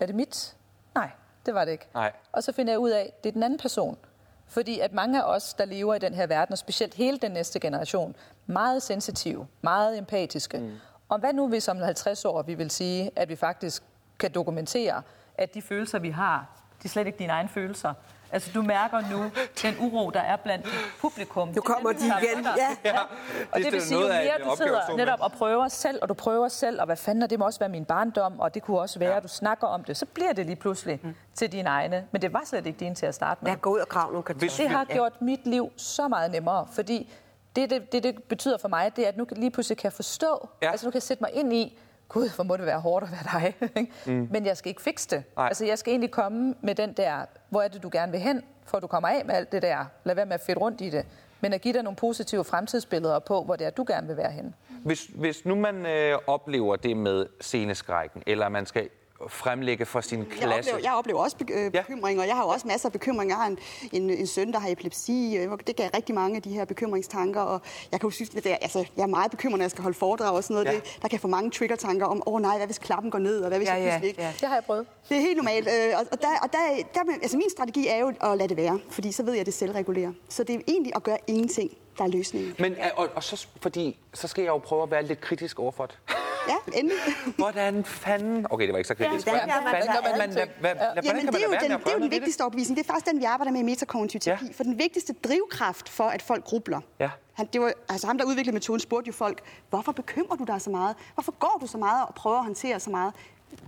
er 0.00 0.06
det 0.06 0.14
mit? 0.14 0.56
Nej, 0.94 1.10
det 1.46 1.54
var 1.54 1.64
det 1.64 1.72
ikke. 1.72 1.88
Nej. 1.94 2.12
Og 2.32 2.42
så 2.42 2.52
finder 2.52 2.72
jeg 2.72 2.78
ud 2.78 2.90
af, 2.90 3.00
at 3.00 3.24
det 3.24 3.28
er 3.28 3.32
den 3.32 3.42
anden 3.42 3.58
person. 3.58 3.98
Fordi 4.46 4.80
at 4.80 4.92
mange 4.92 5.22
af 5.22 5.34
os, 5.34 5.54
der 5.54 5.64
lever 5.64 5.94
i 5.94 5.98
den 5.98 6.14
her 6.14 6.26
verden, 6.26 6.52
og 6.52 6.58
specielt 6.58 6.94
hele 6.94 7.18
den 7.18 7.30
næste 7.30 7.60
generation, 7.60 8.16
meget 8.46 8.82
sensitive, 8.82 9.46
meget 9.62 9.98
empatiske. 9.98 10.58
Mm. 10.58 10.72
Og 11.08 11.18
hvad 11.18 11.32
nu 11.32 11.48
hvis 11.48 11.68
om 11.68 11.78
50 11.78 12.24
år, 12.24 12.42
vi 12.42 12.54
vil 12.54 12.70
sige, 12.70 13.10
at 13.16 13.28
vi 13.28 13.36
faktisk 13.36 13.82
kan 14.18 14.32
dokumentere, 14.32 15.02
at 15.38 15.54
de 15.54 15.62
følelser, 15.62 15.98
vi 15.98 16.10
har, 16.10 16.46
de 16.82 16.84
er 16.84 16.88
slet 16.88 17.06
ikke 17.06 17.18
dine 17.18 17.32
egne 17.32 17.48
følelser. 17.48 17.94
Altså, 18.32 18.50
du 18.54 18.62
mærker 18.62 19.00
nu 19.10 19.30
den 19.62 19.74
uro, 19.80 20.10
der 20.10 20.20
er 20.20 20.36
blandt 20.36 20.66
publikum. 21.00 21.48
Nu 21.48 21.60
kommer 21.60 21.92
de 21.92 21.98
igen. 22.06 22.46
Ja. 22.84 22.98
Og 23.00 23.06
Det 23.54 23.54
det, 23.54 23.66
er 23.66 23.70
vil 23.70 23.82
sige, 23.82 24.00
jo 24.00 24.08
mere 24.08 24.50
du 24.50 24.56
sidder 24.56 24.96
netop 24.96 25.18
og 25.20 25.32
prøver 25.32 25.68
selv, 25.68 25.98
og 26.02 26.08
du 26.08 26.14
prøver 26.14 26.48
selv, 26.48 26.80
og 26.80 26.86
hvad 26.86 26.96
fanden, 26.96 27.22
og 27.22 27.30
det 27.30 27.38
må 27.38 27.44
også 27.44 27.58
være 27.58 27.68
min 27.68 27.84
barndom, 27.84 28.40
og 28.40 28.54
det 28.54 28.62
kunne 28.62 28.80
også 28.80 28.98
være, 28.98 29.14
at 29.16 29.22
du 29.22 29.28
snakker 29.28 29.66
om 29.66 29.84
det, 29.84 29.96
så 29.96 30.06
bliver 30.06 30.32
det 30.32 30.46
lige 30.46 30.56
pludselig 30.56 31.00
mm. 31.02 31.14
til 31.34 31.52
dine 31.52 31.68
egne. 31.68 32.06
Men 32.12 32.22
det 32.22 32.32
var 32.32 32.42
slet 32.44 32.66
ikke 32.66 32.78
dine 32.80 32.94
til 32.94 33.06
at 33.06 33.14
starte 33.14 33.44
med. 33.44 33.50
Jeg 33.50 33.60
går 33.60 33.70
ud 33.70 33.78
og 33.78 33.88
grav 33.88 34.06
nogle 34.10 34.22
kartofler. 34.22 34.50
Det 34.56 34.68
har 34.70 34.84
gjort 34.84 35.22
mit 35.22 35.46
liv 35.46 35.70
så 35.76 36.08
meget 36.08 36.30
nemmere, 36.30 36.66
fordi 36.72 37.12
det, 37.56 37.70
det, 37.70 37.92
det, 37.92 38.02
det 38.02 38.22
betyder 38.22 38.58
for 38.58 38.68
mig, 38.68 38.96
det 38.96 39.04
er, 39.04 39.08
at 39.08 39.16
nu 39.16 39.26
lige 39.32 39.50
pludselig 39.50 39.78
kan 39.78 39.84
jeg 39.84 39.92
forstå, 39.92 40.48
Ja. 40.62 40.66
ja. 40.66 40.70
altså 40.72 40.86
nu 40.86 40.90
kan 40.90 40.96
jeg 40.96 41.02
sætte 41.02 41.22
mig 41.22 41.30
ind 41.34 41.52
i, 41.52 41.78
gud, 42.10 42.34
hvor 42.34 42.44
må 42.44 42.56
det 42.56 42.66
være 42.66 42.80
hårdt 42.80 43.04
at 43.04 43.10
være 43.10 43.40
dig. 43.40 43.54
ikke? 43.80 44.28
Men 44.32 44.46
jeg 44.46 44.56
skal 44.56 44.68
ikke 44.68 44.82
fikse 44.82 45.08
det. 45.10 45.24
Nej. 45.36 45.46
Altså 45.46 45.64
jeg 45.64 45.78
skal 45.78 45.90
egentlig 45.90 46.10
komme 46.10 46.54
med 46.60 46.74
den 46.74 46.92
der, 46.92 47.24
hvor 47.48 47.62
er 47.62 47.68
det, 47.68 47.82
du 47.82 47.90
gerne 47.92 48.12
vil 48.12 48.20
hen, 48.20 48.42
for 48.64 48.76
at 48.76 48.82
du 48.82 48.86
kommer 48.86 49.08
af 49.08 49.22
med 49.24 49.34
alt 49.34 49.52
det 49.52 49.62
der. 49.62 49.84
Lad 50.04 50.14
være 50.14 50.26
med 50.26 50.34
at 50.34 50.40
fedte 50.40 50.60
rundt 50.60 50.80
i 50.80 50.90
det. 50.90 51.06
Men 51.40 51.52
at 51.52 51.60
give 51.60 51.74
dig 51.74 51.82
nogle 51.82 51.96
positive 51.96 52.44
fremtidsbilleder 52.44 53.18
på, 53.18 53.44
hvor 53.44 53.56
det 53.56 53.66
er, 53.66 53.70
du 53.70 53.84
gerne 53.88 54.06
vil 54.06 54.16
være 54.16 54.30
hen. 54.30 54.54
Hvis, 54.84 55.10
hvis 55.14 55.44
nu 55.44 55.54
man 55.54 55.86
øh, 55.86 56.18
oplever 56.26 56.76
det 56.76 56.96
med 56.96 57.26
sceneskrækken, 57.40 58.22
eller 58.26 58.48
man 58.48 58.66
skal 58.66 58.88
fremlægge 59.28 59.86
for 59.86 60.00
sin 60.00 60.18
Jeg 60.18 60.26
klasse... 60.28 60.70
oplever, 60.70 60.78
jeg 60.90 60.92
oplever 60.98 61.20
også 61.20 61.36
øh, 61.50 61.70
Ja. 61.74 61.80
bekymringer, 61.80 62.22
og 62.22 62.28
jeg 62.28 62.36
har 62.36 62.42
jo 62.42 62.48
også 62.48 62.66
masser 62.66 62.88
af 62.88 62.92
bekymringer. 62.92 63.34
Jeg 63.36 63.42
har 63.42 63.46
en, 63.50 63.58
en, 63.92 64.10
en 64.10 64.26
søn, 64.26 64.52
der 64.52 64.58
har 64.58 64.68
epilepsi, 64.70 65.36
øh, 65.36 65.58
det 65.66 65.76
gav 65.76 65.90
rigtig 65.94 66.14
mange 66.14 66.36
af 66.36 66.42
de 66.42 66.50
her 66.50 66.64
bekymringstanker, 66.64 67.40
og 67.40 67.60
jeg 67.92 68.00
kan 68.00 68.06
jo 68.06 68.10
synes, 68.10 68.30
at 68.36 68.44
det 68.44 68.52
er, 68.52 68.56
altså, 68.60 68.78
jeg 68.96 69.02
er 69.02 69.06
meget 69.06 69.30
bekymret, 69.30 69.58
når 69.58 69.64
jeg 69.64 69.70
skal 69.70 69.82
holde 69.82 69.98
foredrag 69.98 70.30
og 70.36 70.44
sådan 70.44 70.54
noget. 70.54 70.66
Ja. 70.66 70.72
Det, 70.74 70.98
der 71.02 71.08
kan 71.08 71.20
få 71.20 71.28
mange 71.28 71.50
trigger-tanker 71.50 72.06
om, 72.06 72.22
åh 72.26 72.34
oh, 72.34 72.40
nej, 72.42 72.56
hvad 72.56 72.66
hvis 72.66 72.78
klappen 72.78 73.10
går 73.10 73.18
ned, 73.18 73.40
og 73.40 73.48
hvad 73.48 73.58
hvis 73.58 73.68
Ja, 73.68 73.74
jeg 73.74 74.00
ja, 74.02 74.06
ikke... 74.08 74.22
ja. 74.22 74.32
Det 74.40 74.48
har 74.48 74.54
jeg 74.54 74.64
prøvet. 74.64 74.86
Det 75.08 75.16
er 75.16 75.20
helt 75.20 75.36
normalt, 75.36 75.68
øh, 75.68 75.98
og, 75.98 76.06
og, 76.12 76.20
der, 76.20 76.28
og 76.42 76.52
der, 76.52 76.58
der, 76.94 77.00
altså 77.22 77.36
min 77.36 77.50
strategi 77.50 77.86
er 77.86 77.96
jo 77.98 78.12
at 78.20 78.38
lade 78.38 78.48
det 78.48 78.56
være, 78.56 78.80
fordi 78.90 79.12
så 79.12 79.22
ved 79.22 79.32
jeg, 79.32 79.40
at 79.40 79.46
det 79.46 79.54
selvregulerer. 79.54 80.12
Så 80.28 80.44
det 80.44 80.54
er 80.54 80.60
egentlig 80.68 80.92
at 80.96 81.02
gøre 81.02 81.18
ingenting, 81.26 81.70
der 81.98 82.04
er 82.04 82.08
løsningen. 82.08 82.54
Men, 82.58 82.72
øh, 82.72 82.78
og, 82.96 83.08
og 83.14 83.24
så, 83.24 83.46
fordi, 83.62 83.98
så 84.14 84.28
skal 84.28 84.42
jeg 84.42 84.48
jo 84.50 84.58
prøve 84.58 84.82
at 84.82 84.90
være 84.90 85.02
lidt 85.02 85.20
kritisk 85.20 85.58
overfor 85.58 85.86
det. 85.86 85.98
Ja, 86.48 86.78
endelig. 86.78 86.98
Hvordan 87.36 87.84
fanden... 87.84 88.46
Okay, 88.50 88.64
det 88.66 88.72
var 88.72 88.78
ikke 88.78 88.88
så 88.88 88.94
kritisk. 88.94 89.26
hvordan 89.26 89.50
Hvordan, 89.50 89.86
gør 89.86 90.02
man 90.02 91.04
Jamen, 91.04 91.26
det 91.26 91.34
er 91.34 91.46
jo 91.46 91.52
den, 91.60 91.70
det 91.70 91.86
er 91.86 91.92
jo 91.92 91.98
den 91.98 92.10
vigtigste 92.10 92.42
overbevisning. 92.42 92.76
Det 92.76 92.84
er 92.84 92.92
faktisk 92.92 93.06
den, 93.12 93.20
vi 93.20 93.24
arbejder 93.24 93.52
med 93.52 93.60
i 93.60 93.62
metakognitiv 93.62 94.20
terapi. 94.20 94.44
Ja. 94.44 94.48
Ja. 94.48 94.54
For 94.56 94.62
den 94.64 94.78
vigtigste 94.78 95.12
drivkraft 95.12 95.88
for, 95.88 96.04
at 96.04 96.22
folk 96.22 96.44
grubler, 96.44 96.80
Ja. 97.00 97.10
han, 97.32 97.46
det 97.52 97.60
var, 97.60 97.72
altså 97.88 98.06
ham, 98.06 98.18
der 98.18 98.24
udviklede 98.24 98.54
metoden, 98.54 98.80
spurgte 98.80 99.06
jo 99.08 99.12
folk, 99.12 99.40
hvorfor 99.70 99.92
bekymrer 99.92 100.36
du 100.36 100.44
dig 100.44 100.60
så 100.60 100.70
meget? 100.70 100.96
Hvorfor 101.14 101.32
går 101.32 101.58
du 101.60 101.66
så 101.66 101.78
meget 101.78 102.06
og 102.08 102.14
prøver 102.14 102.36
at 102.36 102.44
håndtere 102.44 102.80
så 102.80 102.90
meget? 102.90 103.14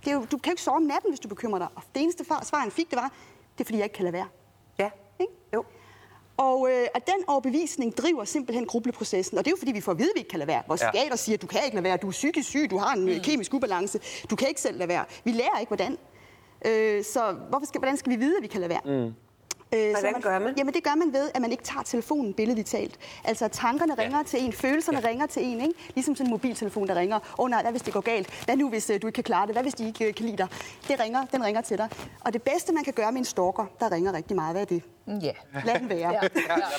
Det 0.04 0.10
er 0.10 0.14
jo, 0.14 0.20
du 0.20 0.38
kan 0.38 0.50
jo 0.50 0.52
ikke 0.52 0.62
sove 0.62 0.76
om 0.76 0.82
natten, 0.82 1.10
hvis 1.10 1.20
du 1.20 1.28
bekymrer 1.28 1.58
dig. 1.58 1.68
Og 1.74 1.82
det 1.94 2.02
eneste 2.02 2.24
svar, 2.24 2.58
han 2.58 2.70
fik, 2.70 2.90
det 2.90 2.96
var, 2.96 3.12
det 3.58 3.60
er, 3.60 3.64
fordi 3.64 3.78
jeg 3.78 3.84
ikke 3.84 3.94
kan 3.94 4.04
lade 4.04 4.12
være. 4.12 4.26
Ja. 4.78 4.90
Og, 6.42 6.68
øh, 6.70 6.86
og 6.94 7.00
den 7.06 7.24
overbevisning 7.26 7.96
driver 7.96 8.24
simpelthen 8.24 8.66
grubleprocessen. 8.66 9.38
Og 9.38 9.44
det 9.44 9.48
er 9.50 9.52
jo 9.52 9.56
fordi, 9.58 9.72
vi 9.72 9.80
får 9.80 9.92
at 9.92 9.98
vide, 9.98 10.08
at 10.10 10.14
vi 10.14 10.20
ikke 10.20 10.30
kan 10.30 10.38
lade 10.38 10.48
være. 10.48 10.62
Vores 10.68 10.80
Ja. 10.80 10.86
ja. 10.86 10.90
psykiater 10.92 11.16
siger, 11.16 11.36
at 11.36 11.42
du 11.42 11.46
kan 11.46 11.60
ikke 11.64 11.74
lade 11.76 11.84
være, 11.84 11.96
du 11.96 12.06
er 12.06 12.10
psykisk 12.10 12.48
syg, 12.48 12.70
du 12.70 12.78
har 12.78 12.94
en 12.94 13.04
mm. 13.04 13.20
kemisk 13.22 13.54
ubalance, 13.54 14.00
du 14.30 14.36
kan 14.36 14.48
ikke 14.48 14.60
selv 14.60 14.78
lade 14.78 14.88
være. 14.88 15.04
Vi 15.24 15.30
lærer 15.32 15.58
ikke, 15.60 15.70
hvordan. 15.70 15.98
Øh, 16.66 17.04
så 17.04 17.36
hvorfor 17.48 17.66
skal, 17.66 17.78
hvordan 17.78 17.96
skal 17.96 18.12
vi 18.12 18.16
vide, 18.16 18.36
at 18.36 18.42
vi 18.42 18.48
kan 18.48 18.60
lade 18.60 18.70
være? 18.70 18.80
Mm. 19.06 19.14
Øh, 19.74 19.90
Hvordan 19.90 20.14
så 20.14 20.20
gør 20.28 20.38
man? 20.38 20.54
Jamen 20.58 20.74
det 20.74 20.84
gør 20.84 20.94
man 20.94 21.12
ved, 21.12 21.30
at 21.34 21.42
man 21.42 21.50
ikke 21.50 21.64
tager 21.64 21.82
telefonen 21.82 22.34
billedligt 22.34 22.68
talt. 22.68 22.98
Altså 23.24 23.48
tankerne 23.48 23.94
Ja. 23.98 24.02
ringer 24.02 24.22
til 24.22 24.44
en, 24.44 24.52
følelserne 24.52 24.98
Ja. 25.02 25.08
ringer 25.08 25.26
til 25.26 25.44
en, 25.44 25.60
ikke? 25.60 25.74
Ligesom 25.94 26.16
sådan 26.16 26.26
en 26.26 26.30
mobiltelefon, 26.30 26.88
der 26.88 26.94
ringer. 26.94 27.16
Åh 27.16 27.22
oh, 27.38 27.50
nej, 27.50 27.62
hvad 27.62 27.70
hvis 27.70 27.82
det 27.82 27.92
går 27.92 28.00
galt? 28.00 28.44
Hvad 28.44 28.56
nu, 28.56 28.68
hvis 28.68 28.90
øh, 28.90 29.02
du 29.02 29.06
ikke 29.06 29.14
kan 29.14 29.24
klare 29.24 29.46
det? 29.46 29.54
Hvad 29.54 29.62
hvis 29.62 29.74
de 29.74 29.86
ikke 29.86 30.04
øh, 30.08 30.14
kan 30.14 30.26
lide 30.26 30.36
dig? 30.36 30.48
Det 30.88 31.00
ringer, 31.00 31.24
den 31.24 31.44
ringer 31.44 31.60
til 31.60 31.78
dig. 31.78 31.88
Og 32.20 32.32
det 32.32 32.42
bedste, 32.42 32.72
man 32.72 32.84
kan 32.84 32.92
gøre 32.92 33.12
med 33.12 33.18
en 33.18 33.24
stalker, 33.24 33.66
der 33.80 33.92
ringer 33.92 34.12
rigtig 34.12 34.36
meget, 34.36 34.54
hvad 34.54 34.62
er 34.62 34.66
det? 34.66 34.82
Ja. 35.06 35.32
Lad 35.64 35.78
den 35.78 35.88
være. 35.88 35.98
Ja. 35.98 36.08
Ja, 36.12 36.20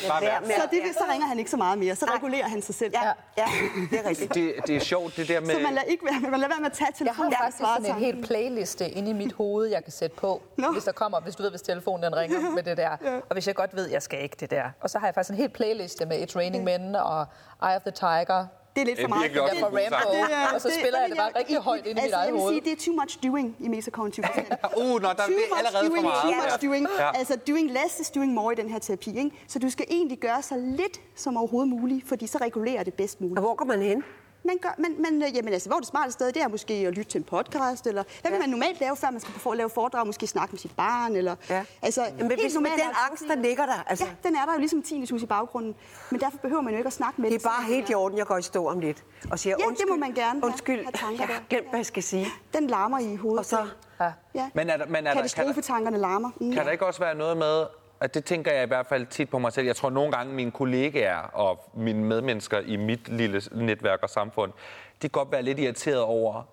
bare 0.09 0.21
Vær 0.21 0.29
være. 0.29 0.41
med- 0.41 0.49
Så, 0.49 0.61
det, 0.71 0.83
vil- 0.83 0.93
så 0.93 1.03
ringer 1.11 1.27
han 1.27 1.39
ikke 1.39 1.51
så 1.51 1.57
meget 1.57 1.77
mere. 1.77 1.95
Så 1.95 2.05
regulerer 2.15 2.47
han 2.47 2.61
sig 2.61 2.75
selv. 2.75 2.91
Ja, 2.93 3.11
ja, 3.37 3.45
det 3.91 3.99
er 4.05 4.09
rigtigt. 4.09 4.33
Det, 4.33 4.53
det 4.67 4.75
er 4.75 4.79
sjovt, 4.79 5.17
det 5.17 5.27
der 5.27 5.39
med... 5.39 5.49
Så 5.55 5.59
man 5.61 5.73
lader, 5.73 5.81
ikke 5.87 6.05
være, 6.05 6.19
man 6.31 6.39
lader 6.39 6.47
være 6.53 6.59
med 6.59 6.65
at 6.65 6.73
tage 6.73 6.87
Jeg 6.87 6.93
har 6.95 7.13
telefonen. 7.13 7.33
faktisk 7.41 7.57
sådan 7.57 7.85
en 7.85 7.93
helt 8.05 8.25
playliste 8.25 8.89
inde 8.89 9.09
i 9.09 9.13
mit 9.13 9.33
hoved, 9.33 9.67
jeg 9.67 9.83
kan 9.83 9.91
sætte 9.93 10.15
på, 10.15 10.41
Nå. 10.57 10.71
hvis 10.71 10.83
der 10.83 10.91
kommer, 10.91 11.19
hvis 11.19 11.35
du 11.35 11.43
ved, 11.43 11.49
hvis 11.49 11.61
telefonen 11.61 12.03
den 12.03 12.15
ringer 12.15 12.49
med 12.49 12.63
det 12.63 12.77
der. 12.77 12.89
Og 13.29 13.33
hvis 13.33 13.47
jeg 13.47 13.55
godt 13.55 13.75
ved, 13.75 13.89
jeg 13.89 14.01
skal 14.01 14.23
ikke 14.23 14.35
det 14.39 14.51
der. 14.51 14.63
Og 14.81 14.89
så 14.89 14.99
har 14.99 15.07
jeg 15.07 15.13
faktisk 15.15 15.29
en 15.31 15.37
helt 15.37 15.53
playliste 15.53 16.05
med 16.05 16.17
It's 16.27 16.35
Raining 16.35 16.63
Men 16.63 16.95
og 16.95 17.25
Eye 17.63 17.75
of 17.75 17.81
the 17.81 17.91
Tiger. 17.91 18.45
Det 18.75 18.81
er 18.81 18.85
lidt 18.85 18.97
Det 18.97 19.03
er 19.03 19.07
for 19.07 19.15
meget. 19.15 19.31
Der 19.33 19.41
en 19.41 19.61
god 19.61 19.79
sang. 19.79 19.93
Rambo. 19.93 20.11
Det 20.11 20.33
er- 20.33 20.53
Og 20.55 20.61
så 20.61 20.69
spiller 20.79 20.99
jeg 20.99 21.09
det 21.09 21.17
bare 21.17 21.31
rigtig 21.39 21.57
højt 21.57 21.79
ind 21.79 21.87
i 21.87 21.93
mit 21.93 22.03
altså, 22.03 22.15
eget 22.17 22.25
jeg 22.25 22.33
vil 22.33 22.41
hoved. 22.41 22.53
sige, 22.53 22.61
det 22.65 22.71
er 22.71 22.85
too 22.85 22.95
much 23.01 23.13
doing 23.23 23.55
i 23.59 23.67
metakognitiv 23.67 24.23
forstand. 24.23 24.47
Uh, 24.81 24.83
nå, 24.83 24.99
der 24.99 25.07
er 25.07 25.13
Too 25.15 25.25
det 25.25 25.35
much 25.51 25.59
allerede 25.59 25.85
for 25.95 26.01
meget. 26.01 26.21
Too 26.21 26.31
much 26.43 26.65
doing. 26.67 26.87
Ja. 26.99 27.11
Altså, 27.19 27.35
doing 27.47 27.71
less 27.71 27.99
is 27.99 28.09
doing 28.09 28.33
more 28.33 28.53
i 28.53 28.55
den 28.55 28.69
her 28.69 28.79
terapi. 28.79 29.17
Ikke? 29.17 29.31
Så 29.47 29.59
du 29.59 29.69
skal 29.69 29.85
egentlig 29.89 30.17
gøre 30.19 30.41
så 30.41 30.55
lidt 30.57 31.01
som 31.15 31.37
overhovedet 31.37 31.69
muligt, 31.69 32.07
fordi 32.07 32.27
så 32.27 32.37
regulerer 32.41 32.83
det 32.83 32.93
bedst 32.93 33.21
muligt. 33.21 33.37
Og 33.37 33.41
hvor 33.43 33.55
går 33.55 33.65
man 33.65 33.81
hen? 33.81 34.03
Man 34.45 34.57
gør, 34.61 34.69
men, 34.77 35.01
men 35.01 35.23
øh, 35.23 35.35
jamen, 35.35 35.53
altså, 35.53 35.69
hvor 35.69 35.75
er 35.75 35.79
det 35.79 35.87
smarte 35.87 36.11
sted? 36.11 36.31
Det 36.31 36.41
er 36.41 36.47
måske 36.47 36.73
at 36.73 36.93
lytte 36.93 37.11
til 37.11 37.17
en 37.19 37.23
podcast, 37.23 37.87
eller 37.87 38.03
hvad 38.21 38.31
vil 38.31 38.37
Ja. 38.37 38.41
man 38.41 38.49
normalt 38.49 38.79
lave, 38.79 38.95
før 38.97 39.11
man 39.11 39.19
skal 39.19 39.33
på 39.33 39.53
lave 39.53 39.69
foredrag, 39.69 40.07
måske 40.07 40.27
snakke 40.27 40.51
med 40.51 40.59
sit 40.59 40.75
barn, 40.75 41.15
eller... 41.15 41.35
Ja. 41.49 41.63
Altså, 41.81 42.01
Jamen, 42.03 42.27
helt 42.29 42.41
hvis 42.41 42.53
med 42.53 42.61
normalt 42.61 42.81
den 42.81 42.89
angst, 43.09 43.23
der 43.29 43.35
ligger 43.35 43.65
der, 43.65 43.83
altså. 43.87 44.05
Ja, 44.05 44.11
den 44.29 44.35
er 44.35 44.45
der 44.45 44.53
jo 44.53 44.59
ligesom 44.59 44.81
tinnitus 44.81 45.21
i 45.21 45.25
baggrunden. 45.25 45.75
Men 46.11 46.19
derfor 46.19 46.37
behøver 46.37 46.61
man 46.61 46.73
jo 46.73 46.77
ikke 46.77 46.87
at 46.87 46.93
snakke 46.93 47.21
med 47.21 47.29
Det 47.29 47.35
er 47.35 47.39
den, 47.39 47.43
bare 47.57 47.63
helt 47.63 47.89
i 47.89 47.91
er. 47.93 47.97
orden, 47.97 48.17
jeg 48.17 48.25
går 48.25 48.37
i 48.37 48.41
stå 48.41 48.67
om 48.67 48.79
lidt. 48.79 49.03
Og 49.31 49.39
siger, 49.39 49.55
Ja, 49.59 49.61
det 49.63 49.67
undskyld, 49.67 49.89
må 49.89 49.95
man 49.95 50.13
gerne 50.13 50.39
have- 50.41 50.45
Undskyld, 50.45 50.83
have 50.83 50.91
tanker 50.91 51.25
jeg 51.25 51.35
har 51.35 51.43
glemt, 51.49 51.69
hvad 51.69 51.79
jeg 51.79 51.85
skal 51.85 52.03
sige. 52.03 52.27
Den 52.53 52.67
larmer 52.67 52.99
i 52.99 53.15
hovedet. 53.15 53.39
Og 53.39 53.45
så... 53.45 53.57
Ja. 54.01 54.11
Ja. 54.35 54.49
Men 54.53 54.69
er 54.69 54.77
der, 54.77 54.85
men 54.85 54.95
er 54.95 55.13
der, 55.13 55.27
kan, 55.35 55.47
der, 55.93 55.97
larmer. 55.97 56.29
Mm. 56.41 56.51
kan 56.53 56.65
der 56.65 56.71
ikke 56.71 56.85
også 56.85 56.99
være 56.99 57.15
noget 57.15 57.37
med, 57.37 57.63
at 58.03 58.13
det 58.13 58.25
tænker 58.25 58.51
jeg 58.51 58.63
i 58.63 58.67
hvert 58.67 58.85
fald 58.85 59.05
tit 59.05 59.29
på 59.29 59.39
mig 59.39 59.53
selv. 59.53 59.65
Jeg 59.65 59.75
tror 59.75 59.89
nogle 59.89 60.11
gange, 60.11 60.33
mine 60.33 60.51
kollegaer 60.51 61.17
og 61.17 61.69
mine 61.73 62.03
medmennesker 62.05 62.59
i 62.59 62.75
mit 62.75 63.09
lille 63.09 63.41
netværk 63.51 63.99
og 64.03 64.09
samfund, 64.09 64.51
de 64.51 64.99
kan 65.01 65.09
godt 65.09 65.31
være 65.31 65.41
lidt 65.41 65.59
irriteret 65.59 66.01
over, 66.01 66.43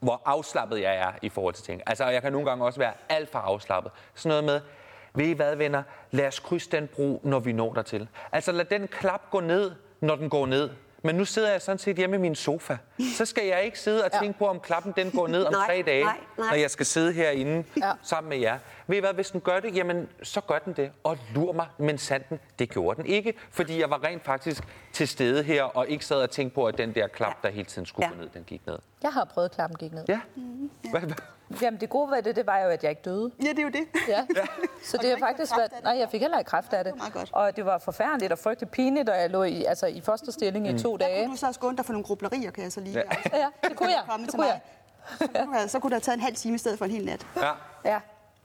hvor 0.00 0.22
afslappet 0.24 0.80
jeg 0.80 0.96
er 0.96 1.12
i 1.22 1.28
forhold 1.28 1.54
til 1.54 1.64
ting. 1.64 1.82
Altså, 1.86 2.06
jeg 2.06 2.22
kan 2.22 2.32
nogle 2.32 2.48
gange 2.48 2.64
også 2.64 2.78
være 2.78 2.92
alt 3.08 3.28
for 3.28 3.38
afslappet. 3.38 3.92
Sådan 4.14 4.28
noget 4.28 4.44
med, 4.44 4.60
ved 5.14 5.26
I 5.26 5.32
hvad, 5.32 5.56
venner? 5.56 5.82
Lad 6.10 6.26
os 6.26 6.38
krydse 6.38 6.70
den 6.70 6.88
bro, 6.88 7.20
når 7.24 7.38
vi 7.38 7.52
når 7.52 7.74
dertil. 7.74 8.08
Altså, 8.32 8.52
lad 8.52 8.64
den 8.64 8.88
klap 8.88 9.30
gå 9.30 9.40
ned, 9.40 9.72
når 10.00 10.16
den 10.16 10.30
går 10.30 10.46
ned. 10.46 10.70
Men 11.02 11.14
nu 11.14 11.24
sidder 11.24 11.50
jeg 11.50 11.62
sådan 11.62 11.78
set 11.78 11.96
hjemme 11.96 12.16
i 12.16 12.18
min 12.18 12.34
sofa. 12.34 12.76
Så 13.16 13.24
skal 13.26 13.46
jeg 13.46 13.64
ikke 13.64 13.78
sidde 13.80 14.04
og 14.04 14.12
tænke 14.20 14.38
på, 14.38 14.46
om 14.46 14.60
klappen 14.60 14.92
den 14.96 15.10
går 15.10 15.26
ned 15.28 15.44
om 15.44 15.52
Nej, 15.52 15.66
tre 15.66 15.82
dage, 15.86 16.04
nej, 16.04 16.16
nej. 16.38 16.48
når 16.50 16.56
jeg 16.56 16.70
skal 16.70 16.86
sidde 16.86 17.12
herinde 17.12 17.64
Ja. 17.76 17.92
sammen 18.02 18.28
med 18.28 18.38
jer. 18.38 18.58
Ved 18.86 18.96
I 18.96 19.00
hvad, 19.00 19.12
hvis 19.14 19.30
den 19.30 19.40
gør 19.40 19.60
det, 19.60 19.76
jamen 19.76 20.08
så 20.22 20.40
gør 20.40 20.58
den 20.58 20.72
det. 20.72 20.90
Og 21.04 21.18
lur 21.34 21.52
mig, 21.52 21.66
men 21.78 21.98
sanden, 21.98 22.40
det 22.58 22.70
gjorde 22.70 22.96
den 23.02 23.06
ikke. 23.10 23.34
Fordi 23.50 23.80
jeg 23.80 23.90
var 23.90 24.04
rent 24.04 24.24
faktisk 24.24 24.62
til 24.92 25.08
stede 25.08 25.42
her, 25.42 25.62
og 25.62 25.88
ikke 25.88 26.04
sad 26.04 26.22
og 26.22 26.30
tænkte 26.30 26.54
på, 26.54 26.64
at 26.66 26.78
den 26.78 26.94
der 26.94 27.08
klap, 27.08 27.42
der 27.42 27.48
hele 27.50 27.64
tiden 27.66 27.86
skulle 27.86 28.06
Ja. 28.08 28.14
gå 28.14 28.20
ned, 28.20 28.28
den 28.34 28.44
gik 28.44 28.66
ned. 28.66 28.78
Jeg 29.02 29.12
har 29.12 29.24
prøvet, 29.24 29.48
at 29.48 29.54
klappen 29.54 29.76
gik 29.78 29.92
ned. 29.92 30.04
Ja. 30.08 30.20
Hvad, 30.90 31.00
hvad? 31.00 31.16
Jamen, 31.62 31.80
det 31.80 31.88
gode 31.88 32.10
ved 32.10 32.22
det, 32.22 32.36
det 32.36 32.46
var 32.46 32.58
jo, 32.58 32.68
at 32.68 32.82
jeg 32.82 32.90
ikke 32.90 33.02
døde. 33.04 33.30
Ja, 33.42 33.48
det 33.48 33.58
er 33.58 33.62
jo 33.62 33.68
det. 33.68 33.84
Ja. 34.08 34.26
Så 34.90 34.96
det 35.02 35.10
har 35.10 35.18
faktisk 35.18 35.56
været... 35.56 35.70
det? 35.70 35.84
Nej, 35.84 35.98
jeg 35.98 36.08
fik 36.10 36.20
heller 36.20 36.38
ikke 36.38 36.48
kræft 36.48 36.72
af 36.72 36.84
det. 36.84 36.96
meget 36.96 37.12
godt. 37.12 37.30
Og 37.32 37.56
det 37.56 37.64
var 37.66 37.78
forfærdeligt 37.78 38.32
og 38.32 38.38
frygteligt 38.38 38.72
pinligt, 38.72 39.08
og 39.08 39.16
jeg 39.20 39.30
lå 39.30 39.42
i, 39.42 39.64
altså, 39.64 39.86
i 39.86 40.00
fosterstilling 40.00 40.68
Mm. 40.70 40.76
i 40.76 40.78
to 40.78 40.96
Der 40.96 41.06
dage. 41.06 41.24
kunne 41.24 41.32
du 41.32 41.38
så 41.38 41.46
også 41.46 41.60
gå 41.60 41.72
dig 41.72 41.84
for 41.84 41.92
nogle 41.92 42.04
grublerier, 42.04 42.50
kan 42.50 42.62
jeg 42.64 42.72
så 42.72 42.80
lige. 42.80 42.98
Ja. 43.32 43.38
Ja, 43.38 43.46
det 43.68 43.76
kunne 43.76 43.88
jeg. 43.88 44.02
Det 44.20 44.30
kunne 44.34 44.46
jeg. 44.46 44.60
Så 45.18 45.26
kunne, 45.28 45.44
du 45.46 45.52
have, 45.52 45.68
så 45.68 45.78
kunne 45.78 45.90
det 45.90 45.94
have 45.94 46.00
taget 46.00 46.16
en 46.16 46.22
halv 46.22 46.36
time 46.36 46.54
i 46.54 46.58
stedet 46.58 46.78
for 46.78 46.84
en 46.84 46.90
hel 46.90 47.04
nat. 47.04 47.26
Ja. 47.36 47.50
Ja. 47.84 48.00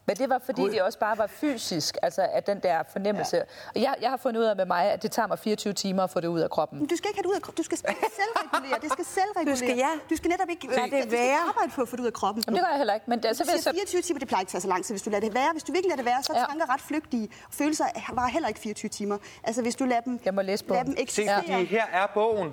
Men 0.05 0.15
det 0.17 0.29
var, 0.29 0.39
fordi 0.45 0.61
det 0.63 0.81
også 0.81 0.99
bare 0.99 1.17
var 1.17 1.27
fysisk, 1.27 1.97
altså 2.01 2.21
at 2.33 2.47
den 2.47 2.59
der 2.59 2.83
fornemmelse. 2.91 3.41
Og 3.75 3.81
jeg, 3.81 3.95
jeg 4.01 4.09
har 4.09 4.17
fundet 4.17 4.41
ud 4.41 4.45
af 4.45 4.55
med 4.55 4.65
mig, 4.65 4.83
at 4.91 5.03
det 5.03 5.11
tager 5.11 5.27
mig 5.27 5.39
24 5.39 5.73
timer 5.73 6.03
at 6.03 6.09
få 6.09 6.19
det 6.19 6.27
ud 6.27 6.39
af 6.39 6.49
kroppen. 6.49 6.79
Men 6.79 6.87
du 6.87 6.95
skal 6.95 7.09
ikke 7.09 7.17
have 7.17 7.23
det 7.23 7.29
ud 7.29 7.35
af 7.35 7.41
kroppen. 7.41 7.57
Du 7.57 7.63
skal 7.63 7.77
selvregulere. 7.77 8.79
Det 8.81 8.91
skal 8.91 9.05
selvregulere. 9.05 9.51
Du 9.55 9.57
skal- 9.57 9.77
ja. 9.77 9.89
Du 10.09 10.15
skal 10.15 10.29
netop 10.29 10.49
ikke 10.49 10.67
Lad 10.67 10.75
det 10.83 10.91
du 10.91 10.97
skal 10.97 11.11
være. 11.11 11.37
arbejde 11.49 11.71
på 11.75 11.81
at 11.81 11.87
få 11.89 11.95
det 11.95 12.01
ud 12.01 12.07
af 12.07 12.13
kroppen. 12.13 12.43
Jamen, 12.47 12.55
det 12.57 12.63
gør 12.65 12.69
jeg 12.69 12.77
heller 12.77 12.93
ikke. 12.93 13.05
Men 13.09 13.23
det, 13.23 13.37
så 13.37 13.43
vil 13.43 13.51
jeg 13.51 13.59
siger 13.63 13.71
så... 13.73 13.77
24 13.79 14.01
timer, 14.01 14.19
det 14.19 14.27
plejer 14.27 14.41
ikke 14.41 14.47
at 14.49 14.51
tage 14.51 14.61
så 14.61 14.67
lang 14.67 14.85
tid, 14.85 14.93
hvis 14.95 15.01
du 15.01 15.09
lader 15.09 15.21
det 15.27 15.33
være. 15.33 15.49
Hvis 15.51 15.63
du 15.63 15.71
virkelig 15.71 15.89
lader 15.89 16.01
det 16.03 16.05
være, 16.11 16.23
så 16.23 16.33
er 16.33 16.39
Ja. 16.39 16.45
tanker 16.45 16.73
ret 16.73 16.81
flygtige. 16.81 17.29
Følelser 17.51 17.85
var 18.13 18.27
heller 18.27 18.47
ikke 18.47 18.59
24 18.59 18.89
timer. 18.89 19.17
Altså, 19.43 19.61
hvis 19.61 19.75
du 19.75 19.85
lader 19.85 20.01
dem, 20.01 20.19
Jeg 20.25 20.33
må 20.33 20.41
læse 20.41 20.63
lader 20.67 20.83
bogen. 20.83 20.97
dem 20.97 21.07
Se, 21.07 21.27
fordi 21.41 21.65
her 21.65 21.85
er 21.93 22.07
bogen. 22.13 22.49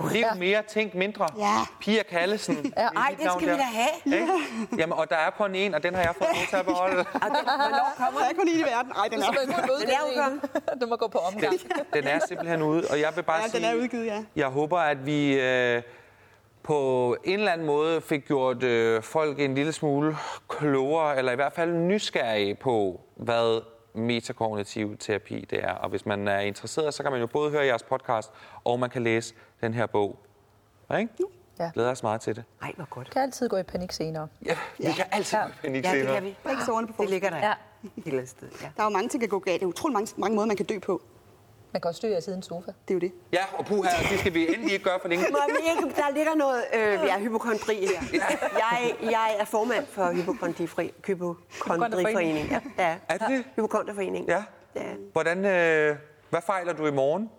Lev 0.00 0.20
Ja. 0.20 0.34
mere, 0.34 0.62
tænk 0.68 0.94
mindre. 0.94 1.26
Ja. 1.38 1.54
Pia 1.80 2.02
Kallesen. 2.02 2.54
Ja. 2.76 2.82
Det 2.82 2.90
Ej, 2.96 3.14
den 3.18 3.26
navn 3.26 3.40
skal 3.40 3.48
vi 3.48 3.52
der. 3.52 3.58
da 3.58 3.62
have. 3.62 4.20
Ikke? 4.20 4.32
Jamen, 4.78 4.92
og 4.92 5.10
der 5.10 5.16
er 5.16 5.30
kun 5.30 5.54
én, 5.54 5.74
og 5.74 5.82
den 5.82 5.94
har 5.94 6.02
jeg 6.02 6.14
fået 6.18 6.30
lov 6.34 6.46
til 6.50 6.56
at 6.56 6.64
beholde. 6.66 6.98
Og 7.14 7.20
den, 7.22 7.44
hvornår 7.44 7.92
kommer 7.96 8.20
Der 8.20 8.26
er 8.28 8.32
kun 8.38 8.48
en 8.48 8.58
i 8.58 8.62
verden. 8.62 8.92
Ej, 8.92 9.08
den 9.08 9.22
er. 9.22 9.26
Den 9.80 9.88
er 9.90 10.00
jo 10.16 10.40
Du 10.80 10.86
må 10.86 10.96
gå 10.96 11.08
på 11.08 11.18
omgang. 11.18 11.54
Den 11.94 12.04
er 12.04 12.18
simpelthen 12.28 12.62
ude, 12.62 12.82
og 12.90 13.00
jeg 13.00 13.12
vil 13.16 13.22
bare 13.22 13.40
Ja, 13.42 13.48
sige... 13.48 13.66
den 13.66 13.70
er 13.78 13.82
udgivet, 13.82 14.06
ja. 14.06 14.24
Jeg 14.36 14.46
håber, 14.46 14.78
at 14.78 15.06
vi 15.06 15.40
øh, 15.40 15.82
på 16.62 17.16
en 17.24 17.38
eller 17.38 17.52
anden 17.52 17.66
måde 17.66 18.00
fik 18.00 18.26
gjort 18.26 18.62
øh, 18.62 19.02
folk 19.02 19.40
en 19.40 19.54
lille 19.54 19.72
smule 19.72 20.16
klogere, 20.48 21.18
eller 21.18 21.32
i 21.32 21.34
hvert 21.34 21.52
fald 21.52 21.72
nysgerrige 21.72 22.54
på, 22.54 23.00
hvad 23.16 23.60
metakognitiv 23.96 24.96
terapi 24.98 25.46
det 25.50 25.64
er. 25.64 25.72
Og 25.72 25.88
hvis 25.88 26.06
man 26.06 26.28
er 26.28 26.38
interesseret, 26.40 26.94
så 26.94 27.02
kan 27.02 27.12
man 27.12 27.20
jo 27.20 27.26
både 27.26 27.50
høre 27.50 27.66
jeres 27.66 27.82
podcast, 27.82 28.30
og 28.64 28.80
man 28.80 28.90
kan 28.90 29.02
læse 29.02 29.34
den 29.60 29.74
her 29.74 29.86
bog. 29.86 30.18
Ikke? 30.98 31.08
Ja. 31.58 31.70
Glæder 31.74 31.90
os 31.90 32.02
meget 32.02 32.20
til 32.20 32.36
det. 32.36 32.44
Ej, 32.62 32.72
hvor 32.76 32.86
godt. 32.90 33.10
kan 33.10 33.22
altid 33.22 33.48
gå 33.48 33.56
i 33.56 33.62
panik 33.62 33.92
senere. 33.92 34.28
Ja, 34.46 34.56
vi 34.78 34.84
kan 34.96 35.04
altid 35.12 35.38
Ja. 35.38 35.44
ja. 35.44 35.50
panik 35.62 35.84
Ja, 35.84 35.90
det 35.92 36.00
senere. 36.00 36.14
kan 36.14 36.22
vi. 36.24 36.28
Ikke 36.50 36.64
sårene 36.66 36.86
på 36.86 36.90
Det 36.90 36.96
forsiden. 36.96 37.12
ligger 37.12 37.30
der 37.30 37.36
Ja. 37.36 37.52
et 37.84 37.90
eller 38.06 38.18
andet 38.18 38.28
sted. 38.28 38.48
Ja. 38.62 38.68
Der 38.76 38.82
er 38.82 38.84
jo 38.86 38.90
mange 38.90 39.08
ting, 39.08 39.20
der 39.20 39.26
kan 39.26 39.30
gå 39.30 39.38
galt. 39.38 39.60
Det 39.60 39.66
er 39.66 39.70
utrolig 39.70 39.92
mange, 39.94 40.14
mange 40.16 40.34
måder, 40.34 40.46
man 40.46 40.56
kan 40.56 40.66
dø 40.66 40.78
på. 40.78 41.02
Man 41.72 41.80
kan 41.80 41.88
også 41.88 42.06
af 42.06 42.22
siden 42.22 42.42
sofa. 42.42 42.72
Det 42.88 42.90
er 42.90 42.94
jo 42.94 43.00
det. 43.00 43.12
Ja, 43.32 43.44
og 43.58 43.66
puha, 43.66 43.90
det 44.10 44.18
skal 44.18 44.34
vi 44.34 44.54
endelig 44.54 44.72
ikke 44.72 44.84
gøre 44.84 44.98
for 45.02 45.08
længe. 45.08 45.24
Må 45.32 45.38
ikke, 45.58 45.94
der 45.96 46.14
ligger 46.14 46.34
noget 46.34 46.64
øh, 46.74 46.80
ja, 46.80 47.18
hypokondri 47.18 47.86
her. 47.86 48.20
Jeg, 48.42 48.94
jeg 49.02 49.36
er 49.38 49.44
formand 49.44 49.86
for 49.86 50.12
hypokondrifri, 50.12 50.92
hypokondriforeningen. 51.06 52.46
Ja, 52.50 52.60
ja. 52.78 52.96
Er 53.08 53.18
det 53.18 53.28
det? 53.28 53.44
Hypokondriforeningen. 53.56 54.28
Ja. 54.28 54.44
ja. 54.76 54.94
Hvordan, 55.12 55.44
øh, 55.44 55.96
hvad 56.30 56.40
fejler 56.46 56.72
du 56.72 56.86
i 56.86 56.90
morgen? 56.90 57.30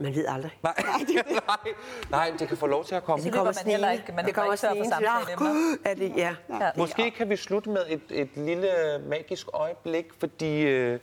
Man 0.00 0.14
ved 0.14 0.24
aldrig. 0.28 0.58
Nej, 0.62 0.74
nej, 1.30 1.74
nej, 2.10 2.32
det 2.38 2.48
kan 2.48 2.56
få 2.56 2.66
lov 2.66 2.84
til 2.84 2.94
at 2.94 3.04
komme. 3.04 3.24
Det 3.24 3.32
kommer 3.32 3.52
man 3.64 3.72
heller 3.72 3.90
ikke. 3.90 4.12
Man 4.12 4.24
det 4.24 4.34
kommer 4.34 4.56
tør 4.56 4.68
for 4.68 4.74
snigende. 4.74 4.90
samtale 4.90 5.74
Ja, 5.84 5.90
er 5.90 5.94
det, 5.94 6.12
ja. 6.16 6.34
Ja. 6.60 6.70
Måske 6.76 7.10
kan 7.10 7.30
vi 7.30 7.36
slutte 7.36 7.70
med 7.70 7.80
et, 7.88 8.02
et 8.10 8.28
lille 8.36 8.68
magisk 9.08 9.46
øjeblik, 9.52 10.06
fordi 10.18 10.62
øh, 10.62 11.00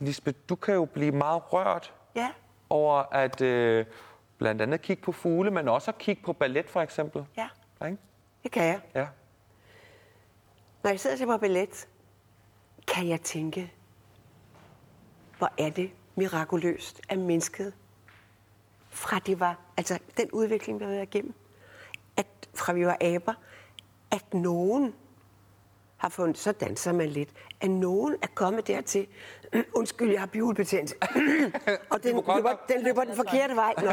Lisbeth, 0.00 0.38
du 0.48 0.54
kan 0.56 0.74
jo 0.74 0.84
blive 0.84 1.12
meget 1.12 1.52
rørt 1.52 1.94
Ja. 2.14 2.30
over 2.70 3.02
at 3.12 3.40
øh, 3.40 3.86
blandt 4.38 4.62
andet 4.62 4.82
kigge 4.82 5.02
på 5.02 5.12
fugle, 5.12 5.50
men 5.50 5.68
også 5.68 5.90
at 5.90 5.98
kigge 5.98 6.22
på 6.22 6.32
ballet 6.32 6.70
for 6.70 6.80
eksempel. 6.80 7.26
ja, 7.36 7.48
Ikke? 7.86 7.98
det 8.42 8.50
kan 8.52 8.64
jeg. 8.64 8.80
Ja. 8.94 9.06
Når 10.82 10.90
jeg 10.90 11.00
sidder 11.00 11.14
og 11.14 11.18
ser 11.18 11.26
på 11.26 11.36
ballet, 11.36 11.88
kan 12.86 13.08
jeg 13.08 13.20
tænke, 13.20 13.72
hvor 15.38 15.52
er 15.58 15.70
det 15.70 15.90
mirakuløst 16.16 17.00
at 17.08 17.18
mennesket, 17.18 17.72
fra 18.90 19.18
det 19.18 19.40
var, 19.40 19.56
altså 19.76 19.98
den 20.16 20.30
udvikling, 20.32 20.80
vi 20.80 20.84
har 20.84 20.92
været 20.92 21.02
igennem, 21.02 21.34
at 22.16 22.26
fra 22.54 22.72
vi 22.72 22.86
var 22.86 22.96
aber, 23.00 23.34
at 24.10 24.34
nogen 24.34 24.94
har 26.06 26.10
fundet, 26.10 26.38
så 26.38 26.52
danser 26.52 26.92
man 26.92 27.08
lidt, 27.08 27.28
at 27.60 27.70
nogen 27.70 28.16
er 28.22 28.26
kommet 28.34 28.66
dertil, 28.66 29.06
undskyld, 29.78 30.10
jeg 30.10 30.20
har 30.20 30.26
bihulbetændelse, 30.26 30.94
og 31.92 32.02
den 32.02 32.14
løber, 32.14 32.56
den 32.68 32.82
løber 32.82 33.04
den 33.04 33.16
forkerte 33.16 33.56
vej. 33.56 33.74
Nå. 33.82 33.92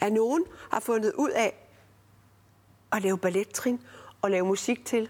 At 0.00 0.12
nogen 0.12 0.44
har 0.70 0.80
fundet 0.80 1.12
ud 1.12 1.30
af 1.30 1.54
at 2.92 3.02
lave 3.02 3.18
ballettrin 3.18 3.80
og 4.22 4.30
lave 4.30 4.46
musik 4.46 4.84
til, 4.84 5.08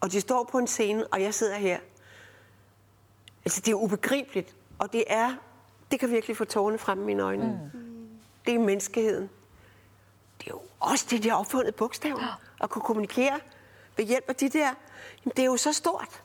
og 0.00 0.12
de 0.12 0.20
står 0.20 0.48
på 0.52 0.58
en 0.58 0.66
scene, 0.66 1.06
og 1.06 1.22
jeg 1.22 1.34
sidder 1.34 1.56
her. 1.56 1.78
Altså, 3.44 3.60
det 3.60 3.70
er 3.70 3.74
ubegribeligt, 3.74 4.56
og 4.78 4.92
det 4.92 5.04
er, 5.06 5.34
det 5.90 6.00
kan 6.00 6.10
virkelig 6.10 6.36
få 6.36 6.44
tårerne 6.44 6.78
frem 6.78 7.02
i 7.02 7.04
mine 7.04 7.22
øjne. 7.22 7.70
Mm. 7.74 7.80
Det 8.46 8.54
er 8.54 8.58
menneskeheden. 8.58 9.30
Det 10.38 10.46
er 10.46 10.50
jo 10.50 10.60
også 10.80 11.06
det, 11.10 11.22
de 11.22 11.28
har 11.30 11.36
opfundet 11.36 11.74
bogstaven, 11.74 12.22
at 12.60 12.70
kunne 12.70 12.82
kommunikere 12.82 13.40
ved 13.98 14.04
hjælp 14.04 14.24
af 14.28 14.34
de 14.36 14.48
der. 14.48 14.58
Jamen, 15.24 15.32
det 15.36 15.38
er 15.38 15.46
jo 15.46 15.56
så 15.56 15.72
stort. 15.72 16.22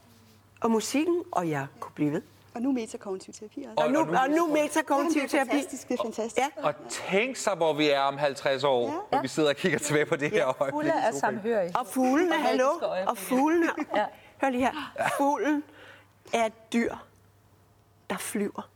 Og 0.61 0.71
musikken, 0.71 1.23
og 1.31 1.49
jeg 1.49 1.67
kunne 1.79 1.91
blive 1.95 2.11
ved. 2.11 2.21
Og 2.55 2.61
nu 2.61 2.71
metakognitiv 2.71 3.33
terapi 3.33 3.59
også. 3.63 3.73
Og, 3.77 3.83
Og- 3.85 3.91
nu, 3.91 3.99
og 3.99 4.05
nu- 4.07 4.17
og 4.17 4.29
nu 4.29 4.47
metakognitiv 4.53 5.21
det 5.21 5.25
er 5.25 5.29
terapi. 5.29 5.49
fantastisk, 5.51 5.87
det 5.87 5.99
er 5.99 6.03
fantastisk. 6.03 6.37
Ja. 6.37 6.47
Og 6.67 6.73
tænk 6.89 7.35
så, 7.37 7.55
hvor 7.55 7.73
vi 7.73 7.89
er 7.89 7.99
om 7.99 8.17
50 8.17 8.63
år, 8.63 8.87
ja. 8.87 8.93
hvor 9.09 9.21
vi 9.21 9.27
sidder 9.27 9.49
og 9.49 9.55
kigger 9.55 9.79
tilbage 9.79 10.05
på 10.05 10.15
det 10.15 10.31
her 10.31 10.45
øjeblik. 10.61 10.71
Fulde 10.73 10.93
af 11.07 11.13
samhørighed. 11.13 11.75
Og 11.75 11.87
fuglene, 11.87 12.35
Og 12.35 12.41
hallo, 12.41 12.69
og 13.07 13.17
fuglene. 13.17 13.69
Ja. 13.95 14.05
Hør 14.41 14.49
lige 14.49 14.61
her. 14.63 15.09
Fuglen 15.17 15.63
er 16.33 16.45
et 16.45 16.73
dyr, 16.73 16.95
der 18.09 18.17
flyver. 18.17 18.69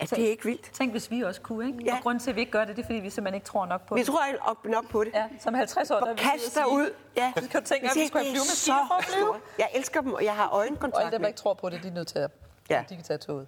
Ja. 0.00 0.04
Er 0.04 0.06
det 0.16 0.18
ikke 0.18 0.44
vildt? 0.44 0.70
Tænk, 0.72 0.90
hvis 0.90 1.10
vi 1.10 1.20
også 1.22 1.40
kunne, 1.40 1.66
ikke? 1.66 1.78
Ja. 1.84 1.92
Og 1.96 2.02
grunden 2.02 2.20
til, 2.20 2.30
at 2.30 2.36
vi 2.36 2.40
ikke 2.40 2.52
gør 2.52 2.64
det, 2.64 2.76
det 2.76 2.82
er, 2.82 2.86
fordi 2.86 2.98
vi 2.98 3.10
simpelthen 3.10 3.34
ikke 3.34 3.46
tror 3.46 3.66
nok 3.66 3.86
på 3.88 3.94
Vi 3.94 4.00
det. 4.00 4.06
tror 4.06 4.26
ikke 4.26 4.42
op 4.42 4.64
nok 4.64 4.88
på 4.90 5.04
det. 5.04 5.12
Ja, 5.14 5.24
som 5.40 5.54
50 5.54 5.90
år, 5.90 5.94
der 5.94 6.02
Og 6.02 6.08
vil 6.08 6.16
vi 6.16 6.20
og 6.24 6.30
kast 6.32 6.44
dig 6.44 6.52
sige, 6.52 6.66
ud. 6.74 6.90
Ja. 7.16 7.32
Så 7.42 7.48
kan 7.50 7.60
du 7.62 7.66
tænke, 7.66 7.86
at 7.90 7.92
vi 7.96 8.06
skulle 8.06 8.24
have 8.24 8.34
det 8.34 8.40
er 8.40 8.44
flyvemaskiner 8.44 8.76
så 8.78 8.86
for 8.88 8.94
at 8.94 9.04
flyve. 9.04 9.34
Jeg 9.58 9.68
elsker 9.74 10.00
dem, 10.00 10.12
og 10.12 10.24
jeg 10.24 10.32
har 10.34 10.46
Og 10.46 10.58
øjenkontakt 10.58 11.00
alle 11.04 11.12
dem, 11.12 11.20
der 11.20 11.28
ikke 11.28 11.38
tror 11.38 11.54
på 11.54 11.68
det, 11.70 11.82
de 11.82 11.88
er 11.88 11.92
nødt 11.92 12.08
til 12.08 12.18
at, 12.18 12.30
Ja. 12.70 12.84
de 12.88 12.94
kan 12.94 13.04
tage 13.04 13.18
toget. 13.18 13.46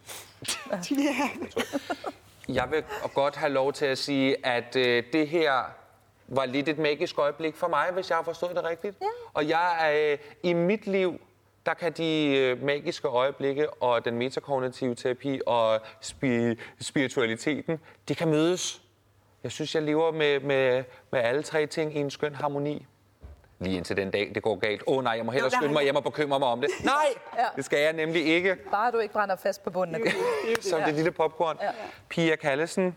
Jeg 2.48 2.68
vil 2.70 2.84
godt 3.14 3.36
have 3.36 3.52
lov 3.52 3.72
til 3.72 3.86
at 3.86 3.98
sige, 3.98 4.46
at 4.46 4.76
øh, 4.76 5.02
det 5.12 5.28
her 5.28 5.52
var 6.28 6.44
lidt 6.46 6.68
et 6.68 6.78
magisk 6.78 7.18
øjeblik 7.18 7.56
for 7.56 7.68
mig, 7.68 7.86
hvis 7.92 8.10
jeg 8.10 8.16
har 8.16 8.22
forstået 8.24 8.56
det 8.56 8.64
rigtigt. 8.64 8.96
Ja. 9.00 9.06
Og 9.34 9.48
jeg 9.48 9.88
er 9.90 10.12
øh, 10.12 10.18
i 10.42 10.52
mit 10.52 10.86
liv, 10.86 11.20
der 11.68 11.74
kan 11.74 11.92
de 11.92 12.36
øh, 12.36 12.62
magiske 12.62 13.08
øjeblikke 13.08 13.70
og 13.82 14.04
den 14.04 14.16
metakognitive 14.16 14.94
terapi 14.94 15.40
og 15.46 15.76
spi- 16.04 16.56
spiritualiteten, 16.80 17.80
det 18.08 18.16
kan 18.16 18.28
mødes. 18.28 18.82
Jeg 19.42 19.52
synes, 19.52 19.74
jeg 19.74 19.82
lever 19.82 20.12
med, 20.12 20.40
med, 20.40 20.84
med 21.12 21.20
alle 21.20 21.42
tre 21.42 21.66
ting 21.66 21.96
i 21.96 21.98
en 22.00 22.10
skøn 22.10 22.34
harmoni. 22.34 22.86
Lige 23.60 23.76
indtil 23.76 23.96
den 23.96 24.10
dag, 24.10 24.32
det 24.34 24.42
går 24.42 24.56
galt. 24.56 24.82
Åh 24.86 24.96
oh, 24.96 25.04
nej, 25.04 25.12
jeg 25.12 25.24
må 25.26 25.32
hellere 25.32 25.50
skynde 25.50 25.72
mig 25.72 25.82
hjem 25.82 25.96
og 25.96 26.02
bekymre 26.04 26.38
mig 26.38 26.48
om 26.48 26.60
det. 26.60 26.70
Nej, 26.84 26.94
Ja. 27.38 27.44
det 27.56 27.64
skal 27.64 27.78
jeg 27.78 27.92
nemlig 27.92 28.26
ikke. 28.26 28.56
Bare 28.70 28.90
du 28.90 28.98
ikke 28.98 29.12
brænder 29.12 29.36
fast 29.36 29.64
på 29.64 29.70
bunden 29.70 29.94
af 29.94 30.00
gulvet. 30.00 30.64
Som 30.70 30.80
det 30.82 30.94
lille 30.94 31.10
popcorn. 31.10 31.58
Ja. 31.62 31.70
Pia 32.08 32.36
Kallesen, 32.36 32.96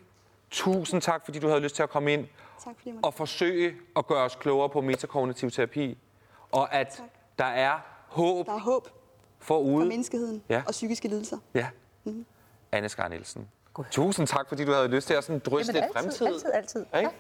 tusind 0.51 1.01
tak, 1.01 1.25
fordi 1.25 1.39
du 1.39 1.47
havde 1.47 1.59
lyst 1.61 1.75
til 1.75 1.83
at 1.83 1.89
komme 1.89 2.13
ind 2.13 2.27
Tak 2.63 2.73
fordi 2.77 2.93
og 3.03 3.13
forsøge 3.13 3.73
at 3.97 4.07
gøre 4.07 4.23
os 4.23 4.35
klogere 4.35 4.69
på 4.69 4.81
metakognitiv 4.81 5.51
terapi. 5.51 5.97
Og 6.51 6.73
at 6.73 6.87
Tak. 6.87 7.05
der 7.39 7.45
er 7.45 7.79
håb 8.11 8.45
Der 8.45 8.53
er 8.53 8.59
håb 8.59 8.83
for 8.87 8.93
forude. 9.39 9.85
menneskeheden 9.85 10.43
Ja. 10.49 10.63
og 10.67 10.71
psykiske 10.71 11.07
lidelser. 11.07 11.37
Ja. 11.53 11.67
Anne 12.71 12.89
Skar 12.89 13.07
Nielsen. 13.07 13.47
Tusind 13.91 14.27
tak, 14.27 14.47
fordi 14.49 14.65
du 14.65 14.71
havde 14.71 14.87
lyst 14.87 15.07
til 15.07 15.13
at 15.13 15.23
sådan 15.23 15.39
dryste 15.39 15.73
Jamen, 15.73 15.89
lidt 15.89 15.97
altid, 16.05 16.19
fremtid. 16.27 16.47
altid, 16.53 16.81
altid. 16.83 16.99
Ikke? 16.99 17.11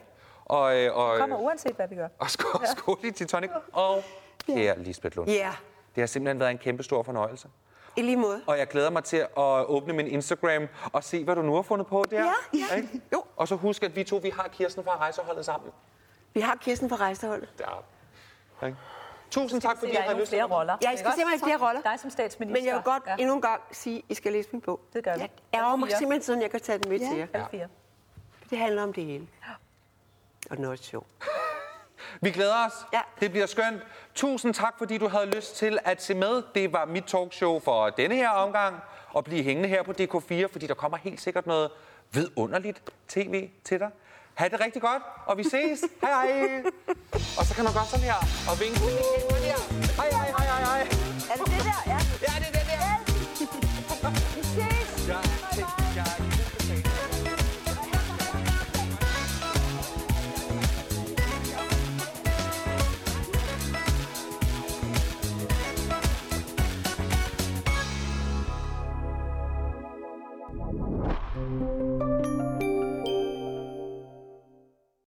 Og, 0.45 0.77
øh, 0.77 0.97
og, 0.97 1.17
Kommer 1.19 1.37
uanset, 1.37 1.75
hvad 1.75 1.87
vi 1.87 1.95
gør. 1.95 2.07
og 2.19 2.29
skål, 2.29 2.61
skål 2.77 2.97
i 3.03 3.11
Titanic. 3.11 3.49
Og 3.73 4.03
kære 4.47 4.79
Lisbeth 4.83 5.17
Lund. 5.17 5.29
Ja, 5.29 5.51
Det 5.95 6.01
har 6.01 6.05
simpelthen 6.07 6.39
været 6.39 6.51
en 6.51 6.57
kæmpe 6.57 6.83
stor 6.83 7.03
fornøjelse. 7.03 7.47
I 7.97 8.01
lige 8.01 8.17
måde. 8.17 8.41
Og 8.47 8.57
jeg 8.57 8.67
glæder 8.67 8.89
mig 8.89 9.03
til 9.03 9.17
at 9.17 9.65
åbne 9.65 9.93
min 9.93 10.07
Instagram 10.07 10.67
og 10.93 11.03
se, 11.03 11.23
hvad 11.23 11.35
du 11.35 11.41
nu 11.41 11.55
har 11.55 11.61
fundet 11.61 11.87
på 11.87 12.05
der. 12.11 12.17
Ja, 12.23 12.33
ja. 12.69 12.75
Ikke? 12.75 13.01
Jo. 13.13 13.23
Og 13.37 13.47
så 13.47 13.55
husk, 13.55 13.83
at 13.83 13.95
vi 13.95 14.03
to 14.03 14.15
vi 14.17 14.29
har 14.29 14.47
Kirsten 14.47 14.83
fra 14.83 14.97
rejseholdet 14.97 15.45
sammen. 15.45 15.69
Vi 16.33 16.39
har 16.41 16.55
Kirsten 16.55 16.89
på 16.89 16.95
rejseholdet. 16.95 17.49
Der. 17.57 17.83
Ikke? 18.65 18.77
Tusind 19.31 19.61
tak, 19.61 19.77
fordi 19.79 19.91
Jeg 19.91 20.03
jeg 20.05 20.11
har 20.13 20.19
lyst 20.19 20.29
til 20.31 20.43
roller. 20.45 20.77
Ja, 20.83 20.91
I 20.91 20.97
skal 20.97 21.11
simpelthen 21.15 21.27
have 21.39 21.39
flere 21.59 21.67
roller. 21.67 21.81
Dig 21.81 21.99
som 21.99 22.09
statsminister. 22.09 22.61
Men 22.61 22.67
jeg 22.67 22.75
vil 22.75 22.83
godt 22.83 23.03
Ja. 23.07 23.15
endnu 23.19 23.35
en 23.35 23.41
gang 23.41 23.61
sige, 23.71 23.97
at 23.97 24.03
I 24.09 24.13
skal 24.13 24.31
læse 24.31 24.49
min 24.51 24.61
bog. 24.61 24.79
Det 24.93 25.03
gør 25.03 25.13
vi. 25.15 25.19
Jeg 25.19 25.29
ærger 25.53 25.75
mig 25.75 25.91
simpelthen 25.91 26.21
sådan, 26.23 26.41
jeg 26.41 26.51
kan 26.51 26.59
tage 26.59 26.77
den 26.79 26.89
med 26.91 26.99
til 26.99 27.17
jer. 27.17 27.27
Alle 27.33 27.47
fire. 27.51 27.67
Det 28.49 28.57
handler 28.57 28.83
om 28.83 28.93
det 28.93 29.05
hele. 29.05 29.27
Og 30.49 30.57
den 30.57 30.65
er 30.65 30.69
også 30.69 30.83
sjov. 30.83 31.05
Vi 32.21 32.31
glæder 32.31 32.65
os. 32.65 32.73
Ja. 32.93 33.01
Det 33.19 33.31
bliver 33.31 33.45
skønt. 33.45 33.81
Tusind 34.15 34.53
tak, 34.53 34.77
fordi 34.77 34.97
du 34.97 35.07
havde 35.07 35.25
lyst 35.25 35.55
til 35.55 35.79
at 35.85 36.01
se 36.03 36.13
med. 36.13 36.43
Det 36.55 36.73
var 36.73 36.85
mit 36.85 37.03
talkshow 37.03 37.59
for 37.59 37.89
denne 37.89 38.15
her 38.15 38.29
omgang. 38.29 38.75
Og 39.09 39.23
blive 39.23 39.43
hængende 39.43 39.69
her 39.69 39.83
på 39.83 39.91
DK4, 39.91 40.45
fordi 40.51 40.67
der 40.67 40.73
kommer 40.73 40.97
helt 40.97 41.21
sikkert 41.21 41.47
noget 41.47 41.71
vidunderligt 42.11 42.81
tv 43.07 43.49
til 43.63 43.79
dig. 43.79 43.89
Ha' 44.35 44.47
det 44.47 44.59
rigtig 44.59 44.81
godt, 44.81 45.03
og 45.25 45.37
vi 45.37 45.43
ses. 45.43 45.79
hej 46.01 46.11
hej. 46.11 46.63
Og 47.39 47.45
så 47.45 47.53
kan 47.55 47.63
man 47.63 47.73
gøre 47.73 47.85
sådan 47.85 48.05
her 48.05 48.19
og 48.49 48.59
vinke. 48.59 48.79
Hej 49.99 50.09
hej 50.11 50.27
hej 50.37 50.45
hej 50.51 50.61
hej. 50.63 50.81
Er 51.31 51.35
det 51.35 51.45
det 51.45 51.63
der? 51.63 51.79
Ja. 51.87 51.99